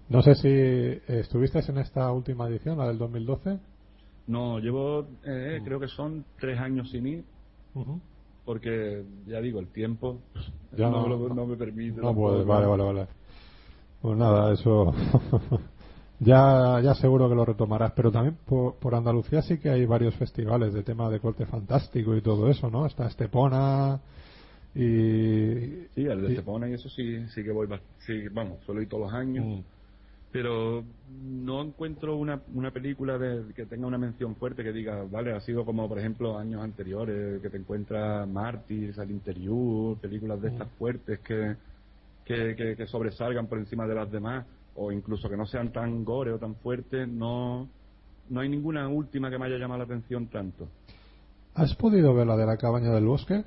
No 0.10 0.22
sé 0.22 0.36
si 0.36 0.48
eh, 0.50 1.02
estuviste 1.08 1.60
en 1.70 1.78
esta 1.78 2.12
última 2.12 2.48
edición, 2.48 2.78
la 2.78 2.88
del 2.88 2.98
2012. 2.98 3.58
No, 4.28 4.60
llevo, 4.60 5.06
eh, 5.26 5.60
Mm. 5.62 5.66
creo 5.66 5.80
que 5.80 5.88
son 5.88 6.24
tres 6.40 6.60
años 6.60 6.90
sin 6.92 7.08
ir, 7.08 7.24
porque 8.46 9.04
ya 9.28 9.40
digo, 9.42 9.60
el 9.60 9.68
tiempo 9.68 10.20
Ya 10.78 10.90
no, 10.90 11.08
no- 11.08 11.18
me 11.18 11.28
lo- 11.30 11.36
no 11.36 11.46
me 11.46 11.56
permite. 11.56 12.02
No 12.02 12.14
vale, 12.14 12.44
vale, 12.66 12.84
vale. 12.84 13.08
Pues 14.02 14.18
nada, 14.18 14.52
eso. 14.54 14.94
ya, 16.24 16.80
ya 16.82 16.96
seguro 16.96 17.30
que 17.30 17.36
lo 17.36 17.46
retomarás. 17.46 17.92
Pero 17.94 18.12
también 18.12 18.38
por, 18.46 18.76
por 18.76 18.96
Andalucía 18.96 19.42
sí 19.42 19.58
que 19.60 19.70
hay 19.70 19.86
varios 19.86 20.16
festivales 20.16 20.74
de 20.74 20.84
tema 20.84 21.10
de 21.10 21.20
corte 21.20 21.46
fantástico 21.46 22.16
y 22.16 22.22
todo 22.22 22.50
eso, 22.50 22.70
¿no? 22.70 22.86
Está 22.86 23.08
Estepona 23.08 24.00
y. 24.76 24.80
Sí, 25.94 26.06
el 26.06 26.22
de 26.22 26.28
y- 26.28 26.32
Estepona 26.32 26.70
y 26.70 26.74
eso 26.74 26.90
sí, 26.90 27.26
sí 27.30 27.44
que 27.44 27.52
voy, 27.52 27.68
sí, 28.00 28.28
vamos, 28.30 28.64
suelo 28.66 28.82
ir 28.82 28.90
todos 28.90 29.04
los 29.04 29.14
años. 29.14 29.46
Mm. 29.46 29.60
Pero 30.32 30.84
no 31.22 31.62
encuentro 31.62 32.18
una, 32.18 32.42
una 32.56 32.72
película 32.72 33.20
de, 33.20 33.54
que 33.54 33.68
tenga 33.68 33.86
una 33.86 34.00
mención 34.00 34.36
fuerte 34.36 34.64
que 34.64 34.72
diga, 34.72 35.04
vale, 35.04 35.32
ha 35.32 35.40
sido 35.42 35.64
como 35.64 35.88
por 35.88 36.00
ejemplo 36.00 36.40
años 36.40 36.64
anteriores, 36.64 37.40
que 37.40 37.52
te 37.52 37.58
encuentras 37.58 38.28
Mártires 38.28 38.98
al 38.98 39.12
interior, 39.12 39.96
películas 40.00 40.42
de 40.42 40.48
estas 40.48 40.72
fuertes 40.72 41.20
que, 41.20 41.56
que, 42.26 42.56
que, 42.56 42.76
que 42.76 42.88
sobresalgan 42.88 43.46
por 43.46 43.60
encima 43.60 43.86
de 43.86 43.94
las 43.94 44.12
demás, 44.12 44.44
o 44.76 44.92
incluso 44.92 45.30
que 45.30 45.38
no 45.38 45.46
sean 45.46 45.72
tan 45.72 46.04
gore 46.04 46.32
o 46.34 46.40
tan 46.40 46.56
fuertes, 46.56 47.08
no, 47.08 47.68
no 48.30 48.40
hay 48.40 48.50
ninguna 48.50 48.88
última 48.88 49.30
que 49.30 49.38
me 49.38 49.46
haya 49.46 49.58
llamado 49.58 49.80
la 49.80 49.86
atención 49.86 50.28
tanto. 50.28 50.68
¿Has 51.56 51.76
podido 51.76 52.14
ver 52.16 52.26
la 52.28 52.36
de 52.36 52.46
la 52.46 52.58
cabaña 52.58 52.92
del 52.92 53.06
bosque? 53.06 53.44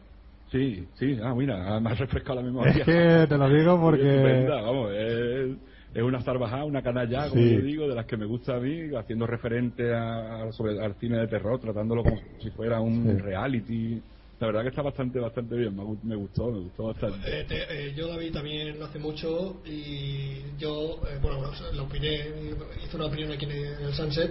Sí, 0.52 0.86
sí, 0.94 1.18
ah, 1.22 1.34
mira, 1.34 1.80
me 1.80 1.90
ha 1.90 1.94
refrescado 1.94 2.36
la 2.36 2.46
memoria. 2.46 2.70
Es 2.72 2.84
que 2.84 3.26
te 3.28 3.36
lo 3.36 3.48
digo 3.48 3.80
porque- 3.80 4.14
Estupenda, 4.16 4.60
vamos, 4.62 4.92
es, 4.92 5.56
es 5.92 6.02
una 6.02 6.20
salvajada, 6.20 6.64
una 6.64 6.82
canalla, 6.82 7.28
como 7.28 7.42
Sí. 7.42 7.54
yo 7.56 7.60
digo, 7.62 7.88
de 7.88 7.96
las 7.96 8.06
que 8.06 8.16
me 8.16 8.26
gusta 8.26 8.54
a 8.56 8.60
mí, 8.60 8.94
haciendo 8.94 9.26
referente 9.26 9.92
a, 9.92 10.44
a- 10.44 10.52
sobre, 10.52 10.78
al 10.84 10.94
cine 11.00 11.18
de 11.18 11.26
terror, 11.26 11.58
tratándolo 11.58 12.04
como 12.04 12.16
si 12.40 12.50
fuera 12.50 12.80
un 12.80 13.02
Sí. 13.16 13.22
reality. 13.22 14.02
La 14.38 14.48
verdad 14.48 14.62
que 14.62 14.68
está 14.68 14.82
bastante, 14.82 15.18
bastante 15.18 15.56
bien, 15.56 15.74
me, 15.74 15.82
gu- 15.82 15.98
me 16.02 16.14
gustó, 16.14 16.50
me 16.50 16.58
gustó 16.60 16.84
bastante. 16.88 17.18
Eh, 17.26 17.44
te- 17.48 17.88
eh, 17.88 17.94
yo 17.96 18.06
la 18.08 18.18
vi 18.18 18.30
también 18.30 18.82
hace 18.82 18.98
mucho 18.98 19.62
y 19.64 20.42
yo, 20.58 21.00
eh, 21.10 21.18
bueno, 21.22 21.38
la 21.74 21.82
opiné, 21.82 22.16
hice 22.84 22.96
una 22.96 23.06
opinión 23.06 23.32
aquí 23.32 23.46
en 23.46 23.86
el 23.86 23.92
Sunset. 23.94 24.30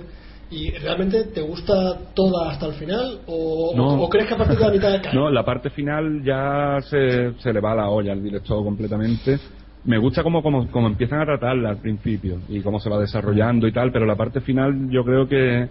¿Y 0.52 0.70
realmente 0.74 1.24
te 1.34 1.42
gusta 1.42 1.74
toda 2.14 2.52
hasta 2.52 2.68
el 2.68 2.74
final? 2.76 3.22
¿O, 3.26 3.74
No. 3.76 4.04
o 4.04 4.10
crees 4.10 4.28
que 4.28 4.36
a 4.36 4.38
partir 4.38 4.60
de 4.60 4.66
la 4.66 4.72
mitad 4.72 5.02
cae? 5.02 5.14
No, 5.16 5.32
la 5.32 5.44
parte 5.44 5.72
final 5.72 6.24
ya 6.24 6.78
se, 6.88 7.34
se 7.40 7.52
le 7.52 7.60
va 7.60 7.72
a 7.72 7.76
la 7.76 7.90
olla 7.90 8.12
al 8.12 8.22
director 8.24 8.64
completamente. 8.64 9.40
Me 9.86 9.98
gusta 9.98 10.22
cómo, 10.22 10.44
cómo, 10.44 10.70
cómo 10.70 10.86
empiezan 10.86 11.22
a 11.22 11.26
tratarla 11.26 11.70
al 11.70 11.78
principio 11.82 12.42
y 12.48 12.62
cómo 12.62 12.80
se 12.80 12.92
va 12.92 13.00
desarrollando 13.00 13.68
y 13.68 13.72
tal, 13.72 13.92
pero 13.92 14.06
la 14.06 14.16
parte 14.16 14.40
final 14.42 14.88
yo 14.92 15.04
creo 15.04 15.28
que, 15.28 15.68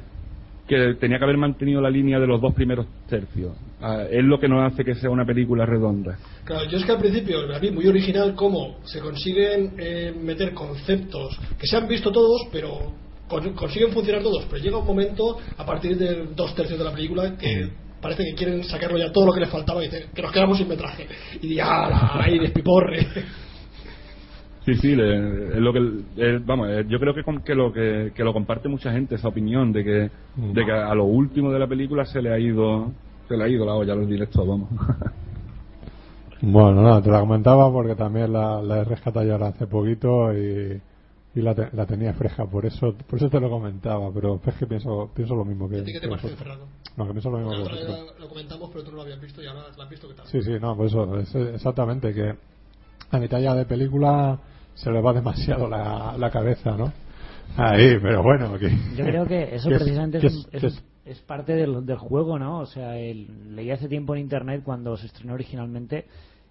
que 0.67 0.95
tenía 0.95 1.19
que 1.19 1.25
haber 1.25 1.37
mantenido 1.37 1.81
la 1.81 1.91
línea 1.91 2.19
de 2.19 2.27
los 2.27 2.41
dos 2.41 2.55
primeros 2.55 2.87
tercios. 3.09 3.53
Ah, 3.81 4.05
es 4.11 4.25
lo 4.25 4.39
que 4.41 4.49
nos 4.49 4.73
hace 4.73 4.83
que 4.85 4.95
sea 4.95 5.11
una 5.11 5.27
película 5.27 5.67
redonda. 5.67 6.17
Claro, 6.45 6.65
yo 6.71 6.79
es 6.79 6.85
que 6.85 6.93
al 6.93 6.99
principio 6.99 7.47
la 7.47 7.59
vi 7.59 7.71
muy 7.71 7.87
original 7.87 8.35
cómo 8.35 8.79
se 8.85 9.01
consiguen 9.01 9.75
eh, 9.79 10.15
meter 10.19 10.55
conceptos 10.55 11.39
que 11.59 11.67
se 11.67 11.77
han 11.77 11.87
visto 11.87 12.11
todos, 12.11 12.47
pero 12.51 12.93
con- 13.29 13.53
consiguen 13.53 13.93
funcionar 13.93 14.23
todos. 14.23 14.47
Pero 14.51 14.63
llega 14.63 14.79
un 14.79 14.87
momento, 14.87 15.39
a 15.59 15.67
partir 15.67 15.99
de 15.99 16.27
dos 16.35 16.55
tercios 16.55 16.79
de 16.79 16.85
la 16.85 16.93
película, 16.93 17.37
que 17.37 17.69
parece 18.01 18.25
que 18.25 18.35
quieren 18.35 18.65
sacarlo 18.65 18.97
ya 18.99 19.13
todo 19.13 19.27
lo 19.27 19.33
que 19.33 19.41
les 19.41 19.51
faltaba 19.51 19.83
y 19.83 19.87
dicen 19.89 20.09
que 20.15 20.23
nos 20.23 20.33
quedamos 20.33 20.57
sin 20.57 20.69
metraje. 20.69 21.07
Y 21.43 21.55
ya, 21.57 22.21
ahí 22.23 22.39
despiporre. 22.39 23.07
Sí, 24.65 24.75
sí, 24.77 24.97
le- 24.97 25.57
es 25.57 25.61
lo 25.61 25.73
que, 25.75 25.79
eh, 26.17 26.41
vamos, 26.45 26.69
eh, 26.71 26.87
yo 26.89 26.99
creo 26.99 27.15
que, 27.15 27.23
con- 27.23 27.43
que 27.43 27.55
lo 27.55 27.71
que, 27.73 28.13
que 28.15 28.25
lo 28.25 28.33
comparte 28.33 28.69
mucha 28.69 28.93
gente 28.93 29.17
esa 29.17 29.29
opinión 29.29 29.73
de 29.73 29.85
que, 29.85 30.11
de 30.37 30.65
que 30.65 30.73
a 30.73 30.95
lo 30.95 31.05
último 31.05 31.53
de 31.53 31.59
la 31.59 31.67
película 31.67 32.07
se 32.07 32.23
le 32.23 32.33
ha 32.33 32.39
ido, 32.39 32.91
se 33.29 33.37
le 33.37 33.45
ha 33.45 33.49
ido 33.49 33.67
la 33.67 33.75
olla 33.75 33.93
a 33.93 33.97
los 33.97 34.09
directos, 34.09 34.47
vamos. 34.47 34.69
Bueno, 36.41 36.83
nada, 36.83 37.01
te 37.01 37.11
la 37.11 37.21
comentaba 37.21 37.73
porque 37.73 37.95
también 37.95 38.31
la, 38.33 38.61
la 38.61 38.81
he 38.81 38.85
rescatado 38.85 39.25
yo 39.25 39.33
ahora 39.33 39.47
hace 39.49 39.67
poquito 39.67 40.31
y, 40.37 40.79
y 41.35 41.41
la, 41.41 41.55
te- 41.55 41.75
la 41.75 41.87
tenía 41.87 42.13
fresca, 42.13 42.45
por 42.45 42.67
eso 42.67 42.95
por 43.09 43.19
eso 43.19 43.31
te 43.31 43.41
lo 43.41 43.49
comentaba, 43.49 44.11
pero 44.13 44.41
es 44.45 44.55
que 44.57 44.67
pienso, 44.67 45.11
pienso 45.15 45.35
lo 45.37 45.45
mismo 45.47 45.71
que, 45.71 45.77
¿A 45.79 45.85
ti 45.85 45.93
qué 45.93 46.01
te 46.01 46.07
que 46.07 46.09
pareció. 46.09 46.37
Fernando? 46.37 46.67
No, 46.97 47.07
que 47.07 47.13
pienso 47.13 47.31
lo 47.31 47.39
mismo 47.39 47.53
que 47.53 47.59
vosotros. 47.63 48.15
lo 48.21 48.29
comentamos, 48.29 48.71
pero 48.73 48.85
tú 48.85 48.91
no 48.91 48.97
lo 48.97 49.03
habías 49.03 49.21
visto 49.23 49.43
y 49.43 49.47
ahora 49.47 49.63
lo 49.75 49.83
has 49.83 49.89
visto. 49.89 50.09
¿qué 50.09 50.15
tal? 50.15 50.27
Sí, 50.27 50.43
sí, 50.43 50.51
no, 50.61 50.77
pues 50.77 50.93
eso, 50.93 51.19
es 51.19 51.35
exactamente, 51.35 52.13
que 52.13 52.35
a 53.11 53.19
mitad 53.19 53.41
ya 53.41 53.55
de 53.55 53.65
película 53.65 54.39
se 54.75 54.91
le 54.91 55.01
va 55.01 55.13
demasiado 55.13 55.69
la, 55.69 56.15
la 56.19 56.31
cabeza, 56.31 56.77
¿no? 56.77 56.93
Ahí, 57.57 57.97
pero 58.03 58.23
bueno, 58.23 58.59
que... 58.59 58.71
Yo 58.97 59.05
creo 59.05 59.27
que 59.27 59.55
eso 59.55 59.69
que 59.69 59.77
precisamente 59.77 60.19
es, 60.19 60.49
es 60.53 60.61
que 60.63 61.11
es 61.11 61.21
parte 61.21 61.55
del, 61.55 61.85
del 61.87 61.99
juego, 61.99 62.39
¿no? 62.39 62.61
O 62.61 62.67
sea, 62.67 62.97
el- 62.99 63.55
leí 63.55 63.71
hace 63.71 63.89
tiempo 63.89 64.15
en 64.15 64.23
internet 64.23 64.63
cuando 64.65 64.97
se 64.97 65.07
estrenó 65.07 65.35
originalmente 65.35 66.07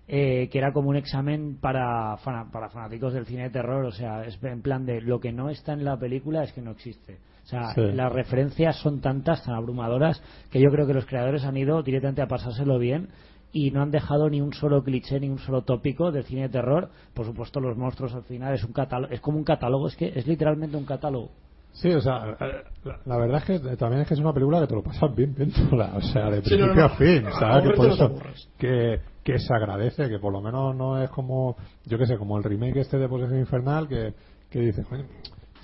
eh, 0.07 0.49
que 0.51 0.57
era 0.57 0.71
como 0.73 0.89
un 0.89 0.95
examen 0.97 1.57
para, 1.59 2.17
fana- 2.17 2.51
para 2.51 2.69
fanáticos 2.69 3.13
del 3.13 3.25
cine 3.25 3.43
de 3.43 3.49
terror. 3.49 3.85
O 3.85 3.91
sea, 3.91 4.23
es 4.25 4.37
en 4.43 4.61
plan 4.61 4.85
de 4.85 5.01
lo 5.01 5.19
que 5.19 5.31
no 5.31 5.49
está 5.49 5.73
en 5.73 5.83
la 5.85 5.97
película 5.97 6.43
es 6.43 6.51
que 6.53 6.61
no 6.61 6.71
existe. 6.71 7.17
O 7.43 7.47
sea, 7.47 7.73
Sí. 7.73 7.81
las 7.93 8.11
referencias 8.13 8.77
son 8.77 9.01
tantas, 9.01 9.43
tan 9.43 9.55
abrumadoras, 9.55 10.21
que 10.51 10.61
yo 10.61 10.69
creo 10.69 10.85
que 10.87 10.93
los 10.93 11.05
creadores 11.05 11.43
han 11.43 11.57
ido 11.57 11.81
directamente 11.83 12.21
a 12.21 12.27
pasárselo 12.27 12.79
bien 12.79 13.09
y 13.53 13.69
no 13.71 13.81
han 13.83 13.91
dejado 13.91 14.29
ni 14.29 14.41
un 14.41 14.51
solo 14.51 14.83
cliché 14.83 15.19
ni 15.19 15.29
un 15.29 15.37
solo 15.37 15.61
tópico 15.61 16.11
del 16.11 16.23
cine 16.25 16.41
de 16.43 16.49
terror. 16.49 16.89
Por 17.13 17.25
supuesto, 17.25 17.59
los 17.59 17.77
monstruos 17.77 18.13
al 18.15 18.23
final 18.23 18.53
es 18.55 18.63
un 18.63 18.73
catálogo, 18.73 19.13
es 19.13 19.21
como 19.21 19.37
un 19.37 19.43
catálogo, 19.43 19.87
es 19.87 19.95
que 19.95 20.11
es 20.13 20.27
literalmente 20.27 20.75
un 20.75 20.85
catálogo. 20.85 21.29
Sí, 21.71 21.89
o 21.91 22.01
sea, 22.01 22.35
eh, 22.39 22.63
la, 22.83 22.99
la 23.05 23.17
verdad 23.17 23.37
es 23.37 23.61
que 23.61 23.77
también 23.77 24.01
es 24.01 24.07
que 24.07 24.13
es 24.15 24.19
una 24.19 24.33
película 24.33 24.59
que 24.61 24.67
te 24.67 24.75
lo 24.75 24.83
pasas 24.83 25.15
bien 25.15 25.33
viéndola, 25.35 25.91
o 25.95 26.01
sea, 26.01 26.29
de 26.29 26.41
Sí, 26.43 26.49
principio 26.49 26.67
no, 26.67 26.75
no, 26.75 26.85
a 26.85 26.89
fin, 26.89 27.23
no, 27.23 27.31
¿sabes? 27.39 27.63
Que 27.63 27.75
por 27.75 27.87
eso, 27.87 28.11
que, 28.57 28.99
que 29.23 29.39
se 29.39 29.53
agradece, 29.55 30.09
que 30.09 30.19
por 30.19 30.33
lo 30.33 30.41
menos 30.41 30.75
no 30.75 31.01
es 31.01 31.09
como, 31.09 31.55
yo 31.85 31.97
qué 31.97 32.05
sé, 32.05 32.17
como 32.17 32.37
el 32.37 32.43
remake 32.43 32.79
este 32.79 32.97
de 32.97 33.07
Posesión 33.07 33.39
Infernal, 33.39 33.87
que, 33.87 34.13
que 34.51 34.59
dices, 34.59 34.85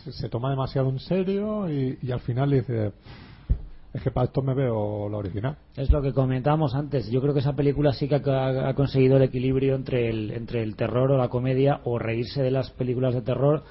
se, 0.04 0.12
se 0.12 0.30
toma 0.30 0.50
demasiado 0.50 0.90
en 0.90 1.00
serio 1.00 1.70
y, 1.70 2.00
y 2.02 2.12
al 2.12 2.22
final 2.22 2.52
dice, 2.52 2.92
es 3.94 4.04
que 4.04 4.12
para 4.12 4.26
esto 4.26 4.42
me 4.42 4.54
veo 4.54 5.10
la 5.10 5.18
original. 5.18 5.58
Es 5.76 5.90
lo 5.92 6.02
que 6.02 6.14
comentábamos 6.14 6.76
antes. 6.76 7.10
Yo 7.10 7.22
creo 7.22 7.34
que 7.34 7.40
esa 7.40 7.54
película 7.54 7.92
sí 7.92 8.08
que 8.08 8.16
ha, 8.16 8.70
ha 8.70 8.74
conseguido 8.76 9.18
el 9.18 9.24
equilibrio 9.24 9.76
entre 9.76 10.10
el, 10.10 10.32
entre 10.32 10.62
el 10.62 10.76
terror 10.76 11.12
o 11.12 11.18
la 11.18 11.30
comedia 11.30 11.82
o 11.86 11.98
reírse 11.98 12.44
de 12.44 12.52
las 12.52 12.70
películas 12.72 13.16
de 13.16 13.22
terror 13.22 13.64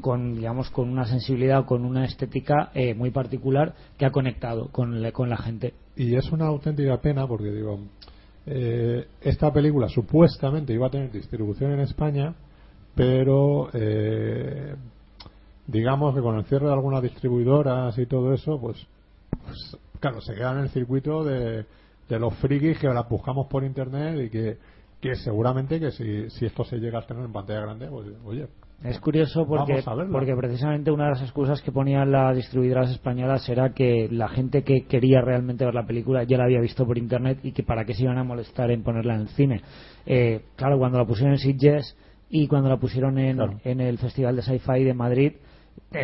con, 0.00 0.34
digamos, 0.34 0.70
con 0.70 0.88
una 0.88 1.04
sensibilidad 1.04 1.60
o 1.60 1.66
con 1.66 1.84
una 1.84 2.04
estética 2.04 2.70
eh, 2.74 2.94
muy 2.94 3.10
particular 3.10 3.74
que 3.96 4.06
ha 4.06 4.10
conectado 4.10 4.68
con, 4.72 5.10
con 5.12 5.28
la 5.28 5.36
gente. 5.36 5.74
Y 5.94 6.14
es 6.16 6.30
una 6.32 6.46
auténtica 6.46 7.00
pena 7.00 7.26
porque, 7.26 7.50
digo, 7.50 7.78
eh, 8.46 9.06
esta 9.20 9.52
película 9.52 9.88
supuestamente 9.88 10.72
iba 10.72 10.86
a 10.86 10.90
tener 10.90 11.10
distribución 11.10 11.72
en 11.72 11.80
España, 11.80 12.34
pero 12.94 13.68
eh, 13.72 14.74
digamos 15.66 16.14
que 16.14 16.20
con 16.20 16.36
el 16.36 16.44
cierre 16.44 16.66
de 16.66 16.72
algunas 16.72 17.02
distribuidoras 17.02 17.96
y 17.98 18.06
todo 18.06 18.32
eso, 18.32 18.58
pues, 18.60 18.86
pues, 19.44 19.76
claro, 20.00 20.20
se 20.20 20.34
queda 20.34 20.52
en 20.52 20.58
el 20.58 20.68
circuito 20.70 21.24
de, 21.24 21.64
de 22.08 22.18
los 22.18 22.34
frikis 22.36 22.78
que 22.78 22.88
las 22.88 23.08
buscamos 23.08 23.46
por 23.48 23.64
internet 23.64 24.18
y 24.26 24.30
que, 24.30 24.58
que 25.00 25.14
seguramente 25.16 25.78
que 25.80 25.90
si, 25.90 26.30
si 26.30 26.46
esto 26.46 26.64
se 26.64 26.78
llega 26.78 26.98
a 26.98 27.06
tener 27.06 27.24
en 27.24 27.32
pantalla 27.32 27.60
grande, 27.60 27.88
pues 27.88 28.08
oye, 28.24 28.46
Es 28.84 28.98
curioso 29.00 29.46
porque, 29.46 29.82
porque 30.12 30.34
precisamente 30.36 30.90
una 30.90 31.04
de 31.04 31.10
las 31.10 31.22
excusas 31.22 31.62
que 31.62 31.72
ponían 31.72 32.10
las 32.12 32.36
distribuidoras 32.36 32.90
españolas 32.90 33.48
era 33.48 33.72
que 33.72 34.08
la 34.10 34.28
gente 34.28 34.62
que 34.62 34.84
quería 34.86 35.20
realmente 35.22 35.64
ver 35.64 35.74
la 35.74 35.86
película 35.86 36.24
ya 36.24 36.36
la 36.38 36.44
había 36.44 36.60
visto 36.60 36.84
por 36.86 36.98
internet 36.98 37.38
y 37.42 37.52
que 37.52 37.62
para 37.62 37.84
qué 37.84 37.94
se 37.94 38.02
iban 38.04 38.18
a 38.18 38.24
molestar 38.24 38.70
en 38.70 38.82
ponerla 38.82 39.14
en 39.14 39.20
el 39.22 39.28
cine. 39.28 39.62
Eh, 40.06 40.42
claro, 40.56 40.78
cuando 40.78 40.98
la 40.98 41.06
pusieron 41.06 41.32
en 41.32 41.38
Sitges 41.38 41.96
y 42.28 42.46
cuando 42.48 42.68
la 42.68 42.76
pusieron 42.76 43.18
en, 43.18 43.36
Claro. 43.36 43.60
en 43.64 43.80
el 43.80 43.98
Festival 43.98 44.36
de 44.36 44.42
Sci-Fi 44.42 44.84
de 44.84 44.94
Madrid, 44.94 45.32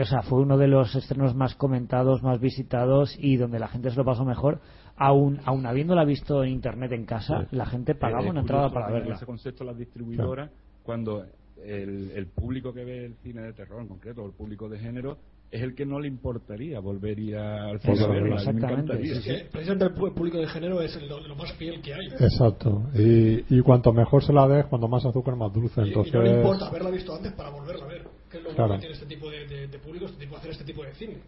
o 0.00 0.04
sea, 0.04 0.22
fue 0.22 0.40
uno 0.40 0.56
de 0.58 0.68
los 0.68 0.94
estrenos 0.94 1.34
más 1.34 1.54
comentados, 1.54 2.22
más 2.22 2.40
visitados 2.40 3.16
y 3.18 3.36
donde 3.36 3.58
la 3.58 3.68
gente 3.68 3.90
se 3.90 3.96
lo 3.96 4.04
pasó 4.04 4.24
mejor. 4.24 4.60
Aún, 4.96 5.40
aún 5.44 5.66
habiéndola 5.66 6.04
visto 6.04 6.44
en 6.44 6.50
internet 6.50 6.92
en 6.92 7.04
casa, 7.06 7.46
la 7.50 7.66
gente 7.66 7.94
pagaba 7.94 8.24
Eh, 8.26 8.30
una 8.30 8.40
entrada 8.40 8.70
para 8.70 8.90
verla. 8.90 9.14
Ese 9.16 9.26
concepto 9.26 9.64
las 9.64 9.76
distribuidoras, 9.76 10.50
cuando 10.82 11.24
el, 11.64 12.10
el 12.14 12.26
público 12.26 12.72
que 12.72 12.84
ve 12.84 13.06
el 13.06 13.14
cine 13.22 13.42
de 13.42 13.52
terror 13.52 13.80
en 13.82 13.88
concreto, 13.88 14.22
o 14.22 14.26
el 14.26 14.32
público 14.32 14.68
de 14.68 14.78
género, 14.78 15.16
es 15.50 15.60
el 15.62 15.74
que 15.74 15.84
no 15.84 16.00
le 16.00 16.08
importaría 16.08 16.80
volver 16.80 17.18
a 17.18 17.20
ir 17.20 17.36
al 17.36 17.80
cine 17.80 18.02
a 18.02 18.06
verla. 18.06 18.28
Me 18.28 18.34
exactamente. 18.36 19.02
Es 19.02 19.20
que 19.24 19.48
precisamente 19.52 19.84
el 19.84 20.12
público 20.14 20.38
de 20.38 20.46
género 20.46 20.80
es 20.80 20.98
lo, 21.08 21.20
lo 21.26 21.36
más 21.36 21.52
fiel 21.54 21.80
que 21.82 21.92
hay. 21.92 22.06
Exacto. 22.18 22.84
Y, 22.94 23.56
y 23.58 23.60
cuanto 23.60 23.92
mejor 23.92 24.22
se 24.24 24.32
la 24.32 24.48
des, 24.48 24.64
cuanto 24.66 24.88
más 24.88 25.04
azúcar, 25.04 25.36
más 25.36 25.52
dulce. 25.52 25.82
Y- 25.82 25.88
Entonces, 25.88 26.12
y 26.14 26.16
no 26.16 26.22
le 26.22 26.36
importa 26.36 26.68
haberla 26.68 26.90
visto 26.90 27.14
antes 27.14 27.32
para 27.32 27.50
volverla 27.50 27.84
a 27.84 27.88
ver. 27.88 28.01
Que 28.32 28.38
es 28.38 28.44
lo 28.44 28.50
Claro. 28.54 28.72
que 28.74 28.80
tiene 28.80 28.94
este 28.94 29.06
tipo 29.06 29.30
de, 29.30 29.46
de, 29.46 29.68
de 29.68 29.78
público, 29.78 30.06
este 30.06 30.18
tipo, 30.18 30.36
hacer 30.36 30.50
este 30.52 30.64
tipo 30.64 30.82
de 30.82 30.92
cine. 30.94 31.18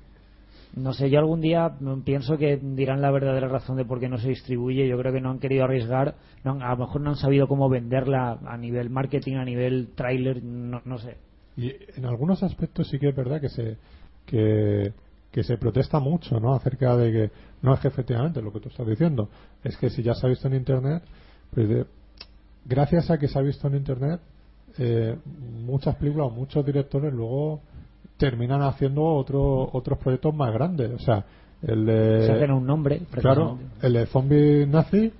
No 0.76 0.92
sé, 0.92 1.08
yo 1.08 1.20
algún 1.20 1.40
día 1.40 1.68
mm, 1.68 2.00
pienso 2.00 2.36
que 2.36 2.56
dirán 2.56 3.00
la 3.00 3.10
verdadera 3.12 3.46
razón 3.46 3.76
de 3.76 3.84
por 3.84 4.00
qué 4.00 4.08
no 4.08 4.18
se 4.18 4.28
distribuye. 4.30 4.88
Yo 4.88 4.98
creo 4.98 5.12
que 5.12 5.20
no 5.20 5.30
han 5.30 5.38
querido 5.38 5.64
arriesgar, 5.64 6.16
no 6.42 6.52
a 6.60 6.70
lo 6.70 6.76
mejor 6.78 7.00
no 7.02 7.10
han 7.10 7.16
sabido 7.16 7.46
cómo 7.46 7.68
venderla 7.68 8.38
a 8.44 8.56
nivel 8.56 8.90
marketing, 8.90 9.36
a 9.36 9.44
nivel 9.44 9.90
tráiler, 9.94 10.42
no, 10.42 10.80
no 10.84 10.98
sé. 10.98 11.16
Y 11.56 11.72
en 11.96 12.06
algunos 12.06 12.42
aspectos 12.42 12.88
sí 12.88 12.98
que 12.98 13.10
es 13.10 13.14
verdad 13.14 13.40
que 13.40 13.48
se 13.50 13.76
que, 14.26 14.92
que 15.30 15.44
se 15.44 15.58
protesta 15.58 16.00
mucho, 16.00 16.40
¿no? 16.40 16.54
Acerca 16.54 16.96
de 16.96 17.12
que 17.12 17.30
no 17.62 17.74
es 17.74 17.80
que 17.80 17.88
efectivamente 17.88 18.40
lo 18.42 18.52
que 18.52 18.58
tú 18.60 18.68
estás 18.70 18.86
diciendo 18.86 19.28
es 19.62 19.76
que 19.76 19.90
si 19.90 20.02
ya 20.02 20.14
se 20.14 20.26
ha 20.26 20.30
visto 20.30 20.48
en 20.48 20.54
internet, 20.54 21.02
pues 21.52 21.68
de- 21.68 21.86
gracias 22.64 23.10
a 23.10 23.18
que 23.18 23.28
se 23.28 23.38
ha 23.38 23.42
visto 23.42 23.68
en 23.68 23.76
internet, 23.76 24.20
eh, 24.78 25.16
muchas 25.64 25.96
películas 25.96 26.28
o 26.28 26.30
muchos 26.30 26.64
directores 26.64 27.12
luego 27.12 27.60
terminan 28.16 28.62
haciendo 28.62 29.02
otro, 29.04 29.68
otros 29.72 29.98
proyectos 29.98 30.34
más 30.34 30.52
grandes, 30.52 30.90
o 30.92 30.98
sea, 30.98 31.24
el 31.62 31.86
de 31.86 32.26
Se 32.26 32.32
hacen 32.32 32.50
un 32.52 32.66
nombre, 32.66 33.02
claro, 33.10 33.58
el 33.82 33.92
de 33.94 34.06
zombie 34.06 34.66
nazi, 34.66 35.12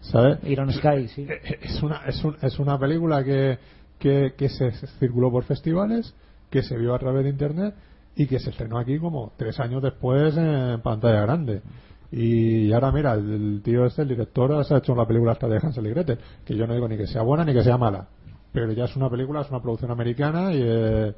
¿sabes? 0.00 0.38
Iron 0.44 0.72
Sky, 0.72 1.08
sí. 1.08 1.26
es 1.62 1.82
una, 1.82 2.02
es, 2.06 2.22
un- 2.24 2.36
es 2.40 2.58
una 2.58 2.78
película 2.78 3.22
que, 3.24 3.58
que, 3.98 4.34
que 4.36 4.48
se 4.48 4.70
circuló 4.98 5.30
por 5.30 5.44
festivales, 5.44 6.14
que 6.50 6.62
se 6.62 6.76
vio 6.76 6.94
a 6.94 6.98
través 6.98 7.24
de 7.24 7.30
internet 7.30 7.74
y 8.16 8.26
que 8.26 8.38
se 8.38 8.50
estrenó 8.50 8.78
aquí 8.78 8.98
como 8.98 9.32
tres 9.36 9.60
años 9.60 9.82
después 9.82 10.36
en 10.36 10.80
pantalla 10.80 11.20
grande. 11.22 11.60
Y 12.10 12.72
ahora 12.72 12.92
mira, 12.92 13.14
el, 13.14 13.60
tío 13.62 13.84
este, 13.84 14.02
el 14.02 14.08
director, 14.08 14.64
se 14.64 14.74
ha 14.74 14.78
hecho 14.78 14.94
la 14.94 15.06
película 15.06 15.32
hasta 15.32 15.48
de 15.48 15.58
Hansel 15.58 15.86
y 15.86 15.90
Gretel, 15.90 16.18
que 16.44 16.56
yo 16.56 16.66
no 16.66 16.74
digo 16.74 16.88
ni 16.88 16.96
que 16.96 17.06
sea 17.06 17.22
buena 17.22 17.44
ni 17.44 17.52
que 17.52 17.62
sea 17.64 17.76
mala, 17.76 18.06
pero 18.56 18.72
ya 18.72 18.84
es 18.86 18.96
una 18.96 19.10
película, 19.10 19.42
es 19.42 19.50
una 19.50 19.60
producción 19.60 19.90
americana 19.90 20.50
y, 20.54 20.60
eh, 20.64 21.12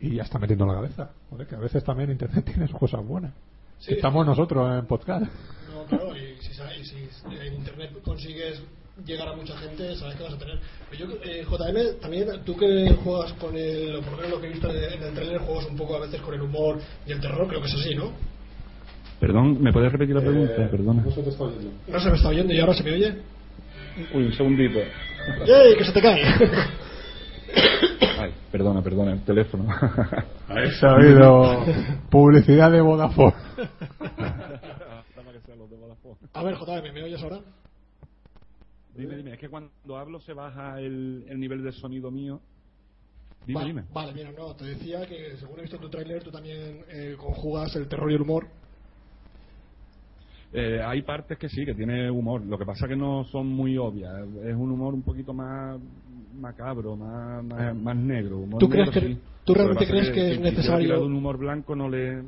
y, 0.00 0.06
y 0.08 0.16
ya 0.16 0.24
está 0.24 0.36
metiendo 0.40 0.64
en 0.64 0.70
la 0.70 0.76
cabeza. 0.78 1.10
Joder, 1.30 1.46
que 1.46 1.54
a 1.54 1.60
veces 1.60 1.84
también 1.84 2.10
internet 2.10 2.44
tiene 2.52 2.66
sus 2.66 2.76
cosas 2.76 3.06
buenas. 3.06 3.32
Sí. 3.78 3.94
Estamos 3.94 4.26
nosotros 4.26 4.68
en 4.80 4.86
podcast. 4.86 5.22
No, 5.72 5.84
claro, 5.84 6.16
y 6.16 6.42
si, 6.42 6.52
sa- 6.54 6.74
y 6.76 6.84
si 6.84 6.96
en 7.30 7.54
internet 7.54 7.92
consigues 8.02 8.60
llegar 9.06 9.28
a 9.28 9.36
mucha 9.36 9.56
gente, 9.58 9.94
sabes 9.94 10.16
que 10.16 10.24
vas 10.24 10.32
a 10.34 10.38
tener. 10.38 10.58
Pero 10.90 11.06
yo, 11.06 11.16
eh, 11.24 11.44
JM, 11.48 12.00
también 12.00 12.26
tú 12.44 12.56
que 12.56 12.92
juegas 13.04 13.32
con 13.34 13.56
el, 13.56 13.94
o 13.94 14.00
por 14.02 14.10
lo 14.10 14.16
menos 14.16 14.30
lo 14.32 14.40
que 14.40 14.48
he 14.48 14.50
visto 14.50 14.68
en 14.70 14.76
el, 14.76 14.92
en 14.94 15.02
el 15.04 15.14
trailer, 15.14 15.38
juegas 15.42 15.66
un 15.70 15.76
poco 15.76 15.94
a 15.94 16.00
veces 16.00 16.20
con 16.20 16.34
el 16.34 16.42
humor 16.42 16.80
y 17.06 17.12
el 17.12 17.20
terror, 17.20 17.46
creo 17.46 17.60
que 17.60 17.68
es 17.68 17.74
así, 17.74 17.94
¿no? 17.94 18.10
Perdón, 19.20 19.62
¿me 19.62 19.72
puedes 19.72 19.92
repetir 19.92 20.16
la 20.16 20.20
pregunta? 20.22 20.64
Eh, 20.64 20.68
Perdona. 20.68 21.02
no 21.04 21.10
se 21.12 21.22
te 21.22 21.30
está 21.30 21.44
oyendo. 21.44 21.70
No 21.86 22.00
se 22.00 22.10
me 22.10 22.16
está 22.16 22.28
oyendo 22.28 22.52
y 22.52 22.58
ahora 22.58 22.74
se 22.74 22.82
me 22.82 22.92
oye. 22.94 23.14
Uy, 24.14 24.24
un 24.26 24.32
segundito. 24.32 24.78
¡Ey, 25.46 25.76
que 25.76 25.84
se 25.84 25.92
te 25.92 26.02
cae! 26.02 26.22
Ay, 28.18 28.32
perdona, 28.50 28.82
perdona, 28.82 29.12
el 29.12 29.24
teléfono. 29.24 29.66
Ahí 30.48 30.70
se 30.72 30.86
ha 30.86 30.94
oído 30.94 31.64
publicidad 32.10 32.70
de 32.70 32.80
Vodafone. 32.80 33.34
A 36.32 36.42
ver, 36.42 36.54
JM, 36.56 36.92
¿me 36.94 37.02
oyes 37.02 37.22
ahora? 37.22 37.40
Dime, 38.94 39.16
dime, 39.16 39.32
es 39.32 39.38
que 39.38 39.48
cuando 39.48 39.96
hablo 39.96 40.20
se 40.20 40.32
baja 40.32 40.80
el, 40.80 41.24
el 41.28 41.38
nivel 41.38 41.62
de 41.62 41.72
sonido 41.72 42.10
mío. 42.10 42.40
Dime, 43.46 43.60
vale, 43.60 43.68
dime. 43.68 43.84
Vale, 43.92 44.12
mira, 44.12 44.32
no, 44.32 44.54
te 44.54 44.64
decía 44.64 45.06
que 45.06 45.36
según 45.36 45.58
he 45.58 45.62
visto 45.62 45.76
en 45.76 45.82
tu 45.82 45.88
tráiler, 45.88 46.22
tú 46.22 46.30
también 46.30 46.84
eh, 46.88 47.16
conjugas 47.18 47.74
el 47.76 47.88
terror 47.88 48.10
y 48.10 48.14
el 48.14 48.22
humor. 48.22 48.48
Eh, 50.52 50.80
hay 50.82 51.02
partes 51.02 51.36
que 51.38 51.48
sí, 51.48 51.64
que 51.66 51.74
tiene 51.74 52.10
humor. 52.10 52.42
Lo 52.46 52.56
que 52.58 52.64
pasa 52.64 52.88
que 52.88 52.96
no 52.96 53.24
son 53.24 53.46
muy 53.48 53.76
obvias. 53.76 54.12
Es 54.44 54.54
un 54.54 54.70
humor 54.70 54.94
un 54.94 55.02
poquito 55.02 55.34
más 55.34 55.78
macabro, 56.34 56.96
más, 56.96 57.44
más, 57.44 57.76
más 57.76 57.96
negro. 57.96 58.38
Humor 58.38 58.58
¿Tú 58.60 58.68
crees 58.68 58.90
que- 58.90 59.00
sí. 59.00 59.18
tú 59.44 59.54
realmente 59.54 59.86
crees 59.86 60.10
que 60.10 60.30
es 60.30 60.36
si 60.36 60.42
necesario- 60.42 61.04
un 61.04 61.14
humor 61.14 61.36
blanco 61.36 61.74
no 61.76 61.88
le, 61.88 62.22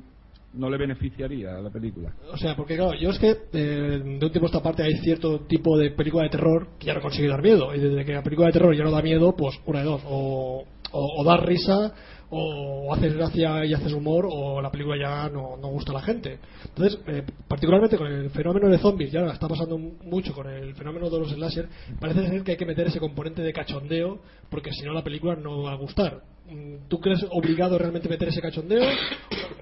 no 0.53 0.69
le 0.69 0.77
beneficiaría 0.77 1.57
a 1.57 1.61
la 1.63 1.71
película. 1.71 2.13
O 2.33 2.37
sea, 2.37 2.57
porque 2.57 2.77
claro, 2.77 2.95
yo 2.95 3.11
es 3.11 3.19
que 3.19 3.31
eh, 3.53 4.01
de 4.05 4.27
un 4.27 4.33
tiempo 4.33 4.47
a 4.47 4.47
esta 4.47 4.63
parte 4.63 4.83
hay 4.83 4.95
cierto 4.99 5.41
tipo 5.47 5.79
de 5.79 5.93
película 5.93 6.25
de 6.25 6.31
terror 6.31 6.69
que 6.79 6.87
ya 6.89 6.95
no 6.95 7.01
consigue 7.01 7.29
dar 7.29 7.41
miedo. 7.43 7.75
Y 7.75 7.79
desde 7.81 8.05
que 8.05 8.13
la 8.13 8.23
película 8.23 8.49
de 8.49 8.53
terror 8.53 8.77
ya 8.77 8.85
no 8.85 8.91
da 8.91 9.01
miedo, 9.01 9.35
pues 9.37 9.59
una 9.65 9.79
de 9.79 9.85
dos. 9.87 10.03
O, 10.07 10.65
o, 10.93 11.21
o 11.21 11.25
das 11.25 11.41
risa, 11.47 11.95
o 12.31 12.95
haces 12.95 13.15
gracia 13.15 13.65
y 13.67 13.75
haces 13.75 13.93
humor, 13.93 14.27
o 14.31 14.61
la 14.63 14.71
película 14.71 14.97
ya 14.97 15.29
no, 15.29 15.57
gusta 15.69 15.91
a 15.93 15.95
la 15.97 16.03
gente. 16.03 16.39
Entonces, 16.69 17.01
eh, 17.09 17.23
particularmente 17.49 17.97
con 17.97 18.07
el 18.07 18.31
fenómeno 18.31 18.69
de 18.69 18.79
zombies, 18.79 19.11
ya 19.13 19.27
está 19.27 19.49
pasando 19.49 19.77
mucho 19.79 20.33
con 20.33 20.49
el 20.49 20.75
fenómeno 20.75 21.11
de 21.11 21.19
los 21.19 21.31
slasher, 21.33 21.69
parece 21.99 22.29
ser 22.29 22.43
que 22.43 22.53
hay 22.53 22.57
que 22.57 22.67
meter 22.67 22.87
ese 22.87 23.01
componente 23.01 23.43
de 23.43 23.53
cachondeo, 23.53 24.21
porque 24.49 24.73
si 24.73 24.83
no 24.85 24.93
la 24.93 25.03
película 25.05 25.35
no 25.37 25.63
va 25.63 25.73
a 25.73 25.77
gustar. 25.77 26.23
Mm, 26.49 26.89
¿Tú 26.89 27.01
crees 27.01 27.25
obligado 27.31 27.79
realmente 27.79 28.09
meter 28.09 28.29
ese 28.29 28.41
cachondeo? 28.41 28.83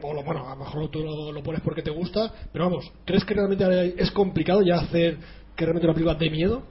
O 0.02 0.14
lo- 0.14 0.22
bueno, 0.22 0.46
a 0.46 0.54
lo 0.54 0.64
mejor 0.64 0.88
tú 0.90 1.00
lo, 1.02 1.32
lo 1.32 1.42
pones 1.42 1.60
porque 1.62 1.82
te 1.82 1.90
gusta, 1.90 2.32
pero 2.52 2.64
vamos, 2.66 2.90
¿crees 3.04 3.24
que 3.24 3.34
realmente 3.34 3.94
es 4.00 4.10
complicado 4.10 4.62
ya 4.62 4.76
hacer 4.76 5.16
que 5.56 5.64
realmente 5.64 5.86
una 5.86 5.94
película 5.94 6.14
dé 6.14 6.30
miedo? 6.30 6.62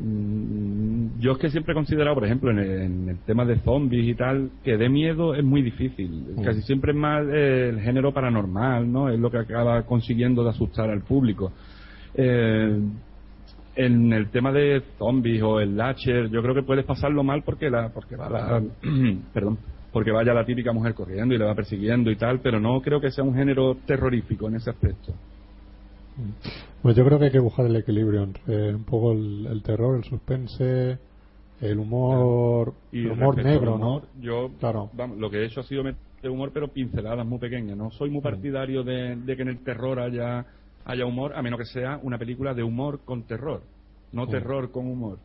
Mm, 0.00 1.18
Yo 1.18 1.32
es 1.32 1.38
que 1.38 1.50
siempre 1.50 1.72
he 1.72 1.74
considerado, 1.74 2.14
por 2.14 2.24
ejemplo, 2.24 2.50
en 2.50 2.58
el, 2.58 2.70
en 2.82 3.08
el 3.08 3.18
tema 3.20 3.44
de 3.44 3.58
zombies 3.60 4.06
y 4.06 4.14
tal, 4.14 4.50
que 4.62 4.76
de 4.76 4.88
miedo 4.88 5.34
es 5.34 5.44
muy 5.44 5.62
difícil. 5.62 6.36
Casi 6.44 6.62
siempre 6.62 6.92
es 6.92 6.96
más 6.98 7.24
eh, 7.26 7.70
el 7.70 7.80
género 7.80 8.12
paranormal, 8.12 8.90
¿no? 8.90 9.08
Es 9.08 9.18
lo 9.18 9.30
que 9.30 9.38
acaba 9.38 9.82
consiguiendo 9.82 10.44
de 10.44 10.50
asustar 10.50 10.90
al 10.90 11.02
público. 11.02 11.52
Eh, 12.14 12.80
en 13.76 14.12
el 14.12 14.28
tema 14.30 14.52
de 14.52 14.82
zombies 14.98 15.42
o 15.42 15.60
el 15.60 15.76
lasher, 15.76 16.28
yo 16.30 16.42
creo 16.42 16.54
que 16.54 16.62
puedes 16.64 16.84
pasarlo 16.84 17.22
mal 17.22 17.42
porque 17.44 17.70
la, 17.70 17.90
porque 17.90 18.16
va 18.16 18.28
la, 18.28 18.62
perdón, 19.32 19.58
porque 19.92 20.10
vaya 20.10 20.34
la 20.34 20.44
típica 20.44 20.72
mujer 20.72 20.94
corriendo 20.94 21.34
y 21.34 21.38
le 21.38 21.44
va 21.44 21.54
persiguiendo 21.54 22.10
y 22.10 22.16
tal, 22.16 22.40
pero 22.40 22.60
no 22.60 22.80
creo 22.82 23.00
que 23.00 23.10
sea 23.10 23.24
un 23.24 23.34
género 23.34 23.76
terrorífico 23.86 24.48
en 24.48 24.56
ese 24.56 24.70
aspecto. 24.70 25.12
Pues 26.82 26.96
yo 26.96 27.04
creo 27.04 27.18
que 27.18 27.26
hay 27.26 27.30
que 27.30 27.38
buscar 27.38 27.66
el 27.66 27.76
equilibrio 27.76 28.22
entre 28.22 28.74
un 28.74 28.84
poco 28.84 29.12
el, 29.12 29.46
el 29.46 29.62
terror, 29.62 29.96
el 29.96 30.04
suspense, 30.04 30.98
el 31.60 31.78
humor, 31.78 32.74
Y 32.92 33.00
el 33.06 33.12
humor 33.12 33.36
negro, 33.36 33.74
humor, 33.74 34.02
¿no? 34.02 34.22
Yo, 34.22 34.50
Claro. 34.58 34.90
vamos, 34.92 35.18
lo 35.18 35.30
que 35.30 35.38
he 35.38 35.46
hecho 35.46 35.60
ha 35.60 35.64
sido 35.64 35.82
meter 35.82 36.30
humor, 36.30 36.50
pero 36.52 36.68
pinceladas 36.68 37.26
muy 37.26 37.38
pequeñas. 37.38 37.76
No 37.76 37.90
soy 37.90 38.10
muy 38.10 38.20
partidario 38.22 38.82
de, 38.84 39.16
de 39.16 39.36
que 39.36 39.42
en 39.42 39.48
el 39.48 39.64
terror 39.64 40.00
haya, 40.00 40.46
haya 40.84 41.06
humor, 41.06 41.34
a 41.34 41.42
menos 41.42 41.58
que 41.58 41.66
sea 41.66 41.98
una 42.02 42.18
película 42.18 42.54
de 42.54 42.62
humor 42.62 43.00
con 43.04 43.24
terror, 43.24 43.62
no 44.12 44.26
terror 44.28 44.70
con 44.70 44.86
humor. 44.86 45.18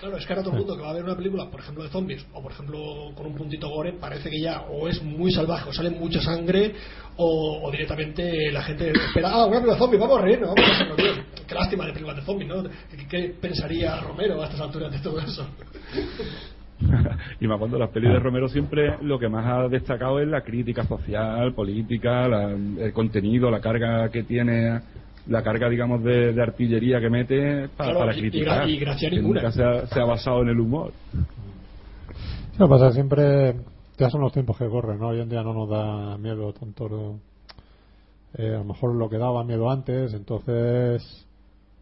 Claro, 0.00 0.16
es 0.16 0.26
que 0.26 0.32
ahora 0.32 0.42
todo 0.42 0.54
el 0.54 0.58
mundo 0.60 0.76
que 0.76 0.82
va 0.82 0.90
a 0.90 0.94
ver 0.94 1.04
una 1.04 1.16
película, 1.16 1.48
por 1.50 1.60
ejemplo, 1.60 1.84
de 1.84 1.90
zombies, 1.90 2.26
o 2.32 2.42
por 2.42 2.50
ejemplo 2.52 2.78
con 3.14 3.26
un 3.26 3.34
puntito 3.34 3.68
gore, 3.68 3.92
parece 3.92 4.30
que 4.30 4.40
ya 4.40 4.62
o 4.62 4.88
es 4.88 5.02
muy 5.02 5.30
salvaje, 5.30 5.68
o 5.68 5.72
sale 5.72 5.90
mucha 5.90 6.20
sangre, 6.20 6.72
o, 7.16 7.60
o 7.62 7.70
directamente 7.70 8.50
la 8.50 8.62
gente 8.62 8.90
espera, 8.90 9.30
ah, 9.30 9.44
una 9.46 9.56
película 9.60 9.74
de 9.74 9.78
zombies, 9.78 10.00
vamos 10.00 10.18
a 10.18 10.22
reírnos, 10.22 10.48
vamos 10.48 10.64
a 10.64 10.72
pasarlo 10.72 10.96
bien. 10.96 11.24
Qué 11.46 11.54
lástima 11.54 11.86
de 11.86 11.92
películas 11.92 12.16
de 12.16 12.22
zombies, 12.22 12.48
¿no? 12.48 12.62
¿Qué, 12.62 13.06
qué 13.08 13.34
pensaría 13.40 14.00
Romero 14.00 14.40
a 14.42 14.46
estas 14.46 14.60
alturas 14.62 14.90
de 14.90 14.98
todo 14.98 15.20
eso? 15.20 15.46
y 17.40 17.46
más 17.46 17.58
cuando 17.58 17.78
las 17.78 17.90
pelis 17.90 18.10
de 18.10 18.18
Romero 18.18 18.48
siempre 18.48 18.96
lo 19.02 19.18
que 19.18 19.28
más 19.28 19.46
ha 19.46 19.68
destacado 19.68 20.18
es 20.20 20.26
la 20.28 20.40
crítica 20.42 20.84
social, 20.84 21.52
política, 21.54 22.26
la- 22.28 22.50
el 22.50 22.92
contenido, 22.92 23.50
la 23.50 23.60
carga 23.60 24.08
que 24.10 24.24
tiene, 24.24 24.80
la 25.28 25.42
carga, 25.42 25.68
digamos, 25.68 26.02
de, 26.02 26.32
de 26.32 26.42
artillería 26.42 27.00
que 27.00 27.10
mete 27.10 27.68
Claro, 27.76 27.98
para 28.00 28.12
criticar. 28.12 28.68
y 28.68 28.78
gracia 28.78 29.10
ninguna. 29.10 29.42
nunca 29.42 29.52
se 29.52 29.62
ha, 29.62 29.86
se 29.86 30.00
ha 30.00 30.04
basado 30.04 30.42
en 30.42 30.48
el 30.48 30.60
humor. 30.60 30.92
Lo 32.58 32.66
que 32.66 32.70
pasa 32.70 32.92
siempre, 32.92 33.54
ya 33.98 34.10
son 34.10 34.20
los 34.20 34.32
tiempos 34.32 34.58
que 34.58 34.68
corren, 34.68 34.98
¿no? 34.98 35.08
Hoy 35.08 35.20
en 35.20 35.28
día 35.28 35.42
no 35.42 35.54
nos 35.54 35.68
da 35.68 36.18
miedo 36.18 36.52
tanto, 36.52 37.18
eh, 38.36 38.48
a 38.54 38.58
lo 38.58 38.64
mejor 38.64 38.94
lo 38.94 39.08
que 39.08 39.18
daba 39.18 39.44
miedo 39.44 39.70
antes, 39.70 40.12
entonces 40.14 41.26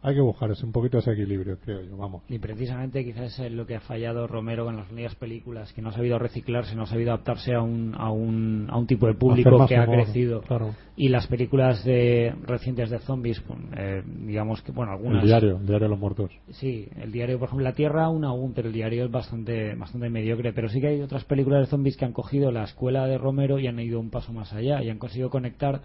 hay 0.02 0.14
que 0.14 0.20
buscar 0.20 0.50
ese, 0.50 0.64
un 0.64 0.72
poquito 0.72 0.98
ese 0.98 1.12
equilibrio, 1.12 1.58
creo 1.58 1.82
yo, 1.82 1.96
vamos. 1.96 2.22
Y 2.28 2.38
precisamente 2.38 3.04
quizás 3.04 3.38
es 3.38 3.52
lo 3.52 3.66
que 3.66 3.76
ha 3.76 3.80
fallado 3.80 4.26
Romero 4.26 4.64
con 4.64 4.76
las 4.76 4.90
únicas 4.90 5.14
películas, 5.14 5.72
que 5.74 5.82
no 5.82 5.90
ha 5.90 5.92
sabido 5.92 6.18
reciclarse, 6.18 6.74
no 6.74 6.84
ha 6.84 6.86
sabido 6.86 7.12
adaptarse 7.12 7.54
a 7.54 7.60
un, 7.60 7.94
a 7.96 8.10
un, 8.10 8.66
a 8.70 8.78
un 8.78 8.86
tipo 8.86 9.06
de 9.06 9.14
público 9.14 9.66
que 9.66 9.76
ha 9.76 9.84
humor, 9.84 10.04
crecido. 10.04 10.40
Claro. 10.42 10.74
Y 10.96 11.08
las 11.10 11.26
películas 11.26 11.84
de, 11.84 12.34
recientes 12.46 12.88
de 12.88 12.98
zombies, 13.00 13.42
eh, 13.76 14.02
digamos 14.26 14.62
que, 14.62 14.72
bueno, 14.72 14.92
algunas. 14.92 15.22
El 15.22 15.28
diario, 15.28 15.56
el 15.58 15.66
diario 15.66 15.84
de 15.86 15.90
los 15.90 15.98
muertos. 15.98 16.30
Sí, 16.50 16.88
el 16.96 17.12
diario, 17.12 17.38
por 17.38 17.48
ejemplo, 17.48 17.64
La 17.64 17.74
Tierra 17.74 18.04
aún 18.04 18.24
aún, 18.24 18.54
pero 18.54 18.68
el 18.68 18.74
diario 18.74 19.04
es 19.04 19.10
bastante, 19.10 19.74
bastante 19.74 20.08
mediocre. 20.08 20.54
Pero 20.54 20.70
sí 20.70 20.80
que 20.80 20.88
hay 20.88 21.00
otras 21.02 21.24
películas 21.24 21.60
de 21.60 21.66
zombies 21.66 21.98
que 21.98 22.06
han 22.06 22.12
cogido 22.12 22.50
la 22.50 22.64
escuela 22.64 23.06
de 23.06 23.18
Romero 23.18 23.58
y 23.58 23.66
han 23.66 23.78
ido 23.78 24.00
un 24.00 24.08
paso 24.08 24.32
más 24.32 24.52
allá 24.54 24.82
y 24.82 24.88
han 24.88 24.98
conseguido 24.98 25.28
conectar 25.28 25.82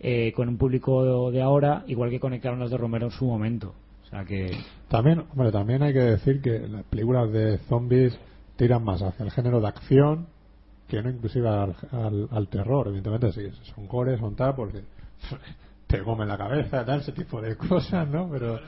eh, 0.00 0.32
con 0.32 0.48
un 0.48 0.58
público 0.58 1.30
de 1.30 1.42
ahora, 1.42 1.84
igual 1.86 2.10
que 2.10 2.20
conectaron 2.20 2.60
las 2.60 2.70
de 2.70 2.76
Romero 2.76 3.06
en 3.06 3.12
su 3.12 3.26
momento. 3.26 3.74
O 4.04 4.06
sea 4.06 4.24
que. 4.24 4.50
También, 4.88 5.24
hombre, 5.30 5.52
también 5.52 5.82
hay 5.82 5.92
que 5.92 6.00
decir 6.00 6.40
que 6.40 6.60
las 6.60 6.84
películas 6.84 7.30
de 7.32 7.58
zombies 7.68 8.18
tiran 8.56 8.82
más 8.84 9.02
hacia 9.02 9.24
el 9.24 9.30
género 9.30 9.60
de 9.60 9.68
acción 9.68 10.26
que 10.88 11.02
no 11.02 11.10
inclusive 11.10 11.48
al, 11.48 11.76
al, 11.92 12.28
al 12.30 12.48
terror. 12.48 12.88
Evidentemente, 12.88 13.32
sí, 13.32 13.50
son 13.74 13.86
gores, 13.86 14.18
son 14.18 14.34
tal, 14.34 14.54
porque 14.54 14.82
te 15.86 16.02
comen 16.02 16.28
la 16.28 16.38
cabeza, 16.38 16.84
tal, 16.84 17.00
ese 17.00 17.12
tipo 17.12 17.40
de 17.40 17.56
cosas, 17.56 18.08
¿no? 18.08 18.28
Pero, 18.30 18.58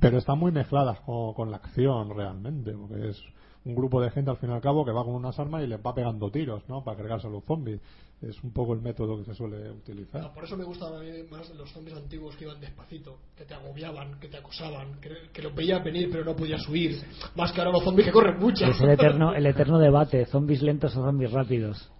pero 0.00 0.18
están 0.18 0.38
muy 0.38 0.52
mezcladas 0.52 1.00
con, 1.00 1.34
con 1.34 1.50
la 1.50 1.58
acción 1.58 2.10
realmente, 2.14 2.72
porque 2.72 3.10
es 3.10 3.22
un 3.66 3.74
grupo 3.74 4.00
de 4.00 4.10
gente 4.10 4.30
al 4.30 4.36
fin 4.36 4.50
y 4.50 4.52
al 4.52 4.60
cabo 4.60 4.84
que 4.84 4.92
va 4.92 5.04
con 5.04 5.14
unas 5.14 5.36
armas 5.40 5.64
y 5.64 5.66
les 5.66 5.84
va 5.84 5.92
pegando 5.92 6.30
tiros, 6.30 6.62
¿no? 6.68 6.84
Para 6.84 6.96
cargarse 6.96 7.26
a 7.26 7.30
los 7.30 7.44
zombies. 7.44 7.80
Es 8.22 8.42
un 8.42 8.52
poco 8.52 8.72
el 8.72 8.80
método 8.80 9.18
que 9.18 9.24
se 9.24 9.34
suele 9.34 9.70
utilizar. 9.70 10.22
No, 10.22 10.32
por 10.32 10.44
eso 10.44 10.56
me 10.56 10.64
gustan 10.64 10.94
a 10.94 11.00
mí 11.00 11.10
más 11.30 11.52
los 11.54 11.70
zombies 11.72 11.96
antiguos 11.96 12.36
que 12.36 12.44
iban 12.44 12.60
despacito, 12.60 13.18
que 13.36 13.44
te 13.44 13.54
agobiaban, 13.54 14.18
que 14.20 14.28
te 14.28 14.38
acosaban, 14.38 15.00
que, 15.00 15.10
que 15.32 15.42
los 15.42 15.54
veías 15.54 15.84
venir 15.84 16.08
pero 16.10 16.24
no 16.24 16.34
podías 16.36 16.66
huir. 16.68 17.02
Más 17.34 17.52
que 17.52 17.60
ahora 17.60 17.72
los 17.72 17.82
zombies 17.82 18.06
que 18.06 18.12
corren 18.12 18.38
mucho. 18.38 18.64
Es 18.64 18.80
el 18.80 18.90
eterno, 18.90 19.34
el 19.34 19.44
eterno 19.44 19.78
debate: 19.78 20.24
zombies 20.26 20.62
lentos 20.62 20.96
o 20.96 21.02
zombies 21.02 21.32
rápidos. 21.32 21.90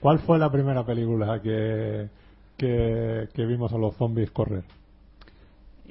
¿Cuál 0.00 0.18
fue 0.20 0.38
la 0.38 0.50
primera 0.50 0.84
película 0.84 1.40
que, 1.40 2.08
que, 2.56 3.28
que 3.32 3.46
vimos 3.46 3.72
a 3.72 3.78
los 3.78 3.94
zombies 3.96 4.30
correr? 4.30 4.64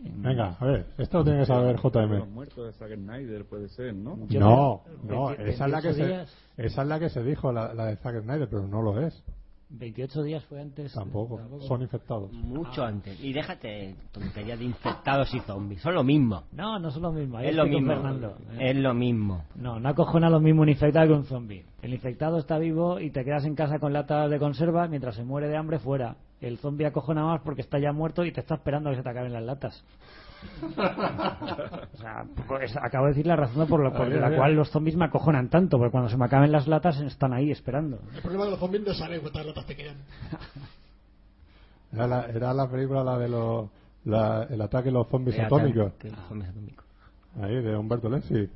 Venga, 0.03 0.57
a 0.59 0.65
ver, 0.65 0.85
esto 0.97 1.19
lo 1.19 1.23
tiene 1.23 1.39
que 1.39 1.45
saber 1.45 1.79
Los 1.81 1.93
JM. 1.93 2.33
muertos 2.33 2.65
de 2.65 2.73
Zack 2.73 2.95
Snyder 2.95 3.45
puede 3.45 3.69
ser, 3.69 3.93
¿no? 3.93 4.17
No, 4.29 4.81
no, 5.03 5.31
esa 5.31 5.65
es 5.65 5.71
la 5.71 5.81
que 5.81 5.89
28 5.93 6.25
se, 6.57 6.63
esa 6.65 6.81
es 6.81 6.87
la 6.87 6.99
que 6.99 7.09
se 7.09 7.23
dijo, 7.23 7.51
la, 7.51 7.73
la 7.73 7.85
de 7.85 7.97
Zack 7.97 8.21
Snyder, 8.23 8.47
pero 8.49 8.67
no 8.67 8.81
lo 8.81 8.99
es. 9.05 9.23
28 9.73 10.23
días 10.23 10.43
fue 10.45 10.59
antes. 10.59 10.91
Tampoco, 10.93 11.39
son 11.61 11.81
infectados. 11.81 12.31
Mucho 12.33 12.83
antes. 12.83 13.17
Y 13.23 13.31
déjate 13.31 13.95
tontería 14.11 14.57
de 14.57 14.65
infectados 14.65 15.33
y 15.33 15.39
zombies. 15.39 15.81
Son 15.81 15.93
lo 15.93 16.03
mismo. 16.03 16.43
No, 16.51 16.77
no 16.77 16.91
son 16.91 17.03
lo 17.03 17.11
mismo. 17.13 17.37
Ahí 17.37 17.47
Es 17.47 17.55
lo 17.55 17.65
mismo. 17.65 17.93
Fernando. 17.93 18.35
Es 18.59 18.75
lo 18.75 18.93
mismo. 18.93 19.45
No, 19.55 19.79
no 19.79 19.89
acojona 19.89 20.29
lo 20.29 20.41
mismo 20.41 20.63
un 20.63 20.69
infectado 20.69 21.07
que 21.07 21.13
un 21.13 21.23
zombie. 21.23 21.63
El 21.81 21.93
infectado 21.93 22.37
está 22.39 22.57
vivo 22.57 22.99
y 22.99 23.11
te 23.11 23.23
quedas 23.23 23.45
en 23.45 23.55
casa 23.55 23.79
con 23.79 23.93
latas 23.93 24.29
de 24.29 24.39
conserva 24.39 24.87
mientras 24.89 25.15
se 25.15 25.23
muere 25.23 25.47
de 25.47 25.55
hambre 25.55 25.79
fuera. 25.79 26.17
El 26.41 26.57
zombie 26.57 26.87
acojona 26.87 27.23
más 27.23 27.41
porque 27.41 27.61
está 27.61 27.77
ya 27.79 27.91
muerto 27.93 28.25
y 28.25 28.31
te 28.31 28.39
está 28.41 28.55
esperando 28.55 28.89
a 28.89 28.93
que 28.93 28.97
se 28.97 29.03
te 29.03 29.09
acaben 29.09 29.31
las 29.31 29.43
latas. 29.43 29.83
O 31.93 31.97
sea, 31.97 32.25
pues 32.47 32.75
acabo 32.77 33.05
de 33.05 33.11
decir 33.11 33.27
la 33.27 33.35
razón 33.35 33.67
por 33.67 33.83
la, 33.83 33.91
por 33.91 34.07
Ay, 34.07 34.13
la 34.19 34.27
ay, 34.27 34.35
cual 34.35 34.49
ay. 34.51 34.55
los 34.55 34.69
zombies 34.71 34.95
me 34.95 35.05
acojonan 35.05 35.49
tanto, 35.49 35.77
porque 35.77 35.91
cuando 35.91 36.09
se 36.09 36.17
me 36.17 36.25
acaben 36.25 36.51
las 36.51 36.67
latas 36.67 36.99
están 37.01 37.31
ahí 37.33 37.51
esperando. 37.51 37.99
El 38.15 38.21
problema 38.21 38.45
que 38.45 38.51
los 38.51 38.59
zombies 38.59 38.83
no 38.87 38.93
saben 38.95 39.21
cuántas 39.21 39.45
latas 39.45 39.65
te 39.67 39.75
quedan. 39.75 39.97
Era 41.93 42.07
la, 42.07 42.25
era 42.27 42.53
la 42.53 42.69
película 42.69 43.03
la 43.03 43.17
de 43.17 43.27
los, 43.27 43.69
la- 44.05 44.43
el 44.49 44.61
ataque 44.61 44.85
de 44.85 44.91
los 44.93 45.07
zombies 45.09 45.37
El 45.37 45.45
atómicos. 45.45 45.87
ataque 45.87 46.07
de 46.09 46.15
los 46.15 46.25
zombies 46.27 46.49
atómicos. 46.49 46.85
Ahí, 47.41 47.61
de 47.61 47.75
Humberto 47.77 48.09
Lenzi. 48.09 48.49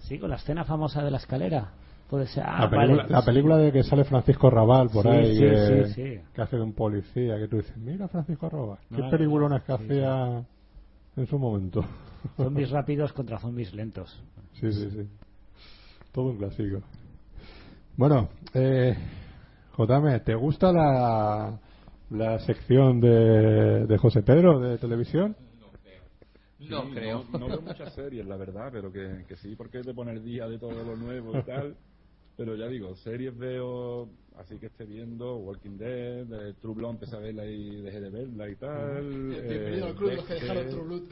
Sí, 0.00 0.18
con 0.18 0.28
la 0.28 0.36
escena 0.36 0.64
famosa 0.64 1.02
de 1.02 1.10
la 1.10 1.16
escalera. 1.16 1.70
Puede 2.10 2.26
ser. 2.26 2.42
Ah, 2.44 2.62
la, 2.62 2.70
película, 2.70 3.02
vale. 3.04 3.08
la 3.14 3.22
película 3.22 3.56
de 3.58 3.70
que 3.72 3.82
sale 3.84 4.02
Francisco 4.02 4.50
Rabal 4.50 4.90
por 4.90 5.04
Sí, 5.04 5.08
ahí, 5.08 5.34
sí, 5.36 5.40
que, 5.40 5.84
sí, 5.86 5.92
sí. 5.94 6.20
que 6.34 6.42
hace 6.42 6.56
de 6.56 6.62
un 6.62 6.72
policía, 6.72 7.38
que 7.38 7.46
tú 7.46 7.58
dices, 7.58 7.76
mira 7.76 8.08
Francisco 8.08 8.50
Rabal, 8.50 8.78
qué 8.92 9.00
No, 9.00 9.10
peliculones 9.10 9.62
que 9.62 9.76
sí, 9.76 9.84
hacía 9.84 10.44
en 11.16 11.26
su 11.28 11.38
momento. 11.38 11.84
Zombies 12.36 12.70
rápidos 12.70 13.12
contra 13.12 13.38
zombies 13.38 13.72
lentos. 13.72 14.20
Sí, 14.54 14.72
sí, 14.72 14.90
sí. 14.90 15.08
Todo 16.12 16.30
un 16.30 16.38
clásico. 16.38 16.80
Bueno, 17.96 18.28
eh, 18.54 18.96
JM, 19.78 20.20
¿te 20.24 20.34
gusta 20.34 20.72
la, 20.72 21.58
la 22.10 22.38
sección 22.40 23.00
de, 23.00 23.86
de 23.86 23.98
José 23.98 24.22
Pedro 24.22 24.58
de 24.58 24.78
televisión? 24.78 25.36
No 26.68 26.82
Sí, 26.82 26.90
creo. 26.92 27.24
No, 27.32 27.38
no 27.38 27.48
veo 27.48 27.62
muchas 27.62 27.92
series, 27.94 28.26
la 28.26 28.36
verdad, 28.36 28.68
pero 28.72 28.92
que, 28.92 29.24
que 29.28 29.36
sí, 29.36 29.54
porque 29.56 29.80
te 29.82 29.94
pone 29.94 30.12
el 30.12 30.24
día 30.24 30.46
de 30.48 30.58
todo 30.58 30.82
lo 30.84 30.96
nuevo 30.96 31.38
y 31.38 31.42
tal. 31.42 31.76
Pero 32.40 32.56
ya 32.56 32.68
digo, 32.68 32.94
series 32.96 33.36
veo, 33.36 34.08
así 34.38 34.56
que 34.56 34.68
esté 34.68 34.86
viendo 34.86 35.36
Walking 35.36 35.76
Dead, 35.76 36.22
eh, 36.22 36.54
True 36.62 36.74
Blood, 36.74 36.92
empecé 36.92 37.16
a 37.16 37.18
verla 37.18 37.44
y 37.44 37.82
dejé 37.82 38.00
de 38.00 38.08
verla 38.08 38.48
y 38.48 38.56
tal. 38.56 39.02
Bienvenido 39.04 39.86
eh, 39.86 39.90
al 39.90 39.94
club, 39.94 40.10
los 40.16 40.24
que 40.24 40.32
Dexter, 40.32 40.40
dejaron 40.54 40.70
True 40.70 40.84
Blood. 40.84 41.02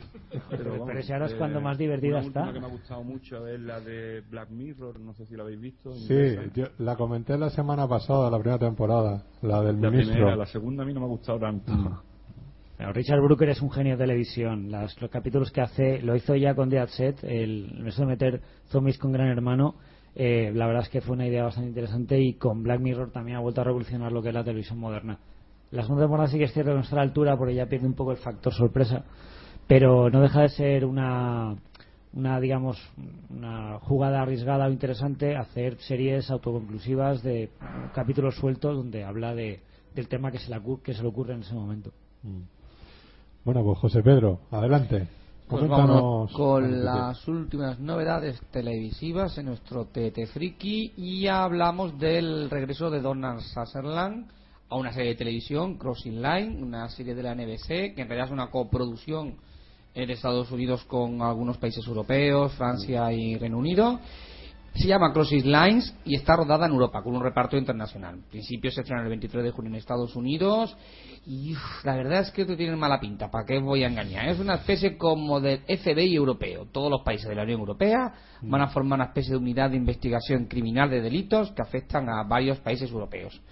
Pero 0.49 0.71
vamos, 0.79 0.91
ese 0.97 1.13
ahora 1.13 1.27
es 1.27 1.35
cuando 1.35 1.59
eh, 1.59 1.63
más 1.63 1.77
divertida 1.77 2.21
está. 2.21 2.51
que 2.51 2.59
me 2.61 2.65
ha 2.65 2.71
gustado 2.71 3.05
mucho 3.05 3.47
es 3.47 3.61
la 3.61 3.79
de 3.79 4.23
Black 4.31 4.49
Mirror, 4.49 4.99
no 5.01 5.13
sé 5.13 5.27
si 5.27 5.37
la 5.37 5.43
habéis 5.43 5.61
visto. 5.61 5.93
Sí, 5.93 6.15
yo 6.55 6.69
la 6.79 6.97
comenté 6.97 7.37
la 7.37 7.51
semana 7.51 7.87
pasada, 7.87 8.31
la 8.31 8.39
primera 8.39 8.59
temporada, 8.59 9.23
la 9.43 9.61
del 9.65 9.83
La 9.83 9.91
ministro. 9.91 10.15
primera, 10.15 10.35
la 10.35 10.47
segunda 10.47 10.83
a 10.83 10.87
mí 10.87 10.95
no 10.95 11.01
me 11.01 11.07
ha 11.07 11.11
gustado 11.11 11.41
tanto. 11.41 11.71
Pero 12.79 12.93
Richard 12.95 13.21
Brooker 13.21 13.51
es 13.51 13.61
un 13.61 13.71
genio 13.71 13.99
de 13.99 14.05
televisión. 14.05 14.71
Las- 14.71 14.99
los 15.03 15.11
capítulos 15.11 15.51
que 15.51 15.61
hace, 15.61 16.01
lo 16.01 16.17
hizo 16.17 16.35
ya 16.37 16.55
con 16.55 16.71
Dead 16.71 16.89
Set, 16.89 17.23
el, 17.23 17.87
eso 17.87 18.01
de 18.01 18.07
meter 18.07 18.41
zombies 18.69 18.97
con 18.97 19.13
Gran 19.13 19.29
Hermano. 19.29 19.75
Eh, 20.15 20.51
la 20.55 20.67
verdad 20.67 20.83
es 20.83 20.89
que 20.89 21.01
fue 21.01 21.15
una 21.15 21.27
idea 21.27 21.45
bastante 21.45 21.69
interesante 21.69 22.21
y 22.21 22.35
con 22.35 22.63
Black 22.63 22.81
Mirror 22.81 23.11
también 23.11 23.37
ha 23.37 23.41
vuelto 23.41 23.61
a 23.61 23.65
revolucionar 23.65 24.13
lo 24.13 24.23
que 24.23 24.29
es 24.29 24.35
la 24.35 24.45
televisión 24.45 24.79
moderna. 24.79 25.19
La 25.71 25.83
segunda 25.83 26.05
temporada 26.05 26.29
sí 26.29 26.39
que 26.39 26.45
es 26.45 26.53
cierto 26.53 26.73
no 26.75 26.81
está 26.81 26.97
a 26.97 26.99
la 26.99 27.03
altura 27.03 27.37
porque 27.37 27.55
ya 27.55 27.67
pierde 27.67 27.87
un 27.87 27.95
poco 27.95 28.13
el 28.13 28.17
factor 28.19 28.53
sorpresa, 28.55 29.05
pero 29.67 30.09
no 30.11 30.21
deja 30.21 30.43
de 30.43 30.49
ser 30.49 30.85
una, 30.85 31.55
una 32.15 32.41
digamos, 32.41 32.79
una 33.29 33.79
jugada 33.81 34.23
arriesgada 34.23 34.67
o 34.67 34.71
interesante 34.71 35.37
hacer 35.37 35.77
series 35.79 36.31
autoconclusivas 36.31 37.23
de 37.23 37.51
capítulos 37.95 38.37
sueltos 38.37 38.77
donde 38.77 39.05
habla 39.05 39.35
de, 39.35 39.61
del 39.95 40.09
tema 40.09 40.31
que 40.33 40.39
se, 40.39 40.51
le, 40.51 40.61
que 40.83 40.95
se 40.95 41.03
le 41.03 41.09
ocurre 41.09 41.35
en 41.35 41.41
ese 41.41 41.55
momento. 41.55 41.93
Bueno, 43.45 43.63
pues 43.63 43.79
José 43.79 44.03
Pedro, 44.03 44.41
adelante. 44.51 45.18
Pues 45.49 45.67
vámonos 45.67 46.31
con 46.33 46.85
las 46.85 47.27
últimas 47.27 47.81
novedades 47.81 48.39
televisivas 48.51 49.39
en 49.39 49.47
nuestro 49.47 49.87
TT 49.87 50.27
Friki 50.27 50.93
y 50.95 51.23
ya 51.23 51.43
hablamos 51.43 51.99
del 51.99 52.51
regreso 52.51 52.91
de 52.91 53.01
Donald 53.01 53.41
Sutherland 53.41 54.31
a 54.69 54.77
una 54.77 54.93
serie 54.93 55.13
de 55.13 55.17
televisión, 55.17 55.79
Crossing 55.79 56.21
Line, 56.21 56.63
una 56.63 56.91
serie 56.91 57.15
de 57.15 57.23
la 57.23 57.35
NBC, 57.35 57.95
que 57.95 58.03
en 58.03 58.09
realidad 58.09 58.27
es 58.27 58.33
una 58.33 58.51
coproducción 58.51 59.37
de 59.95 60.13
Estados 60.13 60.53
Unidos 60.53 60.85
con 60.85 61.23
algunos 61.23 61.57
países 61.57 61.87
europeos, 61.87 62.53
Francia 62.53 63.11
y 63.11 63.37
Reino 63.39 63.57
Unido. 63.57 64.01
Se 64.79 64.87
llama 64.87 65.13
Crossing 65.13 65.51
Lines 65.51 65.93
y 66.05 66.15
está 66.15 66.37
rodada 66.37 66.67
en 66.67 66.73
Europa 66.73 67.03
con 67.03 67.17
un 67.17 67.21
reparto 67.21 67.57
internacional. 67.57 68.15
En 68.15 68.23
principio 68.23 68.71
se 68.71 68.83
estrena 68.83 69.03
el 69.03 69.09
23 69.09 69.43
de 69.43 69.51
junio 69.51 69.71
en 69.71 69.75
Estados 69.75 70.15
Unidos 70.15 70.77
y 71.27 71.53
la 71.83 71.97
verdad 71.97 72.21
es 72.21 72.31
que 72.31 72.43
esto 72.43 72.57
tiene 72.57 72.77
mala 72.77 73.01
pinta, 73.01 73.29
¿para 73.29 73.45
qué 73.45 73.59
voy 73.59 73.83
a 73.83 73.89
engañar? 73.89 74.29
Es 74.29 74.39
una 74.39 74.55
especie 74.55 74.97
como 74.97 75.41
del 75.41 75.63
FBI 75.63 76.15
europeo. 76.15 76.67
Todos 76.71 76.93
los 76.93 77.03
países 77.03 77.29
de 77.29 77.35
la 77.35 77.43
Unión 77.43 77.59
Europea 77.59 78.13
van 78.43 78.61
a 78.61 78.69
formar 78.69 79.01
una 79.01 79.07
especie 79.07 79.33
de 79.33 79.39
unidad 79.39 79.71
de 79.71 79.79
investigación 79.79 80.45
criminal 80.45 80.89
de 80.89 81.01
delitos 81.01 81.51
que 81.51 81.63
afectan 81.63 82.09
a 82.09 82.23
varios 82.23 82.61
países 82.61 82.89
europeos. 82.89 83.43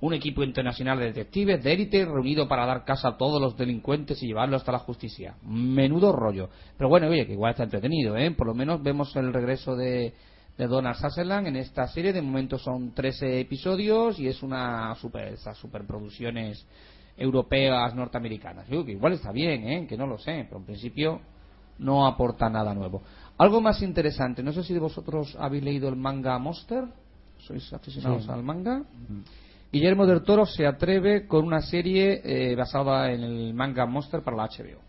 Un 0.00 0.14
equipo 0.14 0.44
internacional 0.44 0.96
de 1.00 1.06
detectives 1.06 1.60
de 1.60 1.72
élite 1.72 2.04
reunido 2.04 2.46
para 2.46 2.64
dar 2.66 2.84
caza 2.84 3.08
a 3.08 3.16
todos 3.16 3.42
los 3.42 3.56
delincuentes 3.56 4.22
y 4.22 4.28
llevarlos 4.28 4.60
hasta 4.62 4.70
la 4.70 4.78
justicia. 4.78 5.34
Menudo 5.42 6.12
rollo. 6.12 6.50
Pero 6.76 6.88
bueno, 6.88 7.08
oye, 7.08 7.26
que 7.26 7.32
igual 7.32 7.50
está 7.50 7.64
entretenido, 7.64 8.16
¿eh? 8.16 8.30
Por 8.30 8.46
lo 8.46 8.54
menos 8.54 8.80
vemos 8.80 9.16
el 9.16 9.32
regreso 9.32 9.74
de, 9.74 10.14
de 10.58 10.66
Donald 10.66 10.96
Sutherland 10.96 11.46
en 11.46 11.56
esta 11.56 11.86
serie. 11.86 12.12
De 12.12 12.20
momento 12.20 12.58
son 12.58 12.92
13 12.92 13.40
episodios 13.40 14.18
y 14.18 14.26
es 14.26 14.42
una 14.42 14.94
super, 14.96 15.28
esas 15.28 15.56
superproducciones 15.56 16.66
europeas 17.16 17.94
norteamericanas. 17.94 18.66
Yo 18.68 18.84
que 18.84 18.92
igual 18.92 19.14
está 19.14 19.32
bien, 19.32 19.68
¿eh? 19.68 19.86
Que 19.86 19.96
no 19.96 20.06
lo 20.06 20.18
sé, 20.18 20.44
pero 20.48 20.58
en 20.58 20.64
principio 20.66 21.20
no 21.78 22.06
aporta 22.06 22.48
nada 22.50 22.74
nuevo. 22.74 23.02
Algo 23.38 23.60
más 23.60 23.80
interesante, 23.82 24.42
no 24.42 24.52
sé 24.52 24.64
si 24.64 24.74
de 24.74 24.80
vosotros 24.80 25.36
habéis 25.38 25.62
leído 25.62 25.88
el 25.88 25.96
manga 25.96 26.36
Monster, 26.38 26.84
sois 27.38 27.72
aficionados 27.72 28.24
Sí. 28.24 28.30
al 28.30 28.42
manga. 28.42 28.82
Guillermo 29.70 30.06
del 30.06 30.22
Toro 30.22 30.44
se 30.46 30.66
atreve 30.66 31.26
con 31.28 31.44
una 31.44 31.60
serie 31.60 32.20
eh, 32.24 32.56
basada 32.56 33.12
en 33.12 33.22
el 33.22 33.54
manga 33.54 33.86
Monster 33.86 34.22
para 34.22 34.36
la 34.36 34.48
HBO. 34.48 34.87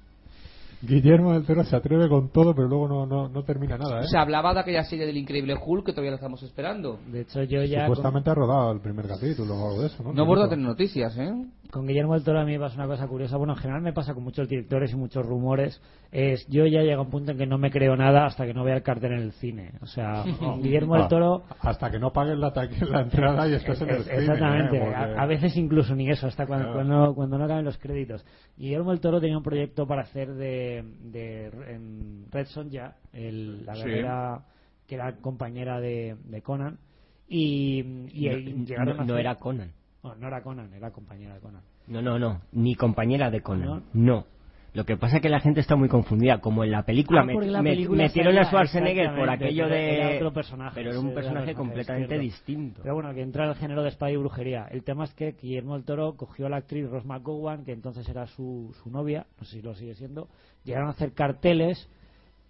Guillermo 0.81 1.33
del 1.33 1.45
Toro 1.45 1.63
se 1.65 1.75
atreve 1.75 2.07
con 2.07 2.29
todo, 2.29 2.55
pero 2.55 2.67
luego 2.67 2.87
no, 2.87 3.05
no, 3.05 3.27
no 3.27 3.43
termina 3.43 3.77
nada, 3.77 4.01
¿eh? 4.01 4.07
Se 4.07 4.17
hablaba 4.17 4.53
de 4.53 4.61
aquella 4.61 4.83
serie 4.83 5.05
del 5.05 5.17
increíble 5.17 5.55
Hulk 5.55 5.85
que 5.87 5.91
todavía 5.91 6.11
la 6.11 6.15
estamos 6.15 6.41
esperando. 6.43 6.99
De 7.11 7.21
hecho, 7.21 7.43
yo 7.43 7.63
ya 7.63 7.81
Supuestamente 7.81 8.29
ha 8.29 8.35
rodado 8.35 8.71
el 8.71 8.79
primer 8.79 9.07
capítulo 9.07 9.55
o 9.55 9.69
algo 9.69 9.81
de 9.81 9.87
eso, 9.87 10.03
¿no? 10.03 10.13
No 10.13 10.25
vuelvo 10.25 10.45
a 10.45 10.49
tener 10.49 10.65
noticias, 10.65 11.17
¿eh? 11.17 11.33
Con, 11.71 11.81
con 11.81 11.87
Guillermo 11.87 12.13
del 12.13 12.23
Toro 12.23 12.39
a 12.39 12.45
mí 12.45 12.53
me 12.53 12.59
pasa 12.59 12.75
una 12.75 12.87
cosa 12.87 13.07
curiosa. 13.07 13.37
Bueno, 13.37 13.53
en 13.53 13.59
general 13.59 13.81
me 13.81 13.93
pasa 13.93 14.13
con 14.13 14.23
muchos 14.23 14.47
directores 14.49 14.91
y 14.91 14.95
muchos 14.95 15.25
rumores. 15.25 15.81
Es 16.11 16.45
yo 16.47 16.65
ya 16.65 16.81
llego 16.81 17.01
a 17.01 17.05
un 17.05 17.09
punto 17.11 17.31
en 17.31 17.37
que 17.37 17.45
no 17.45 17.57
me 17.57 17.69
creo 17.71 17.95
nada 17.95 18.25
hasta 18.25 18.45
que 18.45 18.53
no 18.53 18.63
vea 18.63 18.75
el 18.77 18.83
cartel 18.83 19.13
en 19.13 19.19
el 19.19 19.31
cine. 19.33 19.71
O 19.81 19.85
sea, 19.85 20.23
Guillermo 20.61 20.95
del 20.95 21.03
Ah, 21.03 21.07
Toro 21.07 21.43
Hasta 21.61 21.91
que 21.91 21.99
no 21.99 22.11
pagues 22.11 22.37
la, 22.37 22.51
la 22.89 23.01
entrada 23.01 23.47
y 23.47 23.53
estés 23.53 23.81
en 23.81 23.89
el 23.89 24.03
cine. 24.03 24.15
Exactamente, 24.17 24.77
¿eh? 24.77 24.79
Porque- 24.81 24.95
a, 24.95 25.21
a 25.21 25.25
veces 25.25 25.55
incluso 25.57 25.95
ni 25.95 26.09
eso, 26.09 26.27
hasta 26.27 26.45
cuando, 26.47 26.71
Claro. 26.71 26.87
cuando, 26.89 27.15
cuando 27.15 27.37
no 27.37 27.47
caben 27.47 27.65
los 27.65 27.77
créditos. 27.77 28.25
Guillermo 28.57 28.91
del 28.91 28.99
Toro 28.99 29.19
tenía 29.21 29.37
un 29.37 29.43
proyecto 29.43 29.85
para 29.87 30.01
hacer 30.01 30.33
de, 30.33 30.83
de 31.03 31.45
en 31.67 32.25
Red 32.31 32.45
Sonja, 32.47 32.95
el, 33.13 33.65
la 33.65 33.75
Sí. 33.75 33.83
guerrera 33.83 34.41
que 34.87 34.95
era 34.95 35.15
compañera 35.17 35.79
de, 35.79 36.15
de 36.25 36.41
Conan, 36.41 36.79
y, 37.27 37.81
y, 38.11 38.27
y 38.27 38.53
no, 38.53 38.65
llegaron 38.65 38.97
no- 38.97 39.03
a 39.03 39.05
no 39.05 39.13
hacer- 39.13 39.19
era 39.19 39.35
Conan. 39.35 39.71
No, 40.03 40.15
no 40.15 40.27
era 40.27 40.41
Conan, 40.41 40.73
era 40.73 40.91
compañera 40.91 41.33
de 41.35 41.39
Conan. 41.41 41.61
No, 41.87 42.01
no, 42.01 42.17
no. 42.19 42.41
Ni 42.53 42.75
compañera 42.75 43.29
de 43.29 43.41
Conan. 43.41 43.65
¿No? 43.65 43.83
No. 43.93 44.25
Lo 44.71 44.85
que 44.85 44.97
pasa 44.97 45.15
es 45.15 45.21
que 45.23 45.29
la 45.29 45.39
gente 45.39 45.61
está 45.61 45.75
muy 45.75 45.89
confundida. 45.89 46.37
Como 46.41 46.63
en 46.63 46.69
la 46.71 46.83
película, 46.83 47.21
Ah, 47.21 47.25
me- 47.25 47.87
metieron 47.89 48.37
a 48.37 48.43
Schwarzenegger 48.45 49.15
por 49.15 49.27
aquello 49.27 49.67
de. 49.67 49.95
era 49.97 50.15
otro 50.17 50.31
personaje, 50.31 50.75
pero 50.75 50.91
era 50.91 50.99
un 50.99 51.11
personaje 51.13 51.55
completamente 51.55 52.19
distinto. 52.19 52.81
Pero 52.83 52.93
bueno, 52.93 53.11
que 53.15 53.21
entra 53.23 53.45
el 53.49 53.55
género 53.55 53.81
de 53.81 53.89
espada 53.89 54.11
y 54.11 54.17
brujería. 54.17 54.67
El 54.69 54.83
tema 54.83 55.05
es 55.05 55.13
que 55.15 55.31
Guillermo 55.41 55.73
del 55.73 55.85
Toro 55.85 56.13
cogió 56.15 56.45
a 56.45 56.49
la 56.49 56.57
actriz 56.57 56.87
Rose 56.87 57.07
McGowan, 57.07 57.65
que 57.65 57.71
entonces 57.73 58.07
era 58.09 58.27
su, 58.27 58.73
su 58.83 58.91
novia, 58.91 59.25
no 59.39 59.43
sé 59.45 59.55
si 59.57 59.61
lo 59.63 59.73
sigue 59.73 59.95
siendo, 59.95 60.27
llegaron 60.63 60.89
a 60.89 60.91
hacer 60.91 61.13
carteles, 61.13 61.89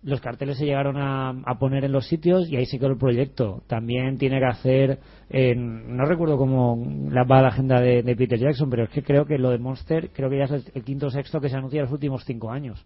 los 0.02 0.22
carteles 0.22 0.58
se 0.58 0.66
llegaron 0.66 0.96
a, 0.98 1.60
poner 1.60 1.84
en 1.84 1.92
los 1.92 2.08
sitios 2.08 2.50
y 2.50 2.56
ahí 2.56 2.66
se 2.66 2.80
quedó 2.80 2.90
el 2.90 2.98
proyecto. 2.98 3.64
También 3.68 4.18
tiene 4.18 4.40
que 4.40 4.46
hacer, 4.46 5.00
eh, 5.30 5.56
no 5.56 6.06
recuerdo 6.06 6.38
cómo 6.38 6.82
la, 7.10 7.24
va 7.24 7.42
la 7.42 7.50
agenda 7.50 7.82
de, 7.82 8.04
Peter 8.16 8.40
Jackson, 8.40 8.70
pero 8.70 8.86
es 8.86 8.90
que 8.90 9.04
creo 9.04 9.26
que 9.26 9.38
lo 9.38 9.50
de 9.50 9.58
Monster, 9.58 10.10
creo 10.12 10.30
que 10.30 10.38
ya 10.38 10.46
es 10.46 10.52
el, 10.52 10.64
el 10.74 10.84
quinto 10.84 11.08
o 11.08 11.10
sexto 11.10 11.42
que 11.42 11.50
se 11.50 11.58
anuncia 11.58 11.80
en 11.80 11.84
los 11.84 11.92
últimos 11.92 12.24
cinco 12.24 12.50
años. 12.52 12.86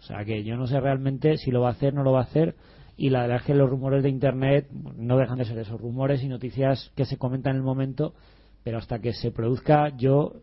O 0.00 0.02
sea 0.02 0.24
que 0.24 0.42
yo 0.42 0.56
no 0.56 0.66
sé 0.66 0.80
realmente 0.80 1.36
si 1.38 1.50
lo 1.50 1.62
va 1.62 1.68
a 1.68 1.72
hacer, 1.72 1.94
no 1.94 2.02
lo 2.02 2.12
va 2.12 2.20
a 2.20 2.24
hacer. 2.24 2.54
Y 2.96 3.10
la 3.10 3.22
verdad 3.22 3.38
es 3.38 3.44
que 3.44 3.54
los 3.54 3.70
rumores 3.70 4.02
de 4.02 4.08
Internet 4.08 4.68
no 4.70 5.16
dejan 5.16 5.38
de 5.38 5.44
ser 5.44 5.58
esos 5.58 5.80
rumores 5.80 6.22
y 6.22 6.28
noticias 6.28 6.92
que 6.96 7.04
se 7.04 7.16
comentan 7.16 7.52
en 7.52 7.58
el 7.58 7.62
momento, 7.62 8.14
pero 8.62 8.78
hasta 8.78 8.98
que 8.98 9.12
se 9.12 9.30
produzca 9.30 9.96
yo 9.96 10.34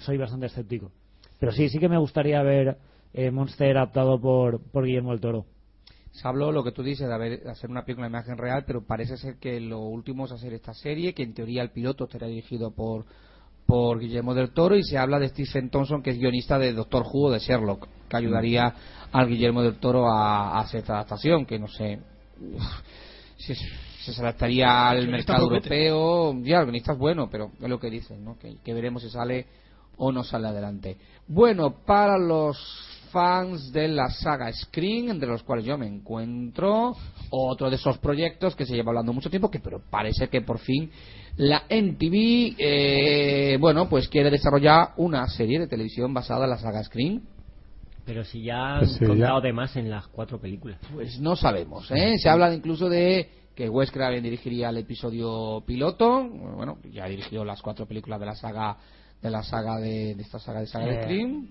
soy 0.00 0.18
bastante 0.18 0.46
escéptico. 0.46 0.90
Pero 1.40 1.52
sí, 1.52 1.68
sí 1.68 1.78
que 1.78 1.88
me 1.88 1.98
gustaría 1.98 2.42
ver 2.42 2.76
eh, 3.12 3.30
Monster 3.30 3.76
adaptado 3.76 4.20
por, 4.20 4.60
por 4.70 4.84
Guillermo 4.84 5.10
del 5.12 5.20
Toro. 5.20 5.46
Se 6.12 6.26
habló 6.26 6.50
lo 6.50 6.64
que 6.64 6.72
tú 6.72 6.82
dices 6.82 7.06
de 7.06 7.14
haber, 7.14 7.48
hacer 7.48 7.70
una 7.70 7.84
película 7.84 8.06
de 8.06 8.10
imagen 8.10 8.38
real, 8.38 8.64
pero 8.66 8.84
parece 8.84 9.16
ser 9.16 9.36
que 9.38 9.60
lo 9.60 9.80
último 9.80 10.24
es 10.24 10.32
hacer 10.32 10.52
esta 10.52 10.74
serie, 10.74 11.14
que 11.14 11.22
en 11.22 11.34
teoría 11.34 11.62
el 11.62 11.70
piloto 11.70 12.04
estará 12.04 12.26
dirigido 12.26 12.72
por, 12.72 13.04
por 13.66 14.00
Guillermo 14.00 14.34
del 14.34 14.50
Toro 14.50 14.76
y 14.76 14.82
se 14.82 14.98
habla 14.98 15.18
de 15.18 15.28
Stephen 15.28 15.70
Thompson, 15.70 16.02
que 16.02 16.10
es 16.10 16.18
guionista 16.18 16.58
de 16.58 16.72
Doctor 16.72 17.04
Who 17.04 17.26
o 17.26 17.30
de 17.30 17.38
Sherlock, 17.38 17.86
que 18.08 18.16
ayudaría 18.16 18.74
al 19.12 19.28
Guillermo 19.28 19.62
del 19.62 19.76
Toro 19.76 20.10
a, 20.10 20.52
a 20.52 20.60
hacer 20.60 20.80
esta 20.80 20.94
adaptación, 20.94 21.46
que 21.46 21.58
no 21.58 21.68
sé 21.68 22.00
si, 23.36 23.54
se 23.54 24.22
adaptaría 24.22 24.88
al 24.88 25.08
mercado 25.08 25.44
europeo. 25.44 26.34
Ya, 26.42 26.58
el 26.58 26.64
guionista 26.64 26.92
es 26.92 26.98
bueno, 26.98 27.28
pero 27.30 27.52
es 27.60 27.68
lo 27.68 27.78
que 27.78 27.90
dicen, 27.90 28.24
¿no? 28.24 28.38
que, 28.38 28.56
que 28.64 28.74
veremos 28.74 29.02
si 29.02 29.10
sale 29.10 29.46
o 29.98 30.12
no 30.12 30.24
sale 30.24 30.48
adelante. 30.48 30.96
Bueno, 31.26 31.84
para 31.84 32.16
los 32.16 32.56
fans 33.10 33.72
de 33.72 33.88
la 33.88 34.08
saga 34.10 34.52
Screen, 34.52 35.10
entre 35.10 35.28
los 35.28 35.42
cuales 35.42 35.64
yo 35.64 35.76
me 35.76 35.86
encuentro, 35.86 36.94
otro 37.30 37.68
de 37.70 37.76
esos 37.76 37.98
proyectos 37.98 38.54
que 38.56 38.64
se 38.66 38.74
lleva 38.74 38.90
hablando 38.90 39.12
mucho 39.12 39.30
tiempo, 39.30 39.50
que 39.50 39.60
pero 39.60 39.80
parece 39.90 40.28
que 40.28 40.40
por 40.42 40.58
fin 40.58 40.90
la 41.36 41.64
NTV, 41.68 42.56
eh, 42.58 43.56
bueno, 43.60 43.88
pues 43.88 44.08
quiere 44.08 44.30
desarrollar 44.30 44.90
una 44.96 45.26
serie 45.28 45.58
de 45.60 45.68
televisión 45.68 46.12
basada 46.12 46.44
en 46.44 46.50
la 46.50 46.58
saga 46.58 46.82
Screen. 46.82 47.22
Pero 48.04 48.24
si 48.24 48.42
ya 48.42 48.74
han 48.74 48.78
Pues 48.80 48.92
sí, 48.92 49.04
contado 49.04 49.40
ya. 49.40 49.46
de 49.46 49.52
más 49.52 49.76
en 49.76 49.90
las 49.90 50.06
cuatro 50.08 50.40
películas. 50.40 50.78
Pues 50.92 51.20
no 51.20 51.36
sabemos, 51.36 51.90
¿eh? 51.90 52.16
Se 52.18 52.28
habla 52.28 52.52
incluso 52.54 52.88
de 52.88 53.28
que 53.54 53.68
Wes 53.68 53.90
Craven 53.90 54.22
dirigiría 54.22 54.70
el 54.70 54.78
episodio 54.78 55.62
piloto, 55.66 56.26
bueno, 56.28 56.78
ya 56.92 57.04
ha 57.04 57.08
dirigido 57.08 57.44
las 57.44 57.60
cuatro 57.60 57.86
películas 57.86 58.18
de 58.20 58.26
la 58.26 58.34
saga 58.34 58.76
de 59.20 59.30
la 59.30 59.42
saga 59.42 59.78
de, 59.78 60.14
de 60.14 60.22
esta 60.22 60.38
saga 60.38 60.60
de 60.60 60.66
saga 60.68 60.86
de. 60.86 61.02
Scream. 61.02 61.48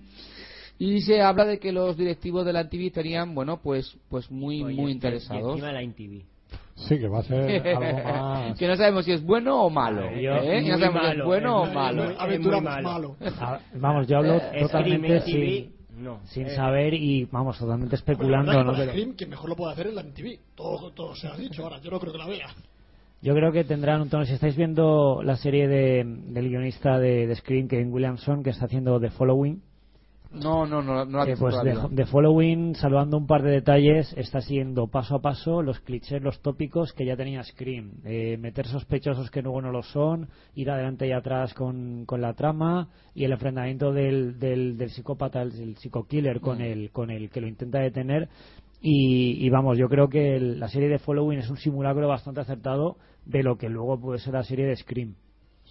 Y 0.78 1.00
se 1.00 1.20
habla 1.20 1.44
de 1.44 1.58
que 1.58 1.72
los 1.72 1.96
directivos 1.96 2.46
de 2.46 2.52
la 2.52 2.68
TV 2.68 2.86
estarían, 2.86 3.34
bueno, 3.34 3.60
pues 3.62 3.96
pues 4.08 4.30
muy 4.30 4.62
Oye, 4.62 4.74
muy 4.76 4.90
y- 4.90 4.94
interesados. 4.94 5.42
Y 5.48 5.50
encima 5.52 5.72
la 5.72 5.82
INTV. 5.82 6.22
Sí, 6.76 6.96
que 6.98 7.08
va 7.08 7.18
a 7.18 7.22
ser 7.24 7.66
algo 7.76 7.80
más. 8.04 8.56
que 8.58 8.66
no 8.68 8.76
sabemos 8.76 9.04
si 9.04 9.10
es 9.12 9.22
bueno 9.24 9.64
o 9.64 9.70
malo. 9.70 10.02
Ay, 10.08 10.22
yo- 10.22 10.36
¿eh? 10.36 10.60
muy 10.62 10.70
No 10.70 10.78
sabemos 10.78 11.02
si 11.02 11.18
es 11.18 11.24
bueno 11.24 11.64
es 11.64 11.70
o 11.70 11.74
malo. 11.74 12.04
muy- 12.04 12.14
Aventura 12.18 12.56
muy 12.58 12.64
malo. 12.64 12.88
malo. 12.88 13.16
Ah, 13.40 13.58
vamos, 13.74 14.06
yo 14.06 14.18
hablo 14.18 14.34
Eh, 14.36 14.60
totalmente 14.60 15.20
sin, 15.22 15.72
no. 16.00 16.20
sin 16.26 16.46
Eh, 16.46 16.50
saber 16.54 16.94
y, 16.94 17.24
vamos, 17.24 17.58
totalmente 17.58 17.96
Bueno, 18.06 18.28
la 18.30 18.40
especulando. 18.44 18.52
que 18.76 18.84
¿no? 18.86 18.92
Scream, 18.92 19.12
quien 19.16 19.30
mejor 19.30 19.48
lo 19.50 19.56
puede 19.56 19.72
hacer 19.72 19.88
es 19.88 19.94
la 19.94 20.02
MTV. 20.04 20.38
Todo, 20.54 20.92
todo 20.92 21.16
se 21.16 21.26
ha 21.26 21.36
dicho 21.36 21.64
ahora. 21.64 21.80
Yo 21.80 21.90
no 21.90 21.98
creo 21.98 22.12
que 22.12 22.18
la 22.18 22.26
vea. 22.28 22.46
yo 23.20 23.34
creo 23.34 23.50
que 23.50 23.64
tendrán 23.64 24.00
un 24.02 24.08
tono. 24.08 24.24
Si 24.24 24.32
estáis 24.34 24.54
viendo 24.54 25.22
la 25.24 25.34
serie 25.36 25.66
de, 25.66 26.04
del 26.06 26.48
guionista 26.48 27.00
de, 27.00 27.26
de 27.26 27.34
Scream, 27.34 27.66
Kevin 27.66 27.92
Williamson, 27.92 28.44
que 28.44 28.50
está 28.50 28.66
haciendo 28.66 29.00
The 29.00 29.10
Following, 29.10 29.60
No, 30.30 30.66
no, 30.66 30.82
no, 30.82 31.06
no 31.06 31.18
la 31.18 31.24
visto 31.24 31.40
pues 31.40 31.54
de, 31.64 31.72
de 31.90 32.04
Following, 32.04 32.74
salvando 32.74 33.16
un 33.16 33.26
par 33.26 33.42
de 33.42 33.50
detalles, 33.50 34.12
está 34.16 34.42
siguiendo 34.42 34.86
paso 34.86 35.14
a 35.16 35.22
paso 35.22 35.62
los 35.62 35.80
clichés, 35.80 36.20
los 36.22 36.40
tópicos 36.42 36.92
que 36.92 37.06
ya 37.06 37.16
tenía 37.16 37.42
Scream. 37.42 37.92
Eh, 38.04 38.36
meter 38.38 38.66
sospechosos 38.66 39.30
que 39.30 39.40
luego 39.40 39.62
no 39.62 39.70
lo 39.72 39.82
son, 39.82 40.28
ir 40.54 40.70
adelante 40.70 41.06
y 41.08 41.12
atrás 41.12 41.54
con, 41.54 42.04
con 42.04 42.20
la 42.20 42.34
trama 42.34 42.88
y 43.14 43.24
el 43.24 43.32
enfrentamiento 43.32 43.90
del, 43.92 44.38
del, 44.38 44.76
del 44.76 44.90
psicópata, 44.90 45.40
el, 45.40 45.52
el 45.60 45.76
psico-killer 45.78 46.40
con 46.40 46.60
el, 46.60 46.90
con 46.90 47.10
el 47.10 47.30
que 47.30 47.40
lo 47.40 47.48
intenta 47.48 47.78
detener. 47.78 48.28
Y, 48.82 49.44
y 49.44 49.48
vamos, 49.50 49.78
yo 49.78 49.88
creo 49.88 50.08
que 50.08 50.36
el- 50.36 50.60
la 50.60 50.68
serie 50.68 50.88
de 50.88 50.98
Following 50.98 51.38
es 51.38 51.48
un 51.50 51.56
simulacro 51.56 52.06
bastante 52.06 52.40
acertado 52.42 52.96
de 53.24 53.42
lo 53.42 53.56
que 53.56 53.68
luego 53.70 53.98
puede 53.98 54.18
ser 54.20 54.34
la 54.34 54.44
serie 54.44 54.66
de 54.66 54.76
Scream. 54.76 55.14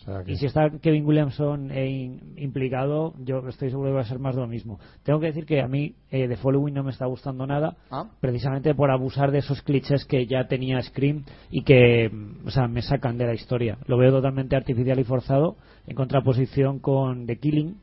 O 0.07 0.11
sea 0.13 0.23
que- 0.23 0.31
Y 0.31 0.37
si 0.37 0.45
está 0.45 0.69
Kevin 0.81 1.05
Williamson 1.05 1.69
eh, 1.69 1.89
in- 1.89 2.33
implicado, 2.37 3.13
yo 3.19 3.45
estoy 3.49 3.69
seguro 3.69 3.89
que 3.89 3.95
va 3.95 4.01
a 4.01 4.05
ser 4.05 4.19
más 4.19 4.35
de 4.35 4.41
lo 4.41 4.47
mismo. 4.47 4.79
Tengo 5.03 5.19
que 5.19 5.27
decir 5.27 5.45
que 5.45 5.61
a 5.61 5.67
mí 5.67 5.95
eh, 6.11 6.27
The 6.29 6.37
Following 6.37 6.73
no 6.73 6.83
me 6.83 6.91
está 6.91 7.05
gustando 7.07 7.45
nada, 7.45 7.75
Ah. 7.91 8.05
precisamente 8.21 8.73
por 8.73 8.89
abusar 8.89 9.31
de 9.31 9.39
esos 9.39 9.61
clichés 9.63 10.05
que 10.05 10.25
ya 10.25 10.47
tenía 10.47 10.81
Scream 10.81 11.25
y 11.51 11.63
que 11.63 12.09
o 12.45 12.49
sea, 12.51 12.67
me 12.69 12.81
sacan 12.81 13.17
de 13.17 13.25
la 13.27 13.33
historia. 13.33 13.77
Lo 13.85 13.97
veo 13.97 14.11
totalmente 14.11 14.55
artificial 14.55 14.97
y 14.97 15.03
forzado, 15.03 15.57
en 15.87 15.95
contraposición 15.95 16.79
con 16.79 17.25
The 17.27 17.37
Killing, 17.37 17.75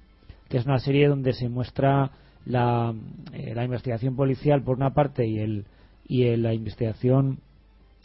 que 0.48 0.56
es 0.56 0.64
una 0.64 0.78
serie 0.78 1.08
donde 1.08 1.34
se 1.34 1.48
muestra 1.50 2.10
la, 2.46 2.94
eh, 3.32 3.54
la 3.54 3.64
investigación 3.64 4.16
policial 4.16 4.62
por 4.62 4.76
una 4.76 4.94
parte 4.94 5.26
y, 5.26 5.38
el, 5.40 5.66
y 6.06 6.24
el- 6.24 6.42
la 6.42 6.54
investigación 6.54 7.38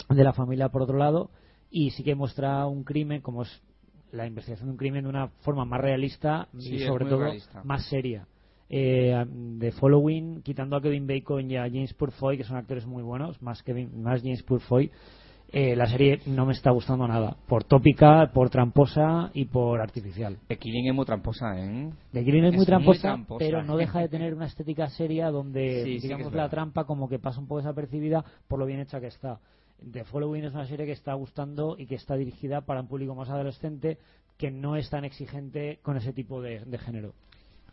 de 0.10 0.24
la 0.24 0.34
familia 0.34 0.70
por 0.70 0.82
otro 0.82 0.98
lado 0.98 1.30
y 1.72 1.92
sí 1.92 2.04
que 2.04 2.16
muestra 2.16 2.66
un 2.66 2.84
crimen 2.84 3.22
como 3.22 3.44
es 3.44 3.62
la 4.12 4.26
investigación 4.28 4.68
de 4.68 4.72
un 4.72 4.78
crimen 4.78 5.04
de 5.04 5.10
una 5.10 5.28
forma 5.42 5.66
más 5.66 5.82
realista 5.82 6.48
Sí, 6.58 6.76
y 6.76 6.80
sobre 6.80 7.06
todo 7.06 7.20
realista. 7.20 7.62
más 7.64 7.86
seria 7.88 8.26
eh, 8.70 9.26
de 9.28 9.72
Following 9.72 10.42
quitando 10.44 10.76
a 10.76 10.82
Kevin 10.82 11.08
Bacon 11.08 11.50
y 11.50 11.58
a 11.58 11.64
James 11.64 11.94
Purfoy 11.94 12.38
que 12.38 12.44
son 12.44 12.58
actores 12.58 12.86
muy 12.86 13.02
buenos 13.04 13.42
más 13.42 13.64
Kevin 13.64 14.02
más 14.02 14.22
James 14.22 14.44
Purfoy 14.44 14.92
eh, 15.52 15.76
la 15.76 15.88
serie 15.88 16.20
no 16.28 16.46
me 16.46 16.54
está 16.54 16.70
gustando 16.70 17.08
nada 17.08 17.36
por 17.48 17.64
tópica 17.64 18.30
por 18.32 18.52
tramposa 18.52 19.32
y 19.34 19.46
por 19.46 19.82
artificial 19.82 20.38
The 20.48 20.58
Killing 20.60 20.90
es 20.90 20.94
muy 20.94 21.06
tramposa, 21.08 21.58
¿eh? 21.58 21.90
The 22.14 22.24
Killing 22.24 22.44
es, 22.44 22.50
Es 22.50 22.56
muy, 22.58 22.60
muy 22.60 23.00
tramposa, 23.00 23.18
pero 23.40 23.64
no 23.64 23.76
deja 23.76 24.00
de 24.00 24.10
tener 24.10 24.36
una 24.36 24.46
estética 24.46 24.88
seria 24.90 25.32
donde, 25.32 25.84
Sí, 25.86 26.00
sí 26.00 26.08
digamos, 26.08 26.28
es 26.28 26.34
la 26.34 26.50
trampa 26.50 26.84
como 26.84 27.10
que 27.10 27.18
pasa 27.18 27.40
un 27.40 27.48
poco 27.48 27.62
desapercibida 27.62 28.24
por 28.48 28.60
lo 28.60 28.68
bien 28.68 28.80
hecha 28.80 29.00
que 29.00 29.08
está. 29.08 29.40
The 29.92 30.04
Following 30.06 30.46
es 30.46 30.54
una 30.54 30.66
serie 30.66 30.86
que 30.86 30.92
está 30.92 31.14
gustando 31.14 31.76
y 31.78 31.88
que 31.88 31.96
está 31.96 32.16
dirigida 32.16 32.62
para 32.62 32.82
un 32.82 32.88
público 32.88 33.16
más 33.16 33.30
adolescente 33.30 33.98
que 34.38 34.52
no 34.52 34.76
es 34.76 34.90
tan 34.90 35.06
exigente 35.06 35.80
con 35.82 35.98
ese 35.98 36.14
tipo 36.14 36.42
de, 36.42 36.64
de 36.66 36.78
género. 36.78 37.14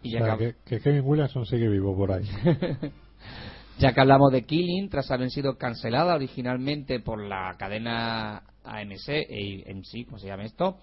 Y 0.02 0.16
o 0.16 0.24
sea, 0.24 0.36
que, 0.36 0.54
que, 0.64 0.80
Kevin 0.80 1.02
Williamson 1.04 1.46
sigue 1.46 1.68
vivo 1.68 1.96
por 1.96 2.12
ahí. 2.12 2.24
ya 3.78 3.92
que 3.92 4.00
hablamos 4.00 4.32
de 4.32 4.44
Killing, 4.44 4.88
tras 4.88 5.10
haber 5.10 5.30
sido 5.30 5.56
cancelada 5.56 6.14
originalmente 6.14 7.00
por 7.00 7.22
la 7.22 7.54
cadena 7.58 8.42
AMC, 8.64 9.08
AMC, 9.68 10.06
¿cómo 10.06 10.18
se 10.18 10.26
llama 10.26 10.44
esto? 10.44 10.78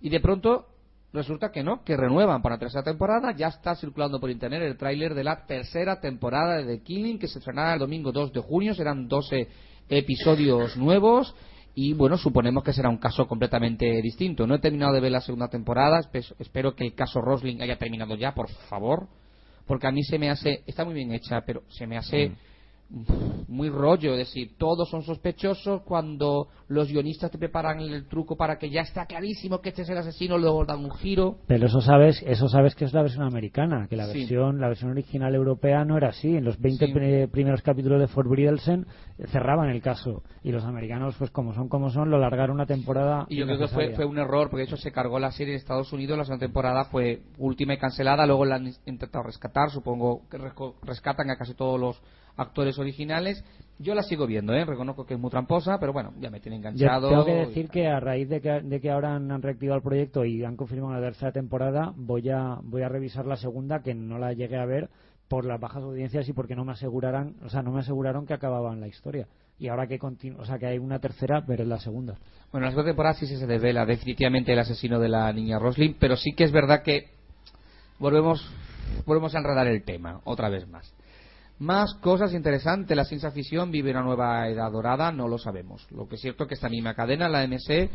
Y 0.00 0.10
de 0.10 0.20
pronto 0.20 0.66
resulta 1.12 1.50
que 1.50 1.62
no, 1.62 1.82
que 1.82 1.96
renuevan 1.96 2.42
para 2.42 2.56
la 2.56 2.60
tercera 2.60 2.84
temporada. 2.84 3.34
Ya 3.36 3.48
está 3.48 3.74
circulando 3.74 4.20
por 4.20 4.30
internet 4.30 4.62
el 4.62 4.76
tráiler 4.76 5.14
de 5.14 5.24
la 5.24 5.46
tercera 5.46 6.00
temporada 6.00 6.58
de 6.58 6.76
The 6.76 6.82
Killing, 6.82 7.18
que 7.18 7.28
se 7.28 7.38
estrenará 7.38 7.74
el 7.74 7.80
domingo 7.80 8.12
2 8.12 8.32
de 8.32 8.40
junio. 8.40 8.74
Serán 8.74 9.08
12 9.08 9.48
episodios 9.88 10.76
nuevos. 10.76 11.34
Y 11.74 11.92
bueno, 11.92 12.16
suponemos 12.16 12.64
que 12.64 12.72
será 12.72 12.88
un 12.88 12.96
caso 12.96 13.26
completamente 13.26 14.00
distinto. 14.00 14.46
No 14.46 14.54
he 14.54 14.58
terminado 14.60 14.94
de 14.94 15.00
ver 15.00 15.12
la 15.12 15.20
segunda 15.20 15.48
temporada. 15.48 16.00
espe- 16.00 16.34
Espero 16.38 16.74
que 16.74 16.84
el 16.84 16.94
caso 16.94 17.20
Rosling 17.20 17.60
haya 17.60 17.76
terminado 17.76 18.14
ya, 18.16 18.32
por 18.34 18.48
favor. 18.70 19.08
Porque 19.66 19.86
a 19.86 19.90
mí 19.92 20.02
se 20.02 20.18
me 20.18 20.30
hace. 20.30 20.62
Está 20.66 20.84
muy 20.84 20.94
bien 20.94 21.12
hecha, 21.12 21.42
pero 21.44 21.62
se 21.68 21.86
me 21.86 21.98
hace 21.98 22.32
muy 23.48 23.68
rollo, 23.68 24.12
es 24.12 24.18
decir, 24.18 24.56
todos 24.58 24.88
son 24.88 25.02
sospechosos 25.02 25.82
cuando 25.82 26.48
los 26.68 26.88
guionistas 26.88 27.30
te 27.30 27.38
preparan 27.38 27.80
el 27.80 28.06
truco 28.06 28.36
para 28.36 28.58
que 28.58 28.70
ya 28.70 28.82
está 28.82 29.06
clarísimo 29.06 29.60
que 29.60 29.70
este 29.70 29.82
es 29.82 29.88
el 29.88 29.98
asesino, 29.98 30.38
luego 30.38 30.64
dan 30.64 30.84
un 30.84 30.92
giro. 30.92 31.38
Pero 31.46 31.66
eso 31.66 31.80
sabes, 31.80 32.22
eso 32.26 32.48
sabes 32.48 32.74
que 32.74 32.84
es 32.84 32.92
la 32.94 33.02
versión 33.02 33.24
americana, 33.24 33.86
que 33.88 33.96
la 33.96 34.06
Sí. 34.06 34.18
versión, 34.20 34.60
la 34.60 34.68
versión 34.68 34.90
original 34.92 35.34
europea 35.34 35.84
no 35.84 35.96
era 35.96 36.08
así. 36.10 36.36
En 36.36 36.44
los 36.44 36.60
20 36.60 36.86
Sí. 36.86 36.92
pri- 36.92 37.26
primeros 37.26 37.62
capítulos 37.62 38.00
de 38.00 38.06
Fort 38.08 38.28
Bridelsen 38.28 38.86
eh, 39.18 39.26
cerraban 39.28 39.68
el 39.70 39.82
caso 39.82 40.22
y 40.44 40.52
los 40.52 40.64
americanos, 40.64 41.16
pues 41.18 41.30
como 41.30 41.54
son 41.54 41.68
como 41.68 41.90
son, 41.90 42.10
lo 42.10 42.18
largaron 42.18 42.54
una 42.54 42.66
temporada. 42.66 43.26
Y 43.28 43.36
yo 43.36 43.46
creo 43.46 43.58
que 43.58 43.68
fue, 43.68 43.94
fue 43.94 44.04
un 44.04 44.18
error, 44.18 44.48
porque 44.48 44.62
de 44.62 44.64
hecho 44.68 44.76
se 44.76 44.92
cargó 44.92 45.18
la 45.18 45.32
serie 45.32 45.54
en 45.54 45.58
Estados 45.58 45.92
Unidos, 45.92 46.16
la 46.18 46.24
segunda 46.24 46.46
temporada 46.46 46.84
fue 46.84 47.22
última 47.38 47.74
y 47.74 47.78
cancelada, 47.78 48.26
luego 48.26 48.44
la 48.44 48.56
han 48.56 48.70
intentado 48.86 49.24
rescatar, 49.24 49.70
supongo 49.70 50.22
que 50.30 50.38
rescatan 50.82 51.30
a 51.30 51.36
casi 51.36 51.54
todos 51.54 51.80
los 51.80 52.00
actores 52.36 52.78
originales. 52.78 53.44
Yo 53.78 53.94
la 53.94 54.02
sigo 54.02 54.26
viendo, 54.26 54.54
¿eh? 54.54 54.64
reconozco 54.64 55.04
que 55.04 55.14
es 55.14 55.20
muy 55.20 55.30
tramposa, 55.30 55.78
pero 55.78 55.92
bueno, 55.92 56.14
ya 56.18 56.30
me 56.30 56.40
tiene 56.40 56.56
Yo 56.56 56.68
enganchado. 56.70 57.08
tengo 57.10 57.24
que 57.26 57.32
decir 57.34 57.68
que 57.68 57.86
a 57.88 58.00
raíz 58.00 58.28
de 58.28 58.40
que, 58.40 58.50
de 58.62 58.80
que 58.80 58.90
ahora 58.90 59.14
han, 59.14 59.30
han 59.30 59.42
reactivado 59.42 59.76
el 59.76 59.82
proyecto 59.82 60.24
y 60.24 60.42
han 60.44 60.56
confirmado 60.56 60.92
una 60.92 61.02
tercera 61.02 61.30
temporada, 61.32 61.92
voy 61.94 62.30
a, 62.30 62.58
voy 62.62 62.82
a 62.82 62.88
revisar 62.88 63.26
la 63.26 63.36
segunda, 63.36 63.82
que 63.82 63.94
no 63.94 64.18
la 64.18 64.32
llegué 64.32 64.56
a 64.56 64.64
ver, 64.64 64.88
por 65.28 65.44
las 65.44 65.60
bajas 65.60 65.82
audiencias 65.82 66.26
y 66.28 66.32
porque 66.32 66.54
no 66.56 66.64
me 66.64 66.72
aseguraran, 66.72 67.34
o 67.44 67.50
sea, 67.50 67.60
no 67.62 67.72
me 67.72 67.80
aseguraron 67.80 68.26
que 68.26 68.32
acababan 68.32 68.80
la 68.80 68.86
historia. 68.88 69.26
Y 69.58 69.68
ahora 69.68 69.86
que 69.86 69.98
continu- 69.98 70.38
o 70.38 70.44
sea, 70.46 70.58
que 70.58 70.66
hay 70.66 70.78
una 70.78 70.98
tercera, 70.98 71.40
veré 71.40 71.66
la 71.66 71.78
segunda. 71.78 72.14
Bueno, 72.52 72.64
en 72.66 72.68
la 72.68 72.70
segunda 72.70 72.90
temporada 72.90 73.14
sí 73.14 73.26
se 73.26 73.46
desvela 73.46 73.84
definitivamente 73.84 74.52
el 74.52 74.58
asesino 74.58 74.98
de 75.00 75.08
la 75.08 75.30
niña 75.32 75.58
Roslin, 75.58 75.96
pero 75.98 76.16
sí 76.16 76.32
que 76.34 76.44
es 76.44 76.52
verdad 76.52 76.82
que 76.82 77.08
volvemos, 77.98 78.48
volvemos 79.04 79.34
a 79.34 79.38
enredar 79.38 79.66
el 79.66 79.82
tema, 79.82 80.20
otra 80.24 80.48
vez 80.48 80.66
más. 80.68 80.94
Más 81.58 81.94
cosas 81.94 82.34
interesantes. 82.34 82.96
La 82.96 83.04
ciencia 83.04 83.30
ficción 83.30 83.70
vive 83.70 83.90
una 83.90 84.02
nueva 84.02 84.48
edad 84.48 84.70
dorada, 84.70 85.10
no 85.12 85.26
lo 85.28 85.38
sabemos. 85.38 85.86
Lo 85.90 86.06
que 86.06 86.16
es 86.16 86.20
cierto 86.20 86.44
es 86.44 86.48
que 86.48 86.54
esta 86.54 86.68
misma 86.68 86.94
cadena, 86.94 87.28
la 87.28 87.46
MC, 87.46 87.88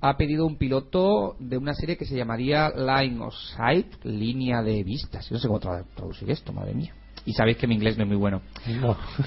ha 0.00 0.16
pedido 0.16 0.46
un 0.46 0.56
piloto 0.56 1.34
de 1.40 1.56
una 1.58 1.74
serie 1.74 1.96
que 1.96 2.04
se 2.04 2.16
llamaría 2.16 2.70
Line 2.70 3.20
of 3.24 3.34
Sight, 3.56 4.04
línea 4.04 4.62
de 4.62 4.84
vistas. 4.84 5.30
No 5.32 5.38
sé 5.38 5.48
cómo 5.48 5.58
tra- 5.58 5.84
traducir 5.96 6.30
esto, 6.30 6.52
madre 6.52 6.74
mía. 6.74 6.94
Y 7.26 7.32
sabéis 7.32 7.56
que 7.58 7.66
mi 7.66 7.74
inglés 7.74 7.98
no 7.98 8.04
es 8.04 8.08
muy 8.08 8.16
bueno. 8.16 8.40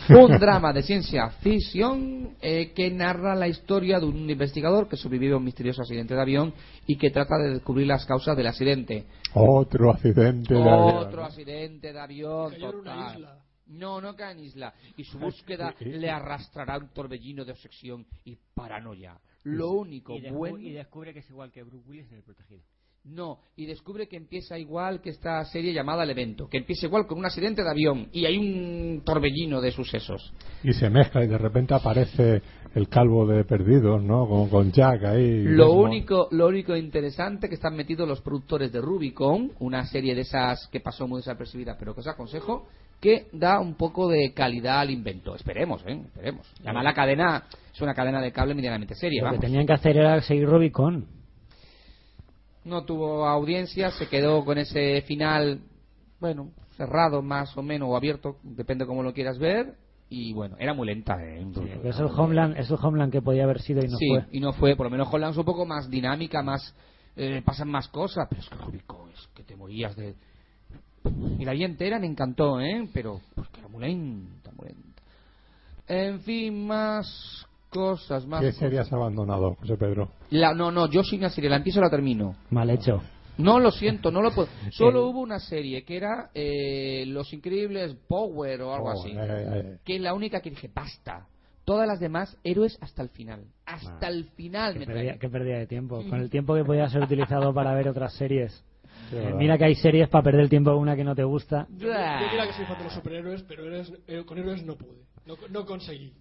un 0.09 0.31
drama 0.39 0.71
de 0.71 0.81
ciencia 0.81 1.29
ficción 1.41 2.29
eh, 2.41 2.71
que 2.73 2.89
narra 2.89 3.35
la 3.35 3.47
historia 3.49 3.99
de 3.99 4.05
un 4.05 4.27
investigador 4.29 4.87
que 4.87 4.95
sobrevive 4.95 5.33
a 5.33 5.37
un 5.37 5.43
misterioso 5.43 5.81
accidente 5.81 6.15
de 6.15 6.21
avión 6.21 6.53
y 6.87 6.97
que 6.97 7.11
trata 7.11 7.37
de 7.37 7.49
descubrir 7.51 7.87
las 7.87 8.05
causas 8.05 8.35
del 8.37 8.47
accidente. 8.47 9.05
Otro 9.33 9.91
accidente 9.91 10.53
de 10.53 10.61
avión. 10.61 10.95
Otro 10.97 11.25
accidente 11.25 11.91
de 11.93 11.99
avión 11.99 12.53
total. 12.57 13.27
No, 13.71 14.01
no 14.01 14.15
cae 14.15 14.33
en 14.33 14.39
isla. 14.39 14.73
Y 14.97 15.03
su 15.03 15.17
búsqueda 15.17 15.73
le 15.79 16.09
arrastrará 16.09 16.77
un 16.77 16.89
torbellino 16.89 17.45
de 17.45 17.53
obsesión 17.53 18.05
y 18.25 18.37
paranoia. 18.53 19.19
Lo 19.43 19.71
único 19.71 20.15
y, 20.15 20.29
bueno. 20.29 20.59
y 20.59 20.71
descubre 20.71 21.13
que 21.13 21.19
es 21.19 21.29
igual 21.29 21.51
que 21.51 21.63
Bruce 21.63 21.87
Willis 21.87 22.11
en 22.11 22.17
El 22.17 22.23
Protegido. 22.23 22.61
No, 23.03 23.39
y 23.55 23.65
descubre 23.65 24.07
que 24.07 24.15
empieza 24.15 24.59
igual 24.59 25.01
que 25.01 25.09
esta 25.09 25.43
serie 25.45 25.73
llamada 25.73 26.03
El 26.03 26.11
Evento, 26.11 26.47
que 26.47 26.59
empieza 26.59 26.85
igual 26.85 27.07
con 27.07 27.17
un 27.17 27.25
accidente 27.25 27.63
de 27.63 27.69
avión 27.71 28.09
y 28.11 28.25
hay 28.25 28.37
un 28.37 29.01
torbellino 29.03 29.59
de 29.59 29.71
sucesos. 29.71 30.31
Y 30.63 30.71
se 30.73 30.87
mezcla 30.87 31.23
y 31.23 31.27
de 31.27 31.37
repente 31.39 31.73
aparece 31.73 32.43
el 32.75 32.87
calvo 32.89 33.25
de 33.25 33.43
perdidos, 33.43 34.03
¿no? 34.03 34.27
Con, 34.27 34.49
con 34.49 34.71
Jack 34.71 35.03
ahí. 35.05 35.45
Lo 35.45 35.71
único, 35.71 36.27
lo 36.29 36.47
único 36.47 36.75
interesante 36.75 37.49
que 37.49 37.55
están 37.55 37.75
metidos 37.75 38.07
los 38.07 38.21
productores 38.21 38.71
de 38.71 38.81
Rubicon, 38.81 39.51
una 39.59 39.83
serie 39.87 40.13
de 40.13 40.21
esas 40.21 40.67
que 40.67 40.79
pasó 40.79 41.07
muy 41.07 41.21
desapercibida, 41.21 41.77
pero 41.79 41.95
que 41.95 42.01
os 42.01 42.07
aconsejo, 42.07 42.67
que 43.01 43.27
da 43.33 43.59
un 43.59 43.73
poco 43.75 44.07
de 44.07 44.31
calidad 44.33 44.79
al 44.79 44.91
invento. 44.91 45.35
Esperemos, 45.35 45.83
¿eh? 45.87 45.99
Esperemos. 46.05 46.47
La 46.63 46.71
mala 46.71 46.93
cadena 46.93 47.43
es 47.73 47.81
una 47.81 47.93
cadena 47.93 48.21
de 48.21 48.31
cable 48.31 48.53
medianamente 48.53 48.95
seria, 48.95 49.23
Lo 49.23 49.31
que 49.31 49.39
tenían 49.39 49.65
que 49.65 49.73
hacer 49.73 49.97
era 49.97 50.21
seguir 50.21 50.47
Robicon. 50.47 51.07
No 52.63 52.85
tuvo 52.85 53.25
audiencia, 53.27 53.89
se 53.91 54.07
quedó 54.07 54.45
con 54.45 54.59
ese 54.59 55.01
final, 55.01 55.61
bueno, 56.19 56.51
cerrado 56.77 57.23
más 57.23 57.57
o 57.57 57.63
menos, 57.63 57.89
o 57.89 57.97
abierto, 57.97 58.37
depende 58.43 58.85
cómo 58.85 59.01
lo 59.01 59.13
quieras 59.13 59.39
ver. 59.39 59.73
Y 60.09 60.33
bueno, 60.33 60.57
era 60.59 60.73
muy 60.73 60.85
lenta, 60.87 61.15
¿eh? 61.23 61.43
Es 61.85 61.97
el 61.97 62.05
Homeland, 62.07 62.57
es 62.57 62.69
el 62.69 62.77
Homeland 62.81 63.11
que 63.11 63.21
podía 63.21 63.45
haber 63.45 63.61
sido 63.61 63.81
y 63.83 63.87
no 63.87 63.97
sí, 63.97 64.09
fue. 64.09 64.25
y 64.31 64.39
no 64.41 64.53
fue. 64.53 64.75
Por 64.75 64.85
lo 64.87 64.89
menos 64.91 65.07
Holland 65.11 65.31
es 65.31 65.37
un 65.37 65.45
poco 65.45 65.65
más 65.65 65.89
dinámica, 65.89 66.43
más. 66.43 66.75
eh, 67.15 67.41
pasan 67.43 67.69
más 67.69 67.87
cosas, 67.87 68.27
pero 68.29 68.41
es 68.41 68.49
que 68.49 68.55
Rubicon 68.57 69.09
es 69.11 69.27
que 69.33 69.43
te 69.43 69.55
morías 69.55 69.95
de. 69.95 70.15
Y 71.39 71.45
la 71.45 71.53
vida 71.53 71.65
entera 71.65 71.99
me 71.99 72.07
encantó, 72.07 72.59
¿eh? 72.61 72.87
Pero. 72.93 73.19
Porque 73.35 73.59
era 73.59 73.67
muy 73.67 73.81
lenta, 73.81 74.51
muy 74.51 74.67
lenta. 74.67 75.01
En 75.87 76.19
fin, 76.21 76.67
más 76.67 77.45
cosas, 77.69 78.25
más. 78.27 78.41
¿Qué 78.41 78.47
cosas. 78.47 78.59
serie 78.59 78.79
has 78.79 78.93
abandonado, 78.93 79.55
José 79.55 79.77
Pedro? 79.77 80.11
La, 80.29 80.53
no, 80.53 80.71
no, 80.71 80.89
yo 80.89 81.03
soy 81.03 81.17
una 81.17 81.29
serie, 81.29 81.49
la 81.49 81.57
empiezo 81.57 81.79
y 81.79 81.83
la 81.83 81.89
termino. 81.89 82.35
Mal 82.49 82.69
hecho. 82.69 83.01
No, 83.37 83.59
lo 83.59 83.71
siento, 83.71 84.11
no 84.11 84.21
lo 84.21 84.31
puedo. 84.31 84.49
Solo 84.71 85.07
hubo 85.07 85.21
una 85.21 85.39
serie 85.39 85.83
que 85.83 85.97
era 85.97 86.29
eh, 86.35 87.05
Los 87.07 87.33
Increíbles 87.33 87.95
Power 88.07 88.61
o 88.61 88.73
algo 88.73 88.89
Oh, 88.89 88.91
así. 88.91 89.09
eh, 89.11 89.17
eh. 89.19 89.77
Que 89.83 89.95
es 89.95 90.01
la 90.01 90.13
única 90.13 90.41
que 90.41 90.51
dije, 90.51 90.69
basta. 90.73 91.25
Todas 91.65 91.87
las 91.87 91.99
demás, 91.99 92.37
héroes 92.43 92.77
hasta 92.81 93.01
el 93.01 93.09
final. 93.09 93.45
Hasta 93.65 94.07
el 94.07 94.25
final 94.31 94.77
me 94.77 94.85
Qué 94.85 95.17
qué 95.19 95.29
pérdida 95.29 95.59
de 95.59 95.67
tiempo. 95.67 96.03
Con 96.09 96.19
el 96.19 96.29
tiempo 96.29 96.55
que 96.55 96.65
podía 96.65 96.89
ser 96.89 97.03
utilizado 97.03 97.53
para 97.53 97.73
ver 97.73 97.87
otras 97.87 98.13
series. 98.15 98.63
Sí, 99.11 99.17
Eh, 99.17 99.33
mira 99.37 99.57
que 99.57 99.65
hay 99.65 99.75
series 99.75 100.07
para 100.09 100.23
perder 100.23 100.41
el 100.41 100.49
tiempo 100.49 100.71
en 100.71 100.77
una 100.77 100.95
que 100.95 101.03
no 101.03 101.13
te 101.13 101.23
gusta. 101.23 101.67
Yo, 101.77 101.87
yo 101.89 101.93
mira 102.31 102.47
que 102.47 102.53
soy 102.53 102.65
fan 102.65 102.77
de 102.77 102.83
los 102.85 102.93
superhéroes, 102.93 103.43
pero 103.43 103.63
héroes- 103.65 103.93
eh, 104.07 104.23
con 104.25 104.37
héroes 104.37 104.63
no 104.63 104.75
pude. 104.75 105.01
No, 105.25 105.35
no 105.49 105.65
conseguí. 105.65 106.13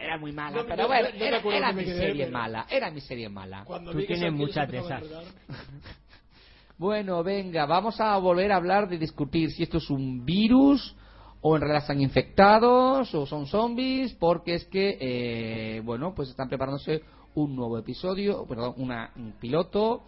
Era 0.00 0.18
muy 0.18 0.32
mala, 0.32 0.58
No, 0.58 0.66
pero 0.66 0.82
no, 0.82 0.88
bueno, 0.88 1.08
era, 1.52 1.72
mi 1.72 1.84
quedé, 1.84 1.96
serie 1.96 2.24
pero- 2.26 2.38
mala. 2.38 2.66
Era 2.70 2.90
mi 2.90 3.00
serie 3.00 3.28
mala. 3.28 3.64
Cuando 3.64 3.92
Tú 3.92 4.02
tienes 4.04 4.32
muchas 4.32 4.68
de 4.70 4.78
a 4.78 4.80
esas. 4.80 5.02
Bueno, 6.76 7.24
venga, 7.24 7.66
vamos 7.66 8.00
a 8.00 8.16
volver 8.18 8.52
a 8.52 8.56
hablar 8.56 8.88
de 8.88 8.98
discutir 8.98 9.50
si 9.50 9.64
esto 9.64 9.78
es 9.78 9.90
un 9.90 10.24
virus 10.24 10.94
o 11.40 11.56
en 11.56 11.62
realidad 11.62 11.82
están 11.82 12.00
infectados 12.00 13.12
o 13.14 13.26
son 13.26 13.46
zombies, 13.46 14.12
porque 14.14 14.54
es 14.54 14.64
que, 14.66 14.96
eh, 15.00 15.80
bueno, 15.84 16.14
pues 16.14 16.28
están 16.28 16.48
preparándose 16.48 17.02
un 17.34 17.56
nuevo 17.56 17.78
episodio, 17.78 18.44
perdón, 18.46 18.74
una, 18.76 19.10
un 19.16 19.32
piloto 19.40 20.04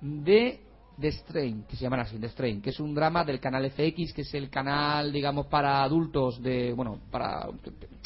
de 0.00 0.60
The 0.98 1.08
Strain, 1.08 1.64
que 1.64 1.76
se 1.76 1.82
llama 1.82 2.00
así, 2.00 2.18
The 2.18 2.28
Strain, 2.28 2.62
que 2.62 2.70
es 2.70 2.80
un 2.80 2.94
drama 2.94 3.24
del 3.24 3.38
canal 3.38 3.70
FX, 3.70 4.12
que 4.14 4.22
es 4.22 4.34
el 4.34 4.48
canal, 4.48 5.12
digamos, 5.12 5.46
para 5.46 5.82
adultos, 5.82 6.42
de, 6.42 6.72
bueno, 6.72 7.00
para 7.10 7.46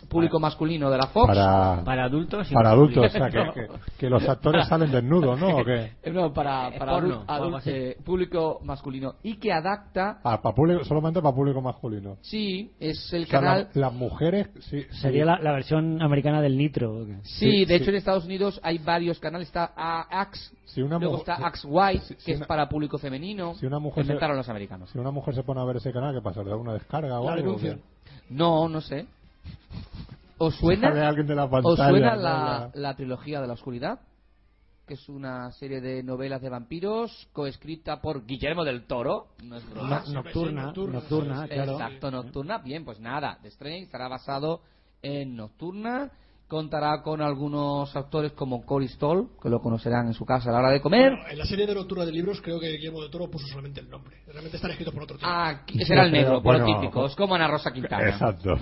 público 0.09 0.41
masculino 0.41 0.91
de 0.91 0.99
la 0.99 1.07
Fox. 1.09 1.29
Para, 1.29 1.83
Para 1.85 2.05
adultos 2.05 2.51
y 2.51 2.55
para 2.55 2.71
adultos, 2.71 3.07
o 3.07 3.09
sea, 3.11 3.29
No. 3.45 3.53
que, 3.99 4.11
los 4.11 4.29
actores 4.29 4.67
salen 4.67 4.91
desnudos, 4.91 5.39
¿no? 5.39 5.59
¿O 5.59 5.65
qué? 5.65 5.93
Eh, 6.03 6.11
No, 6.11 6.33
para, 6.33 6.71
para 6.79 6.93
porno, 6.93 7.25
eh, 7.67 7.97
público 8.05 8.61
masculino. 8.65 9.15
Y 9.23 9.37
que 9.39 9.53
adapta, 9.53 10.19
Ah, 10.25 10.41
para 10.43 10.55
público, 10.55 10.85
solamente 10.85 11.21
para 11.21 11.35
público 11.35 11.61
masculino. 11.61 12.17
sí, 12.23 12.73
es 12.81 13.13
el 13.13 13.25
O 13.25 13.27
sea, 13.27 13.41
canal... 13.41 13.69
la- 13.75 13.81
las 13.89 13.93
mujeres, 13.93 14.49
sí. 14.61 14.85
Sería 15.01 15.23
sí. 15.25 15.27
la, 15.27 15.39
la 15.41 15.53
versión 15.53 16.01
americana 16.03 16.41
del 16.41 16.57
Nitro. 16.57 17.05
Sí, 17.05 17.51
Sí, 17.51 17.65
de 17.65 17.67
sí. 17.67 17.75
hecho 17.83 17.91
en 17.91 17.97
Estados 17.97 18.25
Unidos 18.25 18.61
hay 18.63 18.79
varios 18.79 19.19
canales. 19.19 19.49
Está 19.49 19.73
A- 19.77 20.21
Axe, 20.23 20.55
Si 20.65 20.83
una, 20.83 20.99
luego 20.99 21.19
está 21.19 21.35
Axe 21.47 21.67
White, 21.67 22.05
si- 22.05 22.15
que 22.15 22.21
si 22.21 22.31
es 22.33 22.37
una- 22.39 22.47
para 22.47 22.69
público 22.69 22.99
femenino. 22.99 23.55
si 23.55 23.67
una 23.67 23.79
mujer 23.79 24.05
se- 24.05 24.11
inventaron 24.13 24.37
los 24.37 24.49
americanos. 24.49 24.91
si 24.91 24.99
una 24.99 25.11
mujer 25.11 25.35
se 25.35 25.43
pone 25.43 25.61
a 25.61 25.65
ver 25.65 25.77
ese 25.77 25.93
canal, 25.93 26.15
¿qué 26.15 26.21
pasa? 26.23 26.43
¿Le 26.43 26.51
da 26.51 26.57
una 26.57 26.73
descarga 26.75 27.21
o 27.21 27.27
La 27.27 27.33
algo? 27.35 27.57
No, 28.31 28.69
no 28.69 28.81
sé. 28.81 29.07
¿Os 30.39 30.55
suena, 30.57 31.09
alguien 31.09 31.27
de 31.27 31.35
la 31.35 31.49
pantalla. 31.51 31.73
¿os 31.73 31.79
suena 31.91 32.17
¿no? 32.17 32.23
la, 32.23 32.71
la 32.75 32.97
trilogía 32.97 33.41
de 33.41 33.47
la 33.47 33.53
oscuridad? 33.53 34.01
Que 34.87 34.95
es 34.95 35.09
una 35.09 35.53
serie 35.53 35.81
de 35.81 36.03
novelas 36.03 36.41
de 36.41 36.49
vampiros 36.49 37.29
coescrita 37.33 38.01
por 38.01 38.25
Guillermo 38.27 38.65
del 38.65 38.87
Toro. 38.87 39.29
No 39.45 39.57
es 39.57 39.71
broma. 39.71 40.03
No- 40.07 40.13
nocturna, 40.15 40.63
nocturna, 40.67 41.47
claro. 41.47 41.73
Exacto, 41.73 42.11
Nocturna. 42.11 42.59
Bien, 42.59 42.85
pues 42.85 42.99
nada, 43.01 43.39
The 43.43 43.51
Strain 43.51 43.85
estará 43.85 44.09
basado 44.09 44.63
en 45.03 45.37
Nocturna. 45.37 46.11
Contará 46.51 47.01
con 47.01 47.23
algunos 47.23 47.95
actores 47.95 48.33
como 48.33 48.67
Cory 48.67 48.89
Stoll, 48.89 49.29
que 49.41 49.49
lo 49.49 49.61
conocerán 49.61 50.09
en 50.09 50.15
su 50.15 50.25
casa 50.27 50.51
a 50.51 50.53
la 50.53 50.59
hora 50.59 50.71
de 50.73 50.81
comer. 50.81 51.13
Bueno, 51.13 51.29
en 51.31 51.39
la 51.39 51.45
serie 51.45 51.65
de 51.65 51.77
Nocturna 51.77 52.05
de 52.05 52.11
libros 52.11 52.41
creo 52.43 52.59
que 52.59 52.67
Guillermo 52.73 53.01
del 53.03 53.11
Toro 53.13 53.31
puso 53.31 53.47
solamente 53.47 53.79
el 53.79 53.89
nombre. 53.89 54.17
Realmente 54.27 54.57
está 54.57 54.69
escrito 54.69 54.91
por 54.91 55.05
otro 55.05 55.17
tío. 55.17 55.29
Ah, 55.31 55.63
será 55.87 56.07
el 56.07 56.11
negro, 56.11 56.43
por 56.43 56.59
lo 56.59 56.65
Bueno, 56.65 56.81
típico. 56.81 57.07
Es 57.07 57.15
como 57.15 57.37
Ana 57.37 57.47
Rosa 57.47 57.71
Quintana. 57.73 58.09
Exacto. 58.11 58.57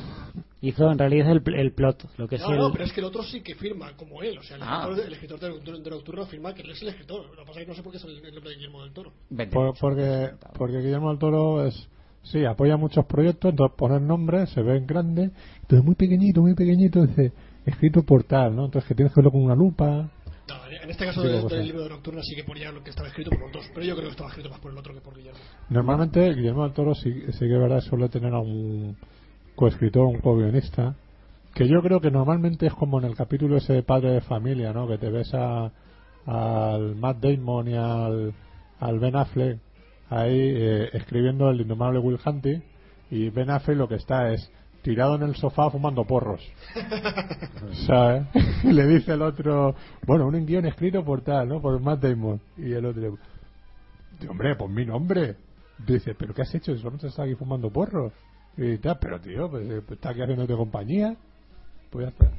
Hizo 0.61 0.91
en 0.91 0.99
realidad 0.99 1.31
el, 1.31 1.43
el 1.55 1.73
plot, 1.73 2.11
lo 2.19 2.29
que 2.29 2.35
es 2.35 2.43
no, 2.43 2.51
el... 2.51 2.59
no, 2.59 2.73
pero 2.73 2.85
es 2.85 2.93
que 2.93 3.01
el 3.01 3.07
otro 3.07 3.23
sí 3.23 3.41
que 3.41 3.55
firma 3.55 3.97
como 3.97 4.23
él. 4.23 4.37
O 4.37 4.43
sea, 4.43 4.57
el 4.57 4.63
Ah. 4.65 4.81
escritor, 4.83 4.97
de, 4.97 5.07
el 5.07 5.13
escritor 5.15 5.41
de, 5.41 5.81
de 5.83 5.91
Nocturna 5.91 6.27
firma 6.27 6.53
que 6.53 6.61
él 6.61 6.71
es 6.73 6.83
el 6.83 6.89
escritor. 6.89 7.25
Lo 7.31 7.37
que 7.43 7.47
pasa 7.47 7.61
es 7.61 7.65
que 7.65 7.71
no 7.71 7.75
sé 7.75 7.83
por 7.83 7.93
qué 7.93 7.97
es 7.99 8.05
el, 8.05 8.11
el 8.23 8.35
nombre 8.35 8.51
de 8.51 8.57
Guillermo 8.57 8.83
del 8.83 8.93
Toro. 8.93 9.13
Vente. 9.31 9.55
Por- 9.55 9.75
porque, 9.81 10.31
porque 10.59 10.77
Guillermo 10.79 11.09
del 11.09 11.19
Toro 11.19 11.65
es. 11.65 11.89
Sí, 12.25 12.45
apoya 12.45 12.77
muchos 12.77 13.07
proyectos, 13.07 13.53
entonces 13.53 13.75
poner 13.79 14.03
nombres, 14.03 14.51
se 14.51 14.61
ven 14.61 14.87
grandes, 14.87 15.31
entonces 15.63 15.83
muy 15.83 15.95
pequeñito, 15.95 16.43
muy 16.43 16.53
pequeñito, 16.55 17.07
dice 17.07 17.33
escrito 17.69 18.03
por 18.03 18.25
tal, 18.25 18.55
¿no? 18.55 18.67
Entonces 18.67 18.89
que 18.89 18.95
tienes 18.95 19.13
que 19.13 19.21
verlo 19.21 19.33
con 19.33 19.43
una 19.43 19.55
lupa. 19.55 20.09
No, 20.49 20.55
en 20.83 20.91
este 20.91 21.05
caso 21.05 21.23
del, 21.23 21.65
libro 21.65 21.83
de 21.83 21.91
Nocturna 21.91 22.23
sí 22.23 22.35
que 22.35 22.45
ponía 22.45 22.73
lo 22.73 22.83
que 22.83 22.91
estaba 22.91 23.09
escrito 23.09 23.31
por 23.31 23.41
los 23.41 23.53
dos. 23.53 23.71
Pero 23.75 23.87
yo 23.87 23.95
creo 23.95 24.07
que 24.07 24.13
estaba 24.13 24.31
escrito 24.31 24.51
más 24.51 24.61
por 24.61 24.73
el 24.73 24.79
otro 24.79 24.95
que 24.95 25.01
por 25.01 25.15
Guillermo. 25.15 25.39
Normalmente 25.69 26.35
Guillermo 26.35 26.65
del 26.65 26.73
Toro 26.73 26.95
sí, 26.95 27.13
sí 27.33 27.39
que 27.41 27.59
verdad 27.59 27.81
suele 27.81 28.09
tener 28.09 28.33
a 28.33 28.39
un 28.39 28.97
coescritor, 29.55 30.07
un 30.07 30.21
co-guionista, 30.21 30.95
que 31.55 31.69
yo 31.69 31.83
creo 31.83 32.01
que 32.01 32.11
normalmente 32.11 32.67
es 32.67 32.75
como 32.75 32.99
en 33.01 33.07
el 33.07 33.17
capítulo 33.17 33.57
ese 33.57 33.73
de 33.73 33.83
Padre 33.83 34.13
de 34.13 34.21
Familia, 34.21 34.73
¿no? 34.73 34.87
Que 34.87 34.99
te 34.99 35.11
ves 35.11 35.35
a, 35.35 35.71
al 36.27 36.95
Matt 36.97 37.19
Damon 37.19 37.69
y 37.69 37.75
al, 37.75 38.33
al 38.81 38.99
Ben 38.99 39.17
Affleck 39.17 39.59
ahí 40.11 40.39
eh, 40.39 40.91
escribiendo 40.93 41.51
el 41.51 41.61
indomable 41.61 41.99
Will 41.99 42.19
Hunting 42.25 42.63
y 43.11 43.31
Ben 43.31 43.51
Affleck 43.51 43.77
lo 43.77 43.89
que 43.89 43.97
está 43.97 44.33
es 44.33 44.51
tirado 44.83 45.17
en 45.17 45.23
el 45.23 45.35
sofá 45.37 45.71
fumando 45.71 46.05
porros. 46.05 46.41
¿Sabes? 47.87 48.25
Le 48.65 48.87
dice 48.87 49.13
el 49.13 49.23
otro, 49.23 49.75
bueno, 50.07 50.27
un 50.27 50.47
guion 50.47 50.67
escrito 50.67 51.05
por 51.05 51.23
tal, 51.23 51.49
¿no? 51.49 51.61
Por 51.61 51.81
Matt 51.81 52.01
Damon. 52.03 52.41
Y 52.57 52.73
el 52.73 52.87
otro, 52.87 53.19
hombre, 54.29 54.57
pon 54.57 54.73
mi 54.73 54.85
nombre. 54.85 55.37
Dice, 55.87 56.15
¿pero 56.15 56.35
qué 56.35 56.43
has 56.43 56.55
hecho? 56.55 56.77
Solo 56.79 56.97
te 56.99 57.07
está 57.09 57.23
aquí 57.23 57.35
fumando 57.35 57.71
porros. 57.71 58.13
Y 58.57 58.79
tal, 58.79 58.99
pero 59.01 59.21
tío, 59.21 59.49
pues, 59.49 59.65
eh, 59.71 59.83
pues 59.87 59.99
está 59.99 60.11
aquí 60.11 60.23
haciéndote 60.23 60.55
compañía. 60.55 61.15
Pues 61.91 62.07
ya 62.07 62.11
está. 62.11 62.31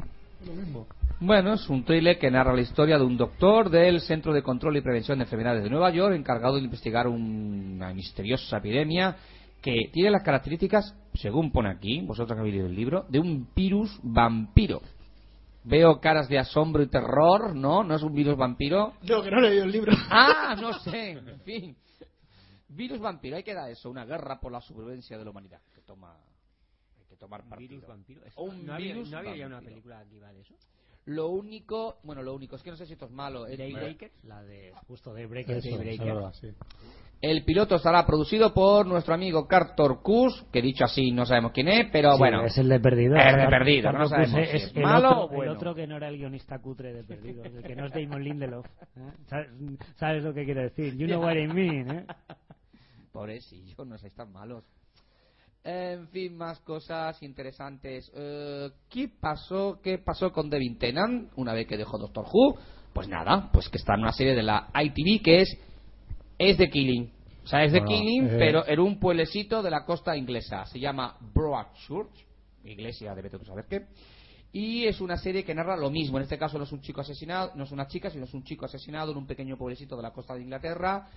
Bueno, 1.21 1.53
es 1.53 1.69
un 1.69 1.83
thriller 1.83 2.17
que 2.17 2.31
narra 2.31 2.53
la 2.53 2.61
historia 2.61 2.97
de 2.97 3.03
un 3.03 3.17
doctor 3.17 3.69
del 3.69 3.99
Centro 4.01 4.33
de 4.33 4.41
Control 4.41 4.77
y 4.77 4.81
Prevención 4.81 5.17
de 5.17 5.25
Enfermedades 5.25 5.63
de 5.63 5.69
Nueva 5.69 5.91
York 5.91 6.15
encargado 6.15 6.55
de 6.55 6.61
investigar 6.63 7.07
un- 7.07 7.73
una 7.75 7.93
misteriosa 7.93 8.57
epidemia 8.57 9.15
que 9.61 9.89
tiene 9.91 10.11
las 10.11 10.23
características, 10.23 10.95
según 11.13 11.51
pone 11.51 11.69
aquí, 11.69 12.01
vosotros 12.01 12.35
que 12.35 12.39
habéis 12.39 12.55
leído 12.55 12.67
el 12.67 12.75
libro, 12.75 13.05
de 13.09 13.19
un 13.19 13.47
virus 13.55 13.99
vampiro. 14.03 14.81
Veo 15.63 15.99
caras 15.99 16.29
de 16.29 16.39
asombro 16.39 16.81
y 16.81 16.87
terror, 16.87 17.55
¿no? 17.55 17.83
¿No 17.83 17.95
es 17.95 18.01
un 18.01 18.13
virus 18.13 18.37
vampiro? 18.37 18.93
No, 19.01 19.21
que 19.21 19.29
no 19.29 19.39
he 19.39 19.49
leído 19.49 19.65
el 19.65 19.71
libro. 19.71 19.91
Ah, 20.09 20.55
no 20.59 20.73
sé, 20.79 21.11
en 21.11 21.41
fin. 21.41 21.75
Virus 22.69 22.99
vampiro, 22.99 23.35
hay 23.35 23.43
que 23.43 23.53
dar 23.53 23.69
eso, 23.69 23.89
una 23.89 24.05
guerra 24.05 24.39
por 24.39 24.51
la 24.51 24.61
supervivencia 24.61 25.17
de 25.17 25.25
la 25.25 25.31
humanidad. 25.31 25.59
Que 25.75 25.81
toma, 25.81 26.15
hay 26.97 27.05
que 27.07 27.17
tomar 27.17 27.43
partido. 27.43 27.69
Virus 27.69 27.87
vampiro. 27.87 28.21
O 28.35 28.45
un 28.45 28.65
¿No 28.65 28.73
había, 28.73 28.93
virus 28.93 29.11
¿no 29.11 29.17
había 29.17 29.35
ya 29.35 29.47
una 29.47 29.59
película 29.59 30.03
que 30.07 30.15
iba 30.15 30.31
de 30.31 30.41
eso? 30.41 30.55
Lo 31.09 31.29
único, 31.29 31.97
bueno, 32.03 32.21
lo 32.21 32.35
único, 32.35 32.55
es 32.55 32.61
que 32.61 32.69
no 32.69 32.77
sé 32.77 32.85
si 32.85 32.93
esto 32.93 33.05
es 33.05 33.11
malo. 33.11 33.47
El, 33.47 33.57
Daybreaker. 33.57 34.11
La 34.25 34.43
de 34.43 34.71
justo 34.87 35.11
Daybreaker. 35.11 35.57
Eso, 35.57 35.69
Daybreaker. 35.69 36.07
es 36.07 36.13
verdad, 36.13 36.33
sí. 36.33 36.47
el 37.19 37.43
piloto 37.43 37.75
estará 37.75 38.05
producido 38.05 38.53
por 38.53 38.85
nuestro 38.85 39.15
amigo 39.15 39.47
Carter 39.47 39.97
Cus, 40.03 40.45
que 40.53 40.61
dicho 40.61 40.83
así 40.83 41.11
no 41.11 41.25
sabemos 41.25 41.51
quién 41.51 41.67
es, 41.67 41.89
pero 41.91 42.11
Sí, 42.11 42.19
bueno. 42.19 42.45
es 42.45 42.55
el 42.59 42.69
de 42.69 42.79
Perdido. 42.79 43.15
Es 43.15 43.37
de 43.37 43.47
Perdido, 43.47 43.91
no 43.91 44.07
sabemos 44.07 44.35
si 44.35 44.39
es 44.55 44.63
es 44.65 44.75
el 44.77 44.83
malo 44.83 45.09
otro, 45.09 45.23
o 45.23 45.27
bueno. 45.29 45.51
El 45.51 45.57
otro 45.57 45.73
que 45.73 45.87
no 45.87 45.97
era 45.97 46.09
el 46.09 46.17
guionista 46.17 46.59
cutre 46.59 46.93
de 46.93 47.03
Perdido, 47.03 47.43
el 47.43 47.63
que 47.63 47.75
no 47.75 47.87
es 47.87 47.91
Damon 47.91 48.23
Lindelof. 48.23 48.67
¿eh? 48.67 49.11
¿Sabes, 49.25 49.49
sabes 49.95 50.23
lo 50.23 50.31
que 50.31 50.45
quiero 50.45 50.61
decir? 50.61 50.95
You 50.95 51.07
know 51.07 51.23
what 51.23 51.35
I 51.35 51.47
mean, 51.47 51.89
¿eh? 51.89 52.05
Pobrecillo, 53.11 53.83
no 53.83 53.97
seáis 53.97 54.13
tan 54.13 54.31
malos. 54.31 54.63
En 55.63 56.07
fin, 56.07 56.37
más 56.37 56.59
cosas 56.61 57.21
interesantes. 57.21 58.09
Eh, 58.15 58.69
¿Qué 58.89 59.09
pasó? 59.19 59.79
¿Qué 59.83 59.97
pasó 59.97 60.31
con 60.31 60.49
Devin 60.49 60.77
Tennant 60.77 61.31
una 61.35 61.53
vez 61.53 61.67
que 61.67 61.77
dejó 61.77 61.97
Doctor 61.97 62.25
Who? 62.31 62.57
Pues 62.93 63.07
nada, 63.07 63.49
pues 63.51 63.69
que 63.69 63.77
está 63.77 63.95
en 63.95 64.01
una 64.01 64.11
serie 64.11 64.35
de 64.35 64.43
la 64.43 64.69
ITV 64.73 65.21
que 65.21 65.41
es 65.41 65.57
es 66.37 66.57
de 66.57 66.69
Killing. 66.69 67.11
O 67.43 67.47
sea, 67.47 67.63
es 67.63 67.71
de 67.71 67.79
Bueno, 67.81 67.95
Killing, 67.95 68.25
eh. 68.27 68.35
pero 68.37 68.67
en 68.67 68.79
un 68.79 68.99
pueblecito 68.99 69.61
de 69.61 69.69
la 69.69 69.85
costa 69.85 70.15
inglesa. 70.15 70.65
Se 70.65 70.79
llama 70.79 71.17
Broadchurch, 71.33 72.25
iglesia 72.63 73.13
de 73.13 73.29
tú 73.29 73.43
saber 73.43 73.65
qué. 73.69 73.87
Y 74.51 74.85
es 74.85 74.99
una 75.01 75.17
serie 75.17 75.43
que 75.43 75.53
narra 75.53 75.77
lo 75.77 75.91
mismo. 75.91 76.17
En 76.17 76.23
este 76.23 76.37
caso 76.37 76.57
no 76.57 76.63
es 76.63 76.71
un 76.71 76.81
chico 76.81 77.01
asesinado, 77.01 77.51
no 77.55 77.65
es 77.65 77.71
una 77.71 77.87
chica, 77.87 78.09
sino 78.09 78.25
es 78.25 78.33
un 78.33 78.43
chico 78.43 78.65
asesinado 78.65 79.11
en 79.11 79.17
un 79.17 79.27
pequeño 79.27 79.57
pueblecito 79.57 79.95
de 79.95 80.03
la 80.03 80.11
costa 80.11 80.33
de 80.33 80.41
Inglaterra. 80.41 81.07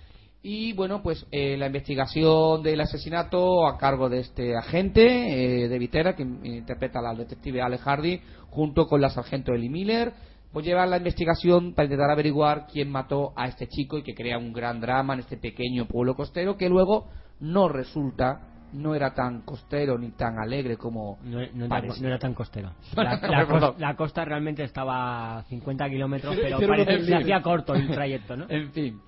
Y 0.45 0.73
bueno, 0.73 1.01
pues 1.01 1.25
eh, 1.31 1.55
la 1.55 1.67
investigación 1.67 2.61
del 2.63 2.81
asesinato 2.81 3.65
a 3.65 3.77
cargo 3.77 4.09
de 4.09 4.19
este 4.19 4.57
agente, 4.57 5.63
eh, 5.63 5.69
de 5.69 5.79
Vitera, 5.79 6.15
que 6.17 6.23
interpreta 6.23 6.99
al 6.99 7.17
detective 7.17 7.61
Ale 7.61 7.77
Hardy, 7.77 8.19
junto 8.49 8.85
con 8.87 8.99
la 8.99 9.09
sargento 9.09 9.53
Ellie 9.53 9.69
Miller, 9.69 10.11
pues 10.51 10.65
llevan 10.65 10.89
la 10.89 10.97
investigación 10.97 11.73
para 11.73 11.85
intentar 11.85 12.11
averiguar 12.11 12.67
quién 12.69 12.91
mató 12.91 13.31
a 13.37 13.47
este 13.47 13.67
chico 13.67 13.97
y 13.97 14.03
que 14.03 14.13
crea 14.13 14.37
un 14.37 14.51
gran 14.51 14.81
drama 14.81 15.13
en 15.13 15.21
este 15.21 15.37
pequeño 15.37 15.85
pueblo 15.85 16.13
costero 16.15 16.57
que 16.57 16.67
luego 16.67 17.07
no 17.39 17.69
resulta, 17.69 18.41
no 18.73 18.95
era 18.95 19.13
tan 19.13 19.43
costero 19.43 19.97
ni 19.97 20.11
tan 20.11 20.37
alegre 20.39 20.75
como 20.75 21.19
No, 21.23 21.39
no 21.53 21.65
era, 21.65 21.69
parecía. 21.69 22.01
no 22.01 22.07
era 22.09 22.19
tan 22.19 22.33
costero. 22.33 22.73
La, 23.77 23.95
costa 23.95 24.25
realmente 24.25 24.63
estaba 24.63 25.37
a 25.39 25.43
50 25.43 25.89
kilómetros, 25.89 26.35
pero 26.35 26.59
parece- 26.67 26.95
unos 26.95 27.05
se 27.05 27.15
hacía 27.15 27.41
corto 27.41 27.73
el 27.75 27.87
trayecto, 27.89 28.35
¿no? 28.35 28.45
En 28.49 28.71
fin. 28.73 28.99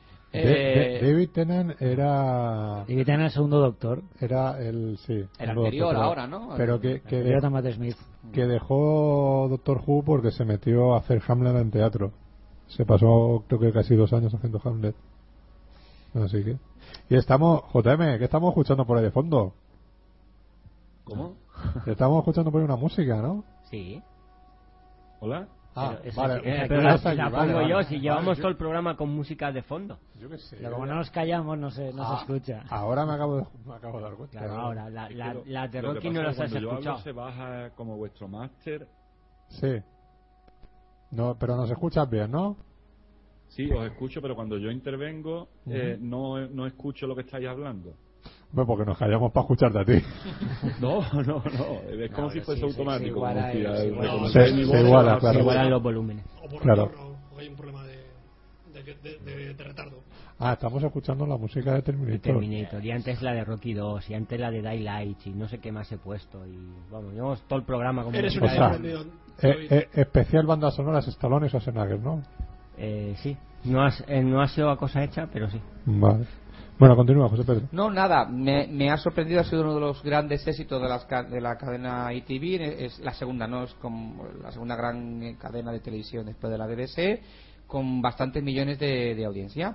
De- 0.44 0.98
eh, 0.98 1.02
David 1.02 1.30
Tennant 1.32 1.82
era 1.82 2.84
Y 2.88 3.04
tiene 3.06 3.26
el 3.26 3.32
segundo 3.32 3.60
doctor. 3.60 4.02
era 4.20 4.60
el 4.60 4.98
sí 5.00 5.26
El 5.40 5.50
anterior 5.50 5.96
ahora, 5.96 6.28
¿no? 6.28 6.50
pero 6.58 6.80
que 6.80 7.02
que, 7.02 7.22
de- 7.24 7.50
Matt 7.50 7.66
Smith. 7.74 7.96
que 8.34 8.46
dejó 8.46 9.48
Doctor 9.50 9.82
Who 9.86 10.04
porque 10.04 10.32
se 10.32 10.46
metió 10.46 10.94
a 10.96 11.00
hacer 11.00 11.22
Hamlet 11.28 11.56
en 11.58 11.72
teatro 11.72 12.12
se 12.68 12.86
pasó 12.86 13.44
creo 13.48 13.60
que 13.60 13.72
casi 13.72 13.96
dos 13.96 14.12
años 14.14 14.34
haciendo 14.34 14.60
Hamlet 14.64 14.96
así 16.16 16.44
que 16.44 16.58
y 17.10 17.16
estamos 17.16 17.62
JM 17.74 18.18
¿qué 18.18 18.24
estamos 18.26 18.50
escuchando 18.50 18.86
por 18.86 18.98
ahí 18.98 19.04
de 19.04 19.12
fondo? 19.12 19.54
¿Cómo? 21.04 21.36
estamos 21.86 22.20
escuchando 22.20 22.52
por 22.52 22.62
ahí 22.62 22.66
una 22.66 22.76
música 22.76 23.22
¿no? 23.22 23.44
Sí. 23.70 24.02
¿Hola? 25.20 25.48
Ah, 25.78 25.98
Pero 26.02 26.16
vale, 26.16 26.36
Eh, 26.46 26.66
pero 26.70 26.82
la- 26.84 26.98
pongo 27.30 27.54
vale, 27.54 27.68
yo, 27.70 27.84
si 27.84 28.00
llevamos 28.00 28.38
yo- 28.38 28.42
todo 28.44 28.50
el 28.52 28.56
programa 28.58 28.96
con 28.96 29.10
música 29.10 29.52
de 29.52 29.62
fondo. 29.62 30.00
yo 30.18 30.30
qué 30.30 30.38
sé 30.38 30.56
Pero 30.56 30.72
como 30.72 30.86
no 30.86 30.96
nos 30.96 31.10
callamos, 31.12 31.58
no 31.58 31.70
se, 31.70 31.92
no 31.92 32.04
Ah, 32.04 32.16
se 32.16 32.22
escucha. 32.34 32.64
ahora 32.70 33.06
me 33.06 33.12
acabo 33.14 33.38
de, 33.38 33.44
me 33.66 33.74
acabo 33.76 33.98
de 33.98 34.04
dar 34.06 34.16
cuenta 34.16 34.38
Claro, 34.40 34.54
ahora, 34.56 34.90
la, 34.90 35.10
la, 35.10 35.28
Pero 35.28 35.44
la 35.48 35.68
de 35.68 35.82
Rocky 35.82 36.10
no 36.12 36.24
las 36.24 36.40
has 36.40 36.50
yo 36.52 36.58
escuchado. 36.60 36.78
hablo 36.92 36.98
se 37.04 37.12
baja 37.12 37.70
como 37.72 37.98
vuestro 37.98 38.28
máster. 38.30 38.88
sí 39.50 39.82
no, 41.12 41.38
pero 41.38 41.56
nos 41.58 41.70
escuchas 41.70 42.10
bien 42.10 42.32
¿no? 42.32 42.58
Sí, 43.50 43.70
os 43.72 43.86
escucho, 43.86 44.22
pero 44.22 44.34
cuando 44.36 44.58
yo 44.58 44.72
intervengo 44.72 45.50
eh, 45.68 45.98
no, 46.00 46.40
no 46.48 46.66
escucho 46.68 47.06
lo 47.06 47.16
que 47.16 47.22
estáis 47.22 47.48
hablando. 47.48 47.96
Bueno, 48.56 48.66
porque 48.68 48.86
nos 48.86 48.98
callamos 48.98 49.32
para 49.32 49.44
escucharte 49.44 49.80
a 49.80 49.86
ti 49.86 50.02
No, 50.82 51.02
no, 51.12 51.44
no. 51.44 51.44
Es 51.90 52.12
como 52.12 52.28
No, 52.28 52.34
si 52.34 52.40
fuese 52.42 52.62
sí, 52.62 52.68
automático. 52.68 53.04
se 53.04 53.08
iguala 53.10 53.52
claro. 55.20 55.34
Se 55.34 55.40
igual. 55.40 55.40
igualan 55.42 55.70
los 55.70 55.84
volúmenes. 55.84 56.26
O 56.44 56.48
por 56.50 56.62
Claro. 56.62 56.86
retorno, 56.88 57.18
o 57.36 57.40
hay 57.40 57.48
un 57.50 57.56
problema 57.56 57.84
de, 57.84 57.98
de, 58.74 58.84
de- 58.84 59.20
de- 59.20 59.54
de 59.54 59.64
retardo. 59.64 59.98
ah 60.40 60.54
estamos 60.54 60.82
escuchando 60.84 61.26
la 61.28 61.38
música 61.38 61.72
de 61.72 61.76
De 61.78 61.82
Terminator 61.82 62.22
Terminator, 62.22 62.86
y 62.86 62.92
antes 62.92 63.22
la 63.22 63.34
de 63.34 63.44
Rocky 63.44 63.74
2, 63.74 64.10
y 64.10 64.14
antes 64.14 64.40
la 64.40 64.52
de 64.52 64.62
Daylight, 64.62 65.28
y 65.28 65.30
no 65.32 65.48
sé 65.50 65.60
qué 65.60 65.72
más 65.72 65.92
he 65.92 65.98
puesto. 65.98 66.46
Y 66.48 66.58
vamos, 66.92 67.14
llevamos 67.14 67.42
todo 67.48 67.60
el 67.60 67.66
programa 67.66 68.04
como 68.04 68.16
Eres 68.18 68.36
música 68.40 68.68
un 68.70 68.74
O 68.76 68.80
sea. 69.40 69.50
Eh, 69.52 69.68
eh, 69.70 69.88
especial 69.96 70.46
banda 70.46 70.72
sonora 70.72 71.00
es 71.00 71.08
Stallone 71.10 71.48
y 71.48 71.50
Schwarzenegger, 71.50 72.00
¿no? 72.00 72.22
Eh, 72.78 73.16
sí, 73.22 73.36
no, 73.66 73.84
has- 73.84 74.04
eh, 74.08 74.22
no 74.24 74.40
ha 74.42 74.48
sido 74.48 74.76
cosa 74.78 75.04
hecha, 75.04 75.28
pero 75.32 75.50
sí. 75.50 75.60
Vale. 75.86 76.26
Bueno, 76.78 76.98
continúa, 76.98 77.30
José 77.30 77.46
Pedro. 77.46 77.70
No, 77.72 77.90
nada, 77.90 78.26
me, 78.26 78.68
me 78.68 78.92
ha 78.92 78.98
sorprendido, 78.98 79.40
ha 79.40 79.46
sido 79.46 79.62
uno 79.62 79.76
de 79.76 79.80
los 79.80 80.04
grandes 80.04 80.46
éxitos 80.46 80.82
de, 80.82 80.90
las, 80.90 81.08
de 81.08 81.40
la 81.40 81.56
cadena 81.56 82.14
ITV, 82.14 82.84
es 82.84 83.00
la 83.00 83.14
segunda, 83.14 83.48
¿no? 83.48 83.64
Es 83.64 83.74
como 83.76 84.28
la 84.42 84.52
segunda 84.52 84.76
gran 84.76 85.24
eh, 85.24 85.38
cadena 85.40 85.72
de 85.72 85.80
televisión 85.80 86.26
después 86.26 86.52
de 86.52 86.58
la 86.58 86.68
BBC, 86.68 87.22
con 87.66 88.02
bastantes 88.02 88.44
millones 88.44 88.78
de, 88.78 89.16
de 89.16 89.26
audiencia. 89.26 89.74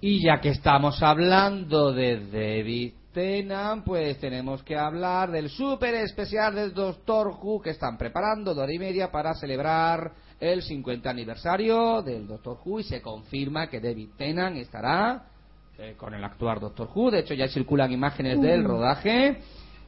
Y 0.00 0.24
ya 0.26 0.40
que 0.40 0.48
estamos 0.48 1.00
hablando 1.04 1.92
de 1.92 2.26
David 2.26 2.94
Tennant, 3.12 3.84
pues 3.84 4.18
tenemos 4.18 4.64
que 4.64 4.76
hablar 4.76 5.30
del 5.30 5.50
súper 5.50 5.94
especial 5.94 6.56
del 6.56 6.74
Doctor 6.74 7.28
Who 7.40 7.60
que 7.60 7.70
están 7.70 7.96
preparando 7.96 8.52
de 8.52 8.60
hora 8.60 8.74
y 8.74 8.78
media 8.80 9.12
para 9.12 9.34
celebrar 9.34 10.12
el 10.40 10.62
50 10.62 11.08
aniversario 11.08 12.02
del 12.02 12.26
Doctor 12.26 12.58
Who 12.64 12.80
y 12.80 12.82
se 12.82 13.00
confirma 13.00 13.68
que 13.68 13.80
David 13.80 14.08
Tennant 14.16 14.56
estará 14.56 15.28
eh, 15.78 15.94
con 15.96 16.14
el 16.14 16.22
actual 16.24 16.60
Doctor 16.60 16.88
Who. 16.94 17.10
De 17.10 17.20
hecho, 17.20 17.34
ya 17.34 17.48
circulan 17.48 17.90
imágenes 17.92 18.40
del 18.40 18.64
rodaje 18.64 19.38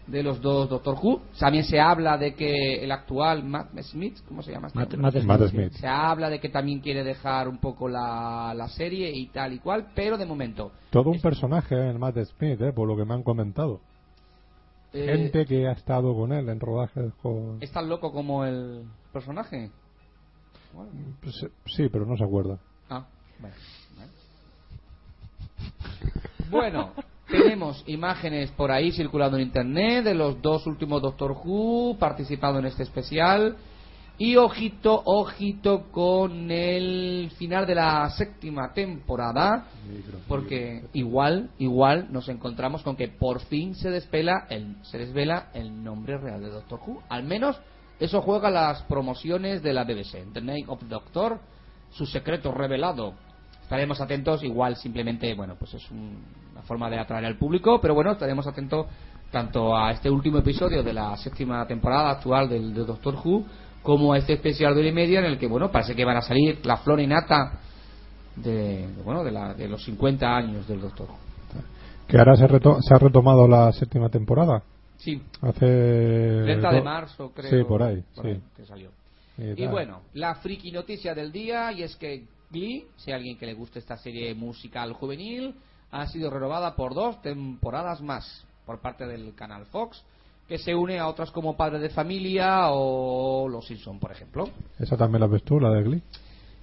de 0.06 0.23
los 0.23 0.40
dos 0.40 0.69
Doctor 0.69 0.97
Who. 1.02 1.23
También 1.39 1.65
se 1.65 1.81
habla 1.81 2.19
de 2.19 2.35
que 2.35 2.82
el 2.85 2.93
actual 2.93 3.43
Matt 3.44 3.70
Smith, 3.82 4.19
¿cómo 4.28 4.43
se 4.43 4.52
llama? 4.52 4.69
este 4.69 4.97
Matt, 4.98 5.12
Smith, 5.15 5.24
Matt 5.24 5.40
sí. 5.43 5.48
Smith. 5.48 5.73
Se 5.73 5.86
habla 5.86 6.28
de 6.28 6.40
que 6.40 6.48
también 6.51 6.81
quiere 6.81 7.02
dejar 7.05 7.48
un 7.48 7.59
poco 7.59 7.89
la, 7.89 8.52
la 8.55 8.69
serie 8.69 9.11
y 9.11 9.27
tal 9.28 9.52
y 9.55 9.59
cual, 9.61 9.89
pero 9.94 10.19
de 10.19 10.27
momento. 10.27 10.73
Todo 10.90 11.11
un 11.11 11.20
personaje 11.20 11.74
en 11.74 11.98
Matt 11.98 12.19
Smith, 12.19 12.61
¿eh? 12.61 12.73
por 12.73 12.86
lo 12.86 12.97
que 12.97 13.05
me 13.06 13.15
han 13.15 13.23
comentado. 13.23 13.81
eh, 14.93 15.06
Gente 15.06 15.47
que 15.47 15.66
ha 15.69 15.73
estado 15.73 16.15
con 16.15 16.32
él 16.32 16.48
en 16.51 16.61
rodajes 16.61 17.12
con... 17.23 17.59
¿Es 17.62 17.73
tan 17.73 17.89
loco 17.89 18.12
como 18.12 18.44
el 18.44 18.82
personaje? 19.12 19.70
Bueno, 20.74 20.90
Pues, 21.23 21.47
Sí, 21.66 21.89
pero 21.90 22.05
no 22.05 22.16
se 22.16 22.24
acuerda. 22.24 22.59
ah, 22.90 23.06
bueno. 23.40 23.55
Bueno, 26.51 26.93
tenemos 27.28 27.82
imágenes 27.86 28.51
por 28.52 28.70
ahí 28.70 28.93
circulando 28.93 29.36
en 29.36 29.44
internet 29.44 30.05
de 30.05 30.15
los 30.15 30.40
dos 30.40 30.66
últimos 30.66 31.02
Doctor 31.02 31.32
Who 31.32 31.97
participando 31.98 32.59
en 32.59 32.66
este 32.66 32.82
especial. 32.82 33.56
Y 34.16 34.36
ojito, 34.36 35.02
ojito 35.06 35.90
con 35.90 36.48
el 36.48 37.32
final 37.36 37.66
de 37.66 37.74
la 37.74 38.09
séptima 38.11 38.73
temporada, 38.73 39.66
porque 40.28 40.85
igual, 40.93 41.51
igual 41.59 42.12
nos 42.12 42.28
encontramos 42.28 42.85
con 42.85 42.94
que 42.94 43.09
por 43.09 43.40
fin 43.40 43.74
se 43.74 43.90
desvela 43.90 44.47
el, 44.51 44.77
se 44.85 44.98
desvela 44.98 45.48
el 45.52 45.82
nombre 45.82 46.16
real 46.16 46.40
de 46.40 46.51
Doctor 46.51 46.78
Who. 46.86 47.02
Al 47.09 47.24
menos 47.24 47.61
eso 47.98 48.23
juega 48.23 48.51
las 48.51 48.82
promociones 48.82 49.65
de 49.65 49.73
la 49.73 49.82
BBC. 49.82 50.32
The 50.32 50.40
Name 50.40 50.66
of 50.69 50.82
Doctor, 50.85 51.40
su 51.90 52.06
secreto 52.06 52.52
revelado. 52.52 53.15
Estaremos 53.65 54.01
atentos, 54.01 54.43
igual 54.45 54.77
simplemente, 54.77 55.35
bueno, 55.35 55.57
pues 55.59 55.74
es 55.74 55.91
un- 55.91 56.23
una 56.53 56.62
forma 56.62 56.89
de 56.91 56.99
atraer 56.99 57.24
al 57.24 57.36
público, 57.39 57.81
pero 57.81 57.95
bueno, 57.95 58.12
estaremos 58.12 58.47
atentos 58.47 58.86
tanto 59.31 59.77
a 59.77 59.91
este 59.91 60.09
último 60.09 60.39
episodio 60.39 60.82
de 60.82 60.93
la 60.93 61.16
séptima 61.16 61.66
temporada 61.66 62.11
actual 62.11 62.49
del, 62.49 62.73
de 62.73 62.85
Doctor 62.85 63.16
Who, 63.24 63.45
como 63.82 64.12
a 64.12 64.19
este 64.19 64.35
especial 64.35 64.74
de 64.74 64.81
hora 64.81 64.89
y 64.91 64.93
media 64.93 65.19
en 65.19 65.24
el 65.27 65.39
que, 65.39 65.47
bueno, 65.49 65.70
parece 65.73 65.95
que 65.97 66.05
van 66.05 66.16
a 66.19 66.23
salir 66.23 66.65
la 66.65 66.77
flor 66.77 67.01
y 67.01 67.07
nata 67.07 67.59
de, 68.36 68.86
de, 68.89 69.03
bueno, 69.03 69.24
de, 69.24 69.32
la- 69.32 69.55
de 69.55 69.66
los 69.69 69.82
50 69.85 70.27
años 70.36 70.69
del 70.69 70.81
Doctor 70.81 71.09
Who. 71.11 71.16
Que 72.07 72.19
ahora 72.19 72.36
se, 72.36 72.47
reto- 72.47 72.78
se 72.81 72.95
ha 72.95 72.99
retomado 72.99 73.49
la 73.49 73.73
séptima 73.73 74.09
temporada. 74.11 74.62
Sí, 74.99 75.20
Hace... 75.43 75.59
30 76.45 76.70
de 76.73 76.82
marzo, 76.82 77.32
creo. 77.35 77.51
Sí, 77.51 77.65
por 77.66 77.82
ahí. 77.82 78.03
por 78.15 78.24
sí. 78.24 78.31
ahí 78.32 78.41
que 78.57 78.65
salió. 78.66 78.91
Y 79.39 79.66
bueno, 79.66 80.03
la 80.12 80.35
friki 80.36 80.70
noticia 80.70 81.12
del 81.15 81.32
día 81.32 81.73
y 81.73 81.82
es 81.82 81.97
que 81.97 82.24
Glee, 82.55 82.86
si 82.97 83.12
a 83.12 83.16
alguien 83.16 83.36
que 83.36 83.44
le 83.47 83.52
guste 83.55 83.78
esta 83.81 83.97
serie 83.98 84.35
musical 84.35 84.93
juvenil, 84.94 85.55
ha 85.90 86.06
sido 86.06 86.31
renovada 86.31 86.74
por 86.74 86.94
dos 86.94 87.20
temporadas 87.20 88.01
más. 88.01 88.47
por 88.64 88.81
parte 88.81 89.06
del 89.06 89.35
canal 89.35 89.66
Fox, 89.66 90.02
que 90.48 90.56
se 90.56 90.74
une 90.74 90.98
a 90.98 91.06
otras 91.06 91.31
como 91.31 91.55
Padre 91.55 91.78
de 91.81 91.90
Familia 91.90 92.70
o 92.70 93.47
Los 93.47 93.66
Simpson, 93.66 93.98
por 94.01 94.10
ejemplo. 94.10 94.48
¿Esa 94.78 94.97
también 94.97 95.20
la 95.20 95.26
ves 95.26 95.43
tú, 95.43 95.60
la 95.60 95.68
de 95.68 95.82
Glee? 95.82 96.02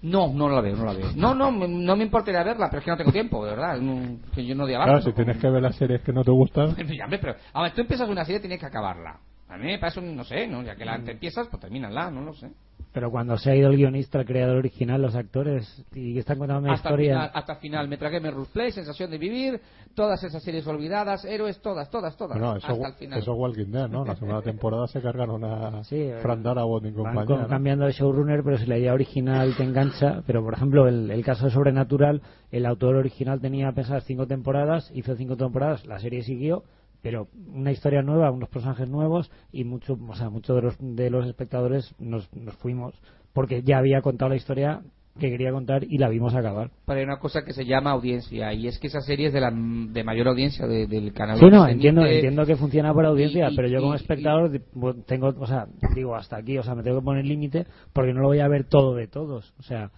No, 0.01 0.33
no 0.33 0.49
la 0.49 0.61
veo, 0.61 0.75
no 0.75 0.85
la 0.85 0.93
veo. 0.93 1.11
No, 1.15 1.35
no, 1.35 1.51
no 1.51 1.95
me 1.95 2.03
importaría 2.03 2.41
verla, 2.43 2.69
pero 2.71 2.79
es 2.79 2.85
que 2.85 2.89
no 2.91 2.97
tengo 2.97 3.11
tiempo, 3.11 3.45
de 3.45 3.51
verdad. 3.51 3.77
no- 3.79 4.17
que 4.33 4.43
yo 4.43 4.55
no. 4.55 4.65
Claro, 4.65 4.99
si 5.03 5.13
tienes 5.13 5.37
que 5.37 5.47
ver 5.47 5.61
las 5.61 5.75
series 5.75 6.01
que 6.01 6.11
no 6.11 6.23
te 6.23 6.31
gustan. 6.31 6.75
Ya, 6.97 7.03
hombre, 7.03 7.19
pero, 7.19 7.35
a 7.53 7.61
ver, 7.61 7.73
tú 7.75 7.81
empiezas 7.81 8.09
una 8.09 8.25
serie 8.25 8.39
tienes 8.39 8.59
que 8.59 8.65
acabarla. 8.65 9.19
A 9.47 9.57
mí 9.57 9.65
me 9.67 9.77
parece, 9.77 9.99
un- 9.99 10.15
no 10.15 10.23
sé, 10.23 10.47
¿no? 10.47 10.63
Ya 10.63 10.75
que 10.75 10.85
la 10.85 10.97
Mm. 10.97 11.03
te 11.05 11.11
empiezas, 11.11 11.47
pues 11.49 11.61
termínala, 11.61 12.09
no 12.09 12.21
lo 12.21 12.33
sé. 12.33 12.49
Pero 12.93 13.09
cuando 13.09 13.37
se 13.37 13.49
ha 13.51 13.55
ido 13.55 13.69
el 13.69 13.77
guionista, 13.77 14.19
el 14.19 14.25
creador 14.25 14.57
original, 14.57 15.01
los 15.01 15.15
actores, 15.15 15.85
y 15.95 16.17
están 16.19 16.37
contando 16.37 16.63
una 16.65 16.73
hasta 16.73 16.89
historia... 16.89 17.13
final, 17.13 17.31
hasta 17.33 17.55
final. 17.55 17.87
Me 17.87 17.97
tragué 17.97 18.19
Melrose 18.19 18.51
Place, 18.51 18.71
Sensación 18.73 19.09
de 19.11 19.17
Vivir, 19.17 19.61
todas 19.95 20.21
esas 20.23 20.43
series 20.43 20.67
olvidadas, 20.67 21.23
héroes, 21.23 21.61
todas, 21.61 21.89
todas, 21.89 22.17
todas. 22.17 22.37
Bueno, 22.37 22.57
eso, 22.57 22.67
hasta 22.67 22.87
el 22.89 22.93
final. 22.95 23.19
eso 23.19 23.33
Walking 23.33 23.71
Dead, 23.71 23.87
¿no? 23.87 24.03
La 24.03 24.15
segunda 24.15 24.41
temporada 24.41 24.87
se 24.87 25.01
cargaron 25.01 25.41
a 25.45 25.83
Fran 26.21 26.43
Darabont 26.43 26.85
y 26.85 26.89
Van 26.91 26.95
compañía. 26.95 27.25
con- 27.25 27.41
¿no? 27.43 27.47
cambiando 27.47 27.85
de 27.85 27.93
showrunner, 27.93 28.43
pero 28.43 28.57
si 28.57 28.65
la 28.65 28.77
idea 28.77 28.93
original 28.93 29.55
te 29.55 29.63
engancha. 29.63 30.21
Pero, 30.27 30.43
por 30.43 30.53
ejemplo, 30.53 30.87
el, 30.89 31.09
el 31.11 31.23
caso 31.23 31.45
de 31.45 31.51
Sobrenatural, 31.51 32.21
el 32.51 32.65
autor 32.65 32.95
original 32.95 33.39
tenía 33.39 33.71
pensadas 33.71 34.03
cinco 34.05 34.27
temporadas, 34.27 34.91
hizo 34.93 35.15
cinco 35.15 35.37
temporadas, 35.37 35.85
la 35.85 35.99
serie 35.99 36.23
siguió, 36.23 36.63
pero 37.01 37.27
una 37.53 37.71
historia 37.71 38.01
nueva, 38.01 38.31
unos 38.31 38.49
personajes 38.49 38.87
nuevos 38.89 39.31
y 39.51 39.63
mucho, 39.63 39.97
o 40.07 40.15
sea, 40.15 40.29
muchos 40.29 40.55
de 40.55 40.61
los, 40.61 40.75
de 40.79 41.09
los 41.09 41.25
espectadores 41.27 41.93
nos, 41.99 42.31
nos 42.35 42.55
fuimos 42.55 42.93
porque 43.33 43.63
ya 43.63 43.77
había 43.77 44.01
contado 44.01 44.29
la 44.29 44.35
historia 44.35 44.81
que 45.19 45.29
quería 45.29 45.51
contar 45.51 45.83
y 45.83 45.97
la 45.97 46.07
vimos 46.07 46.33
acabar. 46.35 46.69
Pero 46.85 46.99
hay 46.99 47.03
una 47.05 47.19
cosa 47.19 47.43
que 47.43 47.51
se 47.51 47.65
llama 47.65 47.91
audiencia, 47.91 48.53
y 48.53 48.67
es 48.67 48.79
que 48.79 48.87
esa 48.87 49.01
serie 49.01 49.27
es 49.27 49.33
de, 49.33 49.41
la, 49.41 49.51
de 49.51 50.03
mayor 50.05 50.29
audiencia 50.29 50.65
de- 50.67 50.87
del 50.87 51.11
canal. 51.11 51.37
Sí, 51.37 51.45
no, 51.49 51.67
entiendo, 51.67 52.01
emite- 52.01 52.15
entiendo 52.15 52.45
que 52.45 52.55
funciona 52.55 52.93
por 52.93 53.05
audiencia, 53.05 53.49
y- 53.51 53.55
pero 53.55 53.67
yo 53.67 53.81
como 53.81 53.93
y- 53.93 53.97
espectador 53.97 54.51
di- 54.51 54.61
bu- 54.73 55.03
tengo, 55.05 55.27
o 55.37 55.47
sea, 55.47 55.67
digo 55.95 56.15
hasta 56.15 56.37
aquí, 56.37 56.57
o 56.57 56.63
sea, 56.63 56.75
me 56.75 56.83
tengo 56.83 56.99
que 57.01 57.05
poner 57.05 57.25
límite 57.25 57.65
porque 57.91 58.13
no 58.13 58.21
lo 58.21 58.27
voy 58.27 58.39
a 58.39 58.47
ver 58.47 58.63
todo 58.63 58.95
de 58.95 59.07
todos, 59.07 59.53
o 59.59 59.63
sea, 59.63 59.91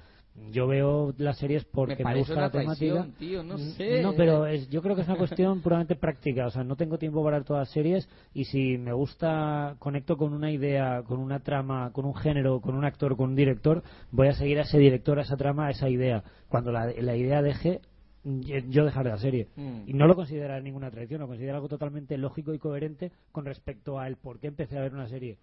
yo 0.51 0.67
veo 0.67 1.13
las 1.17 1.37
series 1.37 1.63
porque 1.65 2.03
me, 2.03 2.17
gusta 2.17 2.41
la 2.41 2.49
temática. 2.49 3.07
tío, 3.19 3.43
no 3.43 3.57
sé. 3.57 4.01
No, 4.01 4.13
pero 4.15 4.47
es, 4.47 4.67
yo 4.69 4.81
creo 4.81 4.95
que 4.95 5.01
es 5.01 5.07
una 5.07 5.17
cuestión 5.17 5.61
puramente 5.63 5.95
práctica, 5.95 6.47
o 6.47 6.49
sea, 6.49 6.63
no 6.63 6.75
tengo 6.75 6.97
tiempo 6.97 7.23
para 7.23 7.43
todas 7.43 7.61
las 7.61 7.69
series 7.69 8.09
y 8.33 8.45
si 8.45 8.77
me 8.77 8.93
gusta, 8.93 9.75
conecto 9.79 10.17
con 10.17 10.33
una 10.33 10.51
idea, 10.51 11.03
con 11.03 11.19
una 11.19 11.39
trama, 11.39 11.91
con 11.91 12.05
un 12.05 12.15
género, 12.15 12.61
con 12.61 12.75
un 12.75 12.85
actor, 12.85 13.15
con 13.15 13.29
un 13.29 13.35
director, 13.35 13.83
voy 14.11 14.27
a 14.27 14.33
seguir 14.33 14.59
a 14.59 14.63
ese 14.63 14.79
director, 14.79 15.19
a 15.19 15.21
esa 15.21 15.37
trama, 15.37 15.67
a 15.67 15.71
esa 15.71 15.89
idea. 15.89 16.23
Cuando 16.49 16.71
la, 16.71 16.85
la 16.85 17.15
idea 17.15 17.41
deje, 17.41 17.81
yo 18.23 18.85
dejaré 18.85 19.09
la 19.09 19.17
serie. 19.17 19.49
Mm. 19.55 19.81
Y 19.87 19.93
no 19.93 20.07
lo 20.07 20.15
considero 20.15 20.59
ninguna 20.61 20.89
traición, 20.89 21.21
lo 21.21 21.27
considero 21.27 21.55
algo 21.55 21.67
totalmente 21.67 22.17
lógico 22.17 22.53
y 22.53 22.59
coherente 22.59 23.11
con 23.31 23.45
respecto 23.45 23.99
al 23.99 24.17
por 24.17 24.39
qué 24.39 24.47
empecé 24.47 24.77
a 24.77 24.81
ver 24.81 24.93
una 24.93 25.07
serie. 25.07 25.37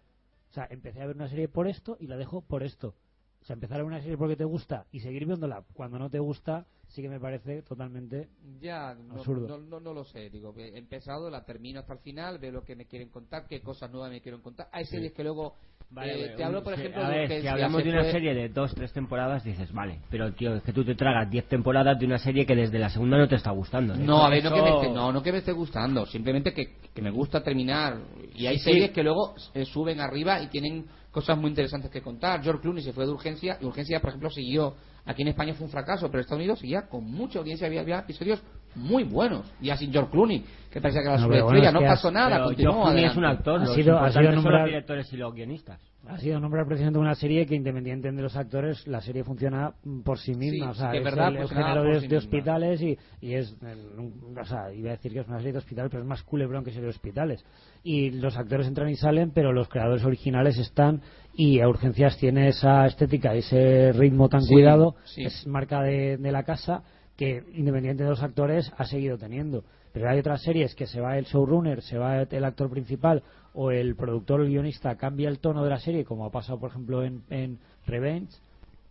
O 0.50 0.52
sea, 0.52 0.66
empecé 0.68 1.00
a 1.00 1.06
ver 1.06 1.16
una 1.16 1.28
serie 1.28 1.48
por 1.48 1.68
esto 1.68 1.96
y 2.00 2.06
la 2.06 2.16
dejo 2.16 2.40
por 2.40 2.62
esto. 2.62 2.94
O 3.42 3.44
sea, 3.44 3.54
empezar 3.54 3.82
una 3.84 4.00
serie 4.00 4.18
porque 4.18 4.36
te 4.36 4.44
gusta 4.44 4.86
y 4.90 5.00
seguir 5.00 5.26
viéndola 5.26 5.64
cuando 5.72 5.98
no 5.98 6.10
te 6.10 6.18
gusta, 6.18 6.68
sí 6.90 7.02
que 7.02 7.08
me 7.08 7.18
parece 7.20 7.62
totalmente 7.62 8.28
Ya, 8.60 8.94
no, 8.94 9.14
absurdo. 9.14 9.48
no, 9.48 9.58
no, 9.58 9.80
no 9.80 9.94
lo 9.94 10.04
sé. 10.04 10.28
Digo, 10.30 10.54
he 10.56 10.76
empezado, 10.76 11.30
la 11.30 11.44
termino 11.44 11.80
hasta 11.80 11.94
el 11.94 11.98
final, 12.00 12.38
veo 12.38 12.52
lo 12.52 12.64
que 12.64 12.76
me 12.76 12.86
quieren 12.86 13.08
contar, 13.08 13.46
qué 13.48 13.60
cosas 13.60 13.90
nuevas 13.90 14.10
me 14.10 14.20
quieren 14.20 14.40
contar. 14.40 14.68
Hay 14.72 14.84
series 14.84 15.12
que 15.12 15.22
luego. 15.24 15.54
Vale, 15.92 16.12
eh, 16.12 16.22
vale, 16.22 16.36
te 16.36 16.44
hablo, 16.44 16.62
por 16.62 16.74
sí, 16.76 16.80
ejemplo, 16.82 17.02
a 17.04 17.08
de 17.08 17.14
ver, 17.16 17.24
Urgencia, 17.24 17.50
si 17.50 17.54
hablamos 17.54 17.82
de 17.82 17.90
una 17.90 18.04
serie 18.12 18.34
de 18.34 18.48
dos, 18.48 18.72
tres 18.76 18.92
temporadas, 18.92 19.42
dices, 19.42 19.72
vale, 19.72 19.98
pero 20.08 20.32
tío, 20.34 20.54
es 20.54 20.62
que 20.62 20.72
tú 20.72 20.84
te 20.84 20.94
tragas 20.94 21.28
diez 21.28 21.48
temporadas 21.48 21.98
de 21.98 22.06
una 22.06 22.18
serie 22.18 22.46
que 22.46 22.54
desde 22.54 22.78
la 22.78 22.90
segunda 22.90 23.18
no 23.18 23.26
te 23.26 23.34
está 23.34 23.50
gustando. 23.50 23.94
¿eh? 23.94 23.98
No, 23.98 24.24
a 24.24 24.30
ver, 24.30 24.44
no 24.44 24.54
que, 24.54 24.62
me 24.62 24.70
esté, 24.70 24.88
no, 24.90 25.12
no 25.12 25.20
que 25.20 25.32
me 25.32 25.38
esté 25.38 25.50
gustando, 25.50 26.06
simplemente 26.06 26.52
que, 26.54 26.76
que 26.94 27.02
me 27.02 27.10
gusta 27.10 27.42
terminar. 27.42 27.98
Y 28.36 28.46
hay 28.46 28.58
Sí, 28.58 28.64
series 28.66 28.86
sí. 28.88 28.92
que 28.92 29.02
luego 29.02 29.34
eh, 29.52 29.64
suben 29.64 30.00
arriba 30.00 30.40
y 30.40 30.46
tienen 30.46 30.86
cosas 31.10 31.36
muy 31.36 31.50
interesantes 31.50 31.90
que 31.90 32.00
contar. 32.02 32.40
George 32.40 32.62
Clooney 32.62 32.84
se 32.84 32.92
fue 32.92 33.04
de 33.04 33.10
urgencia 33.10 33.58
y 33.60 33.64
urgencia, 33.64 33.98
por 34.00 34.10
ejemplo, 34.10 34.30
siguió. 34.30 34.74
Aquí 35.10 35.22
en 35.22 35.28
España 35.28 35.54
fue 35.54 35.66
un 35.66 35.72
fracaso, 35.72 36.06
pero 36.06 36.18
en 36.18 36.20
Estados 36.20 36.38
Unidos 36.40 36.58
seguía 36.60 36.82
con 36.88 37.04
mucha 37.04 37.40
audiencia, 37.40 37.66
había, 37.66 37.80
había 37.80 37.98
episodios 38.00 38.42
muy 38.76 39.02
buenos. 39.02 39.52
Ya 39.60 39.76
sin 39.76 39.92
George 39.92 40.10
Clooney, 40.12 40.44
que 40.70 40.80
parecía 40.80 41.02
que 41.02 41.08
era 41.08 41.16
la 41.16 41.22
No, 41.22 41.28
bueno, 41.28 41.66
es 41.68 41.72
no 41.72 41.80
pasó 41.80 42.08
has- 42.08 42.14
nada, 42.14 42.44
continuó 42.44 42.82
Clooney 42.84 43.04
es 43.06 43.16
un 43.16 43.24
actor, 43.24 43.60
Ha 43.62 43.66
sido- 43.66 43.98
ha 43.98 44.10
sido 44.12 44.22
son 44.40 44.52
los 44.52 44.64
directores 44.66 45.12
y 45.12 45.16
los 45.16 45.34
guionistas. 45.34 45.80
Ha 46.08 46.18
sido 46.18 46.40
nombrar 46.40 46.66
precisamente 46.66 46.98
una 46.98 47.14
serie 47.14 47.46
que, 47.46 47.54
independientemente 47.54 48.16
de 48.16 48.22
los 48.22 48.34
actores, 48.34 48.86
la 48.86 49.00
serie 49.02 49.22
funciona 49.22 49.74
mm, 49.84 50.00
por 50.00 50.18
sí 50.18 50.34
misma. 50.34 50.72
Sí, 50.72 50.78
o 50.78 50.82
sea, 50.82 50.94
es 50.96 51.04
verdad, 51.04 51.28
el, 51.28 51.36
el 51.36 51.48
género 51.48 51.82
de, 51.84 52.00
sí 52.00 52.08
de 52.08 52.16
hospitales 52.16 52.80
y, 52.82 52.98
y 53.20 53.34
es. 53.34 53.54
el- 53.62 54.38
o 54.38 54.44
sea, 54.46 54.72
iba 54.72 54.88
a 54.88 54.92
decir 54.96 55.12
que 55.12 55.20
es 55.20 55.28
una 55.28 55.36
serie 55.38 55.52
de 55.52 55.58
hospitales, 55.58 55.90
pero 55.90 56.02
es 56.02 56.08
más 56.08 56.22
culebrón 56.22 56.64
que 56.64 56.70
serie 56.70 56.84
de 56.84 56.90
hospitales. 56.90 57.44
Y 57.84 58.10
los 58.12 58.36
actores 58.36 58.66
entran 58.66 58.88
y 58.88 58.96
salen, 58.96 59.30
pero 59.32 59.52
los 59.52 59.68
creadores 59.68 60.04
originales 60.04 60.58
están. 60.58 61.02
Y 61.34 61.60
a 61.60 61.68
Urgencias 61.68 62.16
tiene 62.18 62.48
esa 62.48 62.86
estética, 62.86 63.34
ese 63.34 63.92
ritmo 63.92 64.28
tan 64.28 64.42
Sí, 64.42 64.54
cuidado, 64.54 64.96
es 65.16 65.46
marca 65.46 65.82
de, 65.82 66.16
de 66.16 66.32
la 66.32 66.44
casa 66.44 66.82
que, 67.16 67.42
independiente 67.54 68.02
de 68.04 68.10
los 68.10 68.22
actores, 68.22 68.72
ha 68.78 68.84
seguido 68.86 69.18
teniendo. 69.18 69.64
Pero 69.92 70.08
hay 70.08 70.18
otras 70.20 70.42
series 70.42 70.74
que 70.74 70.86
se 70.86 71.00
va 71.00 71.18
el 71.18 71.24
showrunner, 71.24 71.82
se 71.82 71.98
va 71.98 72.22
el 72.22 72.44
actor 72.44 72.70
principal 72.70 73.22
o 73.54 73.70
el 73.70 73.96
productor 73.96 74.40
o 74.40 74.44
el 74.44 74.50
guionista 74.50 74.96
cambia 74.96 75.28
el 75.28 75.40
tono 75.40 75.64
de 75.64 75.70
la 75.70 75.80
serie, 75.80 76.04
como 76.04 76.24
ha 76.24 76.30
pasado, 76.30 76.60
por 76.60 76.70
ejemplo, 76.70 77.02
en, 77.02 77.22
en 77.30 77.58
Revenge. 77.86 78.32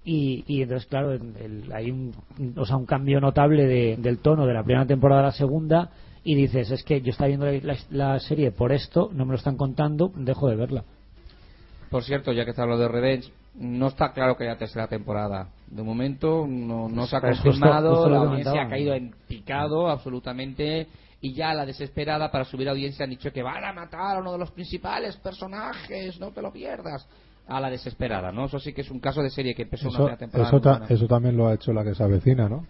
Y, 0.03 0.61
entonces, 0.63 0.87
claro, 0.87 1.17
hay 1.73 1.91
un, 1.91 2.13
o 2.57 2.65
sea, 2.65 2.77
un 2.77 2.85
cambio 2.85 3.19
notable 3.21 3.65
de- 3.65 3.97
del 3.97 4.17
tono 4.19 4.45
de 4.47 4.53
la 4.53 4.63
primera 4.63 4.85
temporada 4.85 5.21
a 5.21 5.25
la 5.25 5.31
segunda. 5.31 5.91
Y 6.23 6.35
dices, 6.35 6.71
es 6.71 6.83
que 6.83 7.01
yo 7.01 7.11
estaba 7.11 7.27
viendo 7.27 7.47
la, 7.91 8.19
serie 8.19 8.51
por 8.51 8.71
esto, 8.71 9.09
no 9.13 9.25
me 9.25 9.31
lo 9.31 9.37
están 9.37 9.55
contando, 9.55 10.11
dejo 10.15 10.49
de 10.49 10.55
verla. 10.55 10.83
Por 11.89 12.03
cierto, 12.03 12.31
ya 12.33 12.43
que 12.43 12.51
está 12.51 12.63
hablando 12.63 12.83
de 12.83 12.89
Revenge, 12.89 13.31
no 13.55 13.87
está 13.87 14.11
claro 14.13 14.35
que 14.35 14.43
haya 14.43 14.57
tercera 14.57 14.87
temporada. 14.87 15.49
De 15.71 15.83
momento 15.83 16.45
no, 16.47 16.89
no 16.89 17.05
se 17.07 17.15
ha 17.15 17.21
justo- 17.21 17.43
confirmado, 17.43 18.09
la 18.09 18.17
audiencia 18.19 18.61
ha 18.63 18.67
caído 18.69 18.93
en 18.93 19.13
picado 19.27 19.87
absolutamente 19.89 20.87
y 21.21 21.33
ya 21.33 21.51
a 21.51 21.53
la 21.53 21.65
desesperada 21.65 22.31
para 22.31 22.45
subir 22.45 22.67
audiencia 22.69 23.03
han 23.03 23.09
dicho 23.11 23.31
que 23.31 23.43
van 23.43 23.63
a 23.63 23.73
matar 23.73 24.17
a 24.17 24.19
uno 24.19 24.31
de 24.31 24.37
los 24.39 24.51
principales 24.51 25.15
personajes, 25.17 26.19
no 26.19 26.31
te 26.31 26.41
lo 26.41 26.51
pierdas. 26.51 27.07
A 27.47 27.59
la 27.59 27.71
desesperada, 27.71 28.31
¿no? 28.31 28.45
Eso 28.45 28.59
sí 28.59 28.73
que 28.73 28.81
es 28.81 28.91
un 28.91 28.99
caso 28.99 29.23
de 29.23 29.31
serie 29.31 29.55
que 29.55 29.63
empezó 29.63 29.87
una 29.87 29.95
Eso, 29.95 30.03
primera 30.05 30.17
temporada. 30.19 30.49
eso, 30.49 30.61
ta- 30.61 30.85
eso 30.93 31.07
también 31.07 31.35
lo 31.35 31.47
ha 31.47 31.55
hecho 31.55 31.73
la 31.73 31.83
que 31.83 31.95
se 31.95 32.03
avecina, 32.03 32.47
¿no? 32.47 32.67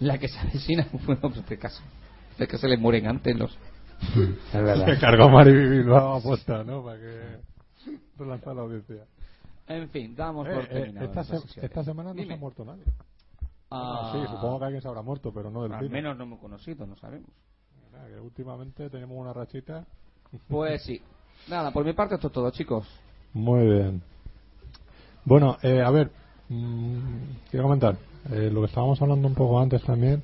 La 0.00 0.16
que 0.16 0.28
se 0.28 0.38
avecina, 0.38 0.86
bueno, 1.06 1.20
pues 1.20 1.36
este 1.36 1.58
caso. 1.58 1.82
Es 2.38 2.48
que 2.48 2.56
se 2.56 2.66
le 2.66 2.78
mueren 2.78 3.06
antes 3.06 3.36
los. 3.36 3.56
Se 4.52 4.98
cargó 4.98 5.28
Mari 5.28 5.52
Bilbao 5.52 6.14
a 6.16 6.20
posta, 6.20 6.64
¿no? 6.64 6.82
Para 6.82 6.98
que 6.98 7.20
relanzar 8.18 8.56
la 8.56 8.62
audiencia. 8.62 9.04
En 9.66 9.88
fin, 9.90 10.14
damos 10.14 10.46
Eh, 10.46 10.50
por 10.54 10.64
eh, 10.64 10.68
terminado 10.68 11.06
esta, 11.06 11.20
esta 11.22 11.34
se- 11.36 11.42
sesión. 11.46 11.64
esta 11.64 11.84
semana 11.84 12.12
no 12.14 12.22
se 12.24 12.32
ha 12.32 12.36
muerto 12.36 12.64
nadie. 12.64 12.84
Ah, 13.70 14.10
sí, 14.12 14.18
supongo 14.34 14.58
que 14.58 14.64
alguien 14.66 14.82
se 14.82 14.88
habrá 14.88 15.02
muerto, 15.02 15.32
pero 15.32 15.50
no 15.50 15.62
del 15.62 15.72
Al 15.72 15.78
virus. 15.80 15.92
menos 15.92 16.16
no 16.16 16.24
hemos 16.24 16.38
conocido, 16.40 16.86
no 16.86 16.96
sabemos. 16.96 17.30
Que 18.06 18.20
últimamente 18.20 18.90
tenemos 18.90 19.16
una 19.18 19.32
rachita. 19.32 19.84
Pues 20.48 20.82
sí. 20.82 21.00
Nada, 21.48 21.70
por 21.72 21.84
mi 21.84 21.92
parte 21.92 22.14
esto 22.16 22.26
es 22.28 22.32
todo, 22.32 22.50
chicos. 22.50 22.86
Muy 23.32 23.64
bien. 23.66 24.02
Bueno, 25.24 25.56
eh, 25.62 25.80
a 25.82 25.90
ver, 25.90 26.10
mm, 26.48 27.22
quiero 27.50 27.64
comentar 27.64 27.96
eh, 28.30 28.50
lo 28.52 28.60
que 28.60 28.66
estábamos 28.66 29.00
hablando 29.00 29.26
un 29.28 29.34
poco 29.34 29.58
antes 29.60 29.82
también. 29.82 30.22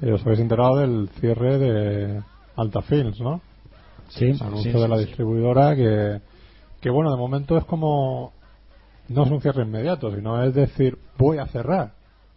eh, 0.00 0.12
os 0.12 0.20
habéis 0.22 0.40
enterado 0.40 0.76
del 0.76 1.08
cierre 1.20 1.58
de 1.58 2.22
Alta 2.56 2.82
Films, 2.82 3.20
¿no? 3.20 3.40
Sí, 4.08 4.26
El 4.26 4.42
anuncio 4.42 4.72
sí, 4.72 4.80
de 4.80 4.88
la 4.88 4.96
sí, 4.96 5.02
sí. 5.02 5.08
distribuidora 5.08 5.74
que, 5.76 6.20
que, 6.80 6.90
bueno, 6.90 7.10
de 7.10 7.16
momento 7.16 7.56
es 7.56 7.64
como. 7.64 8.32
No 9.08 9.24
es 9.24 9.30
un 9.30 9.40
cierre 9.40 9.62
inmediato, 9.62 10.14
sino 10.14 10.42
es 10.42 10.54
decir, 10.54 10.98
voy 11.18 11.38
a 11.38 11.46
cerrar. 11.46 11.94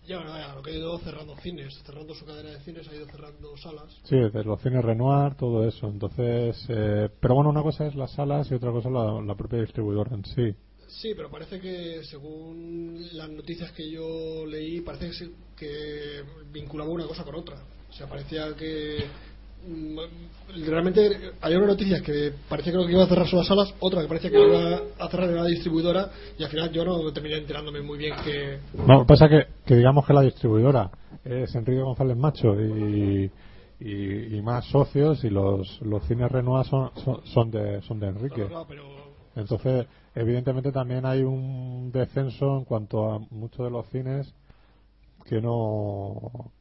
Ya, 0.08 0.18
bueno, 0.18 0.38
ya, 0.38 0.54
lo 0.54 0.62
que 0.62 0.72
ha 0.72 0.76
ido 0.76 0.98
cerrando 1.00 1.36
cines, 1.38 1.82
cerrando 1.84 2.14
su 2.14 2.26
cadena 2.26 2.52
de 2.52 2.60
cines, 2.60 2.88
ha 2.88 2.96
ido 2.96 3.08
cerrando 3.08 3.58
salas. 3.58 4.00
Sí, 4.04 4.16
de 4.16 4.44
los 4.44 4.62
cines 4.62 4.86
Renoir, 4.86 5.34
todo 5.36 5.68
eso. 5.68 5.88
Entonces, 5.88 6.64
eh, 6.70 7.10
pero 7.20 7.36
bueno, 7.36 7.50
una 7.50 7.64
cosa 7.64 7.88
es 7.88 7.96
las 7.96 8.12
salas 8.12 8.52
y 8.52 8.54
otra 8.54 8.72
cosa 8.72 8.90
la, 8.90 9.20
la 9.22 9.36
propia 9.36 9.62
distribuidora 9.62 10.14
en 10.14 10.26
sí. 10.26 10.56
Sí, 10.88 11.14
pero 11.16 11.30
parece 11.30 11.60
que 11.60 12.04
según 12.04 13.08
las 13.14 13.30
noticias 13.30 13.72
que 13.72 13.90
yo 13.90 14.46
leí, 14.46 14.82
parece 14.82 15.12
que, 15.58 16.24
vinculaba 16.52 16.90
una 16.90 17.08
cosa 17.08 17.24
con 17.24 17.36
otra. 17.36 17.58
O 17.90 17.94
sea, 17.94 18.08
parecía 18.08 18.56
que 18.56 19.04
realmente 20.66 21.32
había 21.42 21.58
una 21.58 21.68
noticia 21.68 22.02
que 22.02 22.32
parecía 22.48 22.74
que 22.74 22.92
iba 22.92 23.04
a 23.04 23.08
cerrar 23.08 23.32
las 23.32 23.48
salas, 23.48 23.74
otra 23.80 24.02
que 24.02 24.08
parecía 24.08 24.30
que 24.32 24.42
iba 24.42 24.82
a 25.00 25.10
cerrar 25.10 25.30
la 25.30 25.46
distribuidora 25.46 26.10
y 26.38 26.44
al 26.44 26.50
final 26.50 26.72
yo 26.72 26.86
no 26.86 27.12
terminé 27.12 27.38
enterándome 27.38 27.82
muy 27.82 27.98
bien 27.98 28.16
que 28.24 28.60
No, 28.86 29.06
pasa 29.06 29.28
que, 29.28 29.48
que 29.66 29.76
digamos 29.76 30.06
que 30.06 30.14
la 30.14 30.22
distribuidora 30.22 30.90
es 31.24 31.54
Enrique 31.56 31.82
González 31.82 32.16
Macho 32.18 32.54
y, 32.60 33.32
y, 33.80 34.38
y 34.38 34.42
más 34.42 34.66
socios 34.66 35.24
y 35.24 35.30
los, 35.30 35.82
los 35.82 36.04
cines 36.08 36.32
Renoir 36.32 36.66
son, 36.66 36.92
son, 37.04 37.26
son 37.26 37.52
de, 37.52 37.82
son 37.82 38.00
de 38.00 38.08
Enrique. 38.08 38.48
Pero 38.68 38.88
Entonces, 39.36 39.88
evidentemente 40.14 40.72
también 40.72 41.06
hay 41.06 41.24
un 41.24 41.92
descenso 41.92 42.58
en 42.58 42.66
cuanto 42.66 43.12
a 43.12 43.20
muchos 43.32 43.66
de 43.66 43.72
los 43.72 43.88
cines 43.90 44.34
que 45.26 45.42
no 45.42 46.52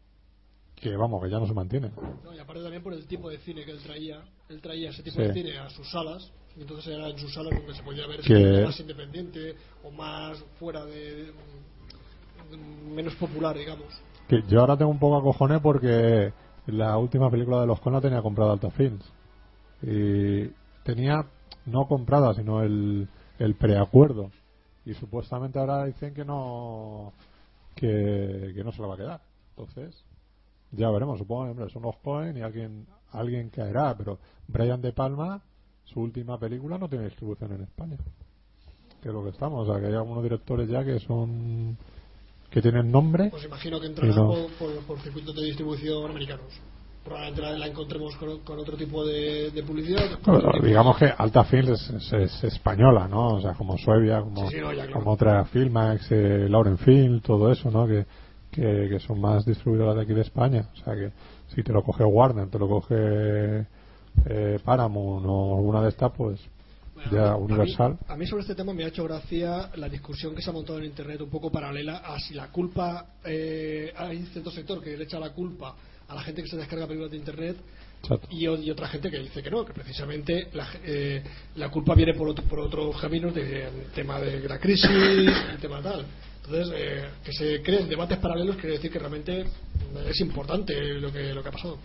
que 0.91 0.97
vamos, 0.97 1.23
que 1.23 1.31
ya 1.31 1.39
no 1.39 1.47
se 1.47 1.55
mantiene. 1.55 1.91
No, 2.23 2.35
y 2.35 2.39
aparte 2.39 2.63
también 2.63 2.83
por 2.83 2.93
el 2.93 3.07
tipo 3.07 3.29
de 3.31 3.39
cine 3.39 3.65
que 3.65 3.71
él 3.73 3.83
traía. 3.83 4.23
Él 4.49 4.61
traía 4.61 4.91
ese 4.91 5.03
tipo 5.03 5.17
Sí. 5.17 5.23
de 5.23 5.33
cine 5.33 5.59
a 5.59 5.71
sus 5.71 5.91
salas. 5.91 6.31
Y 6.57 6.61
entonces 6.61 6.87
era 6.95 7.09
en 7.09 7.19
sus 7.19 7.33
salas 7.35 7.53
donde 7.53 7.75
se 7.75 7.83
podía 7.83 8.07
ver 8.07 8.21
Que- 8.21 8.63
más 8.65 8.79
independiente 8.79 9.57
o 9.83 9.91
más 9.91 10.39
fuera 10.59 10.85
de. 10.85 11.33
menos 12.95 13.15
popular, 13.17 13.57
digamos. 13.57 13.87
Que 14.29 14.43
yo 14.49 14.61
ahora 14.61 14.77
tengo 14.77 14.91
un 14.91 14.99
poco 14.99 15.17
acojoné 15.19 15.59
porque 15.61 16.33
la 16.67 16.97
última 16.99 17.31
película 17.31 17.61
de 17.63 17.67
los 17.67 17.81
Coen 17.81 17.95
la 17.95 18.01
tenía 18.01 18.23
comprada 18.23 18.53
Alta 18.53 18.71
Films. 18.71 19.05
Y 19.83 20.47
tenía, 20.85 21.25
no 21.67 21.87
comprada, 21.89 22.35
sino 22.35 22.63
el, 22.63 23.09
el 23.39 23.55
preacuerdo. 23.57 24.31
Y 24.87 24.95
supuestamente 24.95 25.59
ahora 25.59 25.85
dicen 25.87 26.15
que 26.15 26.25
no, 26.25 27.13
que, 27.75 28.53
que 28.55 28.63
no 28.63 28.71
se 28.73 28.81
la 28.83 28.89
va 28.89 28.95
a 28.95 28.99
quedar. 28.99 29.21
Entonces, 29.57 30.05
ya 30.77 30.91
veremos. 30.91 31.19
Supongo, 31.19 31.51
hombre, 31.51 31.69
son 31.71 31.83
los 31.83 31.97
Coen 31.97 32.37
y 32.37 32.41
alguien, 32.43 32.87
alguien 33.13 33.51
caerá. 33.51 33.95
Pero 33.97 34.19
Brian 34.49 34.81
De 34.83 34.93
Palma, 34.93 35.43
su 35.85 36.01
última 36.01 36.39
película 36.39 36.79
no 36.79 36.89
tiene 36.89 37.05
distribución 37.07 37.53
en 37.53 37.63
España. 37.63 37.97
Que 39.03 39.09
es 39.09 39.15
lo 39.15 39.23
que 39.23 39.31
estamos. 39.31 39.69
O 39.69 39.73
sea, 39.73 39.81
que 39.81 39.89
hay 39.89 39.95
algunos 39.95 40.23
directores 40.23 40.69
ya 40.69 40.85
que 40.85 40.99
son, 41.01 41.77
que 42.51 42.63
tienen 42.63 42.91
nombre. 42.91 43.29
Pues 43.31 43.45
imagino 43.45 43.81
que 43.81 43.87
entrará 43.87 44.15
no- 44.15 44.29
por, 44.29 44.51
por, 44.53 44.79
por 44.87 44.99
circuitos 45.01 45.35
de 45.35 45.43
distribución 45.45 46.11
americanos. 46.11 46.47
Probablemente 47.05 47.43
la, 47.43 47.59
la 47.59 47.67
encontremos 47.67 48.17
con, 48.17 48.39
con 48.39 48.59
otro 48.59 48.79
tipo 48.79 49.05
de, 49.05 49.51
de 49.51 49.63
publicidad. 49.63 50.09
tipo- 50.17 50.41
digamos 50.63 50.97
que 50.97 51.05
Alta 51.05 51.45
Films 51.45 51.69
es, 51.91 51.91
es- 51.91 52.13
es 52.15 52.45
española, 52.45 53.07
¿no? 53.07 53.35
O 53.35 53.41
sea, 53.43 53.53
como 53.53 53.77
Suevia, 53.77 54.23
como, 54.23 54.49
Sí, 54.49 54.55
sí, 54.57 54.61
no, 54.63 54.73
ya, 54.73 54.85
claro. 54.87 55.01
como 55.01 55.13
otra 55.13 55.45
Filmax, 55.45 56.11
eh, 56.13 56.47
Lauren 56.49 56.79
Film, 56.79 57.21
todo 57.21 57.53
eso, 57.53 57.71
¿no? 57.71 57.87
Que, 57.87 58.07
que, 58.55 58.89
que 58.89 59.01
son 59.01 59.21
más 59.21 59.45
distribuidoras 59.45 59.97
de 59.97 60.03
aquí 60.03 60.13
de 60.15 60.23
España. 60.23 60.69
O 60.73 60.77
sea, 60.85 60.95
que 60.95 61.11
si 61.55 61.63
te 61.63 61.73
lo 61.73 61.83
coge 61.83 62.05
Warner, 62.05 62.49
te 62.49 62.59
lo 62.59 62.69
coge 62.69 62.95
eh, 64.27 64.59
Paramount 64.65 65.27
o 65.29 65.57
alguna 65.57 65.83
de 65.83 65.89
estas, 65.89 66.13
pues 66.13 66.41
ya 67.11 67.33
A 67.33 67.37
mí- 67.37 67.45
Universal. 67.45 67.99
A 68.09 68.17
mí, 68.17 68.27
sobre 68.27 68.43
este 68.43 68.55
tema 68.55 68.73
me 68.73 68.85
ha 68.85 68.89
hecho 68.89 69.05
gracia 69.05 69.71
la 69.77 69.89
discusión 69.89 70.35
que 70.35 70.43
se 70.43 70.51
ha 70.51 70.53
montado 70.53 70.79
en 70.79 70.85
Internet 70.85 71.21
un 71.21 71.31
poco 71.31 71.51
paralela 71.51 71.97
a 71.99 72.19
si 72.21 72.35
la 72.35 72.49
culpa, 72.49 73.07
eh, 73.25 73.93
hay 73.97 74.23
cierto 74.27 74.51
sector 74.53 74.81
que 74.83 74.97
le 74.97 75.05
echa 75.05 75.19
la 75.19 75.31
culpa 75.31 75.75
a 76.09 76.15
la 76.15 76.23
gente 76.23 76.43
que 76.43 76.49
se 76.49 76.57
descarga 76.57 76.87
películas 76.87 77.11
de 77.11 77.17
Internet 77.17 77.57
y, 78.31 78.47
otra 78.47 78.87
gente 78.89 79.11
que 79.11 79.19
dice 79.19 79.43
que 79.43 79.51
no, 79.51 79.65
que 79.65 79.73
precisamente 79.73 80.49
la, 80.53 80.69
eh, 80.85 81.23
la 81.57 81.71
culpa 81.71 81.95
viene 81.95 82.13
por, 82.13 82.29
otro- 82.29 82.45
por 82.45 82.61
otros 82.61 83.01
caminos 83.01 83.35
del 83.35 83.87
tema 83.95 84.21
de 84.21 84.47
la 84.47 84.59
crisis, 84.59 84.91
el 85.51 85.59
tema 85.59 85.81
tal. 85.83 86.05
Entonces, 86.45 86.75
eh, 86.77 87.05
que 87.25 87.33
se 87.33 87.63
creen 87.63 87.89
debates 87.89 88.19
paralelos 88.19 88.57
quiere 88.57 88.73
decir 88.77 88.91
que 88.91 88.99
realmente 88.99 89.45
es 90.09 90.21
importante 90.21 90.75
lo 91.01 91.11
que, 91.13 91.33
lo 91.33 91.43
que 91.43 91.49
ha 91.49 91.53
pasado. 91.53 91.79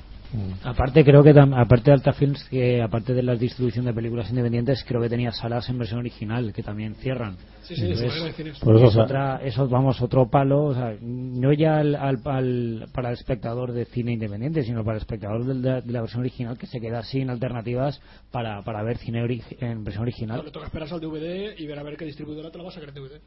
Aparte 0.64 1.04
creo 1.04 1.24
que 1.24 1.34
tam- 1.34 1.60
aparte 1.60 1.86
de 1.90 1.94
Alta 1.96 2.14
Films 2.14 2.44
que 2.52 2.84
aparte 2.84 3.16
de 3.16 3.24
la 3.24 3.36
distribución 3.36 3.86
de 3.86 3.94
películas 3.96 4.30
independientes 4.30 4.84
creo 4.88 5.02
que 5.02 5.10
tenía 5.10 5.32
salas 5.32 5.68
en 5.70 5.80
versión 5.80 6.02
original 6.02 6.54
que 6.54 6.62
también 6.62 6.94
cierran. 6.96 7.36
Sí, 7.64 7.74
sí, 7.76 7.82
Entonces, 7.82 8.06
eso 8.10 8.16
iba 8.18 8.26
a 8.26 8.28
decir 8.28 8.48
eso. 8.50 8.64
Por 8.64 8.76
eso, 8.76 8.86
es 8.86 8.90
o 8.92 8.94
sea- 8.94 9.04
otra, 9.06 9.42
eso 9.44 9.68
vamos 9.68 10.00
otro 10.02 10.30
palo, 10.30 10.66
o 10.66 10.74
sea, 10.76 10.96
no 11.02 11.52
ya 11.54 11.78
al, 11.80 11.96
al- 11.96 12.22
al- 12.26 12.86
para 12.94 13.08
el 13.10 13.14
espectador 13.16 13.72
de 13.72 13.86
cine 13.86 14.12
independiente, 14.14 14.62
sino 14.64 14.84
para 14.84 14.98
el 14.98 15.02
espectador 15.02 15.46
del- 15.46 15.64
de, 15.64 15.82
de 15.82 15.92
la 15.94 16.02
versión 16.02 16.20
original 16.22 16.60
que 16.60 16.68
se 16.68 16.80
queda 16.80 17.02
sin 17.04 17.32
alternativas 17.32 18.00
para, 18.32 18.62
para 18.64 18.84
ver 18.84 18.98
cine 19.00 19.24
ori- 19.24 19.42
en 19.62 19.84
versión 19.84 20.04
No, 20.04 20.10
original. 20.10 20.42
le 20.46 20.52
toca 20.52 20.68
esperar 20.68 20.90
al 20.94 21.00
DVD 21.00 21.56
y 21.58 21.66
ver 21.66 21.80
a 21.80 21.84
ver 21.84 21.98
qué 21.98 22.06
distribuidora 22.06 22.52
te 22.52 22.58
la 22.60 22.66
va 22.66 22.70
a 22.70 22.74
sacar 22.74 22.90
en 22.90 22.96
DVD. 22.96 23.20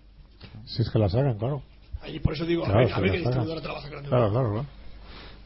Si 0.66 0.82
es 0.82 0.90
que 0.90 0.98
la 0.98 1.08
sacan, 1.08 1.38
claro. 1.38 1.62
Ahí 2.00 2.18
por 2.20 2.34
eso 2.34 2.44
digo, 2.44 2.64
Claro, 2.64 2.78
a 2.80 2.82
ver, 2.82 2.92
a 2.92 2.96
si 2.96 3.00
ver 3.02 3.10
la 3.10 3.16
qué 3.16 3.18
distribuidora 3.22 3.60
a 3.60 3.86
en 3.86 4.02
DVD. 4.02 4.08
Claro, 4.08 4.30
claro, 4.30 4.50
claro. 4.52 4.66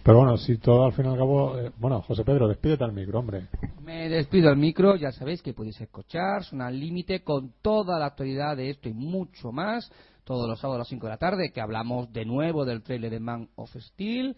Pero 0.02 0.18
bueno, 0.18 0.36
si 0.36 0.56
todo 0.59 0.85
al 0.85 0.93
fin 0.93 1.05
y 1.06 1.09
al 1.09 1.16
cabo. 1.16 1.59
eh, 1.59 1.73
bueno, 1.78 2.01
José 2.02 2.23
Pedro, 2.24 2.47
despídete 2.47 2.85
al 2.85 2.93
micro, 2.93 3.18
hombre. 3.18 3.48
Me 3.82 4.09
despido 4.09 4.48
al 4.51 4.56
micro, 4.56 4.94
ya 4.97 5.10
sabéis 5.10 5.43
que 5.43 5.52
podéis 5.52 5.81
escuchar 5.81 6.44
Zona 6.44 6.68
al 6.68 6.78
Límite 6.78 7.24
con 7.24 7.55
toda 7.60 7.98
la 7.98 8.06
actualidad 8.06 8.56
de 8.56 8.70
esto 8.70 8.89
y 8.89 8.93
mucho 8.94 9.51
más, 9.51 9.90
todos 10.24 10.48
los 10.48 10.60
sábados 10.60 10.77
a 10.77 10.78
las 10.81 10.89
5 10.89 11.06
de 11.06 11.10
la 11.10 11.18
tarde, 11.18 11.51
que 11.52 11.60
hablamos 11.60 12.12
de 12.12 12.24
nuevo 12.24 12.64
del 12.64 12.82
trailer 12.82 13.10
de 13.10 13.18
Man 13.20 13.48
of 13.56 13.74
Steel 13.77 14.36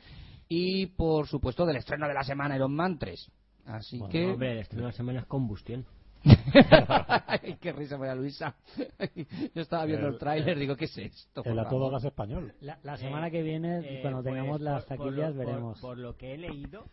y 0.48 0.86
por 0.86 1.26
supuesto 1.28 1.66
del 1.66 1.76
estreno 1.76 2.08
de 2.08 2.14
la 2.14 2.24
semana 2.24 2.56
Iron 2.56 2.74
Man 2.74 2.98
3. 2.98 3.30
Así 3.66 3.98
Bueno, 3.98 4.10
que... 4.12 4.26
Hombre, 4.30 4.52
el 4.52 4.58
estreno 4.60 4.84
de 4.86 4.92
la 4.92 4.96
semana 4.96 5.20
es 5.20 5.26
combustión. 5.26 5.84
Ay, 7.26 7.56
qué 7.60 7.72
risa 7.72 7.96
María 7.98 8.14
Luisa. 8.14 8.54
Yo 9.54 9.62
estaba 9.62 9.84
viendo 9.86 10.06
el, 10.08 10.14
El- 10.14 10.18
tráiler, 10.18 10.58
digo, 10.58 10.76
¿qué 10.76 10.86
es 10.86 10.98
esto? 10.98 11.42
por 11.42 11.52
El 11.52 11.58
a 11.58 11.68
todo 11.68 11.90
gas 11.90 12.04
español. 12.04 12.52
La, 12.60 12.78
la 12.82 12.96
semana 12.96 13.30
que 13.30 13.42
viene, 13.42 13.78
Eh, 13.80 13.98
cuando 14.02 14.22
pues, 14.22 14.34
tengamos 14.34 14.60
las 14.60 14.84
por- 14.84 14.96
por 14.96 15.06
taquillas, 15.06 15.34
lo- 15.34 15.36
por- 15.42 15.46
veremos. 15.46 15.80
Por, 15.80 15.98
lo 15.98 16.16
que 16.16 16.34
he 16.34 16.38
leído, 16.38 16.86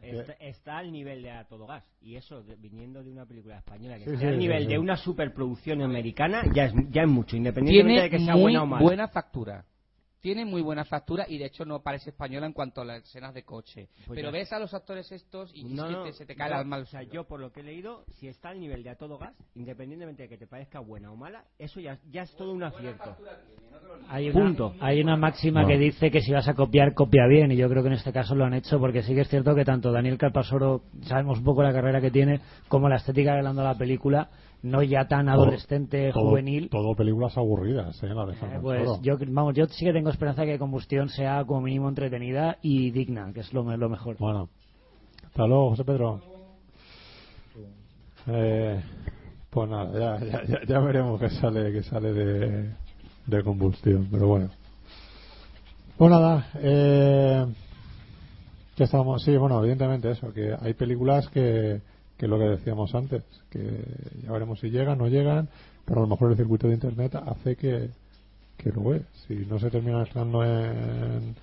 está, 0.00 0.32
está 0.34 0.78
al 0.78 0.90
nivel 0.92 1.22
de 1.22 1.30
A 1.30 1.44
Todo 1.46 1.66
Gas. 1.66 1.84
Y 2.00 2.16
eso, 2.16 2.42
de- 2.42 2.56
viniendo 2.56 3.02
de 3.02 3.10
una 3.12 3.26
película 3.26 3.58
española, 3.58 3.98
que 3.98 4.04
Sí, 4.04 4.10
esté 4.10 4.20
sí, 4.20 4.26
al 4.26 4.34
sí, 4.34 4.38
nivel 4.40 4.62
sí. 4.64 4.68
de 4.70 4.78
una 4.78 4.96
superproducción 4.96 5.82
americana, 5.82 6.42
ya 6.54 6.64
es, 6.66 6.72
ya 6.90 7.02
es 7.02 7.08
mucho, 7.08 7.36
independientemente 7.36 8.02
de 8.02 8.10
que 8.10 8.18
sea 8.18 8.34
buena 8.36 8.62
o 8.62 8.66
mala. 8.66 8.82
buena 8.82 9.08
factura. 9.08 9.64
Tiene 10.22 10.44
muy 10.44 10.62
buena 10.62 10.84
factura 10.84 11.26
y 11.28 11.36
de 11.36 11.46
hecho 11.46 11.64
no 11.64 11.82
parece 11.82 12.10
española 12.10 12.46
en 12.46 12.52
cuanto 12.52 12.80
a 12.80 12.84
las 12.84 13.02
escenas 13.02 13.34
de 13.34 13.42
coche. 13.42 13.88
Pues 14.06 14.16
Pero 14.16 14.28
ya. 14.30 14.38
ves 14.38 14.52
a 14.52 14.60
los 14.60 14.72
actores 14.72 15.10
estos 15.10 15.50
y 15.52 15.64
No, 15.64 15.82
es 15.84 15.88
que 15.90 15.96
no, 15.96 16.04
te- 16.04 16.12
se 16.12 16.26
te 16.26 16.36
cae 16.36 16.48
yo- 16.48 16.54
el 16.54 16.60
alma 16.60 16.76
al 16.76 16.82
O 16.82 16.86
sea, 16.86 17.02
yo 17.02 17.24
por 17.24 17.40
lo 17.40 17.50
que 17.52 17.58
he 17.60 17.64
leído, 17.64 18.04
si 18.20 18.28
está 18.28 18.50
al 18.50 18.60
nivel 18.60 18.84
de 18.84 18.90
A 18.90 18.94
Todo 18.94 19.18
Gas, 19.18 19.34
independientemente 19.56 20.22
de 20.22 20.28
que 20.28 20.36
te 20.38 20.46
parezca 20.46 20.78
buena 20.78 21.10
o 21.10 21.16
mala, 21.16 21.42
eso 21.58 21.80
ya, 21.80 21.98
ya 22.08 22.22
es 22.22 22.34
todo 22.36 22.52
un 22.52 22.62
acierto. 22.62 23.16
Hay 24.08 24.30
una, 24.30 24.40
Punto. 24.44 24.74
hay 24.80 25.00
una 25.00 25.16
máxima 25.16 25.62
No. 25.62 25.68
que 25.68 25.76
dice 25.76 26.10
que 26.12 26.20
si 26.20 26.30
vas 26.32 26.46
a 26.46 26.54
copiar, 26.54 26.94
copia 26.94 27.26
bien, 27.26 27.50
y 27.50 27.56
yo 27.56 27.68
creo 27.68 27.82
que 27.82 27.88
en 27.88 27.94
este 27.94 28.12
caso 28.12 28.34
lo 28.36 28.44
han 28.44 28.54
hecho, 28.54 28.78
porque 28.78 29.02
sí 29.02 29.14
que 29.14 29.22
es 29.22 29.28
cierto 29.28 29.54
que 29.56 29.64
tanto 29.64 29.90
Daniel 29.90 30.18
Calpasoro, 30.18 30.82
sabemos 31.02 31.38
un 31.38 31.44
poco 31.44 31.62
la 31.64 31.72
carrera 31.72 32.00
que 32.00 32.12
tiene, 32.12 32.40
como 32.68 32.88
la 32.88 32.96
estética 32.96 33.34
que 33.36 33.42
le 33.42 33.48
han 33.48 33.56
dado 33.56 33.68
a 33.68 33.72
la 33.72 33.78
película, 33.78 34.30
no 34.62 34.82
ya 34.82 35.06
tan 35.08 35.28
adolescente, 35.28 36.12
Todo- 36.12 36.30
juvenil. 36.30 36.68
Todo 36.70 36.94
películas 36.94 37.36
aburridas, 37.36 38.00
¿eh? 38.02 38.08
La 38.14 38.26
de 38.26 38.32
Eh, 38.32 38.58
Pues 38.62 38.88
yo, 39.02 39.16
vamos, 39.28 39.54
yo 39.54 39.66
sí 39.66 39.84
que 39.84 39.92
tengo 39.92 40.10
esperanza 40.10 40.44
que 40.44 40.58
Combustión 40.58 41.08
sea 41.08 41.44
como 41.44 41.62
mínimo 41.62 41.88
entretenida 41.88 42.58
y 42.62 42.90
digna, 42.90 43.32
que 43.32 43.40
es 43.40 43.52
lo, 43.52 43.64
me- 43.64 43.76
lo 43.76 43.88
mejor. 43.88 44.16
Bueno. 44.18 44.48
Hasta 45.26 45.46
luego, 45.46 45.70
José 45.70 45.84
Pedro. 45.84 46.20
Eh, 48.28 48.80
pues 49.50 49.68
nada, 49.68 50.18
ya, 50.20 50.24
ya, 50.26 50.44
ya, 50.46 50.60
ya 50.66 50.78
veremos 50.80 51.20
qué 51.20 51.28
sale, 51.30 51.72
qué 51.72 51.82
sale 51.82 52.12
de, 52.12 52.70
de 53.26 53.42
combustión, 53.42 54.08
pero 54.10 54.28
bueno. 54.28 54.50
Pues 55.98 56.10
nada, 56.10 56.46
eh, 56.56 57.46
que 58.76 58.84
estábamos, 58.84 59.22
sí, 59.24 59.36
bueno, 59.36 59.58
evidentemente 59.60 60.10
eso, 60.10 60.32
que 60.32 60.54
hay 60.60 60.74
películas 60.74 61.28
que, 61.28 61.80
que 62.22 62.28
lo 62.28 62.38
que 62.38 62.44
decíamos 62.44 62.94
antes, 62.94 63.24
que 63.50 63.82
ya 64.22 64.30
veremos 64.30 64.60
si 64.60 64.70
llegan 64.70 65.00
o 65.00 65.06
no 65.06 65.08
llegan, 65.08 65.48
pero 65.84 65.98
a 65.98 66.02
lo 66.02 66.06
mejor 66.06 66.30
el 66.30 66.36
circuito 66.36 66.68
de 66.68 66.74
internet 66.74 67.16
hace 67.16 67.56
que, 67.56 67.90
que 68.56 68.70
lo 68.70 68.90
ve. 68.90 69.02
Si 69.26 69.34
no 69.34 69.58
se 69.58 69.70
terminan 69.70 70.02
estrenando 70.02 70.44
en, 70.44 71.34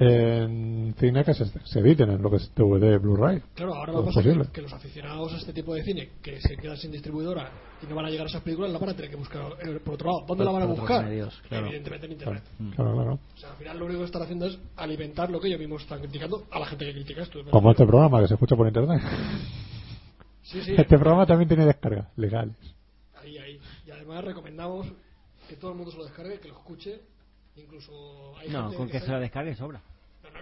en 0.00 0.94
cine, 0.98 1.22
que 1.22 1.32
se, 1.32 1.44
se 1.44 1.78
editen 1.78 2.10
en 2.10 2.20
lo 2.20 2.28
que 2.28 2.38
es 2.38 2.50
DVD, 2.56 2.98
Blu-ray. 2.98 3.40
Claro, 3.54 3.76
ahora 3.76 3.92
Todo 3.92 4.02
lo 4.02 4.10
es 4.10 4.48
que 4.48 4.60
es 4.62 4.64
los 4.64 4.72
aficionados 4.72 5.32
a 5.32 5.36
este 5.36 5.52
tipo 5.52 5.72
de 5.72 5.84
cine 5.84 6.08
que 6.20 6.40
se 6.40 6.56
quedan 6.56 6.76
sin 6.76 6.90
distribuidora 6.90 7.52
y 7.80 7.86
no 7.86 7.94
van 7.94 8.06
a 8.06 8.10
llegar 8.10 8.26
a 8.26 8.30
esas 8.30 8.42
películas, 8.42 8.72
la 8.72 8.80
van 8.80 8.88
a 8.88 8.94
tener 8.94 9.12
que 9.12 9.16
buscar 9.16 9.42
eh, 9.62 9.78
por 9.78 9.94
otro 9.94 10.10
lado. 10.10 10.24
¿Dónde 10.26 10.44
la 10.44 10.50
van 10.50 10.62
a 10.64 10.66
Por 10.66 10.76
buscar? 10.80 11.04
medios, 11.04 11.40
claro. 11.48 11.66
Evidentemente 11.66 12.06
en 12.06 12.12
internet. 12.14 12.42
Claro, 12.74 12.94
claro. 12.94 13.12
O 13.12 13.38
sea, 13.38 13.50
al 13.50 13.56
final 13.58 13.78
lo 13.78 13.84
único 13.84 14.00
que 14.00 14.06
están 14.06 14.22
haciendo 14.22 14.46
es 14.46 14.58
alimentar 14.74 15.30
lo 15.30 15.38
que 15.38 15.46
ellos 15.46 15.60
mismos 15.60 15.82
están 15.82 16.00
criticando 16.00 16.42
a 16.50 16.58
la 16.58 16.66
gente 16.66 16.84
que 16.84 16.92
critica 16.94 17.22
esto. 17.22 17.38
Como 17.48 17.70
este 17.70 17.86
programa 17.86 18.20
que 18.20 18.26
se 18.26 18.34
escucha 18.34 18.56
por 18.56 18.66
internet. 18.66 19.00
Sí, 20.44 20.62
sí. 20.62 20.72
Este 20.76 20.98
programa 20.98 21.26
también 21.26 21.48
tiene 21.48 21.66
descargas 21.66 22.06
legales. 22.16 22.56
Ahí, 23.16 23.38
ahí. 23.38 23.60
Y 23.86 23.90
además 23.90 24.24
recomendamos 24.24 24.86
que 25.48 25.56
todo 25.56 25.72
el 25.72 25.76
mundo 25.76 25.90
se 25.90 25.98
lo 25.98 26.04
descargue, 26.04 26.38
que 26.38 26.48
lo 26.48 26.54
escuche. 26.54 27.00
Incluso 27.56 28.36
hay 28.38 28.50
No, 28.50 28.62
gente 28.64 28.76
con 28.76 28.88
que 28.88 29.00
se 29.00 29.08
lo 29.10 29.20
descargue 29.20 29.54
sobra. 29.54 29.80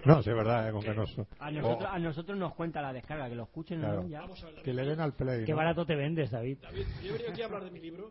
No, 0.05 0.23
sí, 0.23 0.31
es 0.31 0.37
verdad, 0.37 0.69
eh, 0.69 0.73
con 0.73 0.83
que 0.83 0.95
nos. 0.95 1.16
A 1.39 1.51
nosotros, 1.51 1.91
a 1.93 1.99
nosotros 1.99 2.39
nos 2.39 2.55
cuenta 2.55 2.81
la 2.83 2.93
descarga, 2.93 3.29
que 3.29 3.35
lo 3.35 3.45
escuchen 3.45 3.81
Claro. 3.81 4.03
¿no? 4.03 4.09
ya. 4.09 4.20
Vamos 4.23 4.43
a 4.43 4.47
ver, 4.47 4.55
David. 4.57 4.65
Que 4.65 4.74
le 4.74 4.85
den 4.85 5.01
al 5.01 5.12
play. 5.12 5.45
Qué 5.45 5.53
¿no? 5.53 5.59
barato 5.59 5.87
te 5.87 5.95
vendes, 5.95 6.31
David. 6.31 6.59
David, 6.62 6.87
yo 7.03 7.09
he 7.11 7.12
venido 7.12 7.31
aquí 7.31 7.43
a 7.43 7.45
hablar 7.47 7.65
de 7.65 7.70
mi 7.70 7.81
libro 7.81 8.11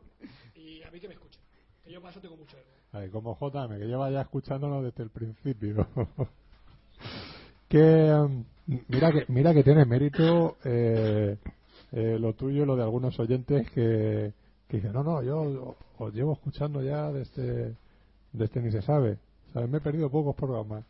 y 0.56 0.82
a 0.84 0.92
mí 0.92 1.00
que 1.00 1.08
me 1.08 1.16
escuchen. 1.16 1.42
Que 1.84 1.92
yo 1.92 2.00
para 2.02 2.12
eso 2.12 2.22
tengo 2.22 2.38
mucho 2.38 2.58
ego. 2.58 2.68
Ay, 2.94 3.10
como 3.10 3.36
JM, 3.38 3.80
que 3.80 3.86
lleva 3.86 4.10
ya 4.12 4.22
escuchándonos 4.22 4.84
desde 4.84 5.04
el 5.04 5.10
principio. 5.10 5.88
que 7.68 7.80
um, 8.14 8.44
mira 8.88 9.12
que 9.12 9.26
mira 9.30 9.54
que 9.54 9.64
tiene 9.64 9.86
mérito 9.86 10.58
eh, 10.64 11.38
eh, 11.92 12.18
lo 12.20 12.34
tuyo, 12.34 12.66
lo 12.66 12.76
de 12.76 12.84
algunos 12.84 13.20
oyentes 13.20 13.70
que, 13.72 14.34
que 14.68 14.78
dicen, 14.78 14.94
no, 14.94 15.04
no, 15.04 15.22
yo 15.24 15.76
os 15.98 16.14
llevo 16.14 16.34
escuchando 16.34 16.82
ya 16.82 17.12
desde, 17.12 17.76
desde 18.32 18.62
ni 18.62 18.72
se 18.72 18.82
sabe. 18.82 19.18
¿Sabes? 19.54 19.70
Me 19.70 19.80
he 19.80 19.82
perdido 19.82 20.10
pocos 20.10 20.36
programas. 20.36 20.84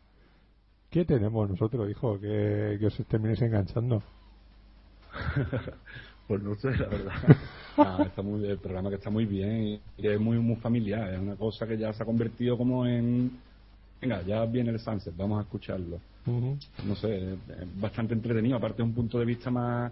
¿Qué 0.90 1.04
tenemos 1.04 1.48
nosotros, 1.48 1.90
hijo, 1.90 2.20
que, 2.20 2.76
que 2.78 2.86
os 2.86 2.96
terminéis 3.08 3.42
enganchando? 3.42 4.02
Pues 6.28 6.40
no 6.40 6.54
sé, 6.54 6.70
la 6.76 6.86
verdad. 6.86 7.12
Ah, 7.74 8.02
está 8.04 8.20
muy, 8.20 8.44
el 8.44 8.58
programa 8.58 8.90
que 8.90 8.96
está 8.96 9.08
muy 9.08 9.24
bien 9.24 9.62
y 9.62 9.80
y 9.96 10.06
es 10.06 10.20
muy, 10.20 10.38
muy 10.38 10.56
familiar. 10.56 11.14
Es 11.14 11.18
una 11.18 11.36
cosa 11.36 11.66
que 11.66 11.78
ya 11.78 11.90
se 11.94 12.02
ha 12.02 12.06
convertido 12.06 12.58
como 12.58 12.86
en, 12.86 13.30
venga, 13.98 14.20
ya 14.22 14.44
viene 14.44 14.70
el 14.70 14.78
sunset, 14.78 15.16
vamos 15.16 15.38
a 15.38 15.42
escucharlo. 15.42 15.98
No 16.26 16.94
sé, 16.96 17.32
es 17.32 17.80
bastante 17.80 18.12
entretenido, 18.12 18.58
aparte 18.58 18.82
es 18.82 18.88
un 18.88 18.94
punto 18.94 19.18
de 19.18 19.24
vista 19.24 19.50
más, 19.50 19.90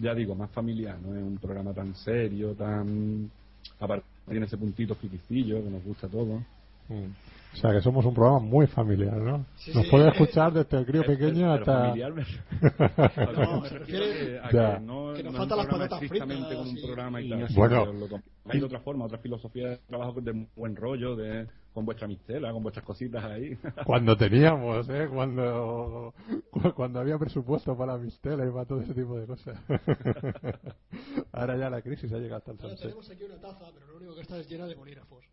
ya 0.00 0.14
digo, 0.14 0.34
más 0.34 0.50
familiar, 0.50 0.98
no 1.00 1.14
es 1.16 1.22
un 1.22 1.38
programa 1.38 1.72
tan 1.72 1.94
serio, 1.94 2.54
tan... 2.54 3.30
Aparte 3.78 4.04
tiene 4.28 4.46
ese 4.46 4.56
puntito 4.56 4.94
fiquicillo 4.94 5.62
que 5.62 5.70
nos 5.70 5.82
gusta 5.84 6.06
a 6.06 6.10
todos. 6.10 6.40
Mm. 6.88 7.06
O 7.52 7.56
sea, 7.56 7.72
que 7.72 7.80
somos 7.80 8.04
un 8.04 8.14
programa 8.14 8.38
muy 8.38 8.66
familiar, 8.68 9.16
¿no? 9.16 9.44
Sí, 9.56 9.72
Nos 9.74 9.84
sí. 9.84 9.90
puede 9.90 10.08
escuchar 10.08 10.52
desde 10.52 10.78
el 10.78 10.86
crío 10.86 11.02
pequeño 11.02 11.34
pero 11.40 11.52
hasta... 11.54 11.80
familiar 11.88 12.12
me- 12.12 12.24
No, 13.46 13.60
me 13.60 13.68
refiero 13.68 14.04
a 14.44 14.48
que 14.50 14.80
no, 14.84 15.12
Que 15.14 15.22
nos 15.24 15.32
no 15.32 15.38
faltan 15.38 15.58
las 15.58 15.66
un 15.66 15.70
programa 15.70 15.78
patatas 15.88 16.02
estrictamente 16.02 16.46
fritas 16.46 16.56
como 16.58 16.70
un 16.70 16.82
programa 16.86 17.20
y, 17.20 17.54
Bueno. 17.54 17.84
tomáis 17.86 18.60
de 18.60 18.64
otra 18.64 18.80
forma, 18.80 19.04
otra 19.04 19.18
filosofía 19.18 19.68
de 19.70 19.76
trabajo 19.78 20.20
de 20.20 20.46
buen 20.54 20.76
rollo, 20.76 21.16
de 21.16 21.46
con 21.72 21.84
vuestra 21.84 22.08
mistela, 22.08 22.52
con 22.52 22.62
vuestras 22.62 22.84
cositas 22.84 23.24
ahí. 23.24 23.56
Cuando 23.86 24.16
teníamos, 24.16 24.88
¿eh? 24.88 25.08
Cuando, 25.12 26.12
cu- 26.50 26.72
cuando 26.74 27.00
había 27.00 27.16
presupuesto 27.18 27.76
para 27.76 27.96
Mistela 27.96 28.44
y 28.46 28.50
para 28.50 28.64
todo 28.64 28.80
ese 28.80 28.92
tipo 28.94 29.16
de 29.18 29.26
cosas. 29.26 29.58
Ahora 31.32 31.56
ya 31.56 31.70
la 31.70 31.80
crisis 31.82 32.12
ha 32.12 32.18
llegado 32.18 32.38
hasta 32.38 32.52
el 32.52 32.58
Ahora 32.58 32.68
sunset. 32.70 32.82
tenemos 32.88 33.10
aquí 33.10 33.24
una 33.24 33.40
taza, 33.40 33.66
pero 33.72 33.86
lo 33.86 33.96
único 33.98 34.14
que 34.14 34.20
está 34.22 34.38
es 34.38 34.48
llena 34.48 34.66
de 34.66 34.74
bolígrafos. 34.74 35.24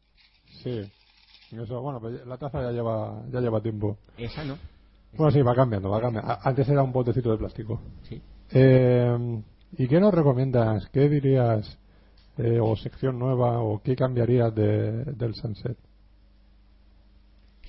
Sí. 0.64 0.82
Eso, 1.52 1.82
bueno, 1.82 2.00
pues 2.00 2.26
la 2.26 2.38
taza 2.38 2.62
ya 2.62 2.72
lleva, 2.72 3.24
ya 3.32 3.40
lleva 3.42 3.62
tiempo. 3.62 3.98
Esa 4.18 4.44
no. 4.44 4.58
Bueno, 5.14 5.32
sí, 5.32 5.42
va 5.42 5.56
cambiando, 5.56 5.90
va 5.90 6.02
cambiando. 6.02 6.38
Antes 6.44 6.68
era 6.70 6.84
un 6.84 6.92
botecito 6.92 7.32
de 7.32 7.38
plástico. 7.38 7.80
Sí. 8.04 8.22
Eh, 8.52 9.42
¿Y 9.78 9.88
qué 9.88 10.00
nos 10.00 10.14
recomiendas? 10.14 10.88
¿Qué 10.90 11.10
dirías? 11.10 11.78
eh, 12.38 12.60
o 12.62 12.76
sección 12.76 13.18
nueva, 13.18 13.60
o 13.62 13.82
qué 13.82 13.96
cambiarías 13.96 14.54
de, 14.54 15.06
del 15.06 15.34
sunset? 15.34 15.76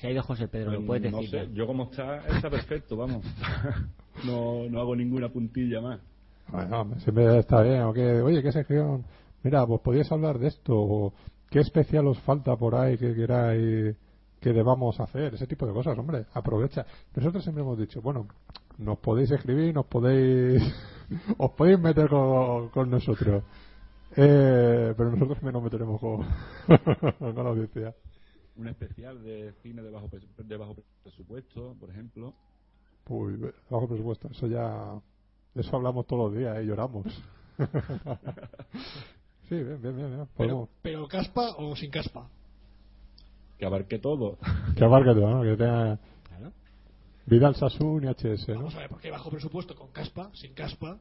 Se 0.00 0.06
ha 0.06 0.10
ido 0.10 0.22
José 0.22 0.48
Pedro, 0.48 0.72
lo 0.72 0.86
puedes 0.86 1.02
Pues 1.02 1.12
no 1.12 1.20
decir. 1.20 1.48
sé, 1.48 1.54
yo 1.54 1.66
como 1.66 1.84
está, 1.84 2.18
está 2.28 2.48
perfecto, 2.50 2.96
vamos. 2.96 3.24
no, 4.24 4.68
no 4.68 4.80
hago 4.80 4.94
ninguna 4.94 5.28
puntilla 5.28 5.80
más. 5.80 6.00
Bueno, 6.50 6.94
siempre 6.98 7.38
está 7.38 7.62
bien. 7.62 7.82
¿o 7.82 7.92
qué? 7.92 8.20
Oye, 8.20 8.42
¿qué 8.42 8.52
sección? 8.52 9.04
Mira, 9.42 9.66
pues 9.66 9.80
podíais 9.80 10.10
hablar 10.12 10.38
de 10.38 10.48
esto. 10.48 10.74
O 10.76 11.12
¿Qué 11.50 11.60
especial 11.60 12.06
os 12.06 12.18
falta 12.20 12.56
por 12.56 12.74
ahí 12.74 12.98
que 12.98 13.14
queráis 13.14 13.96
que 14.40 14.52
debamos 14.52 15.00
hacer? 15.00 15.34
Ese 15.34 15.46
tipo 15.46 15.66
de 15.66 15.72
cosas, 15.72 15.98
hombre. 15.98 16.26
Aprovecha. 16.34 16.84
Nosotros 17.16 17.42
siempre 17.42 17.62
hemos 17.62 17.78
dicho, 17.78 18.00
bueno, 18.02 18.26
nos 18.78 18.98
podéis 18.98 19.30
escribir, 19.30 19.74
nos 19.74 19.86
podéis. 19.86 20.62
os 21.38 21.50
podéis 21.52 21.78
meter 21.80 22.08
con, 22.08 22.68
con 22.68 22.90
nosotros. 22.90 23.42
Eh, 24.16 24.94
pero 24.96 25.10
nosotros 25.10 25.38
también 25.38 25.54
nos 25.54 25.62
meteremos 25.62 26.00
con, 26.00 26.26
con 27.34 27.44
la 27.44 27.50
audiencia. 27.50 27.94
Un 28.58 28.68
especial 28.68 29.22
de 29.22 29.52
cine 29.62 29.82
de 29.82 29.90
bajo, 29.90 30.08
pres- 30.10 30.26
de 30.36 30.56
bajo 30.56 30.76
presupuesto, 31.02 31.74
por 31.78 31.90
ejemplo. 31.90 32.34
Uy, 33.08 33.36
bajo 33.70 33.88
presupuesto. 33.88 34.28
Eso 34.28 34.46
ya. 34.48 35.00
de 35.54 35.60
Eso 35.62 35.76
hablamos 35.76 36.06
todos 36.06 36.30
los 36.30 36.38
días, 36.38 36.58
¿eh? 36.58 36.64
lloramos. 36.66 37.06
sí, 39.48 39.54
bien, 39.54 39.80
bien, 39.80 39.96
bien. 39.96 40.10
bien. 40.16 40.28
Pero, 40.36 40.68
pero 40.82 41.06
caspa 41.08 41.54
o 41.56 41.74
sin 41.76 41.90
caspa. 41.90 42.28
Que 43.58 43.66
abarque 43.66 43.98
todo. 43.98 44.38
Que 44.76 44.84
abarque 44.84 45.10
todo, 45.14 45.30
¿no? 45.30 45.42
Que 45.42 45.56
tenga 45.56 45.98
Claro. 46.28 46.52
Vidal 47.26 47.54
Sassoon 47.56 48.04
y 48.04 48.06
HS, 48.08 48.48
¿no? 48.48 48.54
Vamos 48.56 48.74
a 48.74 48.78
ver, 48.80 48.88
porque 48.88 49.10
bajo 49.10 49.30
presupuesto 49.30 49.74
con 49.74 49.88
caspa, 49.92 50.30
sin 50.34 50.54
caspa, 50.54 50.98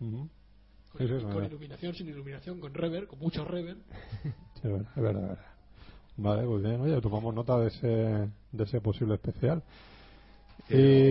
Ujú. 0.00 0.28
con, 0.90 0.98
Sí, 1.00 1.06
sí, 1.08 1.24
con 1.24 1.44
iluminación, 1.44 1.94
sin 1.94 2.08
iluminación, 2.08 2.60
con 2.60 2.72
rever, 2.74 3.06
con 3.06 3.18
mucho 3.18 3.44
rever. 3.44 3.76
Sí, 4.22 4.28
es 4.64 4.72
verdad, 4.72 4.90
es 4.96 5.02
verdad. 5.02 5.38
Vale, 6.16 6.46
pues 6.46 6.62
bien, 6.62 6.80
oye, 6.80 7.00
tomamos 7.00 7.34
nota 7.34 7.58
de 7.58 7.68
ese, 7.68 7.86
de 7.86 8.64
ese 8.64 8.80
posible 8.80 9.14
especial. 9.14 9.62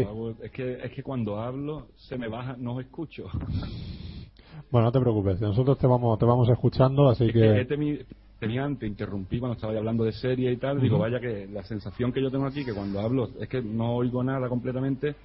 Hago- 0.08 0.36
es, 0.42 0.52
que, 0.52 0.74
es 0.84 0.92
que 0.92 1.04
cuando 1.04 1.40
hablo 1.40 1.88
se 1.96 2.18
me 2.18 2.28
baja, 2.28 2.56
no 2.58 2.76
os 2.76 2.84
escucho. 2.86 3.26
bueno, 4.72 4.86
no 4.88 4.92
te 4.92 5.00
preocupes, 5.00 5.40
nosotros 5.42 5.78
te 5.78 5.88
vamos, 5.88 6.18
te 6.18 6.26
vamos 6.26 6.50
escuchando, 6.50 7.10
así 7.10 7.26
Es 7.26 7.34
que 7.34 7.40
que... 7.40 7.62
este 7.62 7.78
mi- 7.78 8.00
tenía 8.40 8.66
antes, 8.66 8.90
interrumpí 8.90 9.40
cuando 9.40 9.56
estaba 9.56 9.78
hablando 9.78 10.04
de 10.04 10.12
serie 10.12 10.52
y 10.52 10.58
tal, 10.58 10.82
digo, 10.82 10.98
vaya 11.00 11.20
que 11.22 11.48
la 11.48 11.64
sensación 11.64 12.12
que 12.12 12.22
yo 12.22 12.30
tengo 12.30 12.46
aquí, 12.46 12.66
que 12.66 12.74
cuando 12.74 13.00
hablo 13.00 13.30
es 13.40 13.48
que 13.48 13.62
no 13.62 13.96
oigo 13.96 14.22
nada 14.22 14.50
completamente, 14.50 15.16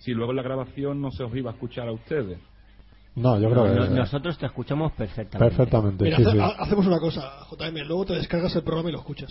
si 0.00 0.12
luego 0.14 0.32
en 0.32 0.36
la 0.36 0.42
grabación 0.42 1.00
no 1.02 1.10
se 1.10 1.22
os 1.22 1.36
iba 1.36 1.50
a 1.50 1.54
escuchar 1.54 1.88
a 1.88 1.92
ustedes. 1.92 2.38
No, 3.14 3.38
yo 3.38 3.50
creo 3.50 3.66
No- 3.68 3.88
que... 3.88 3.90
nosotros 3.94 4.38
te 4.38 4.46
escuchamos 4.46 4.92
perfectamente. 4.92 5.54
Perfectamente, 5.56 6.04
Mira, 6.04 6.16
sí, 6.16 6.22
hace- 6.22 6.32
sí. 6.32 6.38
ha- 6.40 6.62
hacemos 6.62 6.86
una 6.86 6.98
cosa, 6.98 7.44
JM, 7.50 7.86
luego 7.86 8.06
te 8.06 8.14
descargas 8.14 8.54
el 8.56 8.62
programa 8.62 8.88
y 8.88 8.92
lo 8.92 8.98
escuchas. 9.00 9.30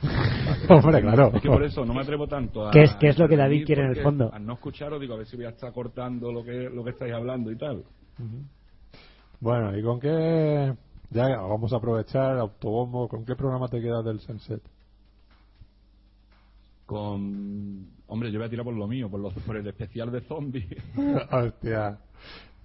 Hombre, 0.68 1.02
claro. 1.02 1.32
Es 1.34 1.42
que 1.42 1.48
por 1.48 1.62
eso 1.64 1.84
no 1.84 1.92
me 1.92 2.00
atrevo 2.02 2.26
tanto 2.26 2.66
a... 2.66 2.70
¿Qué 2.70 2.84
es- 2.84 2.94
qué 2.94 3.08
es 3.08 3.18
lo 3.18 3.28
que 3.28 3.36
David 3.36 3.66
quiere 3.66 3.82
en 3.82 3.90
el 3.90 4.02
fondo? 4.02 4.30
Al 4.32 4.46
no 4.46 4.54
escucharos, 4.54 5.00
digo, 5.00 5.14
a 5.14 5.18
ver 5.18 5.26
si 5.26 5.36
voy 5.36 5.44
a 5.46 5.50
estar 5.50 5.72
cortando 5.72 6.32
lo 6.32 6.42
que, 6.44 6.70
lo 6.72 6.82
que 6.84 6.90
estáis 6.90 7.12
hablando 7.12 7.50
y 7.50 7.56
tal. 7.58 7.84
Bueno, 9.40 9.76
¿y 9.76 9.82
con 9.82 10.00
qué...? 10.00 10.74
Ya 11.10 11.26
vamos 11.40 11.72
a 11.72 11.76
aprovechar 11.76 12.36
autobombo. 12.38 13.08
¿Con 13.08 13.24
qué 13.24 13.34
programa 13.34 13.68
te 13.68 13.80
quedas 13.80 14.04
del 14.04 14.20
Sunset? 14.20 14.62
Con... 16.86 17.88
Hombre, 18.06 18.32
yo 18.32 18.38
voy 18.38 18.46
a 18.46 18.50
tirar 18.50 18.64
por 18.64 18.74
lo 18.74 18.86
mío, 18.86 19.10
por, 19.10 19.20
los, 19.20 19.34
por 19.34 19.56
el 19.56 19.66
especial 19.66 20.10
de 20.10 20.22
zombies. 20.22 20.66
Hostia, 21.30 21.98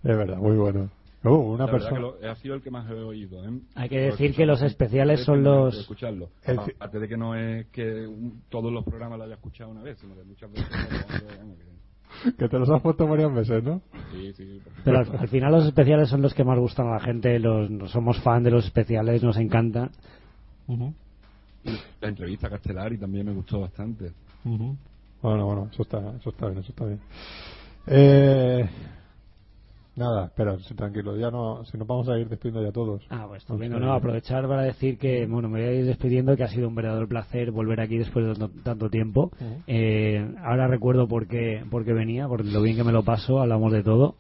es 0.04 0.18
verdad, 0.18 0.38
muy 0.38 0.58
bueno. 0.58 0.90
Uh, 1.24 1.30
una 1.54 1.68
persona... 1.68 1.96
que 1.96 2.02
lo- 2.02 2.32
ha 2.32 2.36
sido 2.36 2.56
el 2.56 2.62
que 2.62 2.70
más 2.70 2.90
he 2.90 2.94
oído. 2.94 3.48
¿eh? 3.48 3.60
Hay 3.76 3.88
que 3.88 4.00
decir 4.00 4.36
que 4.36 4.46
los 4.46 4.62
especiales 4.62 5.24
son 5.24 5.44
los- 5.44 5.78
escucharlo. 5.78 6.30
El- 6.46 6.60
Aparte 6.60 7.00
de 7.00 7.08
que 7.08 7.16
no 7.18 7.36
es 7.36 7.66
que 7.68 8.06
un- 8.06 8.42
todos 8.50 8.72
los 8.74 8.84
programas 8.84 9.18
lo 9.18 9.24
haya 9.26 9.36
escuchado 9.36 9.72
una 9.72 9.82
vez, 9.82 9.98
sino 10.00 10.16
que 10.16 10.24
muchas 10.24 10.52
veces... 10.52 10.68
que- 12.38 12.50
te 12.50 12.60
los 12.60 12.70
has 12.70 12.82
puesto 12.82 13.08
varias 13.08 13.34
veces, 13.34 13.64
¿no? 13.64 13.82
sí, 14.12 14.34
sí, 14.34 14.62
Pero 14.84 15.00
al, 15.00 15.18
al 15.18 15.28
final 15.30 15.52
los 15.54 15.66
especiales 15.66 16.10
son 16.10 16.22
los 16.22 16.34
que 16.34 16.44
más 16.44 16.60
gustan 16.60 16.88
a 16.88 16.94
la 16.96 17.00
gente, 17.00 17.40
los, 17.40 17.70
somos 17.92 18.20
fan 18.22 18.44
de 18.44 18.52
los 18.52 18.66
especiales, 18.66 19.24
nos 19.24 19.38
encanta. 19.38 19.90
Ujú, 20.68 20.94
La 22.02 22.10
entrevista 22.10 22.48
a 22.48 22.50
Castellari 22.52 22.98
también 22.98 23.26
me 23.26 23.34
gustó 23.34 23.62
bastante. 23.62 24.12
ujú. 24.44 24.76
Bueno, 25.22 25.46
bueno, 25.46 25.70
eso 25.72 25.84
está, 25.84 26.00
eso 26.20 26.30
está 26.32 26.48
bien, 26.48 26.60
eso 26.60 26.70
está 26.72 26.86
bien. 26.86 27.00
Eh, 27.88 28.70
nada, 29.96 30.26
espera, 30.26 30.58
tranquilo, 30.76 31.18
ya 31.18 31.30
no, 31.30 31.64
si 31.66 31.78
nos 31.78 31.88
vamos 31.88 32.10
a 32.10 32.18
ir 32.18 32.28
despidiendo 32.28 32.64
ya 32.64 32.72
todos. 32.72 33.04
Ah, 33.10 33.26
pues 33.28 33.42
estupendo, 33.44 33.80
no, 33.80 33.94
aprovechar 33.94 34.48
para 34.48 34.64
decir 34.64 34.98
que, 34.98 35.26
bueno, 35.26 35.50
me 35.50 35.62
voy 35.62 35.70
a 35.70 35.80
ir 35.80 35.86
despidiendo, 35.86 36.36
que 36.36 36.44
ha 36.44 36.48
sido 36.48 36.68
un 36.68 36.76
verdadero 36.76 37.08
placer 37.08 37.52
volver 37.52 37.82
aquí 37.82 37.98
después 37.98 38.26
de 38.26 38.34
tanto, 38.36 38.62
tanto 38.64 38.90
tiempo. 38.90 39.32
Eh, 39.68 40.34
ahora 40.44 40.68
recuerdo 40.68 41.08
por 41.08 41.28
qué, 41.28 41.64
por 41.70 41.86
qué 41.86 41.94
venía, 41.94 42.28
por 42.28 42.46
lo 42.46 42.62
bien 42.62 42.76
que 42.76 42.84
me 42.84 42.92
lo 42.92 43.04
paso, 43.04 43.40
hablamos 43.40 43.72
de 43.72 43.84
todo. 43.84 44.16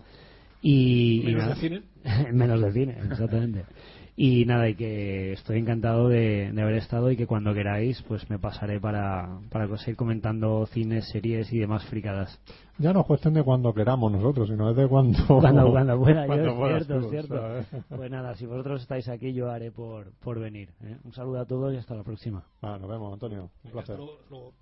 Y, 0.62 1.22
y 1.22 1.26
Menos 1.26 1.42
nada. 1.42 1.56
de 1.56 1.60
cine. 1.62 1.82
menos 2.34 2.62
de 2.62 2.72
cine, 2.72 2.98
exactamente. 3.12 3.66
Y 4.16 4.46
nada, 4.46 4.70
y 4.70 4.76
que 4.76 5.34
estoy 5.34 5.58
encantado 5.58 6.08
de, 6.08 6.52
de 6.52 6.62
haber 6.62 6.76
estado 6.76 7.10
y 7.10 7.18
que 7.18 7.26
cuando 7.26 7.52
queráis, 7.54 8.00
pues 8.04 8.30
me 8.30 8.38
pasaré 8.38 8.80
para, 8.80 9.40
para 9.50 9.76
seguir 9.78 9.96
comentando 9.96 10.68
cines, 10.68 11.10
series 11.10 11.52
y 11.52 11.58
demás 11.58 11.84
fricadas. 11.86 12.40
Ya 12.78 12.94
no 12.94 13.02
es 13.02 13.08
cuestión 13.08 13.34
de 13.34 13.44
cuando 13.44 13.74
queramos 13.74 14.12
nosotros, 14.12 14.50
sino 14.50 14.70
es 14.70 14.76
de 14.76 14.88
cuando... 14.88 15.18
Cuando, 15.28 15.72
cuando 15.72 16.00
pueda, 16.00 16.22
yo, 16.28 16.28
cuando 16.28 16.50
es 16.50 16.56
puedas 16.56 16.86
cierto, 16.86 17.00
tú, 17.00 17.06
es 17.06 17.12
cierto. 17.12 17.36
¿sabes? 17.36 17.68
Pues 17.90 18.12
nada, 18.12 18.36
si 18.36 18.46
vosotros 18.46 18.82
estáis 18.82 19.10
aquí, 19.10 19.34
yo 19.34 19.50
haré 19.50 19.72
por, 19.72 20.12
por 20.20 20.40
venir. 20.40 20.70
¿eh? 20.84 20.98
Un 21.04 21.14
saludo 21.14 21.40
a 21.40 21.46
todos 21.46 21.74
y 21.74 21.78
hasta 21.78 21.96
la 21.96 22.04
próxima. 22.04 22.44
Ah, 22.62 22.78
nos 22.80 22.90
vemos, 22.90 23.14
Antonio. 23.14 23.50
Un 23.64 23.72
placer. 23.72 23.98
luego, 23.98 24.20
luego. 24.30 24.54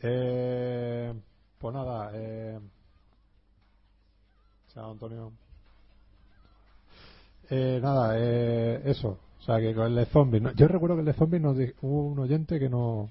Eh, 0.00 1.12
pues 1.58 1.74
nada, 1.74 2.10
eh, 2.14 2.58
chao 4.72 4.90
Antonio. 4.90 5.32
Eh, 7.50 7.78
nada, 7.82 8.14
eh, 8.18 8.82
eso. 8.86 9.18
O 9.40 9.42
sea, 9.42 9.60
que 9.60 9.74
con 9.74 9.86
el 9.86 9.94
de 9.96 10.06
zombies. 10.06 10.42
Yo 10.56 10.68
recuerdo 10.68 10.96
que 10.96 11.00
el 11.00 11.06
de 11.06 11.12
zombies 11.14 11.42
nos 11.42 11.56
di- 11.56 11.72
hubo 11.82 12.06
un 12.06 12.18
oyente 12.18 12.58
que 12.58 12.68
no 12.68 13.10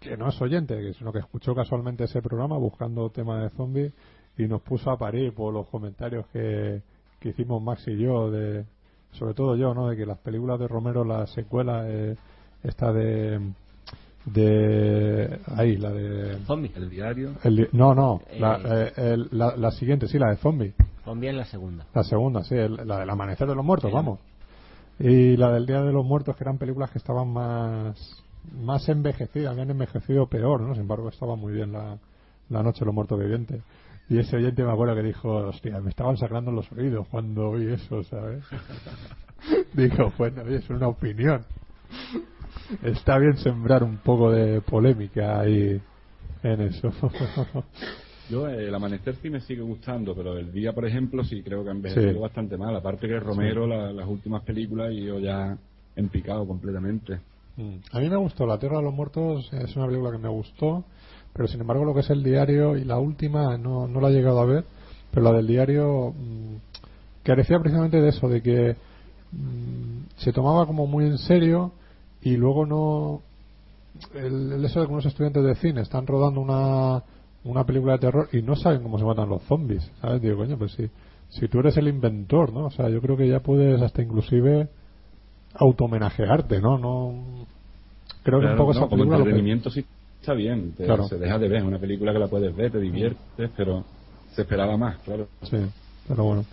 que 0.00 0.16
no 0.16 0.28
es 0.28 0.40
oyente, 0.40 0.92
sino 0.94 1.12
que 1.12 1.18
escuchó 1.18 1.54
casualmente 1.54 2.04
ese 2.04 2.20
programa 2.22 2.56
buscando 2.58 3.08
temas 3.10 3.42
de 3.42 3.50
zombies 3.56 3.92
y 4.38 4.44
nos 4.46 4.62
puso 4.62 4.90
a 4.90 4.98
parir 4.98 5.32
por 5.34 5.52
los 5.52 5.66
comentarios 5.68 6.26
que, 6.32 6.82
que 7.20 7.28
hicimos 7.30 7.62
Max 7.62 7.86
y 7.88 7.96
yo, 7.96 8.30
de 8.30 8.64
sobre 9.12 9.34
todo 9.34 9.56
yo, 9.56 9.74
¿no? 9.74 9.88
De 9.88 9.96
que 9.96 10.06
las 10.06 10.18
películas 10.18 10.58
de 10.58 10.68
Romero, 10.68 11.04
la 11.04 11.26
secuela, 11.28 11.84
eh, 11.88 12.16
esta 12.62 12.92
de 12.92 13.40
de 14.26 15.38
ahí, 15.56 15.76
la 15.76 15.90
de 15.92 16.38
Zombie. 16.46 16.72
El 16.74 16.88
diario. 16.90 17.32
el 17.42 17.68
no, 17.72 17.94
no, 17.94 18.22
Eh. 18.30 18.40
la, 18.40 18.60
eh, 18.64 18.92
el- 18.96 19.28
la, 19.32 19.54
la 19.56 19.70
siguiente, 19.70 20.06
sí, 20.08 20.18
la 20.18 20.30
de 20.30 20.36
zombie. 20.36 20.72
Zombie 21.04 21.28
es 21.28 21.34
la 21.36 21.44
segunda. 21.44 21.86
La 21.94 22.02
segunda, 22.04 22.42
sí, 22.44 22.54
el- 22.54 22.86
la 22.86 22.98
del 23.00 23.10
amanecer 23.10 23.46
de 23.46 23.54
los 23.54 23.64
muertos, 23.64 23.92
vamos. 23.92 24.18
Y 24.98 25.36
la 25.36 25.50
del 25.52 25.66
día 25.66 25.82
de 25.82 25.92
los 25.92 26.04
muertos, 26.06 26.36
que 26.36 26.44
eran 26.44 26.56
películas 26.58 26.90
que 26.90 26.98
estaban 26.98 27.28
más 27.28 28.20
más 28.60 28.86
envejecidas, 28.90 29.52
habían 29.52 29.70
envejecido 29.70 30.26
peor, 30.26 30.60
¿no? 30.60 30.74
Sin 30.74 30.82
embargo, 30.82 31.08
estaba 31.08 31.34
muy 31.34 31.54
bien 31.54 31.72
la, 31.72 31.96
la 32.50 32.62
noche 32.62 32.80
de 32.80 32.86
los 32.86 32.94
muertos 32.94 33.18
vivientes. 33.18 33.62
Y 34.10 34.18
ese 34.18 34.36
oyente 34.36 34.62
me 34.62 34.70
acuerdo 34.70 34.94
que 34.94 35.02
dijo, 35.02 35.30
hostia, 35.48 35.80
me 35.80 35.88
estaban 35.88 36.18
sacando 36.18 36.52
los 36.52 36.70
oídos 36.72 37.08
cuando 37.08 37.48
oí 37.50 37.72
eso, 37.72 38.02
¿sabes? 38.04 38.44
Digo, 39.72 40.12
bueno, 40.18 40.42
oye, 40.42 40.56
es 40.56 40.68
una 40.68 40.88
opinión. 40.88 41.42
Está 42.82 43.18
bien 43.18 43.36
sembrar 43.38 43.82
un 43.82 43.98
poco 43.98 44.30
de 44.30 44.60
polémica 44.60 45.46
y, 45.48 45.80
en 46.42 46.60
eso. 46.60 46.92
Yo, 48.30 48.48
eh, 48.48 48.68
el 48.68 48.74
amanecer 48.74 49.16
sí 49.16 49.28
me 49.28 49.40
sigue 49.40 49.60
gustando, 49.60 50.14
pero 50.14 50.38
el 50.38 50.50
día, 50.52 50.72
por 50.72 50.86
ejemplo, 50.86 51.24
sí 51.24 51.42
creo 51.42 51.62
que 51.62 51.68
ha 51.68 51.72
envejecido 51.72 52.12
Sí. 52.14 52.18
bastante 52.18 52.56
mal. 52.56 52.74
Aparte 52.74 53.06
que 53.06 53.20
Romero, 53.20 53.66
la- 53.66 53.92
las 53.92 54.08
últimas 54.08 54.42
películas, 54.42 54.92
y 54.92 55.04
yo 55.04 55.18
ya 55.18 55.56
en 55.96 56.08
picado 56.08 56.46
completamente. 56.46 57.20
Mm. 57.56 57.76
A 57.92 58.00
mí 58.00 58.08
me 58.08 58.16
gustó, 58.16 58.46
La 58.46 58.58
Tierra 58.58 58.78
de 58.78 58.84
los 58.84 58.94
Muertos 58.94 59.52
es 59.52 59.76
una 59.76 59.86
película 59.86 60.10
que 60.10 60.18
me 60.18 60.28
gustó, 60.28 60.84
pero 61.34 61.46
sin 61.48 61.60
embargo 61.60 61.84
lo 61.84 61.92
que 61.94 62.00
es 62.00 62.10
el 62.10 62.22
diario 62.22 62.76
y 62.76 62.84
la 62.84 62.98
última 62.98 63.56
no, 63.58 63.86
no 63.86 64.00
la 64.00 64.08
he 64.08 64.12
llegado 64.12 64.40
a 64.40 64.46
ver, 64.46 64.64
pero 65.10 65.22
la 65.24 65.32
del 65.32 65.46
diario 65.46 66.12
mm, 66.12 66.56
carecía 67.22 67.60
precisamente 67.60 68.00
de 68.00 68.08
eso, 68.08 68.28
de 68.28 68.40
que 68.42 68.76
mm, 69.32 70.06
se 70.16 70.32
tomaba 70.32 70.66
como 70.66 70.86
muy 70.86 71.04
en 71.04 71.18
serio 71.18 71.72
y 72.24 72.36
luego 72.36 72.66
no... 72.66 73.22
El, 74.14 74.52
el 74.52 74.64
eso 74.64 74.80
de 74.80 74.86
que 74.86 74.92
unos 74.92 75.06
estudiantes 75.06 75.44
de 75.44 75.54
cine 75.56 75.82
están 75.82 76.06
rodando 76.06 76.40
una, 76.40 77.02
una 77.44 77.64
película 77.64 77.92
de 77.92 77.98
terror 78.00 78.28
y 78.32 78.42
no 78.42 78.56
saben 78.56 78.82
cómo 78.82 78.98
se 78.98 79.04
matan 79.04 79.28
los 79.28 79.42
zombies, 79.44 79.88
¿sabes? 80.00 80.20
Digo, 80.20 80.38
coño, 80.38 80.58
pues 80.58 80.72
si, 80.72 80.90
si 81.28 81.46
tú 81.48 81.60
eres 81.60 81.76
el 81.76 81.86
inventor, 81.88 82.52
¿no? 82.52 82.66
O 82.66 82.70
sea, 82.70 82.88
yo 82.88 83.00
creo 83.00 83.16
que 83.16 83.28
ya 83.28 83.38
puedes 83.40 83.80
hasta 83.80 84.02
inclusive 84.02 84.68
automenajearte, 85.54 86.60
¿no? 86.60 86.78
No 86.78 87.46
creo 88.22 88.40
que 88.40 88.46
un 88.46 88.52
Claro, 88.52 88.56
poco 88.58 88.72
no, 88.72 88.78
esa 88.80 88.88
como 88.88 88.90
película 88.90 89.16
que- 89.16 89.22
entretenimiento 89.22 89.70
sí 89.70 89.84
está 90.20 90.34
bien, 90.34 90.72
te- 90.72 90.84
Claro. 90.86 91.04
se 91.04 91.18
deja 91.18 91.38
de 91.38 91.48
ver, 91.48 91.58
es 91.58 91.64
una 91.64 91.78
película 91.78 92.12
que 92.12 92.18
la 92.18 92.28
puedes 92.28 92.54
ver, 92.56 92.72
te 92.72 92.80
diviertes, 92.80 93.50
pero 93.56 93.84
se 94.34 94.42
esperaba 94.42 94.76
más, 94.76 94.98
claro. 95.04 95.28
Sí, 95.42 95.58
pero 96.08 96.24
bueno. 96.24 96.44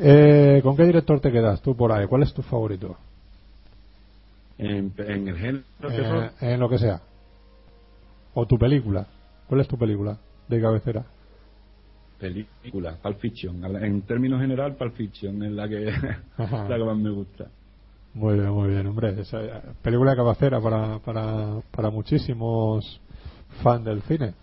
Eh, 0.00 0.60
¿Con 0.62 0.76
qué 0.76 0.84
director 0.84 1.20
te 1.20 1.30
quedas 1.30 1.60
tú 1.60 1.76
por 1.76 1.92
ahí? 1.92 2.06
¿Cuál 2.06 2.22
es 2.22 2.32
tu 2.32 2.42
favorito? 2.42 2.96
En, 4.58 4.92
en 4.98 5.28
el 5.28 5.36
género 5.36 5.62
Eh, 5.82 6.30
en 6.40 6.60
lo 6.60 6.68
que 6.68 6.78
sea. 6.78 7.00
O 8.34 8.46
tu 8.46 8.58
película. 8.58 9.06
¿Cuál 9.46 9.60
es 9.60 9.68
tu 9.68 9.78
película 9.78 10.18
de 10.48 10.60
cabecera? 10.60 11.04
película, 12.18 12.96
Pulp 13.00 13.18
Fiction. 13.18 13.64
En 13.82 14.02
términos 14.02 14.40
general, 14.40 14.74
Pulp 14.76 14.94
Fiction 14.94 15.42
es 15.44 15.52
la 15.52 15.68
que, 15.68 15.84
la 16.38 16.76
que 16.76 16.84
más 16.84 16.96
me 16.96 17.10
gusta. 17.10 17.46
Muy 18.14 18.34
bien, 18.34 18.50
muy 18.50 18.70
bien, 18.70 18.86
hombre. 18.86 19.20
Esa 19.20 19.40
eh, 19.44 19.62
película 19.82 20.12
de 20.12 20.16
cabecera 20.16 20.60
para, 20.60 20.98
para, 20.98 21.60
para 21.70 21.90
muchísimos 21.90 23.00
fans 23.62 23.84
del 23.84 24.02
cine. 24.02 24.34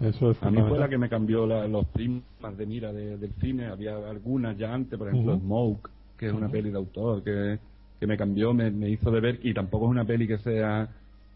Eso 0.00 0.32
es 0.32 0.42
A 0.42 0.50
mí 0.50 0.60
fue 0.68 0.78
la 0.78 0.88
que 0.88 0.98
me 0.98 1.08
cambió 1.08 1.46
la- 1.46 1.66
los 1.66 1.86
primas 1.86 2.22
de 2.58 2.66
mira 2.66 2.92
de- 2.92 3.16
del 3.16 3.32
cine. 3.40 3.66
Había 3.68 3.96
algunas 3.96 4.58
ya 4.58 4.74
antes, 4.74 4.98
por 4.98 5.08
ejemplo. 5.08 5.38
Smoke, 5.38 5.88
que 6.18 6.26
es 6.26 6.32
una 6.32 6.48
peli 6.50 6.70
de 6.70 6.76
autor, 6.76 7.22
que, 7.22 7.58
que 7.98 8.06
me 8.06 8.16
cambió, 8.16 8.52
me, 8.52 8.70
me 8.70 8.90
hizo 8.90 9.10
de 9.10 9.20
ver. 9.20 9.40
Y 9.42 9.54
tampoco 9.54 9.86
es 9.86 9.90
una 9.90 10.04
peli 10.04 10.26
que 10.26 10.38
sea, 10.38 10.88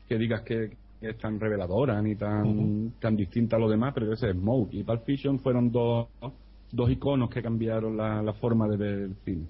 que 0.08 0.18
digas 0.18 0.42
que, 0.42 0.76
que 1.00 1.10
es 1.10 1.18
tan 1.18 1.38
reveladora 1.38 2.00
ni 2.02 2.16
tan, 2.16 2.92
tan 3.00 3.16
distinta 3.16 3.56
a 3.56 3.58
lo 3.58 3.68
demás, 3.68 3.92
pero 3.94 4.12
ese 4.12 4.30
es 4.30 4.36
Smoke. 4.36 4.74
Y 4.74 4.82
Pulp 4.82 5.04
Fiction 5.04 5.38
fueron 5.38 5.70
dos, 5.70 6.08
dos 6.72 6.90
iconos 6.90 7.30
que 7.30 7.42
cambiaron 7.42 7.96
la, 7.96 8.22
la 8.22 8.32
forma 8.34 8.68
de 8.68 8.76
ver 8.76 8.98
el 8.98 9.14
cine. 9.24 9.46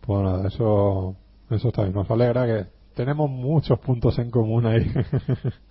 Pues 0.00 0.22
nada, 0.22 0.48
eso, 0.48 1.16
eso 1.50 1.68
está 1.68 1.82
bien. 1.82 1.94
Nos 1.94 2.10
alegra 2.10 2.46
que 2.46 2.66
tenemos 2.94 3.30
muchos 3.30 3.78
puntos 3.80 4.18
en 4.18 4.30
común 4.30 4.66
ahí. 4.66 4.86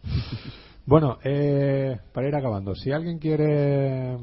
bueno, 0.86 1.18
eh, 1.24 2.00
para 2.12 2.28
ir 2.28 2.36
acabando, 2.36 2.76
si 2.76 2.92
alguien 2.92 3.20
quiere 3.20 4.18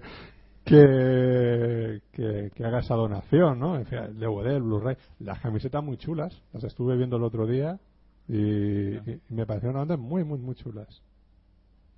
que, 0.63 2.01
que, 2.11 2.51
que 2.53 2.63
haga 2.65 2.79
esa 2.79 2.95
donación, 2.95 3.59
¿no? 3.59 3.75
En 3.77 3.85
fin, 3.85 3.97
el 3.99 4.19
DVD, 4.19 4.55
el 4.57 4.61
Blu-ray, 4.61 4.95
las 5.19 5.39
camisetas 5.39 5.83
muy 5.83 5.97
chulas, 5.97 6.39
las 6.53 6.63
estuve 6.63 6.95
viendo 6.97 7.17
el 7.17 7.23
otro 7.23 7.47
día 7.47 7.79
y, 8.27 8.95
y 8.95 9.21
me 9.29 9.45
parecieron 9.45 9.73
realmente 9.75 9.97
muy, 9.97 10.23
muy, 10.23 10.37
muy 10.39 10.55
chulas. 10.55 11.01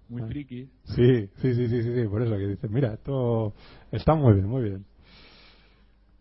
Muy 0.09 0.21
Ah. 0.21 0.27
friki. 0.27 0.69
Sí, 0.85 1.27
sí, 1.41 1.53
sí, 1.55 1.67
sí, 1.67 1.83
sí, 1.83 1.93
sí, 2.01 2.07
por 2.07 2.21
eso 2.21 2.37
que 2.37 2.47
dices, 2.47 2.69
mira, 2.71 2.93
esto 2.93 3.53
está 3.91 4.15
muy 4.15 4.33
bien, 4.33 4.47
muy 4.47 4.63
bien. 4.63 4.85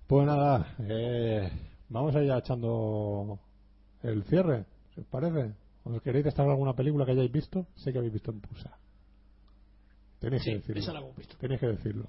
Pues 0.07 0.27
nada, 0.27 0.75
eh, 0.81 1.51
vamos 1.93 2.15
a 2.17 2.21
ir 2.23 2.29
ya 2.29 2.39
echando 2.39 3.39
el 4.03 4.23
cierre, 4.25 4.65
si 4.95 5.01
os 5.01 5.07
parece. 5.07 5.53
¿Os 5.85 6.01
queréis 6.03 6.25
destacar 6.25 6.51
alguna 6.51 6.75
película 6.75 7.05
que 7.05 7.13
hayáis 7.13 7.33
visto? 7.33 7.67
Sé 7.75 7.93
que 7.93 7.99
habéis 7.99 8.13
visto 8.13 8.31
en 8.31 8.41
Pusa. 8.41 8.71
Tenéis 10.21 10.43
Sí, 10.45 10.51
que 10.51 10.57
decirlo. 10.59 10.81
esa 10.83 10.93
la 10.93 11.01
hemos 11.01 11.17
visto. 11.17 11.37
Tenéis 11.39 11.61
que 11.61 11.67
decirlo. 11.67 12.05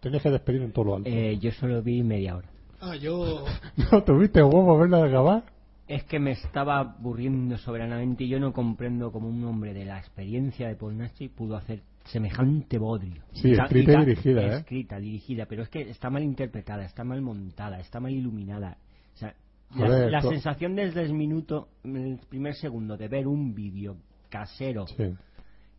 Tenéis 0.00 0.22
que 0.22 0.30
despedir 0.30 0.62
en 0.62 0.72
todo 0.72 0.84
lo 0.84 0.96
alto. 0.96 1.08
Eh, 1.08 1.38
yo 1.38 1.50
solo 1.52 1.82
vi 1.82 2.02
media 2.02 2.36
hora. 2.36 2.48
Ah, 2.80 2.96
yo. 2.96 3.44
¿No 3.92 4.04
tuviste 4.04 4.42
huevo 4.42 4.76
verla 4.78 4.98
de 4.98 5.08
acabar? 5.08 5.44
Es 5.88 6.04
que 6.04 6.18
me 6.18 6.32
estaba 6.32 6.78
aburriendo 6.80 7.56
soberanamente 7.58 8.24
y 8.24 8.28
yo 8.28 8.38
no 8.40 8.52
comprendo 8.52 9.10
cómo 9.12 9.28
un 9.28 9.42
hombre 9.44 9.72
de 9.72 9.84
la 9.86 9.98
experiencia 9.98 10.68
de 10.68 10.76
Polnachi 10.76 11.28
pudo 11.28 11.56
hacer 11.56 11.80
semejante 12.04 12.76
bodrio. 12.78 13.22
Sí, 13.32 13.54
ta- 13.54 13.64
escrita 13.64 13.92
y 13.92 13.94
ta- 13.94 14.00
dirigida, 14.04 14.42
¿eh? 14.42 14.56
Escrita, 14.58 14.98
dirigida, 14.98 15.46
pero 15.46 15.62
es 15.62 15.68
que 15.70 15.88
está 15.88 16.10
mal 16.10 16.22
interpretada, 16.22 16.84
está 16.84 17.04
mal 17.04 17.22
montada, 17.22 17.80
está 17.80 18.00
mal 18.00 18.12
iluminada. 18.12 18.76
O 19.14 19.16
sea, 19.16 19.34
Joder, 19.70 20.10
la, 20.10 20.22
sensación 20.22 20.76
desde 20.76 21.02
el 21.02 21.14
minuto, 21.14 21.68
el 21.84 22.18
primer 22.28 22.54
segundo 22.54 22.96
de 22.96 23.08
ver 23.08 23.26
un 23.26 23.54
vídeo 23.54 23.96
casero 24.28 24.86
Sí. 24.86 25.14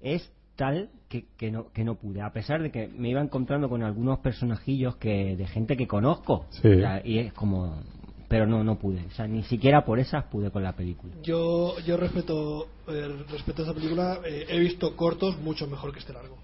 es 0.02 0.32
tal 0.56 0.90
que, 1.10 1.26
que 1.38 1.52
no 1.52 1.72
que 1.72 1.84
no 1.84 1.95
pude 1.95 2.22
a 2.22 2.32
pesar 2.32 2.62
de 2.62 2.72
que 2.72 2.88
me 2.88 3.10
iba 3.10 3.22
encontrando 3.22 3.68
con 3.70 3.84
algunos 3.84 4.20
personajillos 4.20 4.95
que 4.98 5.36
de 5.36 5.48
gente 5.48 5.76
que 5.78 5.88
conozco 5.88 6.45
Sí. 6.49 6.68
O 6.70 6.80
sea, 6.80 7.02
y 7.06 7.20
es 7.20 7.34
como 7.34 7.82
pero 8.28 8.48
no 8.48 8.64
no 8.64 8.78
pude 8.80 9.06
o 9.06 9.12
sea 9.12 9.28
ni 9.28 9.44
siquiera 9.44 9.86
por 9.86 9.99
esas 9.99 10.26
pude 10.26 10.52
con 10.52 10.64
la 10.64 10.74
película 10.74 11.14
Yo, 11.24 11.78
yo 11.86 11.95
respeto, 11.98 12.68
eh, 12.88 13.07
respeto 13.30 13.62
a 13.62 13.66
esa 13.66 13.74
película. 13.74 14.20
eh, 14.26 14.45
he 14.49 14.60
visto 14.60 14.95
cortos 14.95 15.38
mucho 15.40 15.68
mejor 15.68 15.91
que 15.94 15.99
este 15.99 16.14
largo. 16.14 16.38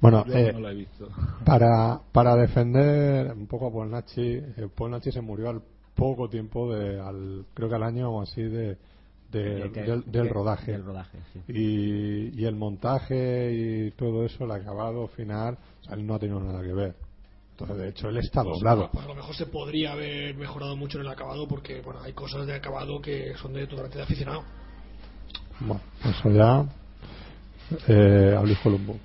Bueno, 0.00 0.24
Yo 0.26 0.34
eh, 0.34 0.52
no 0.52 0.60
la 0.60 0.70
he 0.72 0.74
visto. 0.74 1.08
para, 1.44 2.00
para 2.12 2.36
defender 2.36 3.32
un 3.32 3.46
poco 3.46 3.68
a 3.68 3.72
Polnachi, 3.72 4.22
eh, 4.22 4.68
Polnachi 4.74 5.10
se 5.12 5.20
murió 5.20 5.48
al 5.50 5.62
poco 5.94 6.28
tiempo, 6.28 6.72
de, 6.74 7.00
al, 7.00 7.46
creo 7.54 7.68
que 7.68 7.74
al 7.76 7.82
año 7.84 8.10
o 8.10 8.22
así, 8.22 8.42
de, 8.42 8.50
de- 8.68 8.76
De- 9.32 9.68
de- 9.68 9.82
del, 9.82 10.02
del 10.02 10.24
de- 10.24 10.28
rodaje. 10.28 10.72
del 10.72 10.84
rodaje, 10.84 11.18
sí. 11.32 11.40
y, 11.52 12.40
y 12.40 12.44
el 12.44 12.54
montaje 12.56 13.52
y 13.52 13.90
todo 13.92 14.24
eso, 14.24 14.44
el 14.44 14.50
acabado 14.50 15.06
final, 15.08 15.56
o 15.80 15.84
sea, 15.84 15.94
él 15.94 16.06
no 16.06 16.14
ha 16.14 16.18
tenido 16.18 16.40
nada 16.40 16.62
que 16.62 16.72
ver. 16.72 16.94
Entonces, 17.52 17.76
de 17.78 17.88
hecho, 17.90 18.08
él 18.08 18.16
está 18.16 18.42
doblado. 18.42 18.90
Pues 18.90 19.04
a 19.04 19.08
lo 19.08 19.14
mejor 19.14 19.34
se 19.36 19.46
podría 19.46 19.92
haber 19.92 20.34
mejorado 20.34 20.76
mucho 20.76 20.98
en 20.98 21.06
el 21.06 21.12
acabado 21.12 21.46
porque 21.46 21.80
bueno 21.82 22.00
hay 22.02 22.12
cosas 22.12 22.46
de 22.48 22.54
acabado 22.54 23.00
que 23.00 23.32
son 23.36 23.52
de 23.52 23.66
totalmente 23.68 23.98
de 23.98 24.02
aficionado. 24.04 24.42
Bueno, 25.60 25.80
eso 26.04 26.30
ya. 26.30 26.66
Eh, 27.88 28.56
Columbo. 28.62 28.96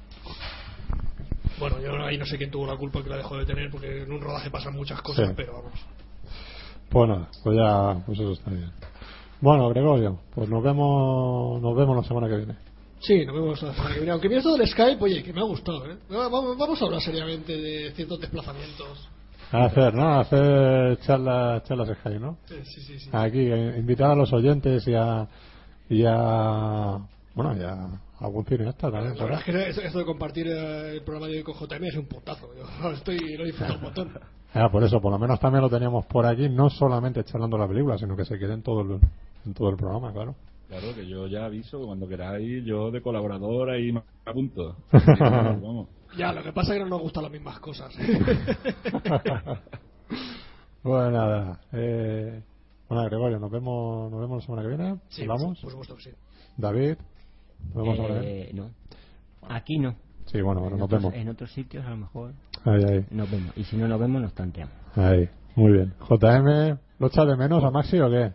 Bueno, 1.59 1.79
yo 1.81 2.03
ahí 2.05 2.17
no 2.17 2.25
sé 2.25 2.37
quién 2.37 2.51
tuvo 2.51 2.65
la 2.67 2.77
culpa 2.77 3.03
que 3.03 3.09
la 3.09 3.17
dejó 3.17 3.37
de 3.37 3.45
tener 3.45 3.69
porque 3.69 4.03
en 4.03 4.11
un 4.11 4.21
rodaje 4.21 4.49
pasan 4.49 4.73
muchas 4.75 5.01
cosas, 5.01 5.27
Sí. 5.29 5.33
pero 5.35 5.53
vamos. 5.53 5.73
Pues 6.89 7.07
nada, 7.09 7.27
pues 7.43 7.57
ya, 7.57 8.03
pues 8.05 8.19
eso 8.19 8.31
está 8.31 8.51
bien. 8.51 8.71
Bueno, 9.41 9.69
Gregorio, 9.69 10.19
pues 10.33 10.49
nos 10.49 10.63
vemos, 10.63 11.61
nos 11.61 11.75
vemos 11.75 11.95
la 11.95 12.03
semana 12.03 12.27
que 12.27 12.37
viene. 12.37 12.55
Sí, 12.99 13.25
nos 13.25 13.35
vemos 13.35 13.61
la 13.61 13.73
semana 13.73 13.89
que 13.93 13.99
viene. 13.99 14.11
Aunque 14.11 14.27
mira 14.27 14.39
esto 14.39 14.57
del 14.57 14.67
Skype, 14.67 15.03
oye, 15.03 15.23
que 15.23 15.31
me 15.31 15.39
ha 15.39 15.43
gustado, 15.45 15.85
¿eh? 15.89 15.97
Vamos, 16.09 16.57
vamos 16.57 16.81
a 16.81 16.85
hablar 16.85 17.01
seriamente 17.01 17.53
de 17.55 17.91
ciertos 17.91 18.19
desplazamientos. 18.19 19.09
A 19.51 19.65
hacer, 19.65 19.93
¿no? 19.93 20.03
A 20.03 20.19
hacer 20.19 20.99
charlas, 21.01 21.63
charlas 21.63 21.89
Skype, 21.99 22.19
¿no? 22.19 22.37
Sí, 22.45 22.55
sí, 22.65 22.81
sí. 22.81 22.99
sí. 22.99 23.09
Aquí, 23.13 23.39
invitar 23.41 24.11
a 24.11 24.15
los 24.15 24.31
oyentes 24.33 24.85
y 24.87 24.93
a, 24.93 25.27
y 25.89 26.03
a, 26.05 26.99
bueno, 27.33 27.55
y 27.57 27.63
a 27.63 27.87
algún 28.19 28.45
cineasta 28.45 28.91
también. 28.91 29.17
La 29.17 29.23
verdad 29.23 29.39
es 29.39 29.45
que 29.45 29.69
esto, 29.69 29.81
esto 29.81 29.99
de 29.99 30.05
compartir 30.05 30.47
eh, 30.47 30.93
el 30.95 31.03
programa 31.03 31.27
de 31.27 31.37
hoy 31.37 31.43
con 31.43 31.55
JM 31.55 31.83
es 31.83 31.95
un 31.95 32.05
puntazo. 32.07 32.49
Yo 32.55 32.91
estoy, 32.93 33.17
lo 33.37 33.43
he 33.43 33.47
disfrutado 33.47 33.77
un 33.77 33.83
montón. 33.83 34.19
Ah, 34.51 34.67
por 34.71 34.83
eso, 34.83 34.99
por 34.99 35.11
lo 35.11 35.19
menos 35.19 35.39
también 35.39 35.61
lo 35.61 35.69
teníamos 35.69 36.07
por 36.07 36.25
aquí, 36.25 36.49
no 36.49 36.71
solamente 36.71 37.23
charlando 37.23 37.55
la 37.55 37.67
película, 37.67 37.99
sino 37.99 38.15
que 38.15 38.25
se 38.25 38.39
quede 38.39 38.53
en 38.53 38.63
todo 38.63 38.81
el, 38.81 38.99
en 39.45 39.53
todo 39.53 39.69
el 39.69 39.77
programa, 39.77 40.11
claro. 40.11 40.33
Claro, 40.67 40.87
que 40.95 41.07
yo 41.07 41.27
ya 41.27 41.45
aviso 41.45 41.79
que 41.79 41.85
cuando 41.85 42.07
queráis, 42.07 42.65
yo 42.65 42.89
de 42.89 42.99
colaborador 42.99 43.69
ahí 43.69 43.91
me 43.91 44.01
apunto. 44.25 44.75
Vamos. 45.19 45.89
Ya, 46.17 46.33
lo 46.33 46.41
que 46.41 46.51
pasa 46.51 46.73
es 46.73 46.79
que 46.79 46.83
no 46.83 46.89
nos 46.89 47.01
gustan 47.01 47.21
las 47.25 47.31
mismas 47.31 47.59
cosas. 47.59 47.95
Bueno, 50.83 51.11
nada. 51.11 51.59
Eh, 51.73 52.41
bueno, 52.87 53.03
Gregorio, 53.05 53.39
nos 53.39 53.51
vemos, 53.51 54.09
nos 54.09 54.21
vemos 54.21 54.37
la 54.37 54.45
semana 54.45 54.61
que 54.63 54.75
viene. 54.75 54.99
Sí, 55.09 55.21
¿Hablamos? 55.23 55.59
por 55.59 55.71
supuesto 55.71 55.95
que 55.97 56.03
sí. 56.03 56.09
David, 56.57 56.95
la 57.75 57.95
semana 57.95 58.21
que 58.21 58.41
Eh, 58.41 58.51
no. 58.53 58.69
Aquí 59.47 59.79
no. 59.79 59.95
Sí, 60.25 60.41
bueno, 60.41 60.61
bueno, 60.61 60.75
en 60.75 60.79
nos 60.79 60.85
otros, 60.85 61.01
vemos. 61.01 61.15
En 61.15 61.29
otros 61.29 61.51
sitios 61.51 61.85
a 61.85 61.89
lo 61.89 61.97
mejor 61.97 62.33
Ahí, 62.65 62.83
ahí, 62.83 63.05
nos 63.11 63.31
vemos. 63.31 63.57
Y 63.57 63.63
si 63.63 63.77
no 63.77 63.87
nos 63.87 63.99
vemos, 63.99 64.21
nos 64.21 64.33
tanteamos. 64.33 64.73
ahí. 64.95 65.29
Muy 65.55 65.71
bien. 65.73 65.93
JM, 66.07 66.77
¿lo 66.99 67.07
echas 67.07 67.27
de 67.27 67.35
menos 67.35 67.63
a 67.63 67.71
Maxi 67.71 67.99
o 67.99 68.09
qué? 68.09 68.31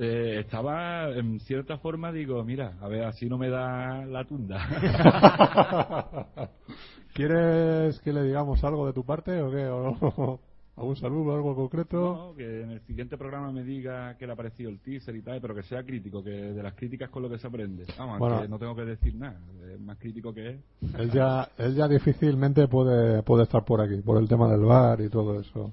Eh, 0.00 0.40
estaba, 0.40 1.10
en 1.10 1.40
cierta 1.40 1.78
forma, 1.78 2.12
digo, 2.12 2.42
mira, 2.44 2.74
a 2.80 2.88
ver, 2.88 3.04
así 3.04 3.28
no 3.28 3.36
me 3.36 3.48
da 3.48 4.04
la 4.06 4.24
tunda. 4.24 4.58
¿Quieres 7.14 7.98
que 8.00 8.12
le 8.12 8.22
digamos 8.22 8.62
algo 8.64 8.86
de 8.86 8.92
tu 8.92 9.04
parte 9.04 9.42
o 9.42 9.50
qué? 9.50 9.66
¿O 9.66 10.40
¿Algún 10.78 10.94
saludo, 10.96 11.34
algo 11.34 11.56
concreto? 11.56 11.96
No, 12.30 12.34
que 12.36 12.62
en 12.62 12.70
el 12.70 12.80
siguiente 12.82 13.18
programa 13.18 13.50
me 13.50 13.64
diga 13.64 14.16
qué 14.16 14.26
le 14.26 14.32
ha 14.32 14.36
parecido 14.36 14.70
el 14.70 14.78
teaser 14.78 15.16
y 15.16 15.22
tal, 15.22 15.40
pero 15.40 15.54
que 15.54 15.64
sea 15.64 15.82
crítico, 15.82 16.22
que 16.22 16.30
de 16.30 16.62
las 16.62 16.74
críticas 16.74 17.10
con 17.10 17.22
lo 17.24 17.28
que 17.28 17.36
se 17.38 17.46
aprende. 17.48 17.84
Vamos, 17.98 18.18
Bueno. 18.20 18.42
que 18.42 18.48
no 18.48 18.58
tengo 18.60 18.76
que 18.76 18.84
decir 18.84 19.14
nada, 19.16 19.40
es 19.74 19.80
más 19.80 19.98
crítico 19.98 20.32
que 20.32 20.50
es. 20.50 20.56
Él 20.98 21.10
ya, 21.10 21.48
él 21.58 21.74
ya 21.74 21.88
difícilmente 21.88 22.68
puede, 22.68 23.22
puede 23.24 23.42
estar 23.42 23.64
por 23.64 23.80
aquí, 23.80 23.96
por 24.02 24.18
el 24.22 24.28
tema 24.28 24.48
del 24.50 24.60
bar 24.60 25.00
y 25.00 25.08
todo 25.08 25.40
eso. 25.40 25.72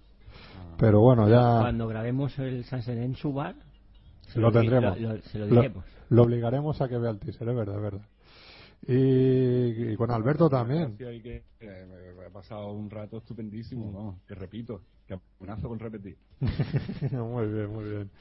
Pero 0.78 1.00
bueno, 1.02 1.30
ya 1.30 1.60
Cuando 1.62 1.88
grabemos 1.88 2.38
el 2.40 2.64
Sunset 2.66 2.98
en 2.98 3.16
su 3.16 3.32
bar, 3.32 3.56
se 4.28 4.40
lo 4.40 4.50
di- 4.50 4.58
tendremos. 4.60 5.00
lo- 5.00 5.14
lo- 5.14 5.22
se 5.22 5.38
lo 5.40 5.46
Lo- 5.46 5.56
diremos. 5.62 5.86
lo 6.10 6.22
obligaremos 6.24 6.82
a 6.82 6.90
que 6.90 6.98
vea 6.98 7.12
el 7.12 7.20
teaser, 7.20 7.48
es 7.48 7.56
verdad, 7.56 7.76
es 7.76 7.82
verdad. 7.82 8.02
Y, 8.88 9.92
y 9.92 9.96
con 9.96 10.12
Alberto 10.12 10.50
también. 10.50 10.96
Hay 11.08 11.22
que, 11.22 11.44
eh, 11.60 12.14
he 12.28 12.32
pasado 12.32 12.72
un 12.72 12.90
rato 12.90 13.18
estupendísimo, 13.18 13.92
vamos, 13.92 14.16
que 14.28 14.36
repito, 14.36 14.82
que 15.08 15.18
amenazo 15.40 15.68
con 15.70 15.80
repetir. 15.80 16.18
muy 17.12 17.48
bien, 17.48 17.74
muy 17.74 17.84
bien. 17.86 18.12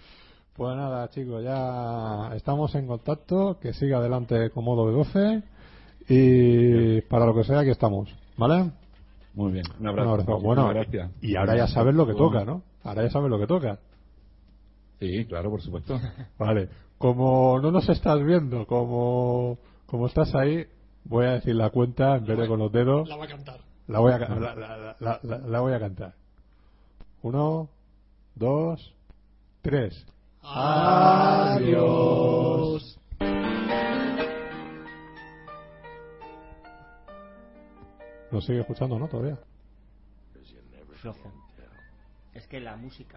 Pues 0.54 0.76
nada, 0.76 1.08
chicos, 1.10 1.42
ya 1.42 2.30
estamos 2.36 2.74
en 2.76 2.86
contacto. 2.86 3.58
Que 3.60 3.72
siga 3.72 3.98
adelante 3.98 4.50
Comodo 4.50 4.90
B12. 4.90 5.42
Y 6.08 7.00
para 7.02 7.26
lo 7.26 7.34
que 7.34 7.44
sea, 7.44 7.60
aquí 7.60 7.70
estamos. 7.70 8.08
¿Vale? 8.36 8.70
Muy 9.34 9.52
bien, 9.52 9.64
un 9.78 9.80
Un 9.80 9.88
abrazo. 9.88 10.10
abrazo. 10.10 10.40
Bueno, 10.40 10.68
gracias. 10.68 11.10
y 11.20 11.34
ahora 11.36 11.56
ya 11.56 11.66
sabes 11.66 11.94
lo 11.94 12.06
que 12.06 12.14
toca, 12.14 12.44
¿no? 12.44 12.62
Ahora 12.84 13.02
ya 13.02 13.10
sabes 13.10 13.30
lo 13.30 13.38
que 13.38 13.46
toca. 13.46 13.78
Sí, 15.00 15.24
claro, 15.26 15.50
por 15.50 15.60
supuesto. 15.60 15.98
Vale. 16.38 16.68
Como 16.98 17.58
no 17.60 17.72
nos 17.72 17.88
estás 17.88 18.24
viendo, 18.24 18.66
como, 18.66 19.58
como 19.94 20.08
estás 20.08 20.34
ahí, 20.34 20.66
voy 21.04 21.24
a 21.26 21.34
decir 21.34 21.54
la 21.54 21.70
cuenta 21.70 22.16
en 22.16 22.26
vez 22.26 22.36
de 22.36 22.48
con 22.48 22.58
los 22.58 22.72
dedos. 22.72 23.08
La 23.08 23.14
va 23.16 23.26
a 23.26 23.28
cantar. 23.28 23.60
La 23.86 24.00
voy 24.00 24.10
a, 24.12 24.18
la- 24.18 24.96
la- 24.98 25.20
la- 25.22 25.38
la 25.38 25.60
voy 25.60 25.72
a 25.72 25.78
cantar. 25.78 26.14
Uno, 27.22 27.68
dos, 28.34 28.92
tres. 29.62 30.04
Adiós. 31.62 32.98
¿Nos 38.32 38.44
sigue 38.44 38.62
escuchando, 38.62 38.98
no? 38.98 39.06
Todavía. 39.06 39.38
Flojo. 40.96 41.30
Es 42.32 42.48
que 42.48 42.58
la 42.58 42.76
música. 42.76 43.16